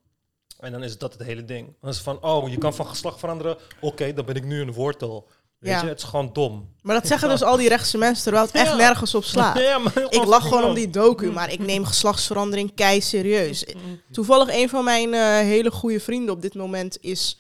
En 0.61 0.73
dan 0.73 0.83
is 0.83 0.99
dat 0.99 1.13
het 1.13 1.23
hele 1.23 1.45
ding. 1.45 1.75
Dan 1.81 1.91
is 1.91 1.97
het 1.97 2.05
van, 2.05 2.23
oh, 2.23 2.49
je 2.49 2.59
kan 2.59 2.75
van 2.75 2.87
geslacht 2.87 3.19
veranderen. 3.19 3.57
Oké, 3.81 4.13
dan 4.13 4.25
ben 4.25 4.35
ik 4.35 4.45
nu 4.45 4.61
een 4.61 4.73
wortel. 4.73 5.29
Weet 5.59 5.73
Ja. 5.73 5.83
je, 5.83 5.89
het 5.89 5.99
is 5.99 6.05
gewoon 6.05 6.31
dom. 6.33 6.69
Maar 6.83 6.95
dat 6.95 7.07
zeggen 7.07 7.29
dus 7.29 7.43
al 7.43 7.57
die 7.57 7.69
rechtse 7.69 7.99
mensen... 7.99 8.23
terwijl 8.23 8.45
het 8.45 8.55
echt 8.55 8.77
nergens 8.77 9.15
op 9.15 9.25
slaat. 9.25 9.59
Ja, 9.61 9.81
Ik 10.09 10.25
lach 10.25 10.43
gewoon 10.43 10.65
om 10.65 10.75
die 10.75 10.91
docu, 10.91 11.31
maar 11.33 11.53
ik 11.53 11.59
neem 11.59 11.85
geslachtsverandering 11.85 12.75
kei 12.75 13.01
serieus. 13.01 13.65
Toevallig 14.13 14.55
een 14.55 14.69
van 14.69 14.85
mijn 14.85 15.15
eh, 15.15 15.21
hele 15.39 15.71
goede 15.71 16.01
vrienden 16.01 16.35
op 16.35 16.43
dit 16.43 16.55
moment 16.55 16.99
is 17.01 17.39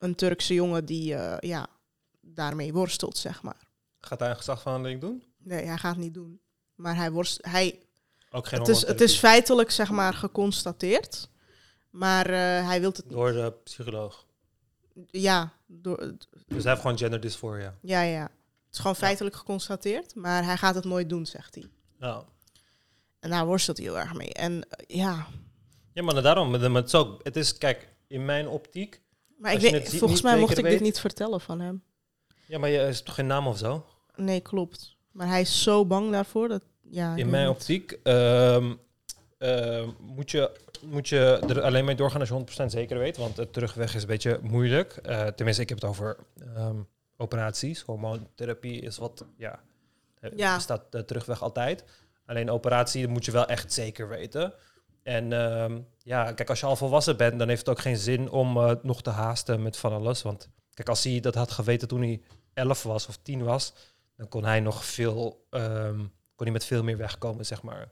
een 0.00 0.14
Turkse 0.14 0.54
jongen 0.54 0.84
die 0.84 1.14
eh, 1.14 1.50
ja, 1.50 1.66
daarmee 2.20 2.72
worstelt, 2.72 3.16
zeg 3.18 3.42
maar. 3.42 3.68
Gaat 4.00 4.20
hij 4.20 4.30
een 4.30 4.36
geslachtverandering 4.36 5.00
doen? 5.00 5.24
Nee, 5.38 5.64
hij 5.66 5.76
gaat 5.78 5.94
het 5.94 6.04
niet 6.04 6.14
doen. 6.14 6.40
Maar 6.74 6.96
hij 6.96 7.10
worst, 7.10 7.38
hij, 7.46 7.78
Ook 8.30 8.46
geen 8.46 8.58
het, 8.58 8.68
is, 8.68 8.86
het 8.86 9.00
is 9.00 9.18
feitelijk, 9.18 9.70
zeg 9.70 9.90
maar, 9.90 10.14
geconstateerd. 10.14 11.28
Maar 11.90 12.26
eh, 12.26 12.66
hij 12.66 12.80
wil 12.80 12.90
het 12.90 13.04
niet. 13.04 13.12
Door 13.12 13.32
de 13.32 13.52
psycholoog. 13.64 14.26
Ja, 15.10 15.52
door, 15.66 15.96
Dus 16.46 16.62
hij 16.62 16.72
heeft 16.72 16.80
gewoon 16.80 16.98
gender 16.98 17.20
dysphoria. 17.20 17.74
ja, 17.82 18.00
ja. 18.02 18.22
Het 18.22 18.78
is 18.78 18.84
gewoon 18.84 18.96
feitelijk 18.96 19.36
geconstateerd, 19.36 20.14
maar 20.14 20.44
hij 20.44 20.56
gaat 20.56 20.74
het 20.74 20.84
nooit 20.84 21.08
doen, 21.08 21.26
zegt 21.26 21.54
hij. 21.54 21.64
Ja. 21.98 22.24
En 23.20 23.30
daar 23.30 23.46
worstelt 23.46 23.76
hij 23.76 23.86
heel 23.86 23.98
erg 23.98 24.14
mee. 24.14 24.32
En 24.32 24.68
eh, 24.68 24.96
ja, 24.96 25.26
Ja, 25.92 26.02
maar 26.02 26.22
daarom. 26.22 26.50
maar 26.50 26.60
Het 26.60 26.86
is, 26.86 26.94
ook, 26.94 27.20
het 27.22 27.36
is, 27.36 27.58
kijk, 27.58 27.88
in 28.06 28.24
mijn 28.24 28.48
optiek... 28.48 29.00
maar 29.40 29.52
ik 29.52 29.60
weet, 29.60 29.98
volgens 29.98 30.22
mij 30.22 30.38
mocht 30.38 30.58
ik 30.58 30.64
dit 30.64 30.80
niet 30.80 31.00
vertellen 31.00 31.40
van 31.40 31.60
hem. 31.60 31.82
Ja, 32.46 32.58
maar 32.58 32.68
je 32.68 32.78
is 32.78 33.02
toch 33.02 33.14
geen 33.14 33.26
naam 33.26 33.46
of 33.46 33.58
zo? 33.58 33.86
Nee, 34.16 34.40
klopt. 34.40 34.96
Maar 35.12 35.28
hij 35.28 35.40
is 35.40 35.62
zo 35.62 35.86
bang 35.86 36.10
daarvoor 36.10 36.48
dat. 36.48 36.62
Ja, 36.82 37.16
In 37.16 37.30
mijn 37.30 37.48
optiek 37.48 37.98
ehm, 38.02 38.72
ehm, 39.38 39.88
moet, 40.00 40.30
je, 40.30 40.50
moet 40.84 41.08
je 41.08 41.40
er 41.48 41.62
alleen 41.62 41.84
mee 41.84 41.94
doorgaan 41.94 42.20
als 42.20 42.28
je 42.28 42.64
100% 42.64 42.66
zeker 42.66 42.98
weet. 42.98 43.16
Want 43.16 43.36
het 43.36 43.52
terugweg 43.52 43.94
is 43.94 44.02
een 44.02 44.08
beetje 44.08 44.38
moeilijk. 44.42 44.92
Eh, 44.92 45.26
tenminste, 45.26 45.62
ik 45.62 45.68
heb 45.68 45.80
het 45.80 45.90
over 45.90 46.16
ehm, 46.54 46.76
operaties. 47.16 47.80
Hormoontherapie 47.80 48.80
is 48.80 48.98
wat, 48.98 49.24
ja, 49.36 49.60
eh, 50.20 50.30
Ja. 50.36 50.58
staat 50.58 50.82
de 50.90 51.04
terugweg 51.04 51.42
altijd. 51.42 51.84
Alleen 52.26 52.50
operatie 52.50 53.08
moet 53.08 53.24
je 53.24 53.32
wel 53.32 53.46
echt 53.46 53.72
zeker 53.72 54.08
weten. 54.08 54.52
En 55.02 55.32
ehm, 55.32 55.80
ja, 56.02 56.32
kijk, 56.32 56.48
als 56.48 56.60
je 56.60 56.66
al 56.66 56.76
volwassen 56.76 57.16
bent, 57.16 57.38
dan 57.38 57.48
heeft 57.48 57.60
het 57.66 57.68
ook 57.68 57.80
geen 57.82 57.96
zin 57.96 58.30
om 58.30 58.56
eh, 58.56 58.72
nog 58.82 59.02
te 59.02 59.10
haasten 59.10 59.62
met 59.62 59.76
van 59.76 59.92
alles. 59.92 60.22
Want 60.22 60.48
kijk, 60.74 60.88
als 60.88 61.04
hij 61.04 61.20
dat 61.20 61.34
had 61.34 61.50
geweten 61.50 61.88
toen 61.88 62.00
hij 62.02 62.20
11 62.54 62.82
was 62.82 63.06
of 63.08 63.16
10 63.16 63.42
was, 63.44 63.74
dan 64.16 64.28
kon 64.28 64.44
hij 64.44 64.60
nog 64.60 64.84
veel, 64.84 65.46
ehm, 65.50 65.98
kon 66.34 66.46
hij 66.46 66.50
met 66.50 66.64
veel 66.64 66.82
meer 66.82 66.96
wegkomen, 66.96 67.46
zeg 67.46 67.62
maar. 67.62 67.88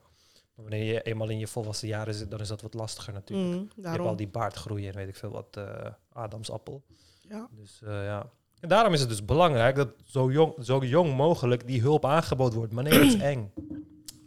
Maar 0.55 0.67
wanneer 0.67 0.85
je 0.93 1.03
eenmaal 1.03 1.29
in 1.29 1.39
je 1.39 1.47
volwassen 1.47 1.89
jaren 1.89 2.15
zit, 2.15 2.31
dan 2.31 2.41
is 2.41 2.49
dat 2.49 2.63
wat 2.63 2.75
lastiger 2.75 3.13
natuurlijk. 3.13 3.55
Mm, 3.61 3.71
Je 3.75 3.89
hebt 3.89 4.01
al 4.01 4.17
die 4.17 4.29
baardgroei 4.29 4.89
en 4.89 4.95
weet 4.95 5.09
ik 5.09 5.17
veel 5.17 5.31
wat, 5.31 5.57
eh 5.57 5.87
Adamsappel. 6.13 6.85
Ja. 7.21 7.49
Dus 7.51 7.81
eh, 7.83 8.05
ja. 8.05 8.31
En 8.61 8.69
daarom 8.69 8.93
is 8.93 9.01
het 9.01 9.09
dus 9.09 9.25
belangrijk 9.25 9.77
dat 9.77 9.89
zo 10.05 10.31
jong, 10.33 10.55
zo 10.65 10.85
jong 10.85 11.17
mogelijk 11.17 11.67
die 11.67 11.81
hulp 11.81 12.05
aangeboden 12.05 12.59
wordt. 12.59 12.73
Maar 12.73 12.85
nee, 12.85 12.93
dat 12.93 13.03
is 13.03 13.17
eng. 13.17 13.53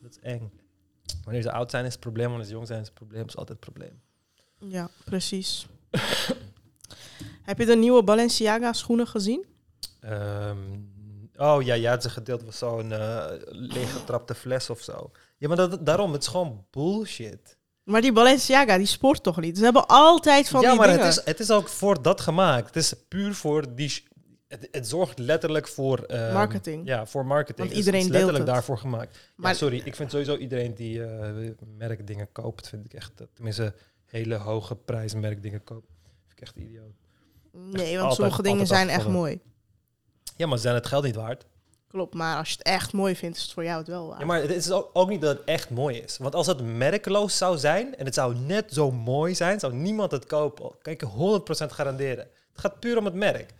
Dat 0.02 0.12
is 0.12 0.20
eng. 0.20 0.52
Wanneer 1.24 1.42
ze 1.42 1.52
oud 1.52 1.72
zijn 1.72 1.86
is 1.86 1.92
het 1.92 2.02
probleem, 2.02 2.28
wanneer 2.28 2.46
ze 2.46 2.54
jong 2.54 2.68
zijn 2.68 2.80
is 2.80 2.86
het 2.86 2.96
probleem, 2.96 3.28
is 3.28 3.38
altijd 3.38 3.60
het 3.60 3.74
probleem. 3.74 4.02
Ja, 4.58 4.90
precies. 5.06 5.68
Heb 7.44 7.58
je 7.58 7.66
de 7.66 7.76
nieuwe 7.76 8.04
Balenciaga 8.04 8.74
schoenen 8.74 9.08
gezien? 9.08 9.46
Ehm, 10.00 10.58
oh 11.36 11.62
ja, 11.64 11.74
ja, 11.74 11.92
het 11.92 12.00
is 12.00 12.06
een 12.06 12.12
gedeelte 12.12 12.44
van 12.44 12.54
zo'n 12.54 12.92
eh 12.92 13.26
leeggetrapte 13.46 14.36
fles 14.36 14.70
of 14.70 14.82
zo. 14.82 15.12
Ja, 15.38 15.48
maar 15.48 15.58
dat, 15.58 15.86
daarom, 15.86 16.12
het 16.12 16.22
is 16.22 16.28
gewoon 16.28 16.66
bullshit. 16.70 17.58
Maar 17.84 18.02
die 18.02 18.12
Balenciaga, 18.12 18.78
die 18.78 18.86
sport 18.86 19.24
toch 19.24 19.40
niet? 19.40 19.58
Ze 19.58 19.64
hebben 19.64 19.88
altijd 19.88 20.50
van 20.50 20.62
ja, 20.62 20.70
die 20.70 20.78
maar 20.78 20.88
dingen. 20.88 21.06
het 21.06 21.18
is, 21.18 21.26
het 21.26 21.40
is 21.40 21.52
ook 21.52 21.68
voor 21.68 22.02
dat 22.02 22.22
gemaakt. 22.22 22.66
Het 22.66 22.76
is 22.76 22.94
puur 23.08 23.34
voor 23.34 23.76
die... 23.76 24.04
Het, 24.52 24.68
het 24.72 24.88
zorgt 24.88 25.20
letterlijk 25.20 25.68
voor... 25.68 26.00
ehm, 26.00 26.34
Marketing. 26.34 26.86
Ja, 26.88 27.06
voor 27.06 27.26
marketing. 27.26 27.58
Want 27.58 27.70
Dus 27.70 27.78
iedereen 27.78 28.00
het 28.00 28.10
is 28.10 28.16
letterlijk 28.16 28.46
deelt 28.46 28.58
het. 28.58 28.66
daarvoor 28.68 28.92
gemaakt. 28.92 29.18
Maar 29.36 29.56
sorry, 29.56 29.82
ik 29.86 29.96
vind 29.96 30.12
sowieso 30.12 30.36
iedereen 30.36 30.74
die 30.76 31.04
eh 31.04 31.50
merkdingen 31.78 32.32
koopt, 32.32 32.68
vind 32.70 32.86
ik 32.86 32.94
echt... 32.94 33.12
Tenminste, 33.34 33.74
hele 34.06 34.36
hoge 34.36 34.76
prijs 34.76 35.14
merkdingen 35.14 35.64
koopt. 35.64 35.88
Vind 36.28 36.32
ik 36.32 36.42
echt 36.42 36.56
idioot. 36.56 36.94
Nee, 37.52 37.72
want 37.72 37.98
altijd- 38.00 38.14
sommige 38.16 38.42
dingen 38.42 38.68
zijn 38.68 38.90
echt 38.90 39.08
mooi. 39.08 39.40
Ja, 40.38 40.48
maar 40.48 40.58
zijn 40.58 40.76
het 40.76 40.88
geld 40.88 41.04
niet 41.04 41.16
waard. 41.16 41.46
Klopt, 41.88 42.14
maar 42.14 42.38
als 42.38 42.50
je 42.50 42.54
het 42.58 42.66
echt 42.66 42.94
mooi 42.94 43.16
vindt, 43.16 43.38
is 43.38 43.44
het 43.44 43.52
voor 43.52 43.64
jou 43.64 43.78
het 43.80 43.88
wel 43.88 44.08
waard. 44.08 44.20
Ja, 44.20 44.26
maar 44.26 44.42
het 44.42 44.52
is 44.52 44.72
ook, 44.72 45.10
niet 45.10 45.22
dat 45.22 45.38
het 45.38 45.48
echt 45.48 45.70
mooi 45.70 45.98
is. 45.98 46.18
Want 46.18 46.36
als 46.36 46.48
het 46.48 46.62
merkeloos 46.64 47.38
zou 47.38 47.58
zijn 47.58 47.96
en 47.96 48.06
het 48.06 48.14
zou 48.14 48.36
net 48.36 48.74
zo 48.74 48.92
mooi 48.92 49.36
zijn, 49.36 49.60
zou 49.60 49.74
niemand 49.74 50.12
het 50.12 50.26
kopen. 50.26 50.72
Kan 50.82 50.94
ik 50.94 51.02
je 51.02 51.08
100% 51.68 51.72
garanderen. 51.72 52.28
Het 52.52 52.62
gaat 52.62 52.80
puur 52.80 52.98
om 52.98 53.06
het 53.06 53.14
merk. 53.14 53.54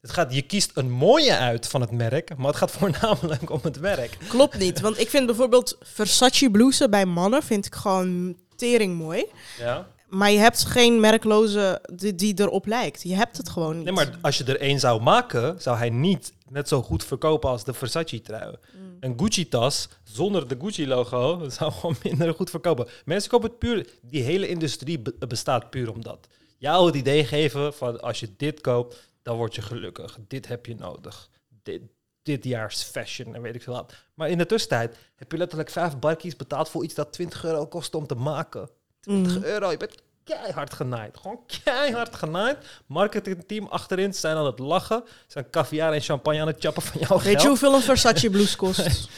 Het 0.00 0.12
gaat, 0.12 0.34
je 0.34 0.42
kiest 0.42 0.70
een 0.74 0.90
mooie 0.90 1.36
uit 1.36 1.66
van 1.66 1.80
het 1.80 1.90
merk, 1.90 2.36
maar 2.36 2.46
het 2.46 2.56
gaat 2.56 2.70
voornamelijk 2.80 3.50
om 3.50 3.60
het 3.62 3.80
merk. 3.80 4.18
Klopt 4.28 4.58
niet, 4.58 4.80
want 4.80 4.98
ik 5.00 5.08
vind 5.08 5.26
bijvoorbeeld 5.26 5.76
Versace 5.80 6.50
blouses 6.50 6.88
bij 6.88 7.06
mannen 7.06 7.42
vind 7.42 7.66
ik 7.66 7.74
gewoon 7.74 8.36
tering 8.56 8.96
mooi. 8.96 9.24
Ja? 9.58 9.88
Maar 10.08 10.30
je 10.30 10.38
hebt 10.38 10.64
geen 10.64 11.00
merkloze 11.00 11.82
die, 11.94 12.14
die 12.14 12.40
erop 12.40 12.66
lijkt. 12.66 13.02
Je 13.02 13.14
hebt 13.14 13.36
het 13.36 13.48
gewoon 13.48 13.76
niet. 13.76 13.84
Nee, 13.84 13.94
maar 13.94 14.18
als 14.20 14.38
je 14.38 14.44
er 14.44 14.60
één 14.60 14.80
zou 14.80 15.02
maken, 15.02 15.62
zou 15.62 15.76
hij 15.76 15.90
niet 15.90 16.32
net 16.48 16.68
zo 16.68 16.82
goed 16.82 17.04
verkopen 17.04 17.50
als 17.50 17.64
de 17.64 17.72
Versace-trui. 17.72 18.56
Mm. 18.72 18.96
Een 19.00 19.14
Gucci-tas 19.16 19.88
zonder 20.04 20.48
de 20.48 20.56
Gucci-logo 20.60 21.44
zou 21.58 21.72
gewoon 21.72 21.96
minder 22.02 22.34
goed 22.34 22.50
verkopen. 22.50 22.88
Mensen 23.04 23.30
kopen 23.30 23.48
het 23.48 23.58
puur... 23.58 23.86
Die 24.02 24.22
hele 24.22 24.48
industrie 24.48 24.98
be- 24.98 25.26
bestaat 25.28 25.70
puur 25.70 25.92
om 25.92 26.02
dat. 26.02 26.26
Jou 26.58 26.86
het 26.86 26.94
idee 26.94 27.24
geven 27.24 27.74
van 27.74 28.00
als 28.00 28.20
je 28.20 28.28
dit 28.36 28.60
koopt, 28.60 29.09
dan 29.22 29.36
word 29.36 29.54
je 29.54 29.62
gelukkig. 29.62 30.18
Dit 30.28 30.48
heb 30.48 30.66
je 30.66 30.74
nodig. 30.74 31.28
Dit, 31.62 31.82
dit 32.22 32.44
jaars 32.44 32.82
fashion 32.82 33.34
en 33.34 33.42
weet 33.42 33.54
ik 33.54 33.62
veel 33.62 33.74
wat. 33.74 33.94
Maar 34.14 34.28
in 34.28 34.38
de 34.38 34.46
tussentijd 34.46 34.96
heb 35.16 35.32
je 35.32 35.38
letterlijk 35.38 35.70
vijf 35.70 35.98
barkies 35.98 36.36
betaald 36.36 36.68
voor 36.68 36.84
iets 36.84 36.94
dat 36.94 37.12
20 37.12 37.44
euro 37.44 37.66
kost 37.66 37.94
om 37.94 38.06
te 38.06 38.14
maken. 38.14 38.68
20 39.00 39.34
Mhm. 39.36 39.44
euro, 39.44 39.70
je 39.70 39.76
bent 39.76 39.94
keihard 40.24 40.72
genaaid. 40.72 41.16
Gewoon 41.16 41.40
keihard 41.64 42.14
genaaid. 42.16 42.58
Marketingteam 42.86 43.66
achterin 43.66 44.14
zijn 44.14 44.36
aan 44.36 44.46
het 44.46 44.58
lachen. 44.58 45.04
Zijn 45.26 45.50
caviar 45.50 45.92
en 45.92 46.00
champagne 46.00 46.40
aan 46.40 46.46
het 46.46 46.60
chappen 46.60 46.82
van 46.82 47.00
jouw 47.00 47.16
Weet 47.16 47.24
je 47.26 47.30
geld. 47.32 47.42
hoeveel 47.46 47.74
een 47.74 47.80
Versace 47.82 48.30
blouse 48.30 48.56
kost? 48.56 48.88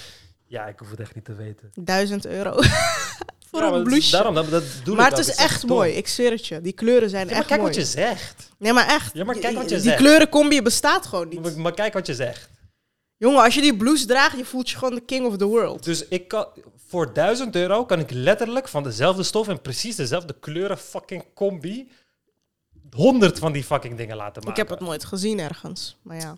Ja, 0.52 0.66
ik 0.66 0.78
hoef 0.78 0.90
het 0.90 1.00
echt 1.00 1.14
niet 1.14 1.24
te 1.24 1.34
weten. 1.34 1.70
1000 1.74 2.26
euro. 2.26 2.52
Voor 3.50 3.60
Ja, 3.60 3.72
een 3.72 3.82
blouseje. 3.82 4.10
Daarom, 4.10 4.34
dat, 4.34 4.50
dat 4.50 4.64
doe 4.84 4.96
maar 4.96 5.10
ik 5.10 5.16
het 5.16 5.26
is 5.28 5.34
echt 5.34 5.60
dom. 5.60 5.70
mooi, 5.70 5.92
ik 5.92 6.08
zweer 6.08 6.30
het 6.30 6.46
je. 6.46 6.60
Die 6.60 6.72
kleuren 6.72 7.10
zijn 7.10 7.22
Ja, 7.26 7.30
maar 7.30 7.38
echt 7.38 7.48
kijk 7.48 7.60
mooi. 7.60 7.72
wat 7.72 7.82
je 7.82 7.88
zegt. 7.90 8.50
Nee, 8.58 8.72
maar 8.72 8.86
echt. 8.86 9.14
Ja, 9.14 9.24
maar 9.24 9.38
kijk 9.38 9.54
wat 9.56 9.68
je 9.68 9.74
die 9.74 9.84
zegt. 9.84 9.96
kleurencombi 9.96 10.62
bestaat 10.62 11.06
gewoon 11.06 11.28
niet. 11.28 11.42
Maar, 11.42 11.60
maar 11.60 11.74
kijk 11.74 11.92
wat 11.92 12.06
je 12.06 12.14
zegt. 12.14 12.48
Jongen, 13.16 13.42
als 13.42 13.54
je 13.54 13.60
die 13.60 13.76
blouse 13.76 14.06
draagt, 14.06 14.36
je 14.36 14.44
voelt 14.44 14.70
je 14.70 14.76
gewoon 14.78 14.94
de 14.94 15.00
king 15.04 15.26
of 15.26 15.36
the 15.36 15.44
world. 15.44 15.84
Dus 15.84 16.08
ik 16.08 16.28
kan, 16.28 16.46
voor 16.88 17.12
1000 17.14 17.56
euro 17.56 17.84
kan 17.84 17.98
ik 17.98 18.10
letterlijk 18.10 18.68
van 18.68 18.82
dezelfde 18.82 19.22
stof 19.22 19.48
en 19.48 19.60
precies 19.60 19.96
dezelfde 19.96 20.34
kleuren 20.40 20.78
fucking 20.78 21.24
combi 21.34 21.90
100 22.90 23.38
van 23.38 23.52
die 23.52 23.64
fucking 23.64 23.96
dingen 23.96 24.16
laten 24.16 24.34
maken. 24.44 24.50
Ik 24.50 24.68
heb 24.68 24.78
het 24.78 24.88
nooit 24.88 25.04
gezien 25.04 25.38
ergens, 25.38 25.96
maar 26.02 26.16
ja. 26.16 26.36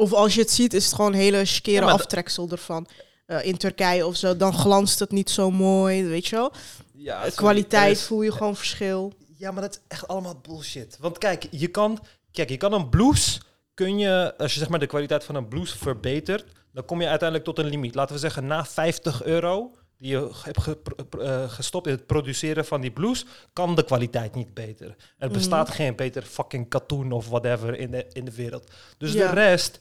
Of 0.00 0.12
als 0.12 0.34
je 0.34 0.40
het 0.40 0.50
ziet, 0.50 0.74
is 0.74 0.84
het 0.84 0.94
gewoon 0.94 1.12
een 1.12 1.18
hele 1.18 1.44
skere 1.44 1.86
Ja, 1.86 1.92
aftreksel 1.92 2.48
ervan. 2.50 2.86
Eh, 3.26 3.44
in 3.44 3.56
Turkije 3.56 4.06
of 4.06 4.16
zo, 4.16 4.36
dan 4.36 4.52
glanst 4.54 4.98
het 4.98 5.10
niet 5.10 5.30
zo 5.30 5.50
mooi, 5.50 6.04
weet 6.04 6.26
je 6.26 6.36
wel. 6.36 6.52
Ja, 6.92 7.24
kwaliteit 7.34 7.96
is- 7.96 8.02
voel 8.02 8.22
je 8.22 8.32
gewoon 8.32 8.56
verschil. 8.56 9.12
Ja, 9.36 9.50
maar 9.50 9.62
dat 9.62 9.72
is 9.74 9.80
echt 9.88 10.08
allemaal 10.08 10.40
bullshit. 10.48 10.96
Want 11.00 11.18
kijk, 11.18 11.46
je 11.50 11.66
kan, 11.68 11.98
kijk, 12.32 12.48
je 12.48 12.56
kan 12.56 12.72
een 12.72 12.88
blouse, 12.88 13.40
kun 13.74 13.98
je, 13.98 14.34
als 14.38 14.52
je 14.52 14.58
zeg 14.58 14.68
maar 14.68 14.78
de 14.78 14.86
kwaliteit 14.86 15.24
van 15.24 15.34
een 15.34 15.48
blouse 15.48 15.78
verbetert, 15.78 16.44
dan 16.72 16.84
kom 16.84 17.00
je 17.00 17.08
uiteindelijk 17.08 17.48
tot 17.48 17.58
een 17.58 17.70
limiet. 17.70 17.94
Laten 17.94 18.14
we 18.14 18.20
zeggen, 18.20 18.46
na 18.46 18.64
50 18.64 19.22
euro 19.24 19.70
die 20.00 20.10
je 20.10 20.30
hebt 20.42 20.84
eh, 21.20 21.50
gestopt 21.50 21.86
in 21.86 21.92
het 21.92 22.06
produceren 22.06 22.64
van 22.64 22.80
die 22.80 22.90
blouse, 22.90 23.24
kan 23.52 23.74
de 23.74 23.84
kwaliteit 23.84 24.34
niet 24.34 24.54
beter. 24.54 24.96
Er 25.18 25.30
bestaat 25.30 25.70
geen 25.70 25.96
beter 25.96 26.22
fucking 26.22 26.68
katoen 26.68 27.12
of 27.12 27.28
whatever 27.28 27.78
in 27.78 27.90
de, 27.90 28.06
in 28.12 28.24
de 28.24 28.34
wereld. 28.34 28.70
Dus 28.98 29.12
Ja. 29.12 29.28
de 29.28 29.34
rest 29.34 29.78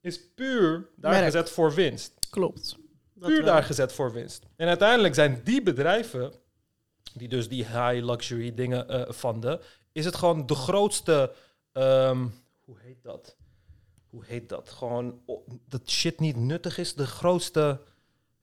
is 0.00 0.20
puur 0.34 0.88
daar 0.96 1.10
Merk. 1.12 1.24
gezet 1.24 1.50
voor 1.50 1.74
winst. 1.74 2.12
Klopt. 2.30 2.76
Dat 3.14 3.28
Puur 3.28 3.42
wel. 3.42 3.52
daar 3.52 3.62
gezet 3.62 3.92
voor 3.92 4.12
winst. 4.12 4.42
En 4.56 4.68
uiteindelijk 4.68 5.14
zijn 5.14 5.40
die 5.44 5.62
bedrijven, 5.62 6.32
die 7.14 7.28
dus 7.28 7.48
die 7.48 7.64
high 7.64 8.04
luxury 8.04 8.54
dingen 8.54 8.88
eh 8.88 9.12
vonden, 9.12 9.60
is 9.92 10.04
het 10.04 10.14
gewoon 10.16 10.46
de 10.46 10.54
grootste, 10.54 11.32
ehm, 11.72 12.26
hoe 12.64 12.76
heet 12.78 13.02
dat? 13.02 13.36
Hoe 14.10 14.24
heet 14.26 14.48
dat? 14.48 14.70
Gewoon 14.70 15.20
dat 15.68 15.90
shit 15.90 16.20
niet 16.20 16.36
nuttig 16.36 16.78
is. 16.78 16.94
De 16.94 17.06
grootste, 17.06 17.80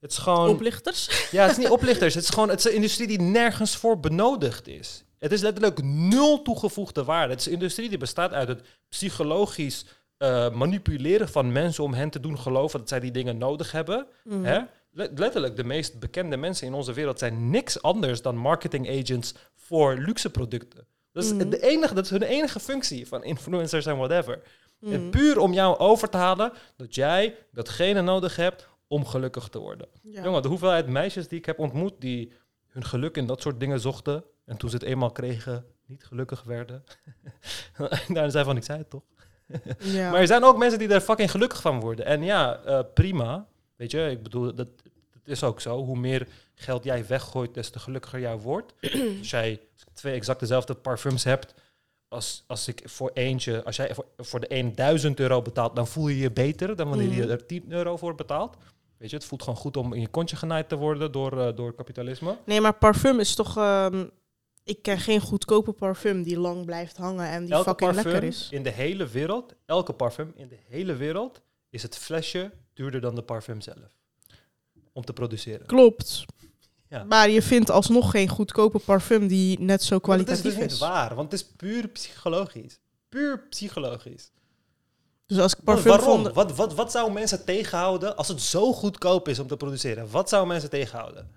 het 0.00 0.10
is 0.10 0.18
gewoon, 0.18 0.48
Oplichters? 0.48 1.28
ja, 1.30 1.42
het 1.42 1.50
is 1.50 1.56
niet 1.56 1.68
oplichters. 1.68 2.14
Het 2.14 2.22
is 2.24 2.30
gewoon, 2.30 2.48
het 2.48 2.58
is 2.58 2.64
een 2.64 2.74
industrie 2.74 3.06
die 3.06 3.20
nergens 3.20 3.76
voor 3.76 4.00
benodigd 4.00 4.68
is. 4.68 5.04
Het 5.18 5.32
is 5.32 5.40
letterlijk 5.40 5.82
nul 5.82 6.42
toegevoegde 6.42 7.04
waarde. 7.04 7.30
Het 7.32 7.40
is 7.40 7.46
een 7.46 7.52
industrie 7.52 7.88
die 7.88 7.98
bestaat 7.98 8.32
uit 8.32 8.48
het 8.48 8.60
psychologisch 8.88 9.84
eh, 10.16 10.50
manipuleren 10.50 11.28
van 11.28 11.52
mensen 11.52 11.84
om 11.84 11.94
hen 11.94 12.10
te 12.10 12.20
doen 12.20 12.38
geloven 12.38 12.78
dat 12.78 12.88
zij 12.88 13.00
die 13.00 13.10
dingen 13.10 13.38
nodig 13.38 13.72
hebben. 13.72 14.06
Mhm. 14.24 14.44
Hè? 14.44 14.58
Le- 14.92 15.10
Letterlijk, 15.14 15.56
de 15.56 15.64
meest 15.64 15.98
bekende 15.98 16.36
mensen 16.36 16.66
in 16.66 16.74
onze 16.74 16.92
wereld 16.92 17.18
zijn 17.18 17.50
niks 17.50 17.82
anders 17.82 18.22
dan 18.22 18.36
marketing 18.36 18.88
agents 19.00 19.34
voor 19.54 19.94
luxe 19.98 20.30
producten. 20.30 20.86
Dat 21.12 21.24
is, 21.24 21.32
Mhm. 21.32 21.48
de 21.48 21.62
enige, 21.62 21.94
dat 21.94 22.04
is 22.04 22.10
hun 22.10 22.22
enige 22.22 22.60
functie 22.60 23.06
van 23.08 23.24
influencers 23.24 23.86
en 23.86 23.96
whatever. 23.96 24.42
Mhm. 24.80 24.92
En 24.92 25.10
puur 25.10 25.38
om 25.38 25.52
jou 25.52 25.78
over 25.78 26.08
te 26.08 26.16
halen 26.16 26.52
dat 26.76 26.94
jij 26.94 27.36
datgene 27.52 28.00
nodig 28.02 28.36
hebt 28.36 28.68
om 28.90 29.06
gelukkig 29.06 29.48
te 29.48 29.58
worden. 29.58 29.88
Ja. 30.02 30.22
Jongen, 30.22 30.42
de 30.42 30.48
hoeveelheid 30.48 30.86
meisjes 30.86 31.28
die 31.28 31.38
ik 31.38 31.46
heb 31.46 31.58
ontmoet 31.58 31.92
die 31.98 32.32
hun 32.66 32.84
geluk 32.84 33.16
in 33.16 33.26
dat 33.26 33.40
soort 33.42 33.60
dingen 33.60 33.80
zochten 33.80 34.24
en 34.44 34.56
toen 34.56 34.70
ze 34.70 34.76
het 34.76 34.84
eenmaal 34.84 35.10
kregen, 35.12 35.64
niet 35.86 36.04
gelukkig 36.04 36.42
werden. 36.42 36.84
Daar 38.08 38.30
zijn 38.30 38.44
van, 38.44 38.56
ik 38.56 38.64
zei 38.64 38.78
het 38.78 38.90
toch? 38.90 39.02
Ja. 39.78 40.10
Maar 40.10 40.20
er 40.20 40.26
zijn 40.26 40.44
ook 40.44 40.56
mensen 40.58 40.78
die 40.78 40.88
er 40.88 41.00
fucking 41.00 41.30
gelukkig 41.30 41.60
van 41.60 41.80
worden. 41.80 42.04
En 42.04 42.22
ja, 42.22 42.56
eh, 42.62 42.80
prima. 42.94 43.46
Weet 43.76 43.90
je, 43.90 44.10
ik 44.10 44.22
bedoel, 44.22 44.54
dat, 44.54 44.68
dat 45.10 45.22
is 45.24 45.42
ook 45.44 45.60
zo. 45.60 45.84
Hoe 45.84 45.98
meer 45.98 46.28
geld 46.54 46.84
jij 46.84 47.06
weggooit, 47.06 47.54
des 47.54 47.70
te 47.70 47.78
gelukkiger 47.78 48.20
jij 48.20 48.36
wordt. 48.38 48.74
als 49.18 49.30
jij 49.30 49.60
twee 49.92 50.14
exact 50.14 50.40
dezelfde 50.40 50.74
parfums 50.74 51.24
hebt, 51.24 51.54
als, 52.08 52.44
als 52.46 52.68
ik 52.68 52.82
voor 52.84 53.10
eentje, 53.14 53.64
als 53.64 53.76
jij 53.76 53.94
voor, 53.94 54.06
voor 54.16 54.40
de 54.40 54.54
een 54.54 54.74
1000 54.74 55.20
euro 55.20 55.42
betaalt, 55.42 55.76
dan 55.76 55.86
voel 55.86 56.08
je 56.08 56.18
je 56.18 56.30
beter 56.30 56.76
dan 56.76 56.88
wanneer 56.88 57.12
je 57.12 57.22
Mhm. 57.22 57.30
er 57.30 57.46
10 57.46 57.64
euro 57.72 57.96
voor 57.96 58.14
betaalt. 58.14 58.56
Weet 59.00 59.10
je, 59.10 59.16
het 59.16 59.24
voelt 59.24 59.42
gewoon 59.42 59.58
goed 59.58 59.76
om 59.76 59.92
in 59.92 60.00
je 60.00 60.08
kontje 60.08 60.36
genaaid 60.36 60.68
te 60.68 60.76
worden 60.76 61.12
door, 61.12 61.40
eh, 61.40 61.56
door 61.56 61.74
kapitalisme. 61.74 62.38
Nee, 62.44 62.60
maar 62.60 62.74
parfum 62.74 63.20
is 63.20 63.34
toch... 63.34 63.56
ehm, 63.56 64.06
ik 64.64 64.82
ken 64.82 64.98
geen 64.98 65.20
goedkope 65.20 65.72
parfum 65.72 66.22
die 66.22 66.38
lang 66.38 66.64
blijft 66.64 66.96
hangen 66.96 67.26
en 67.26 67.44
die 67.44 67.54
elke 67.54 67.68
fucking 67.68 67.94
lekker 67.94 68.22
is. 68.22 68.48
in 68.50 68.62
de 68.62 68.70
hele 68.70 69.06
wereld, 69.06 69.54
elke 69.66 69.92
parfum 69.92 70.32
in 70.34 70.48
de 70.48 70.58
hele 70.68 70.96
wereld, 70.96 71.40
is 71.70 71.82
het 71.82 71.98
flesje 71.98 72.50
duurder 72.74 73.00
dan 73.00 73.14
de 73.14 73.22
parfum 73.22 73.60
zelf. 73.60 73.98
Om 74.92 75.04
te 75.04 75.12
produceren. 75.12 75.66
Klopt. 75.66 76.24
Ja. 76.88 77.04
Maar 77.04 77.30
je 77.30 77.42
vindt 77.42 77.70
alsnog 77.70 78.10
geen 78.10 78.28
goedkope 78.28 78.78
parfum 78.78 79.26
die 79.26 79.60
net 79.60 79.82
zo 79.82 79.98
Maar 80.02 80.16
dat 80.16 80.28
is 80.28 80.34
kwalitatief 80.40 80.54
dus 80.54 80.64
is. 80.64 80.70
niet 80.70 80.90
waar, 80.90 81.14
want 81.14 81.32
het 81.32 81.40
is 81.40 81.46
puur 81.56 81.88
psychologisch. 81.88 82.78
Puur 83.08 83.46
psychologisch. 83.48 84.30
Dus 85.30 85.38
als 85.38 85.54
ik 85.54 85.64
parfum 85.64 85.90
waarom? 85.90 86.22
vond... 86.22 86.34
Wat, 86.34 86.56
wat, 86.56 86.74
wat 86.74 86.90
zou 86.90 87.12
mensen 87.12 87.44
tegenhouden 87.44 88.16
als 88.16 88.28
het 88.28 88.40
zo 88.40 88.72
goedkoop 88.72 89.28
is 89.28 89.38
om 89.38 89.46
te 89.46 89.56
produceren? 89.56 90.10
Wat 90.10 90.28
zou 90.28 90.46
mensen 90.46 90.70
tegenhouden? 90.70 91.30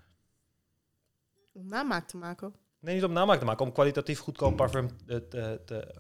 Om 1.52 1.68
namaak 1.68 2.08
te 2.08 2.18
maken. 2.18 2.56
Nee, 2.80 2.96
niet 2.96 3.04
om 3.04 3.12
namaak 3.12 3.40
te 3.40 3.46
maken, 3.46 3.66
om 3.66 3.72
kwalitatief 3.72 4.20
goedkoop 4.20 4.56
parfum 4.56 4.90
te, 5.06 5.28
te, 5.66 5.94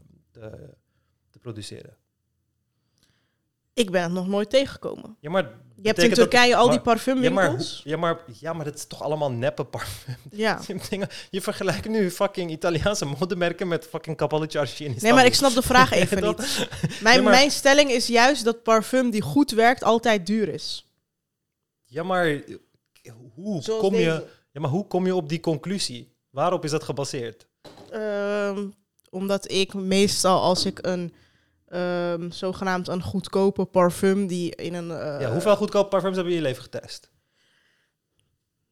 te 1.29 1.39
produceren. 1.39 1.97
Ik 3.73 3.91
ben 3.91 4.03
het 4.03 4.11
nog 4.11 4.27
nooit 4.27 4.49
tegengekomen. 4.49 5.17
Ja, 5.19 5.29
maar 5.29 5.43
Je 5.75 5.87
hebt 5.87 5.97
in 6.01 6.09
dat- 6.09 6.17
Turkije 6.17 6.55
al 6.55 6.69
die 6.69 6.79
maar- 6.83 6.97
ja, 6.97 7.03
maar, 7.03 7.23
parfumwinkels. 7.23 7.81
ja, 7.83 7.97
maar, 7.97 8.19
ja, 8.39 8.53
maar 8.53 8.65
dat 8.65 8.75
is 8.75 8.85
toch 8.85 9.01
allemaal 9.03 9.31
neppe 9.31 9.63
parfum? 9.63 10.15
Ja. 10.31 10.61
Je 11.29 11.41
vergelijkt 11.41 11.87
nu 11.89 12.11
fucking 12.11 12.51
Italiaanse 12.51 13.05
modemerken 13.05 13.67
met 13.67 13.87
fucking 13.87 14.17
Cappello 14.17 14.45
Archie 14.59 14.85
in 14.87 14.95
Nee, 15.01 15.13
maar 15.13 15.25
ik 15.25 15.33
snap 15.33 15.53
de 15.53 15.61
vraag 15.61 15.91
even 16.01 16.21
Dat- 16.21 16.37
niet. 16.37 16.67
Mijn, 17.01 17.15
Ja, 17.17 17.21
maar- 17.23 17.33
mijn 17.33 17.51
stelling 17.51 17.89
is 17.91 18.07
juist 18.07 18.43
dat 18.43 18.63
parfum 18.63 19.09
die 19.09 19.21
goed 19.21 19.51
werkt 19.51 19.83
altijd 19.83 20.25
duur 20.25 20.47
is. 20.47 20.85
Ja, 21.85 22.03
maar 22.03 22.41
hoe 23.33 23.61
Zoals 23.61 23.81
kom 23.81 23.95
je... 23.95 24.25
Ja, 24.51 24.61
maar 24.61 24.69
hoe 24.69 24.87
kom 24.87 25.05
je 25.05 25.15
op 25.15 25.29
die 25.29 25.39
conclusie? 25.39 26.11
Waarop 26.29 26.63
is 26.63 26.71
dat 26.71 26.83
gebaseerd? 26.83 27.47
Ehm, 27.91 28.65
omdat 29.09 29.51
ik 29.51 29.73
meestal 29.73 30.41
als 30.41 30.65
ik 30.65 30.79
een 30.81 31.13
ehm, 31.73 32.31
zogenaamd 32.31 32.87
een 32.87 33.01
goedkope 33.01 33.65
parfum 33.65 34.27
die 34.27 34.55
in 34.55 34.73
een 34.73 34.91
eh, 34.91 35.21
ja, 35.21 35.31
hoeveel 35.31 35.55
goedkope 35.55 35.87
parfums 35.89 36.15
heb 36.17 36.25
je 36.25 36.31
in 36.31 36.37
je 36.37 36.43
leven 36.43 36.63
getest? 36.63 37.11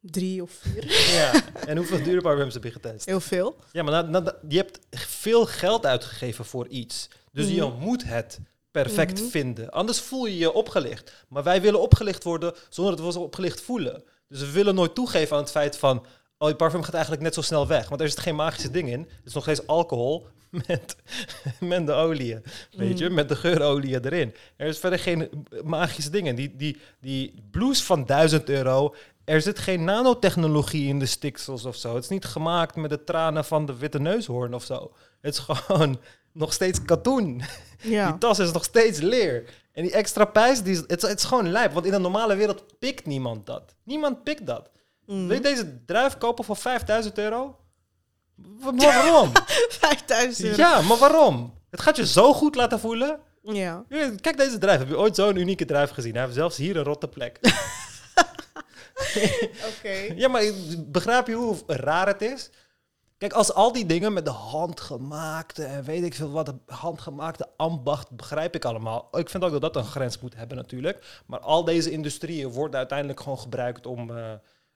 drie 0.03 0.41
of 0.41 0.51
vier, 0.51 0.85
ja. 1.19 1.31
En 1.67 1.77
hoeveel 1.77 2.03
dure 2.03 2.21
parfums 2.21 2.53
heb 2.53 2.63
je 2.63 2.71
getest? 2.71 3.05
heel 3.05 3.19
veel. 3.19 3.55
Ja, 3.71 3.83
maar 3.83 4.03
na- 4.05 4.19
na- 4.19 4.35
je 4.47 4.57
hebt 4.57 4.79
veel 4.91 5.45
geld 5.45 5.85
uitgegeven 5.85 6.45
voor 6.45 6.67
iets. 6.67 7.07
Dus 7.31 7.49
je 7.49 7.61
Mhm. 7.65 7.79
moet 7.79 8.03
het 8.03 8.39
perfect 8.71 9.19
Mhm. 9.21 9.29
vinden. 9.29 9.69
Anders 9.69 9.99
voel 9.99 10.25
je 10.25 10.37
je 10.37 10.51
opgelicht. 10.53 11.25
Maar 11.29 11.43
wij 11.43 11.61
willen 11.61 11.81
opgelicht 11.81 12.23
worden 12.23 12.53
zonder 12.69 12.91
dat 12.93 13.01
we 13.01 13.07
ons 13.07 13.15
opgelicht 13.15 13.61
voelen. 13.61 14.03
Dus 14.27 14.39
we 14.39 14.51
willen 14.51 14.75
nooit 14.75 14.95
toegeven 14.95 15.35
aan 15.35 15.41
het 15.41 15.51
feit 15.51 15.77
van... 15.77 16.05
Oh, 16.37 16.49
je 16.49 16.55
parfum 16.55 16.83
gaat 16.83 16.93
eigenlijk 16.93 17.23
net 17.23 17.33
zo 17.33 17.41
snel 17.41 17.67
weg. 17.67 17.89
Want 17.89 18.01
er 18.01 18.09
zit 18.09 18.19
geen 18.19 18.35
magische 18.35 18.71
ding 18.71 18.89
in. 18.89 18.99
Het 18.99 19.25
is 19.25 19.33
nog 19.33 19.43
steeds 19.43 19.67
alcohol 19.67 20.27
met, 20.67 20.95
met 21.59 21.85
de 21.87 21.93
olie. 21.93 22.37
Weet 22.75 22.97
je, 22.99 23.07
Mm. 23.09 23.13
met 23.15 23.29
de 23.29 23.35
geurolie 23.35 24.03
erin. 24.05 24.35
Er 24.55 24.67
is 24.67 24.77
verder 24.79 24.99
geen 24.99 25.45
magische 25.63 26.09
dingen. 26.09 26.35
Die, 26.35 26.55
die, 26.55 26.77
die 26.99 27.33
blouse 27.51 27.83
van 27.83 28.05
1000 28.05 28.49
euro... 28.49 28.95
Er 29.25 29.41
zit 29.41 29.59
geen 29.59 29.83
nanotechnologie 29.83 30.87
in 30.87 30.99
de 30.99 31.05
stiksels 31.05 31.65
of 31.65 31.75
zo. 31.75 31.95
Het 31.95 32.03
is 32.03 32.09
niet 32.09 32.25
gemaakt 32.25 32.75
met 32.75 32.89
de 32.89 33.03
tranen 33.03 33.45
van 33.45 33.65
de 33.65 33.77
witte 33.77 33.99
neushoorn 33.99 34.53
of 34.53 34.63
zo. 34.63 34.91
Het 35.21 35.33
is 35.33 35.39
gewoon 35.47 35.99
nog 36.31 36.53
steeds 36.53 36.81
katoen. 36.81 37.41
Ja. 37.81 38.09
Die 38.09 38.17
tas 38.17 38.39
is 38.39 38.51
nog 38.51 38.63
steeds 38.63 38.99
leer. 38.99 39.43
En 39.71 39.83
die 39.83 39.91
extra 39.91 40.25
prijs, 40.25 40.61
die 40.63 40.71
is, 40.73 40.77
het, 40.87 41.03
is- 41.03 41.09
het 41.09 41.19
is 41.19 41.25
gewoon 41.25 41.49
lijp. 41.51 41.71
Want 41.73 41.85
in 41.85 41.91
de 41.91 41.97
normale 41.99 42.35
wereld 42.35 42.79
pikt 42.79 43.05
niemand 43.05 43.45
dat. 43.45 43.75
Niemand 43.83 44.23
pikt 44.23 44.45
dat. 44.45 44.69
Mm. 45.05 45.27
Wil 45.27 45.35
je 45.35 45.41
deze 45.43 45.85
druif 45.85 46.17
kopen 46.17 46.43
voor 46.43 46.55
5000 46.57 47.17
euro? 47.17 47.55
Maar 48.35 48.73
waarom? 48.75 49.31
5000 49.69 50.47
euro. 50.47 50.61
ja, 50.61 50.81
maar 50.81 50.97
waarom? 50.97 51.53
Het 51.69 51.81
gaat 51.81 51.97
je 51.97 52.07
zo 52.07 52.33
goed 52.33 52.55
laten 52.55 52.79
voelen. 52.79 53.19
Ja. 53.41 53.83
Kijk 54.21 54.37
deze 54.37 54.57
druif. 54.57 54.79
Heb 54.79 54.87
je 54.87 54.97
ooit 54.97 55.15
zo'n 55.15 55.35
unieke 55.35 55.65
druif 55.65 55.89
gezien? 55.89 56.13
Hij 56.13 56.21
heeft 56.21 56.35
zelfs 56.35 56.57
hier 56.57 56.77
een 56.77 56.83
rotte 56.83 57.07
plek. 57.07 57.39
Oké. 59.77 60.13
Ja, 60.15 60.27
maar 60.27 60.43
begrijp 60.77 61.27
je 61.27 61.33
hoe 61.33 61.57
raar 61.67 62.07
het 62.07 62.21
is? 62.21 62.49
Kijk, 63.17 63.33
als 63.33 63.53
al 63.53 63.71
die 63.71 63.85
dingen 63.85 64.13
met 64.13 64.25
de 64.25 64.31
handgemaakte 64.31 65.63
en 65.63 65.83
weet 65.83 66.03
ik 66.03 66.13
veel 66.13 66.31
wat, 66.31 66.53
handgemaakte 66.65 67.47
ambacht, 67.57 68.09
begrijp 68.11 68.55
ik 68.55 68.65
allemaal. 68.65 69.07
Ik 69.11 69.29
vind 69.29 69.43
ook 69.43 69.51
dat 69.51 69.61
dat 69.61 69.75
een 69.75 69.91
grens 69.91 70.19
moet 70.19 70.35
hebben 70.35 70.57
natuurlijk. 70.57 71.21
Maar 71.25 71.39
al 71.39 71.63
deze 71.63 71.91
industrieën 71.91 72.49
worden 72.49 72.77
uiteindelijk 72.77 73.19
gewoon 73.19 73.39
gebruikt 73.39 73.85
om 73.85 74.17
eh, 74.17 74.31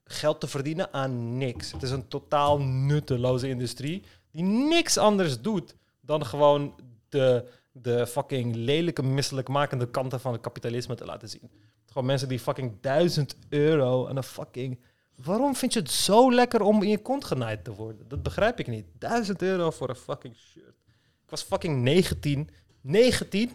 geld 0.06 0.40
te 0.40 0.48
verdienen 0.48 0.94
aan 0.94 1.38
niks. 1.38 1.72
Het 1.72 1.84
is 1.84 1.92
een 1.92 2.08
totaal 2.08 2.60
nutteloze 2.60 3.50
industrie 3.50 4.04
die 4.32 4.44
niks 4.44 4.98
anders 4.98 5.42
doet 5.42 5.76
dan 6.02 6.26
gewoon 6.26 6.76
de, 7.10 7.52
de 7.72 8.08
fucking 8.08 8.56
lelijke, 8.56 9.04
misselijkmakende 9.04 9.90
kanten 9.90 10.20
van 10.20 10.32
het 10.32 10.42
kapitalisme 10.42 10.96
te 10.96 11.06
laten 11.06 11.30
zien. 11.30 11.50
Gewoon 11.86 12.06
mensen 12.06 12.28
die 12.28 12.40
fucking 12.40 12.74
duizend 12.82 13.36
euro 13.50 14.08
aan 14.08 14.18
een 14.18 14.24
fucking... 14.24 14.80
Waarom 15.24 15.56
vind 15.56 15.74
je 15.74 15.80
het 15.80 15.92
zo 15.92 16.34
lekker 16.34 16.62
om 16.62 16.84
in 16.84 16.90
je 16.90 16.98
kont 16.98 17.26
genaaid 17.26 17.64
te 17.64 17.74
worden? 17.74 18.08
Dat 18.08 18.24
begrijp 18.24 18.60
ik 18.60 18.68
niet. 18.68 18.86
Duizend 18.98 19.42
euro 19.42 19.72
voor 19.72 19.90
een 19.90 19.96
fucking 19.96 20.36
shirt. 20.36 20.76
Ik 21.24 21.30
was 21.30 21.42
fucking 21.42 21.82
19. 21.82 22.50
19 22.82 23.52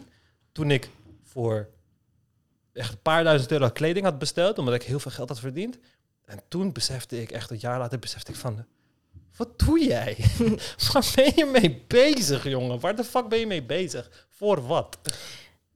toen 0.51 0.71
ik 0.71 0.89
voor 1.23 1.69
echt 2.73 2.91
een 2.91 3.01
paar 3.01 3.23
duizend 3.23 3.51
euro 3.51 3.69
kleding 3.69 4.05
had 4.05 4.17
besteld, 4.19 4.57
omdat 4.57 4.73
ik 4.73 4.83
heel 4.83 4.99
veel 4.99 5.11
geld 5.11 5.29
had 5.29 5.39
verdiend. 5.39 5.77
En 6.31 6.39
toen 6.47 6.71
besefte 6.71 7.21
ik, 7.21 7.31
echt 7.31 7.49
een 7.49 7.57
jaar 7.59 7.79
later 7.79 7.99
besefte 7.99 8.31
ik 8.31 8.37
van... 8.37 8.65
Wat 9.35 9.59
doe 9.59 9.83
jij? 9.83 10.17
Waar 10.91 11.11
ben 11.15 11.31
je 11.35 11.45
mee 11.45 11.83
bezig, 11.87 12.43
jongen? 12.43 12.79
Waar 12.79 12.95
de 12.95 13.03
fuck 13.03 13.27
ben 13.27 13.39
je 13.39 13.47
mee 13.47 13.63
bezig? 13.63 14.27
Voor 14.29 14.67
wat? 14.67 14.97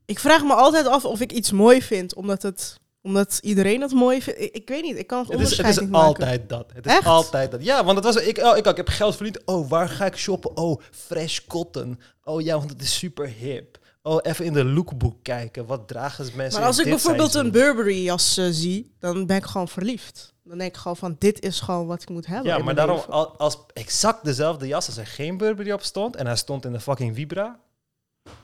Ik 0.04 0.18
vraag 0.18 0.42
me 0.42 0.54
altijd 0.54 0.86
af 0.86 1.04
of 1.04 1.20
ik 1.20 1.32
iets 1.32 1.52
mooi 1.52 1.82
vind, 1.82 2.14
omdat 2.14 2.42
het 2.42 2.78
Omdat 3.02 3.38
iedereen 3.42 3.80
het 3.80 3.92
mooi 3.92 4.22
vindt. 4.22 4.40
Ik, 4.40 4.54
ik 4.54 4.68
weet 4.68 4.82
niet, 4.82 4.98
ik 4.98 5.06
kan 5.06 5.18
het 5.18 5.28
Het 5.32 5.40
is, 5.40 5.56
het 5.56 5.66
is 5.66 5.80
maken. 5.80 5.94
altijd 5.94 6.48
dat. 6.48 6.72
Het 6.74 6.86
is 6.86 6.92
Echt? 6.92 7.06
altijd 7.06 7.50
dat. 7.50 7.64
Ja, 7.64 7.84
want 7.84 7.96
het 7.96 8.04
was, 8.04 8.24
ik, 8.24 8.38
oh, 8.38 8.56
ik, 8.56 8.66
ik 8.66 8.76
heb 8.76 8.88
geld 8.88 9.16
verdiend. 9.16 9.44
Oh, 9.44 9.68
waar 9.68 9.88
ga 9.88 10.06
ik 10.06 10.16
shoppen? 10.16 10.56
Oh, 10.56 10.80
fresh 10.90 11.38
cotton. 11.46 12.00
Oh 12.24 12.40
ja, 12.40 12.58
want 12.58 12.70
het 12.70 12.82
is 12.82 12.98
super 12.98 13.26
hip. 13.26 13.78
Oh, 14.02 14.18
even 14.22 14.44
in 14.44 14.52
de 14.52 14.64
lookbook 14.64 15.16
kijken. 15.22 15.66
Wat 15.66 15.88
dragen 15.88 16.24
ze 16.24 16.30
mensen 16.34 16.58
Maar 16.58 16.68
als 16.68 16.78
ik 16.78 16.84
bijvoorbeeld 16.84 17.34
een? 17.34 17.50
Burberry 17.50 18.04
jas 18.04 18.36
eh, 18.36 18.46
zie, 18.50 18.94
dan 18.98 19.26
ben 19.26 19.36
ik 19.36 19.44
gewoon 19.44 19.68
verliefd. 19.68 20.34
Dan 20.48 20.58
denk 20.58 20.70
ik 20.70 20.76
gewoon 20.76 20.96
van, 20.96 21.16
dit 21.18 21.42
is 21.42 21.60
gewoon 21.60 21.86
wat 21.86 22.02
ik 22.02 22.08
moet 22.08 22.26
hebben 22.26 22.52
Ja, 22.52 22.58
maar 22.58 22.74
daarom, 22.74 22.96
leven. 22.96 23.38
als 23.38 23.58
exact 23.72 24.24
dezelfde 24.24 24.66
jas 24.66 24.86
als 24.86 24.96
er 24.96 25.06
geen 25.06 25.36
Burberry 25.36 25.70
op 25.72 25.82
stond 25.82 26.16
en 26.16 26.26
hij 26.26 26.36
stond 26.36 26.64
in 26.64 26.72
de 26.72 26.80
fucking 26.80 27.14
Vibra, 27.14 27.60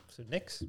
is 0.08 0.18
er 0.18 0.24
niks. 0.28 0.60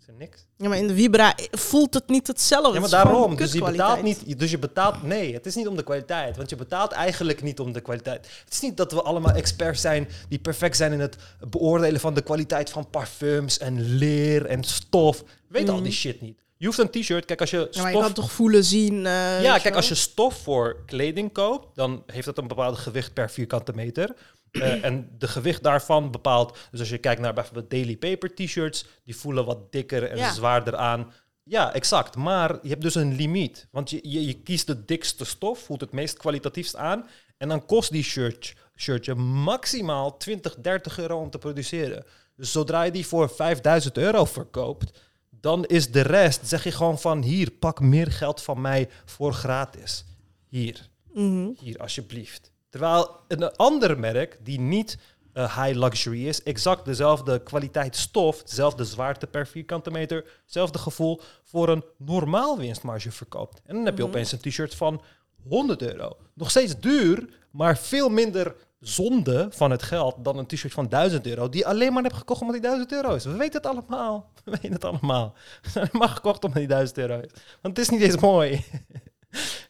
Is 0.00 0.06
er 0.06 0.14
niks. 0.18 0.46
Ja, 0.56 0.68
maar 0.68 0.78
in 0.78 0.86
de 0.86 0.94
Vibra 0.94 1.34
voelt 1.50 1.94
het 1.94 2.08
niet 2.08 2.26
hetzelfde. 2.26 2.72
Ja, 2.72 2.80
maar 2.80 2.88
daarom. 2.90 3.36
Dus 3.36 3.52
je 3.52 3.64
betaalt 3.64 4.02
niet. 4.02 4.38
Dus 4.38 4.50
je 4.50 4.58
betaalt. 4.58 5.02
Nee, 5.02 5.34
het 5.34 5.46
is 5.46 5.54
niet 5.54 5.68
om 5.68 5.76
de 5.76 5.82
kwaliteit. 5.82 6.36
Want 6.36 6.50
je 6.50 6.56
betaalt 6.56 6.92
eigenlijk 6.92 7.42
niet 7.42 7.60
om 7.60 7.72
de 7.72 7.80
kwaliteit. 7.80 8.28
Het 8.44 8.52
is 8.52 8.60
niet 8.60 8.76
dat 8.76 8.92
we 8.92 9.02
allemaal 9.02 9.32
experts 9.32 9.80
zijn 9.80 10.08
die 10.28 10.38
perfect 10.38 10.76
zijn 10.76 10.92
in 10.92 11.00
het 11.00 11.16
beoordelen 11.48 12.00
van 12.00 12.14
de 12.14 12.22
kwaliteit 12.22 12.70
van 12.70 12.90
parfums 12.90 13.58
en 13.58 13.80
leer 13.80 14.46
en 14.46 14.64
stof. 14.64 15.24
Weet 15.48 15.68
al 15.68 15.82
die 15.82 15.92
shit 15.92 16.20
niet. 16.20 16.38
Je 16.64 16.70
hoeft 16.70 16.94
een 16.94 17.00
t-shirt. 17.02 17.24
Kijk, 17.24 17.40
als 17.40 17.50
je 17.50 17.56
Mm. 17.56 17.66
Ja, 17.70 17.82
maar 17.82 17.90
je 17.90 17.96
stof. 17.96 18.04
kan 18.04 18.12
toch 18.14 18.32
voelen, 18.32 18.64
zien. 18.64 19.06
eh, 19.06 19.42
ja, 19.42 19.58
kijk, 19.58 19.74
als 19.74 19.88
je 19.88 19.94
stof 19.94 20.34
voor 20.42 20.82
kleding 20.86 21.32
koopt, 21.32 21.76
dan 21.76 22.02
heeft 22.06 22.26
dat 22.26 22.38
een 22.38 22.46
bepaald 22.48 22.78
gewicht 22.78 23.12
per 23.12 23.30
vierkante 23.30 23.72
meter. 23.74 24.14
Eh, 24.50 24.84
en 24.84 25.08
de 25.18 25.28
gewicht 25.28 25.62
daarvan 25.62 26.10
bepaalt. 26.10 26.58
Dus 26.70 26.80
als 26.80 26.88
je 26.88 26.98
kijkt 26.98 27.20
naar 27.20 27.34
bijvoorbeeld 27.34 27.70
Daily 27.70 27.96
Paper 27.96 28.34
t-shirts, 28.34 28.86
die 29.04 29.16
voelen 29.16 29.44
wat 29.44 29.72
dikker 29.72 30.10
en 30.10 30.16
Ja. 30.16 30.32
zwaarder 30.32 30.76
aan. 30.76 31.12
Ja, 31.42 31.74
exact. 31.74 32.16
Maar 32.16 32.58
je 32.62 32.68
hebt 32.68 32.82
dus 32.82 32.94
een 32.94 33.14
limiet. 33.16 33.68
Want 33.70 33.90
je, 33.90 33.98
je, 34.02 34.26
je 34.26 34.34
kiest 34.42 34.66
de 34.66 34.84
dikste 34.84 35.24
stof, 35.24 35.58
voelt 35.58 35.80
het 35.80 35.92
meest 35.92 36.16
kwalitatiefst 36.16 36.76
aan. 36.76 37.06
En 37.38 37.48
dan 37.48 37.66
kost 37.66 37.90
die 37.92 38.02
shirt, 38.04 38.54
shirtje 38.76 39.14
maximaal 39.14 40.16
20, 40.16 40.54
30 40.58 40.98
euro 40.98 41.20
om 41.20 41.30
te 41.30 41.38
produceren. 41.38 42.04
Dus 42.36 42.52
zodra 42.52 42.82
je 42.82 42.90
die 42.90 43.06
voor 43.06 43.28
5000 43.30 43.98
euro 43.98 44.24
verkoopt, 44.24 44.98
dan 45.44 45.64
is 45.64 45.90
de 45.90 46.00
rest, 46.00 46.46
zeg 46.48 46.64
je 46.64 46.70
gewoon 46.72 46.98
van 46.98 47.22
hier, 47.22 47.50
pak 47.50 47.80
meer 47.80 48.10
geld 48.12 48.42
van 48.42 48.60
mij 48.60 48.88
voor 49.04 49.32
gratis. 49.32 50.04
Hier, 50.48 50.88
Mhm. 51.12 51.48
hier 51.58 51.78
alsjeblieft. 51.78 52.52
Terwijl 52.68 53.10
een 53.28 53.56
ander 53.56 53.98
merk 53.98 54.38
die 54.42 54.60
niet 54.60 54.98
eh, 55.32 55.62
high 55.64 55.78
luxury 55.78 56.26
is, 56.28 56.42
exact 56.42 56.84
dezelfde 56.84 57.42
kwaliteit 57.42 57.96
stof, 57.96 58.42
dezelfde 58.42 58.84
zwaarte 58.84 59.26
per 59.26 59.46
vierkante 59.46 59.90
meter, 59.90 60.24
hetzelfde 60.42 60.78
gevoel 60.78 61.20
voor 61.44 61.68
een 61.68 61.84
normaal 61.98 62.58
winstmarge 62.58 63.10
verkoopt. 63.12 63.60
En 63.66 63.74
dan 63.74 63.84
heb 63.84 63.96
je 63.96 64.04
opeens 64.04 64.32
een 64.32 64.38
t-shirt 64.40 64.74
van 64.74 65.02
100 65.48 65.82
euro. 65.82 66.16
Nog 66.34 66.50
steeds 66.50 66.80
duur, 66.80 67.28
maar 67.50 67.78
veel 67.78 68.08
minder 68.08 68.54
zonde 68.88 69.46
van 69.50 69.70
het 69.70 69.82
geld 69.82 70.14
dan 70.18 70.38
een 70.38 70.46
t-shirt 70.46 70.72
van 70.72 70.88
1000 70.88 71.26
euro, 71.26 71.48
die 71.48 71.60
je 71.60 71.66
alleen 71.66 71.92
maar 71.92 72.02
hebt 72.02 72.14
gekocht 72.14 72.40
omdat 72.40 72.56
die 72.56 72.64
1000 72.64 72.92
euro 72.92 73.14
is. 73.14 73.24
We 73.24 73.36
weten 73.36 73.56
het 73.62 73.66
allemaal. 73.66 74.30
We 74.44 74.50
weten 74.50 74.72
het 74.72 74.84
allemaal. 74.84 75.34
Zijn 75.72 75.88
maar 75.92 76.08
gekocht 76.08 76.44
omdat 76.44 76.58
die 76.58 76.68
1000 76.68 76.98
euro 76.98 77.18
is. 77.20 77.30
Want 77.62 77.76
het 77.76 77.78
is 77.78 77.88
niet 77.88 78.00
eens 78.02 78.16
mooi. 78.20 78.64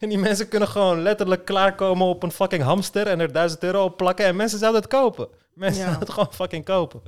En 0.01 0.09
die 0.09 0.19
mensen 0.19 0.49
kunnen 0.49 0.69
gewoon 0.69 1.03
letterlijk 1.03 1.45
klaarkomen 1.45 2.07
op 2.07 2.23
een 2.23 2.31
fucking 2.33 2.63
hamster 2.63 3.07
en 3.07 3.21
er 3.21 3.33
1000 3.33 3.63
euro 3.63 3.85
op 3.85 3.97
plakken 3.97 4.27
en 4.27 4.37
mensen 4.37 4.59
zouden 4.59 4.81
het 4.83 4.91
kopen. 4.91 5.29
Mensen 5.55 5.81
Ja. 5.81 5.87
zouden 5.87 6.07
het 6.07 6.15
gewoon 6.15 6.33
fucking 6.33 6.65
kopen. 6.65 7.03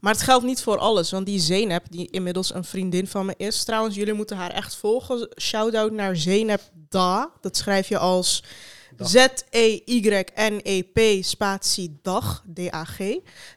Maar 0.00 0.12
het 0.12 0.22
geldt 0.22 0.44
niet 0.44 0.62
voor 0.62 0.78
alles, 0.78 1.10
want 1.10 1.26
die 1.26 1.38
Zeynep, 1.40 1.84
die 1.90 2.10
inmiddels 2.10 2.54
een 2.54 2.64
vriendin 2.64 3.06
van 3.06 3.26
me 3.26 3.34
is, 3.36 3.64
trouwens, 3.64 3.94
jullie 3.96 4.12
moeten 4.12 4.36
haar 4.36 4.50
echt 4.50 4.74
volgen. 4.76 5.28
Shout-out 5.40 5.92
naar 5.92 6.16
Zeynep 6.16 6.60
Da. 6.88 7.30
Dat 7.40 7.56
schrijf 7.56 7.88
je 7.88 7.98
als. 7.98 8.44
Z-E-Y-N-E-P 9.06 10.98
spatie 11.24 11.98
dag, 12.02 12.44
D-A-G. 12.54 12.98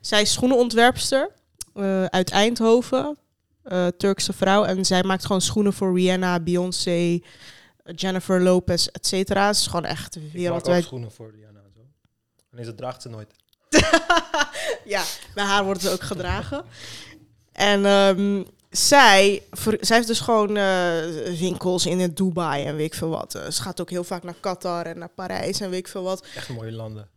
Zij 0.01 0.22
is 0.22 0.31
schoenenontwerpster 0.34 1.31
eh, 1.73 2.05
uit 2.05 2.30
Eindhoven, 2.31 3.17
eh, 3.63 3.88
Turkse 3.88 4.34
vrouw. 4.34 4.63
En 4.63 4.85
zij 4.85 5.03
maakt 5.03 5.26
gewoon 5.26 5.41
schoenen 5.41 5.73
voor 5.73 5.95
Rihanna, 5.95 6.39
Beyoncé, 6.39 7.19
Jennifer 7.95 8.41
Lopez, 8.41 8.88
et 8.88 9.07
cetera. 9.07 9.53
Ze 9.53 9.59
is 9.61 9.67
gewoon 9.67 9.85
echt 9.85 10.15
Ik 10.15 10.22
maak 10.22 10.31
ook 10.31 10.38
wereldwijd. 10.38 10.84
schoenen 10.84 11.11
voor 11.11 11.31
en 11.31 11.72
zo. 11.73 11.80
Alleen 12.51 12.65
ze 12.65 12.76
draagt 12.76 13.01
ze 13.01 13.09
nooit. 13.09 13.34
ja, 14.95 15.03
bij 15.34 15.43
haar 15.45 15.63
wordt 15.63 15.81
ze 15.81 15.89
ook 15.89 16.01
gedragen. 16.01 16.65
En 17.51 17.85
ehm, 17.85 18.43
zij, 18.76 19.43
ver- 19.52 19.77
zij 19.81 19.95
heeft 19.95 20.07
dus 20.07 20.19
gewoon 20.19 20.57
eh, 20.57 21.06
winkels 21.39 21.85
in 21.85 21.99
het 21.99 22.18
Dubai 22.18 22.65
en 22.65 22.76
weet 22.76 22.85
ik 22.85 22.93
veel 22.93 23.10
wat. 23.10 23.35
Eh, 23.35 23.49
ze 23.49 23.61
gaat 23.61 23.81
ook 23.81 23.89
heel 23.89 24.03
vaak 24.03 24.23
naar 24.23 24.35
Qatar 24.39 24.85
en 24.85 24.97
naar 24.99 25.10
Parijs 25.10 25.60
en 25.60 25.69
weet 25.69 25.80
ik 25.80 25.88
veel 25.88 26.03
wat. 26.03 26.26
Echt 26.35 26.49
mooie 26.49 26.72
landen. 26.72 27.10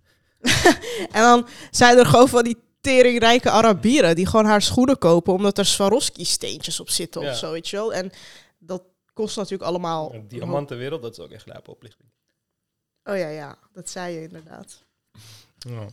En 1.12 1.22
dan 1.22 1.47
zijn 1.70 1.98
er 1.98 2.06
gewoon 2.06 2.28
van 2.28 2.44
die 2.44 2.56
teringrijke 2.80 3.51
Arabieren 3.51 4.16
die 4.16 4.26
gewoon 4.26 4.44
haar 4.44 4.62
schoenen 4.62 4.98
kopen 4.98 5.32
omdat 5.32 5.59
er 5.59 5.66
Swarovski-steentjes 5.66 6.80
op 6.80 6.90
zitten 6.90 7.22
Ja. 7.22 7.30
of 7.30 7.36
zo, 7.36 7.52
weet 7.52 7.68
je 7.68 7.76
wel. 7.76 7.93
En 7.94 8.10
dat 8.59 8.82
kost 9.12 9.36
natuurlijk 9.36 9.62
allemaal... 9.62 10.14
Diamantenwereld, 10.28 11.02
dat 11.02 11.12
is 11.12 11.18
ook 11.18 11.30
echt 11.30 11.47
lijpe 11.47 11.70
oplichting. 11.70 12.09
Oh 13.05 13.16
ja, 13.16 13.28
ja, 13.28 13.59
dat 13.72 13.90
zei 13.90 14.14
je 14.14 14.22
inderdaad. 14.22 14.82
Ja. 15.59 15.86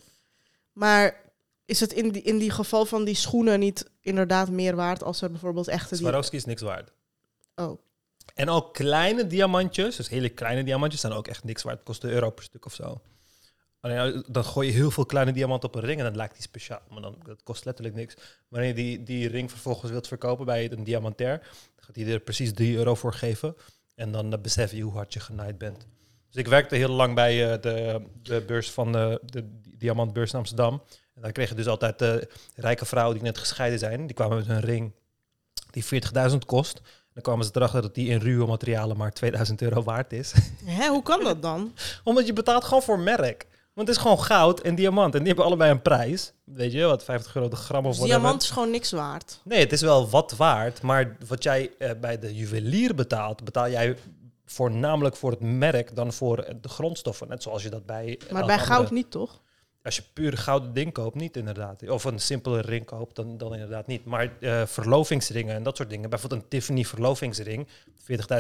Maar 0.73 1.21
is 1.65 1.79
het 1.79 1.93
in 1.93 2.11
die, 2.11 2.21
in 2.21 2.37
die 2.37 2.51
geval 2.51 2.85
van 2.85 3.03
die 3.03 3.15
schoenen 3.15 3.59
niet 3.59 3.89
inderdaad 4.01 4.49
meer 4.49 4.75
waard 4.75 5.03
als 5.03 5.21
er 5.21 5.31
bijvoorbeeld 5.31 5.67
echte... 5.67 5.95
Swarovski 5.95 6.37
is 6.37 6.45
niks 6.45 6.61
waard. 6.61 6.91
Oh, 7.55 7.79
En 8.33 8.49
ook 8.49 8.73
kleine 8.73 9.27
diamantjes, 9.27 9.95
dus 9.95 10.09
hele 10.09 10.29
kleine 10.29 10.63
diamantjes, 10.63 11.01
zijn 11.01 11.13
ook 11.13 11.27
echt 11.27 11.43
niks 11.43 11.63
waard. 11.63 11.77
Het 11.77 11.85
kost 11.85 12.03
een 12.03 12.09
euro 12.09 12.29
per 12.29 12.43
stuk 12.43 12.65
of 12.65 12.73
zo. 12.73 13.01
Alleen 13.79 14.13
eh, 14.13 14.21
dan 14.27 14.45
gooi 14.45 14.67
je 14.67 14.73
heel 14.73 14.91
veel 14.91 15.05
kleine 15.05 15.31
diamanten 15.31 15.69
op 15.69 15.75
een 15.75 15.81
ring 15.81 15.99
en 15.99 16.05
dan 16.05 16.15
lijkt 16.15 16.33
die 16.33 16.41
speciaal. 16.41 16.81
Maar 16.89 17.01
dan, 17.01 17.15
dat 17.23 17.43
kost 17.43 17.65
letterlijk 17.65 17.95
niks. 17.95 18.15
Wanneer 18.47 18.69
je 18.69 18.75
die, 18.75 19.03
die 19.03 19.27
ring 19.27 19.49
vervolgens 19.49 19.91
wilt 19.91 20.07
verkopen 20.07 20.45
bij 20.45 20.71
een 20.71 20.83
diamantair, 20.83 21.39
dan 21.75 21.85
gaat 21.85 21.95
hij 21.95 22.05
er 22.05 22.19
precies 22.19 22.53
3 22.53 22.75
euro 22.75 22.95
voor 22.95 23.13
geven. 23.13 23.55
En 23.95 24.11
dan 24.11 24.33
eh, 24.33 24.39
besef 24.39 24.71
je 24.71 24.81
hoe 24.81 24.93
hard 24.93 25.13
je 25.13 25.19
genaaid 25.19 25.57
bent. 25.57 25.87
Dus 26.29 26.35
ik 26.43 26.47
werkte 26.47 26.75
heel 26.75 26.89
lang 26.89 27.15
bij 27.15 27.53
eh, 27.53 27.61
de, 27.61 28.01
de 28.21 28.43
beurs 28.47 28.71
van 28.71 28.91
de, 28.91 29.21
de 29.25 29.59
diamantbeurs 29.77 30.31
in 30.31 30.39
Amsterdam. 30.39 30.81
En 31.15 31.21
daar 31.21 31.31
kregen 31.31 31.55
dus 31.55 31.67
altijd 31.67 31.99
de 31.99 32.27
rijke 32.55 32.85
vrouwen 32.85 33.15
die 33.15 33.23
net 33.23 33.37
gescheiden 33.37 33.79
zijn. 33.79 34.05
Die 34.05 34.15
kwamen 34.15 34.37
met 34.37 34.47
een 34.47 34.59
ring 34.59 34.91
die 35.71 35.85
40.000 36.31 36.37
kost. 36.45 36.81
Dan 37.13 37.23
kwamen 37.23 37.45
ze 37.45 37.51
erachter 37.53 37.81
dat 37.81 37.95
die 37.95 38.09
in 38.09 38.19
ruwe 38.19 38.47
materialen 38.47 38.97
maar 38.97 39.11
2000 39.13 39.61
euro 39.61 39.83
waard 39.83 40.13
is. 40.13 40.33
Hè, 40.65 40.87
hoe 40.87 41.03
kan 41.03 41.23
dat 41.23 41.41
dan? 41.41 41.73
Omdat 42.03 42.25
je 42.25 42.33
betaalt 42.33 42.63
gewoon 42.63 42.83
voor 42.83 42.99
merk. 42.99 43.47
Want 43.73 43.87
het 43.87 43.97
is 43.97 44.03
gewoon 44.03 44.19
goud 44.19 44.59
en 44.59 44.75
diamant. 44.75 45.13
En 45.13 45.19
die 45.19 45.27
hebben 45.27 45.45
allebei 45.45 45.71
een 45.71 45.81
prijs. 45.81 46.33
Weet 46.43 46.71
je, 46.71 46.83
wat 46.83 47.03
50 47.03 47.35
euro 47.35 47.49
de 47.49 47.55
gram 47.55 47.85
of 47.85 47.97
Dus 47.97 48.05
diamant 48.05 48.41
is 48.41 48.49
gewoon 48.49 48.71
niks 48.71 48.91
waard. 48.91 49.39
Nee, 49.43 49.59
het 49.59 49.71
is 49.71 49.81
wel 49.81 50.09
wat 50.09 50.31
waard. 50.31 50.81
Maar 50.81 51.17
wat 51.27 51.43
jij 51.43 51.71
eh, 51.77 51.91
bij 52.01 52.19
de 52.19 52.35
juwelier 52.35 52.95
betaalt, 52.95 53.43
betaal 53.43 53.69
jij 53.69 53.97
voornamelijk 54.45 55.15
voor 55.15 55.31
het 55.31 55.39
merk 55.39 55.95
dan 55.95 56.13
voor 56.13 56.37
eh, 56.39 56.55
de 56.61 56.69
grondstoffen. 56.69 57.27
Net 57.27 57.43
zoals 57.43 57.63
je 57.63 57.69
dat 57.69 57.85
bij. 57.85 58.19
Maar 58.31 58.45
bij 58.45 58.59
goud 58.59 58.91
niet, 58.91 59.11
toch? 59.11 59.41
Als 59.85 59.95
je 59.95 60.03
puur 60.13 60.37
gouden 60.37 60.73
ding 60.73 60.93
koopt, 60.93 61.15
niet 61.15 61.37
inderdaad. 61.37 61.89
Of 61.89 62.03
een 62.03 62.19
simpele 62.19 62.61
ring 62.61 62.85
koopt, 62.85 63.15
dan, 63.15 63.37
dan 63.37 63.53
inderdaad 63.53 63.87
niet. 63.87 64.05
Maar 64.05 64.37
eh, 64.39 64.65
verlovingsringen 64.65 65.55
en 65.55 65.63
dat 65.63 65.77
soort 65.77 65.89
dingen. 65.89 66.09
Bijvoorbeeld 66.09 66.41
een 66.41 66.47
Tiffany 66.47 66.83
verlovingsring, 66.83 67.67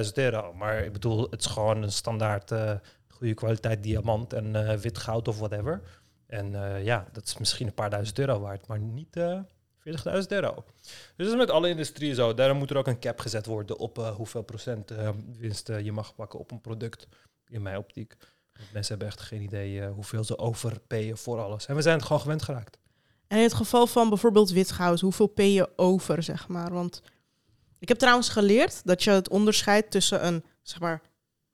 40.000 0.07 0.11
euro. 0.13 0.53
Maar 0.53 0.83
ik 0.83 0.93
bedoel, 0.93 1.27
het 1.29 1.39
is 1.39 1.45
gewoon 1.45 1.83
een 1.83 1.91
standaard 1.91 2.51
eh, 2.51 2.71
goede 3.07 3.33
kwaliteit 3.33 3.83
diamant 3.83 4.33
en 4.33 4.55
eh, 4.55 4.77
wit 4.77 4.97
goud 4.97 5.27
of 5.27 5.37
whatever. 5.37 5.81
En 6.27 6.51
ja, 6.83 7.07
dat 7.11 7.25
is 7.25 7.37
misschien 7.37 7.67
een 7.67 7.73
paar 7.73 7.89
duizend 7.89 8.19
euro 8.19 8.39
waard, 8.39 8.67
maar 8.67 8.79
niet 8.79 9.15
eh 9.15 9.39
40.000 9.79 10.27
euro. 10.27 10.63
Dus 10.81 11.13
dat 11.15 11.27
is 11.27 11.35
met 11.35 11.49
alle 11.49 11.69
industrieën 11.69 12.15
zo. 12.15 12.33
Daarom 12.33 12.57
moet 12.57 12.69
er 12.69 12.77
ook 12.77 12.87
een 12.87 12.99
cap 12.99 13.19
gezet 13.19 13.45
worden 13.45 13.77
op 13.77 13.97
hoeveel 13.97 14.41
procent 14.41 14.91
winst 15.37 15.67
je 15.67 15.91
mag 15.91 16.15
pakken 16.15 16.39
op 16.39 16.51
een 16.51 16.61
product, 16.61 17.07
in 17.47 17.61
mijn 17.61 17.77
optiek. 17.77 18.15
Want 18.57 18.71
mensen 18.73 18.97
hebben 18.97 19.07
echt 19.17 19.21
geen 19.27 19.41
idee 19.41 19.81
eh, 19.81 19.91
hoeveel 19.91 20.23
ze 20.23 20.37
overpayen 20.37 21.17
voor 21.17 21.39
alles. 21.41 21.65
En 21.65 21.75
we 21.75 21.81
zijn 21.81 21.95
het 21.95 22.05
gewoon 22.05 22.21
gewend 22.21 22.41
geraakt. 22.41 22.77
En 23.27 23.37
in 23.37 23.43
het 23.43 23.53
geval 23.53 23.87
van 23.87 24.09
bijvoorbeeld 24.09 24.49
wit 24.51 24.71
goud, 24.71 24.99
hoeveel 24.99 25.27
pay 25.27 25.49
je 25.51 25.69
over, 25.75 26.23
zeg 26.23 26.47
maar? 26.47 26.73
Want 26.73 27.01
ik 27.79 27.87
heb 27.87 27.97
trouwens 27.97 28.29
geleerd 28.29 28.81
dat 28.85 29.03
je 29.03 29.11
het 29.11 29.29
onderscheid 29.29 29.91
tussen 29.91 30.25
een, 30.25 30.43
zeg 30.61 30.79
maar, 30.79 31.01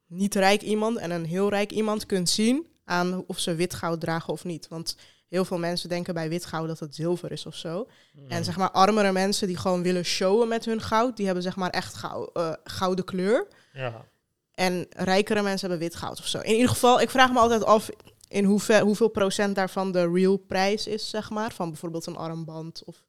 niet 0.08 0.36
rijk 0.36 0.62
iemand 0.62 0.98
en 0.98 1.12
een 1.12 1.26
heel 1.26 1.50
rijk 1.50 1.72
iemand 1.72 2.06
kunt 2.06 2.30
zien 2.30 2.68
aan 2.86 3.24
of 3.28 3.40
ze 3.40 3.56
wit 3.56 3.74
goud 3.74 4.00
dragen 4.02 4.34
of 4.34 4.44
niet. 4.44 4.68
Want 4.68 4.96
heel 5.28 5.46
veel 5.46 5.58
mensen 5.60 5.90
denken 5.90 6.14
bij 6.14 6.30
wit 6.30 6.46
goud 6.46 6.68
dat 6.68 6.80
het 6.80 6.96
zilver 6.96 7.32
is 7.32 7.46
of 7.46 7.56
zo. 7.56 7.88
En 8.28 8.44
zeg 8.44 8.58
maar 8.58 8.72
armere 8.72 9.12
mensen 9.12 9.48
die 9.48 9.58
gewoon 9.58 9.84
willen 9.84 10.04
showen 10.06 10.48
met 10.48 10.66
hun 10.66 10.82
goud, 10.82 11.16
die 11.18 11.26
hebben 11.26 11.44
zeg 11.44 11.56
maar 11.56 11.70
echt 11.70 11.94
gou- 11.96 12.30
eh, 12.34 12.54
gouden 12.64 13.06
kleur. 13.06 13.48
Ja. 13.74 14.06
En 14.54 14.86
rijkere 14.90 15.42
mensen 15.42 15.70
hebben 15.70 15.88
wit 15.88 15.98
goud 15.98 16.20
of 16.20 16.28
zo. 16.28 16.40
In 16.40 16.54
ieder 16.54 16.70
geval, 16.70 17.02
ik 17.02 17.10
vraag 17.10 17.32
me 17.32 17.40
altijd 17.40 17.64
af 17.64 17.90
in 18.28 18.44
hoeveel, 18.44 18.86
hoeveel 18.86 19.08
procent 19.08 19.56
daarvan 19.56 19.92
de 19.92 20.12
real 20.12 20.38
prijs 20.38 20.88
is, 20.88 21.10
zeg 21.10 21.30
maar. 21.30 21.52
Van 21.52 21.70
bijvoorbeeld 21.70 22.06
een 22.06 22.16
armband 22.16 22.84
of 22.86 23.04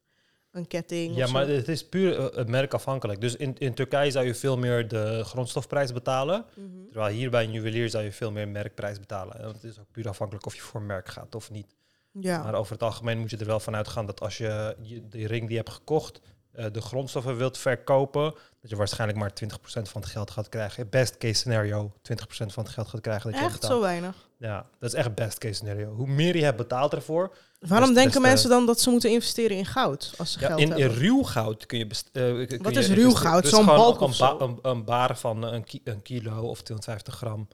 een 0.51 0.67
ketting. 0.67 1.15
Ja, 1.15 1.27
maar 1.27 1.47
het 1.47 1.67
is 1.67 1.87
puur 1.87 2.19
eh, 2.19 2.35
het 2.37 2.47
merkafhankelijk. 2.47 3.21
Dus 3.21 3.35
in, 3.35 3.55
in 3.57 3.73
Turkije 3.73 4.11
zou 4.11 4.25
je 4.25 4.35
veel 4.35 4.57
meer 4.57 4.87
de 4.87 5.23
grondstofprijs 5.23 5.93
betalen. 5.93 6.45
Mhm. 6.55 6.67
Terwijl 6.91 7.13
hier 7.15 7.29
bij 7.29 7.43
een 7.43 7.51
juwelier 7.51 7.89
zou 7.89 8.03
je 8.03 8.11
veel 8.11 8.31
meer 8.31 8.47
merkprijs 8.47 8.99
betalen. 8.99 9.39
En 9.39 9.47
het 9.47 9.63
is 9.63 9.79
ook 9.79 9.91
puur 9.91 10.07
afhankelijk 10.07 10.45
of 10.45 10.55
je 10.55 10.61
voor 10.61 10.81
merk 10.81 11.07
gaat 11.07 11.35
of 11.35 11.51
niet. 11.51 11.75
Ja. 12.11 12.43
Maar 12.43 12.53
over 12.53 12.73
het 12.73 12.83
algemeen 12.83 13.19
moet 13.19 13.29
je 13.29 13.37
er 13.37 13.45
wel 13.45 13.59
van 13.59 13.75
uitgaan 13.75 14.05
dat 14.05 14.21
als 14.21 14.37
je, 14.37 14.75
je 14.81 15.07
de 15.07 15.27
ring 15.27 15.41
die 15.41 15.49
je 15.49 15.57
hebt 15.57 15.69
gekocht, 15.69 16.19
eh, 16.51 16.65
de 16.71 16.81
grondstoffen 16.81 17.37
wilt 17.37 17.57
verkopen, 17.57 18.33
dat 18.63 18.71
je 18.71 18.77
waarschijnlijk 18.77 19.19
maar 19.19 19.31
20% 19.43 19.55
van 19.65 20.01
het 20.01 20.09
geld 20.09 20.31
gaat 20.31 20.49
krijgen. 20.49 20.89
Best 20.89 21.17
case 21.17 21.33
scenario, 21.33 21.91
20% 22.11 22.15
van 22.27 22.63
het 22.63 22.73
geld 22.73 22.87
gaat 22.87 23.01
krijgen 23.01 23.31
dat 23.31 23.39
je 23.39 23.45
Echt 23.45 23.63
zo 23.63 23.81
weinig. 23.81 24.15
Ja, 24.37 24.65
dat 24.79 24.93
is 24.93 24.99
echt 24.99 25.15
best 25.15 25.37
case 25.37 25.53
scenario. 25.53 25.93
Hoe 25.95 26.07
meer 26.07 26.35
je 26.35 26.43
hebt 26.43 26.57
betaald 26.57 26.93
ervoor. 26.93 27.35
Waarom 27.59 27.93
denken 27.93 28.21
mensen 28.21 28.49
dan 28.49 28.65
dat 28.65 28.79
ze 28.81 28.89
moeten 28.89 29.09
investeren 29.09 29.57
in 29.57 29.65
goud 29.65 30.13
als 30.17 30.31
ze 30.31 30.39
Ja, 30.39 30.47
geld 30.47 30.59
in, 30.59 30.71
in 30.71 30.79
hebben? 30.81 30.97
ruw 30.97 31.23
goud 31.23 31.65
kun 31.65 31.77
je... 31.77 31.85
eh, 31.85 31.91
kun 32.11 32.37
Wat 32.37 32.47
je 32.49 32.55
is 32.55 32.59
investeren. 32.63 33.03
ruw 33.03 33.11
goud? 33.13 33.41
Dus 33.41 33.51
Zo'n 33.51 33.65
balk 33.65 34.01
een, 34.01 34.13
ba- 34.17 34.35
een, 34.39 34.59
een 34.61 34.83
bar 34.83 35.17
van 35.17 35.43
een, 35.43 35.63
ki- 35.63 35.81
een 35.83 36.01
kilo 36.01 36.41
of 36.41 36.61
250 36.61 37.15
gram. 37.15 37.47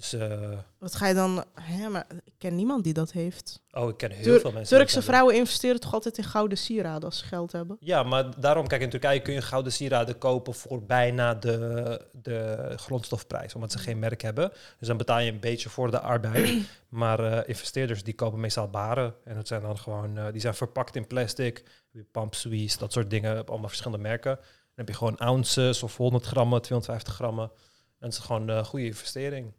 Dus, 0.00 0.12
eh, 0.12 0.58
Wat 0.78 0.94
ga 0.94 1.06
je 1.06 1.14
dan... 1.14 1.44
Hè, 1.60 1.88
maar 1.88 2.06
ik 2.24 2.32
ken 2.38 2.54
niemand 2.56 2.84
die 2.84 2.92
dat 2.92 3.12
heeft. 3.12 3.62
oh, 3.70 3.88
ik 3.88 3.96
ken 3.96 4.10
heel 4.10 4.22
Tur- 4.22 4.40
veel 4.40 4.52
mensen. 4.52 4.76
Turkse 4.76 5.02
vrouwen 5.02 5.34
investeren 5.34 5.80
toch 5.80 5.92
altijd 5.94 6.18
in 6.18 6.24
gouden 6.24 6.58
sieraden 6.58 7.04
als 7.04 7.18
ze 7.18 7.24
geld 7.24 7.52
hebben? 7.52 7.76
Ja, 7.80 8.02
maar 8.02 8.40
daarom, 8.40 8.66
kijk, 8.66 8.82
in 8.82 8.90
Turkije 8.90 9.20
kun 9.22 9.32
je 9.34 9.42
gouden 9.42 9.72
sieraden 9.72 10.18
kopen 10.18 10.54
voor 10.54 10.82
bijna 10.82 11.34
de, 11.34 12.06
de 12.12 12.72
grondstofprijs, 12.76 13.54
omdat 13.54 13.72
ze 13.72 13.78
geen 13.78 13.98
merk 13.98 14.22
hebben. 14.22 14.52
Dus 14.78 14.88
dan 14.88 14.96
betaal 14.96 15.18
je 15.18 15.30
een 15.32 15.40
beetje 15.40 15.68
voor 15.68 15.90
de 15.90 16.00
arbeid. 16.00 16.50
maar 16.88 17.32
eh, 17.32 17.48
investeerders 17.48 18.02
die 18.04 18.14
kopen 18.14 18.40
meestal 18.40 18.68
baren. 18.68 19.14
En 19.24 19.34
dat 19.34 19.46
zijn 19.48 19.62
dan 19.62 19.78
gewoon, 19.78 20.18
eh, 20.18 20.32
die 20.32 20.40
zijn 20.40 20.54
verpakt 20.54 20.96
in 20.96 21.06
plastic, 21.06 21.64
pump 22.10 22.34
Suisse, 22.34 22.78
dat 22.78 22.92
soort 22.92 23.10
dingen, 23.10 23.38
op 23.38 23.50
allemaal 23.50 23.68
verschillende 23.68 24.02
merken. 24.02 24.34
Dan 24.36 24.86
heb 24.86 24.88
je 24.88 24.94
gewoon 24.94 25.18
ounces 25.18 25.82
of 25.82 25.96
100 25.96 26.24
grammen, 26.26 26.62
250 26.62 27.14
grammen. 27.14 27.50
En 27.98 28.08
dat 28.08 28.18
is 28.18 28.18
gewoon 28.24 28.48
een 28.48 28.64
goede 28.64 28.86
investering. 28.86 29.52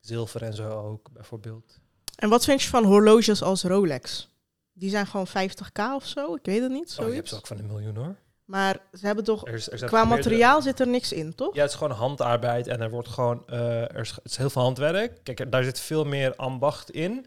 Zilver 0.00 0.42
en 0.42 0.54
zo 0.54 0.68
ook, 0.70 1.08
bijvoorbeeld. 1.12 1.78
En 2.16 2.28
wat 2.28 2.44
vind 2.44 2.62
je 2.62 2.68
van 2.68 2.84
horloges 2.84 3.42
als 3.42 3.62
Rolex? 3.62 4.28
Die 4.72 4.90
zijn 4.90 5.06
gewoon 5.06 5.28
50k 5.28 5.94
of 5.94 6.06
zo? 6.06 6.34
Ik 6.34 6.44
weet 6.44 6.62
het 6.62 6.70
niet, 6.72 6.96
Oh, 7.00 7.08
je 7.08 7.14
hebt 7.14 7.28
ze 7.28 7.36
ook 7.36 7.46
van 7.46 7.58
een 7.58 7.66
miljoen 7.66 7.96
hoor. 7.96 8.16
maar 8.44 8.76
ze 8.92 9.06
hebben 9.06 9.24
toch... 9.24 9.46
Er 9.46 9.54
is, 9.54 9.70
er 9.70 9.84
Qua 9.86 10.04
materiaal 10.04 10.62
zit 10.62 10.80
er 10.80 10.88
niks 10.88 11.12
in, 11.12 11.34
toch? 11.34 11.54
Ja, 11.54 11.62
het 11.62 11.70
is 11.70 11.76
gewoon 11.76 11.96
handarbeid 11.96 12.66
en 12.66 12.80
er 12.80 12.90
wordt 12.90 13.08
gewoon, 13.08 13.42
eh, 13.46 13.80
er 13.82 13.96
is, 13.96 14.10
het 14.10 14.24
is 14.24 14.36
heel 14.36 14.50
veel 14.50 14.62
handwerk. 14.62 15.20
Kijk, 15.24 15.40
er- 15.40 15.50
daar 15.50 15.64
zit 15.64 15.80
veel 15.80 16.04
meer 16.04 16.36
ambacht 16.36 16.90
in. 16.90 17.26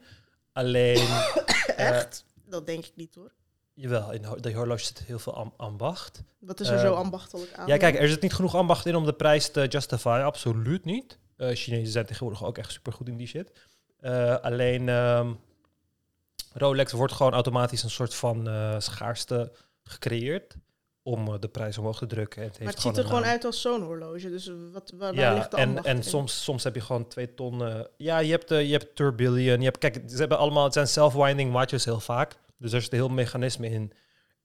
Alleen, 0.54 1.08
Echt? 1.76 2.26
Dat 2.46 2.66
denk 2.66 2.86
ik 2.86 2.92
niet 2.96 3.16
hoor. 3.16 3.32
jawel, 3.74 4.12
in 4.12 4.26
de 4.40 4.54
horloge 4.54 4.84
zit 4.84 5.00
heel 5.00 5.20
veel 5.20 5.36
am- 5.36 5.54
ambacht. 5.58 6.24
Wat 6.40 6.60
is 6.60 6.68
er 6.70 6.80
zo 6.80 6.92
Eh, 6.92 6.98
ambachtelijk 7.00 7.54
aan? 7.54 7.68
Ja, 7.68 7.78
kijk, 7.78 8.00
er 8.00 8.08
zit 8.08 8.22
niet 8.22 8.34
genoeg 8.34 8.56
ambacht 8.56 8.86
in 8.86 8.96
om 8.96 9.06
de 9.06 9.14
prijs 9.14 9.52
te 9.52 9.68
justifyen, 9.68 10.24
absoluut 10.24 10.86
niet. 10.86 11.18
Eh 11.42 11.56
Chinezen 11.56 11.92
zijn 11.92 12.06
tegenwoordig 12.06 12.46
ook 12.46 12.58
echt 12.58 12.72
super 12.72 12.94
goed 12.94 13.08
in 13.08 13.18
die 13.18 13.28
shit. 13.28 13.52
Eh, 14.00 14.36
alleen, 14.36 14.90
ehm, 14.90 15.34
Rolex 16.54 16.92
wordt 16.92 17.14
gewoon 17.14 17.34
automatisch 17.34 17.84
een 17.84 17.90
soort 17.90 18.16
van 18.16 18.48
eh, 18.48 18.80
schaarste 18.80 19.52
gecreëerd 19.84 20.56
om 21.04 21.40
de 21.40 21.48
prijs 21.48 21.78
omhoog 21.78 21.98
te 21.98 22.06
drukken. 22.06 22.42
En 22.42 22.48
het 22.48 22.58
maar 22.58 22.68
heeft 22.68 22.84
het 22.84 22.88
ziet 22.88 22.98
er 22.98 23.06
gewoon 23.06 23.22
naam. 23.22 23.32
uit 23.32 23.46
als 23.46 23.62
zo'n 23.62 23.82
horloge. 23.82 24.30
Dus 24.30 24.52
wat, 24.72 24.94
waar, 24.96 25.14
ligt 25.14 25.52
de 25.52 25.58
en, 25.58 25.84
en 25.84 25.96
in? 25.96 26.04
soms, 26.04 26.44
soms 26.44 26.64
heb 26.64 26.76
je 26.76 26.82
gewoon 26.82 27.08
twee 27.08 27.34
ton. 27.34 27.86
ja, 27.98 28.20
je 28.20 28.32
hebt, 28.32 28.52
eh, 28.52 28.66
je 28.66 28.72
hebt 28.72 28.96
tourbillon. 28.96 29.60
Je 29.60 29.64
hebt, 29.64 29.78
kijk, 29.78 30.02
ze 30.08 30.18
hebben 30.18 30.38
allemaal, 30.38 30.64
het 30.64 30.74
zijn 30.74 30.88
self-winding 30.88 31.52
watches 31.52 31.86
heel 31.86 32.00
vaak. 32.00 32.36
Dus 32.58 32.74
er 32.74 32.82
zit 32.82 32.92
een 32.92 32.98
heel 32.98 33.10
mechanisme 33.10 33.70
in. 33.70 33.94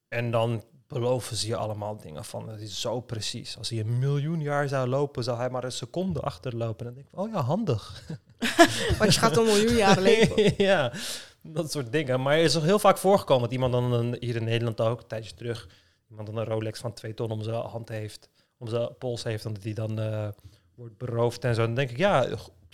En 0.07 0.31
dan 0.31 0.63
beloven 0.87 1.35
ze 1.35 1.47
je 1.47 1.55
allemaal 1.55 1.97
dingen 1.97 2.25
van, 2.25 2.49
het 2.49 2.61
is 2.61 2.81
zo 2.81 2.99
precies. 2.99 3.57
Als 3.57 3.69
hij 3.69 3.79
een 3.79 3.99
miljoen 3.99 4.41
jaar 4.41 4.67
zou 4.67 4.87
lopen, 4.87 5.23
zou 5.23 5.37
hij 5.37 5.49
maar 5.49 5.63
een 5.63 5.71
seconde 5.71 6.19
achterlopen. 6.19 6.85
En 6.85 6.85
dan 6.85 6.93
denk 6.93 7.07
ik, 7.13 7.19
oh 7.19 7.29
ja, 7.31 7.41
handig. 7.41 8.03
Want 8.99 9.13
je 9.13 9.19
gaat 9.19 9.37
een 9.37 9.43
miljoen 9.43 9.75
jaar 9.75 10.01
leven. 10.01 10.53
ja, 10.63 10.93
dat 11.41 11.71
soort 11.71 11.91
dingen. 11.91 12.21
Maar 12.21 12.37
er 12.37 12.43
is 12.43 12.53
nog 12.53 12.63
heel 12.63 12.79
vaak 12.79 12.97
voorgekomen 12.97 13.43
dat 13.43 13.51
iemand 13.51 13.71
dan, 13.71 13.93
een, 13.93 14.17
hier 14.19 14.35
in 14.35 14.43
Nederland 14.43 14.81
ook, 14.81 14.99
een 14.99 15.07
tijdje 15.07 15.33
terug, 15.33 15.67
iemand 16.09 16.27
dan 16.27 16.37
een 16.37 16.45
Rolex 16.45 16.79
van 16.79 16.93
twee 16.93 17.13
ton 17.13 17.31
om 17.31 17.43
zijn 17.43 17.55
hand 17.55 17.89
heeft, 17.89 18.29
om 18.57 18.67
zijn 18.67 18.97
pols 18.97 19.23
heeft, 19.23 19.45
en 19.45 19.53
dat 19.53 19.63
die 19.63 19.73
dan 19.73 19.99
eh, 19.99 20.27
wordt 20.75 20.97
beroofd 20.97 21.43
en 21.43 21.55
zo. 21.55 21.65
Dan 21.65 21.75
denk 21.75 21.89
ik, 21.89 21.97
ja, 21.97 22.27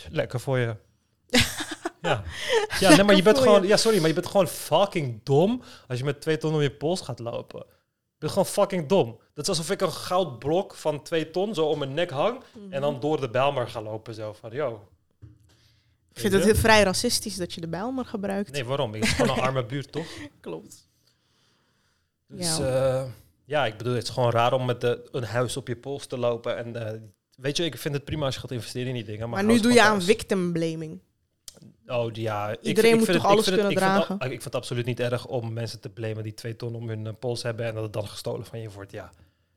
lekker 0.10 0.40
voor 0.40 0.57
je. 0.57 0.76
ja, 2.02 2.23
ja 2.80 2.95
nee, 2.95 3.03
maar 3.03 3.15
je 3.15 3.22
bent 3.22 3.38
gewoon, 3.38 3.68
ja, 3.68 3.77
sorry, 3.77 3.98
maar 3.99 4.07
je 4.07 4.14
bent 4.14 4.27
gewoon 4.27 4.48
fucking 4.48 5.19
dom 5.23 5.61
als 5.88 5.99
je 5.99 6.06
met 6.06 6.22
twee 6.22 6.38
ton 6.38 6.53
om 6.53 6.61
je 6.61 6.72
pols 6.72 7.02
gaat 7.02 7.19
lopen. 7.19 7.65
Gewoon 8.29 8.45
fucking 8.45 8.87
dom. 8.87 9.19
Dat 9.33 9.43
is 9.43 9.49
alsof 9.49 9.71
ik 9.71 9.81
een 9.81 9.91
goudblok 9.91 10.75
van 10.75 11.01
twee 11.03 11.31
ton 11.31 11.53
zo 11.53 11.65
om 11.65 11.79
mijn 11.79 11.93
nek 11.93 12.09
hang 12.09 12.41
en 12.69 12.81
dan 12.81 12.99
door 12.99 13.21
de 13.21 13.29
Bijlmer 13.29 13.67
ga 13.67 13.81
lopen 13.81 14.13
zo 14.13 14.33
van, 14.33 14.51
yo. 14.51 14.87
Ik 16.13 16.19
vind 16.19 16.33
het 16.33 16.43
heel 16.43 16.55
vrij 16.55 16.83
racistisch 16.83 17.35
dat 17.35 17.53
je 17.53 17.61
de 17.61 17.67
Bijlmer 17.67 18.05
gebruikt. 18.05 18.51
Nee, 18.51 18.65
waarom? 18.65 18.95
Ik 18.95 19.03
is 19.03 19.11
gewoon 19.11 19.37
een 19.37 19.43
arme 19.47 19.65
buurt, 19.65 19.91
toch? 19.91 20.05
Klopt. 20.39 20.87
Dus 22.27 22.57
Ja. 22.57 22.67
ja, 22.67 23.07
ja 23.45 23.65
ik 23.65 23.77
bedoel, 23.77 23.93
het 23.93 24.03
is 24.03 24.09
gewoon 24.09 24.31
raar 24.31 24.53
om 24.53 24.65
met 24.65 24.81
de, 24.81 25.07
een 25.11 25.23
huis 25.23 25.57
op 25.57 25.67
je 25.67 25.75
pols 25.75 26.05
te 26.05 26.17
lopen. 26.17 26.57
En 26.57 26.87
eh, 26.87 26.99
weet 27.35 27.57
je, 27.57 27.65
ik 27.65 27.77
vind 27.77 27.93
het 27.93 28.05
prima 28.05 28.25
als 28.25 28.33
je 28.35 28.39
gaat 28.41 28.51
investeren 28.51 28.87
in 28.87 28.93
die 28.93 29.03
dingen. 29.03 29.29
Maar, 29.29 29.43
Maar 29.45 29.53
nu 29.53 29.59
doe 29.59 29.73
je 29.73 29.81
aan 29.81 29.91
thuis. 29.91 30.05
victim 30.05 30.51
blaming. 30.53 30.99
Oh, 31.88 32.10
ja. 32.14 32.49
ik 32.49 32.61
Iedereen 32.61 32.89
vind- 32.89 32.99
moet 33.05 33.15
ik 33.15 33.22
toch 33.22 33.22
het- 33.22 33.31
ik 33.31 33.38
alles 33.38 33.45
het- 33.45 33.55
kunnen 33.55 33.72
ik 33.72 33.77
vind 33.77 33.91
het- 33.91 34.05
dragen? 34.05 34.26
ik 34.26 34.31
vind 34.31 34.43
het 34.43 34.55
absoluut 34.55 34.85
niet 34.85 34.99
erg 34.99 35.26
om 35.27 35.53
mensen 35.53 35.80
te 35.80 35.89
blamen 35.89 36.23
die 36.23 36.34
twee 36.34 36.55
ton 36.55 36.76
om 36.76 36.88
hun 36.89 37.07
eh, 37.07 37.14
pols 37.19 37.43
hebben 37.43 37.65
en 37.65 37.73
dat 37.73 37.84
het 37.84 37.93
dan 37.93 38.07
gestolen 38.07 38.45
van 38.45 38.60
je 38.60 38.69
wordt. 38.69 38.91
Ja. 38.91 39.10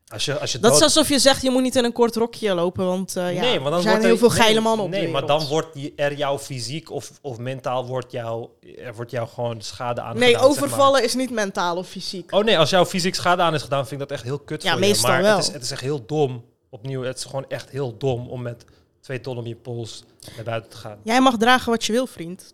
Als 0.07 0.25
je, 0.25 0.39
als 0.39 0.51
je 0.51 0.59
Dat 0.59 0.75
is 0.75 0.81
alsof 0.81 1.09
je 1.09 1.19
zegt, 1.19 1.41
je 1.41 1.49
moet 1.49 1.61
niet 1.61 1.75
in 1.75 1.83
een 1.83 1.91
kort 1.91 2.15
rokje 2.15 2.53
lopen, 2.53 2.85
want 2.85 3.15
eh, 3.15 3.33
ja, 3.33 3.41
nee, 3.41 3.59
dan 3.59 3.73
er 3.73 3.81
zijn 3.81 3.83
wordt 3.83 4.03
heel 4.03 4.11
er- 4.13 4.17
veel 4.19 4.29
nee, 4.29 4.37
geile 4.39 4.59
mannen 4.59 4.85
op 4.85 4.91
Nee, 4.91 5.07
maar 5.07 5.25
dan 5.25 5.45
wordt 5.45 5.77
er 5.95 6.13
jouw 6.13 6.39
fysiek 6.39 6.91
of, 6.91 7.11
of 7.21 7.37
mentaal 7.37 7.85
wordt 7.85 8.11
jou, 8.11 8.47
er 8.77 8.95
wordt 8.95 9.11
jou 9.11 9.27
gewoon 9.27 9.61
schade 9.61 10.01
aan. 10.01 10.17
Nee, 10.17 10.37
overvallen 10.37 11.03
is 11.03 11.15
niet 11.15 11.29
mentaal 11.31 11.77
of 11.77 11.87
fysiek. 11.87 12.31
Oh 12.31 12.43
nee, 12.43 12.57
als 12.57 12.69
jouw 12.69 12.85
fysiek 12.85 13.15
schade 13.15 13.41
aan 13.41 13.53
is 13.53 13.61
gedaan, 13.61 13.87
vind 13.87 14.01
ik 14.01 14.07
dat 14.07 14.17
echt 14.17 14.27
heel 14.27 14.39
kut 14.39 14.63
Ja, 14.63 14.71
voor 14.71 14.79
meestal 14.79 15.09
je. 15.09 15.15
Maar 15.15 15.25
wel. 15.25 15.37
Het 15.37 15.47
is, 15.47 15.53
het 15.53 15.63
is 15.63 15.71
echt 15.71 15.81
heel 15.81 16.05
dom. 16.05 16.45
Opnieuw, 16.69 17.01
het 17.03 17.17
is 17.17 17.23
gewoon 17.25 17.45
echt 17.47 17.69
heel 17.69 17.97
dom 17.97 18.27
om 18.27 18.41
met 18.41 18.65
twee 19.07 19.21
ton 19.21 19.37
om 19.37 19.45
je 19.47 19.55
pols 19.55 20.03
naar 20.35 20.45
buiten 20.45 20.69
te 20.71 20.77
gaan. 20.77 20.97
Jij 21.03 21.21
mag 21.21 21.37
dragen 21.37 21.71
wat 21.71 21.85
je 21.85 21.91
wil, 21.91 22.07
vriend. 22.07 22.53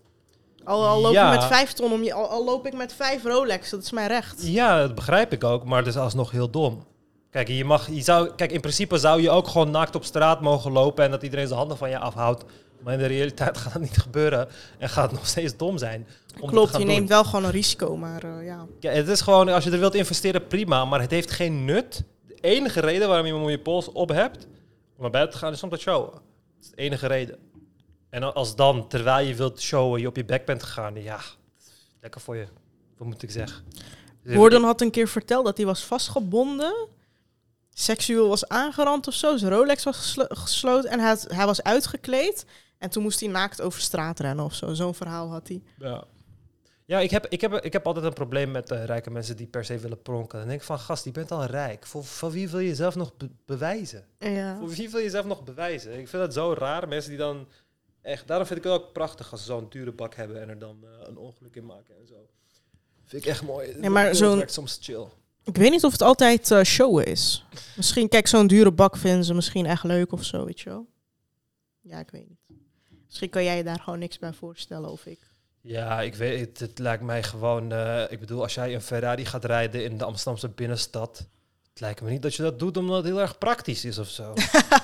Al, 0.63 0.85
al 0.87 1.01
loop 1.01 1.13
Ja. 1.13 1.33
ik 1.33 1.39
met 1.39 1.47
vijf 1.47 1.73
ton 1.73 1.91
om 1.91 2.03
je, 2.03 2.13
al, 2.13 2.27
al 2.29 2.43
loop 2.45 2.65
ik 2.65 2.73
met 2.73 2.93
vijf 2.93 3.23
Rolex, 3.23 3.69
dat 3.69 3.81
is 3.83 3.91
mijn 3.91 4.07
recht. 4.07 4.47
Ja, 4.47 4.79
dat 4.81 4.95
begrijp 4.95 5.33
ik 5.33 5.43
ook, 5.43 5.63
maar 5.65 5.77
het 5.77 5.87
is 5.87 5.97
alsnog 5.97 6.31
heel 6.31 6.49
dom. 6.49 6.85
Kijk, 7.31 7.47
je 7.47 7.65
mag, 7.65 7.89
je 7.91 8.01
zou, 8.01 8.29
kijk, 8.35 8.51
in 8.51 8.61
principe 8.61 8.97
zou 8.97 9.21
je 9.21 9.29
ook 9.29 9.47
gewoon 9.47 9.71
naakt 9.71 9.95
op 9.95 10.03
straat 10.03 10.41
mogen 10.41 10.71
lopen 10.71 11.03
en 11.03 11.11
dat 11.11 11.23
iedereen 11.23 11.47
zijn 11.47 11.59
handen 11.59 11.77
van 11.77 11.89
je 11.89 11.99
afhoudt. 11.99 12.43
Maar 12.83 12.93
in 12.93 12.99
de 12.99 13.05
realiteit 13.05 13.57
gaat 13.61 13.73
dat 13.73 13.81
niet 13.81 13.97
gebeuren 13.97 14.47
en 14.77 14.89
gaat 14.89 15.03
het 15.09 15.19
nog 15.19 15.27
steeds 15.27 15.57
dom 15.57 15.77
zijn. 15.77 16.07
Om 16.39 16.49
Klopt, 16.49 16.71
je 16.71 16.77
doen. 16.77 16.87
neemt 16.87 17.09
wel 17.09 17.23
gewoon 17.23 17.43
een 17.43 17.51
risico, 17.51 17.97
maar 17.97 18.23
eh, 18.23 18.45
ja. 18.45 18.65
Ja, 18.79 18.91
het 18.91 19.07
is 19.07 19.21
gewoon, 19.21 19.49
als 19.49 19.63
je 19.63 19.71
er 19.71 19.79
wilt 19.79 19.95
investeren, 19.95 20.47
prima, 20.47 20.85
maar 20.85 21.01
het 21.01 21.11
heeft 21.11 21.31
geen 21.31 21.65
nut. 21.65 22.03
De 22.27 22.35
enige 22.41 22.79
reden 22.79 23.07
waarom 23.07 23.25
je 23.45 23.51
je 23.51 23.59
pols 23.59 23.91
op 23.91 24.09
hebt, 24.09 24.47
om 24.95 25.01
naar 25.01 25.09
buiten 25.11 25.33
te 25.33 25.45
gaan, 25.45 25.53
is 25.53 25.63
om 25.63 25.69
te 25.69 25.77
showen. 25.77 26.31
Dat 26.63 26.71
is 26.71 26.77
de 26.77 26.81
enige 26.81 27.07
reden. 27.07 27.37
En 28.09 28.33
als 28.33 28.55
dan, 28.55 28.87
terwijl 28.87 29.27
je 29.27 29.35
wilt 29.35 29.61
showen, 29.61 30.01
je 30.01 30.07
op 30.07 30.15
je 30.15 30.25
bek 30.25 30.45
bent 30.45 30.63
gegaan, 30.63 31.01
ja, 31.01 31.19
lekker 32.01 32.21
voor 32.21 32.35
je. 32.35 32.45
Wat 32.97 33.07
moet 33.07 33.23
ik 33.23 33.31
zeggen? 33.31 33.63
Gordon 34.35 34.63
had 34.63 34.81
een 34.81 34.91
keer 34.91 35.07
verteld 35.07 35.45
dat 35.45 35.57
hij 35.57 35.65
was 35.65 35.83
vastgebonden, 35.83 36.87
seksueel 37.73 38.27
was 38.27 38.47
aangerand 38.47 39.07
of 39.07 39.13
zo. 39.13 39.37
Zijn 39.37 39.51
Rolex 39.51 39.83
was 39.83 39.97
geslo- 39.97 40.25
gesloten 40.29 40.89
en 40.89 40.99
hij, 40.99 41.07
had- 41.09 41.27
hij 41.31 41.45
was 41.45 41.63
uitgekleed. 41.63 42.45
En 42.77 42.89
toen 42.89 43.03
moest 43.03 43.19
hij 43.19 43.29
naakt 43.29 43.61
over 43.61 43.81
straat 43.81 44.19
rennen 44.19 44.45
of 44.45 44.53
zo. 44.53 44.73
Zo'n 44.73 44.93
verhaal 44.93 45.29
had 45.29 45.47
hij. 45.47 45.61
Ja, 45.77 46.03
ja 46.85 46.99
ik, 46.99 47.11
heb, 47.11 47.25
ik, 47.27 47.41
heb, 47.41 47.53
ik 47.53 47.73
heb 47.73 47.87
altijd 47.87 48.05
een 48.05 48.13
probleem 48.13 48.51
met 48.51 48.71
eh, 48.71 48.85
rijke 48.85 49.09
mensen 49.09 49.37
die 49.37 49.47
per 49.47 49.65
se 49.65 49.77
willen 49.77 50.01
pronken. 50.01 50.39
Dan 50.39 50.47
denk 50.47 50.59
ik 50.59 50.65
van, 50.65 50.79
gast, 50.79 51.03
je 51.05 51.11
bent 51.11 51.31
al 51.31 51.45
rijk. 51.45 51.85
Voor, 51.85 52.03
voor 52.05 52.31
wie 52.31 52.49
wil 52.49 52.59
je 52.59 52.67
jezelf 52.67 52.95
nog 52.95 53.17
be- 53.17 53.29
bewijzen? 53.45 54.05
Ja. 54.19 54.57
Voor 54.59 54.69
wie 54.69 54.89
wil 54.89 54.99
je 54.99 55.05
jezelf 55.05 55.25
nog 55.25 55.43
bewijzen? 55.43 55.91
Ik 55.99 56.07
vind 56.07 56.23
dat 56.23 56.33
zo 56.33 56.53
raar. 56.57 56.87
Mensen 56.87 57.09
die 57.09 57.19
dan 57.19 57.47
echt... 58.01 58.27
Daarom 58.27 58.47
vind 58.47 58.59
ik 58.59 58.65
het 58.65 58.73
ook 58.73 58.93
prachtig 58.93 59.31
als 59.31 59.39
ze 59.39 59.45
zo'n 59.45 59.65
dure 59.69 59.91
bak 59.91 60.15
hebben 60.15 60.41
en 60.41 60.49
er 60.49 60.59
dan 60.59 60.77
eh, 60.83 61.07
een 61.07 61.17
ongeluk 61.17 61.55
in 61.55 61.65
maken 61.65 61.95
en 61.99 62.07
zo. 62.07 62.15
Vind 63.05 63.23
ik 63.23 63.29
echt 63.29 63.43
mooi. 63.43 63.73
Nee, 63.77 63.89
maar 63.89 64.15
zo'n- 64.15 64.43
soms 64.45 64.77
chill. 64.81 65.05
Ik 65.45 65.55
weet 65.57 65.71
niet 65.71 65.83
of 65.83 65.91
het 65.91 66.01
altijd 66.01 66.51
eh, 66.51 66.61
showen 66.63 67.05
is. 67.05 67.45
Misschien, 67.75 68.09
kijk, 68.09 68.27
zo'n 68.27 68.47
dure 68.47 68.71
bak 68.71 68.97
vinden 68.97 69.23
ze 69.23 69.33
misschien 69.33 69.65
echt 69.65 69.83
leuk 69.83 70.11
of 70.11 70.23
zo, 70.23 70.45
weet 70.45 70.59
je 70.59 70.69
wel. 70.69 70.87
Ja, 71.81 71.99
ik 71.99 72.09
weet 72.11 72.27
niet. 72.29 72.57
Misschien 73.05 73.29
kan 73.29 73.43
jij 73.43 73.57
je 73.57 73.63
daar 73.63 73.79
gewoon 73.79 73.99
niks 73.99 74.19
bij 74.19 74.33
voorstellen 74.33 74.89
of 74.91 75.05
ik. 75.05 75.19
Ja, 75.65 76.01
ik 76.01 76.15
weet 76.15 76.39
het. 76.39 76.59
Het 76.59 76.79
lijkt 76.79 77.03
mij 77.03 77.23
gewoon... 77.23 77.71
eh, 77.71 78.01
ik 78.11 78.19
bedoel, 78.19 78.41
als 78.41 78.53
jij 78.53 78.73
een 78.73 78.81
Ferrari 78.81 79.25
gaat 79.25 79.45
rijden 79.45 79.83
in 79.83 79.97
de 79.97 80.03
Amsterdamse 80.03 80.49
binnenstad... 80.49 81.27
Het 81.69 81.81
lijkt 81.81 82.01
me 82.01 82.09
niet 82.09 82.21
dat 82.21 82.35
je 82.35 82.41
dat 82.41 82.59
doet 82.59 82.77
omdat 82.77 82.95
het 82.95 83.05
heel 83.05 83.21
erg 83.21 83.37
praktisch 83.37 83.85
is 83.85 83.97
of 83.97 84.07
zo. 84.07 84.33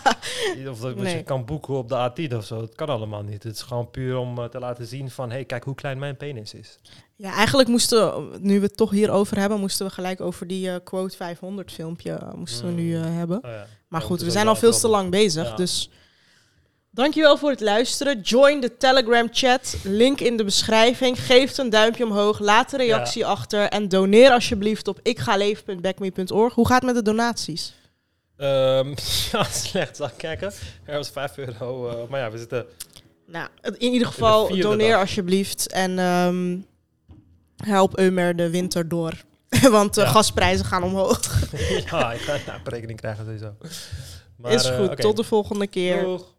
of 0.69 0.79
dat 0.79 0.95
Nee. 0.95 1.15
je 1.17 1.23
kan 1.23 1.45
boeken 1.45 1.73
op 1.73 1.89
de 1.89 2.11
A10 2.29 2.35
of 2.35 2.45
zo. 2.45 2.59
Dat 2.59 2.75
kan 2.75 2.87
allemaal 2.89 3.21
niet. 3.23 3.43
Het 3.43 3.55
is 3.55 3.61
gewoon 3.61 3.91
puur 3.91 4.17
om 4.17 4.37
eh, 4.39 4.45
te 4.45 4.59
laten 4.59 4.85
zien 4.87 5.09
van... 5.11 5.29
hé, 5.29 5.35
hey, 5.35 5.45
kijk 5.45 5.63
hoe 5.63 5.75
klein 5.75 5.99
mijn 5.99 6.17
penis 6.17 6.53
is. 6.53 6.77
Ja, 7.15 7.33
eigenlijk 7.33 7.69
moesten, 7.69 8.29
nu 8.41 8.59
we 8.59 8.65
het 8.65 8.77
toch 8.77 8.91
hierover 8.91 9.37
hebben, 9.37 9.59
moesten 9.59 9.85
we 9.85 9.91
gelijk 9.91 10.21
over 10.21 10.47
die 10.47 10.69
eh, 10.71 10.75
quote 10.83 11.15
500 11.15 11.71
filmpje 11.71 12.19
moesten 12.35 12.65
we 12.65 12.71
nu 12.81 12.97
Mm. 12.97 13.03
eh, 13.03 13.15
hebben. 13.15 13.37
Oh, 13.37 13.49
ja. 13.51 13.65
Maar 13.87 14.01
Ja, 14.01 14.07
goed, 14.07 14.21
we 14.21 14.31
zijn 14.31 14.47
al 14.47 14.55
veel 14.55 14.71
te 14.79 14.87
lang 14.87 15.11
bezig. 15.11 15.47
Ja. 15.49 15.55
Dus 15.55 15.89
dankjewel 16.91 17.37
voor 17.37 17.49
het 17.49 17.59
luisteren. 17.61 18.21
Join 18.21 18.59
de 18.61 18.77
Telegram 18.77 19.27
chat. 19.31 19.75
Link 19.83 20.19
in 20.19 20.37
de 20.37 20.43
beschrijving. 20.43 21.19
Geef 21.25 21.57
een 21.57 21.69
duimpje 21.69 22.03
omhoog. 22.05 22.39
Laat 22.39 22.73
een 22.73 22.79
reactie 22.79 23.25
achter. 23.25 23.61
En 23.69 23.87
doneer 23.89 24.31
alsjeblieft 24.31 24.87
op 24.87 24.99
ikgaleven.backme.org. 25.03 26.53
Hoe 26.53 26.67
gaat 26.67 26.81
het 26.81 26.85
met 26.85 26.95
de 27.05 27.11
donaties? 27.11 27.73
Ehm, 28.37 28.87
ja, 29.31 29.43
slecht. 29.43 29.95
Zal 29.97 30.07
ik 30.07 30.13
kijken? 30.17 30.51
Er 30.85 30.95
was 30.97 31.09
5 31.09 31.37
euro. 31.37 31.89
eh, 31.89 32.09
maar 32.09 32.19
ja, 32.19 32.31
we 32.31 32.37
zitten... 32.37 32.65
Nou, 33.25 33.47
in 33.77 33.91
ieder 33.91 34.07
geval 34.07 34.45
vierde 34.45 34.61
doneer 34.61 34.91
dag. 34.91 34.99
alsjeblieft. 34.99 35.67
En 35.71 35.99
ehm, 35.99 36.57
help 37.69 37.97
Eumer 37.99 38.35
de 38.35 38.49
winter 38.49 38.87
door. 38.87 39.13
Want 39.71 39.93
de 39.93 40.01
Ja. 40.01 40.07
gasprijzen 40.07 40.65
gaan 40.65 40.83
omhoog. 40.83 41.19
ja, 41.91 42.13
ik 42.13 42.19
ga 42.19 42.37
nou, 42.47 42.61
berekening 42.63 42.99
krijgen 42.99 43.25
sowieso. 43.25 43.55
Maar, 44.37 44.51
Is 44.51 44.65
eh, 44.65 44.77
goed. 44.77 44.97
Tot 45.01 45.17
de 45.17 45.23
volgende 45.23 45.67
keer. 45.67 46.03
Doeg. 46.03 46.35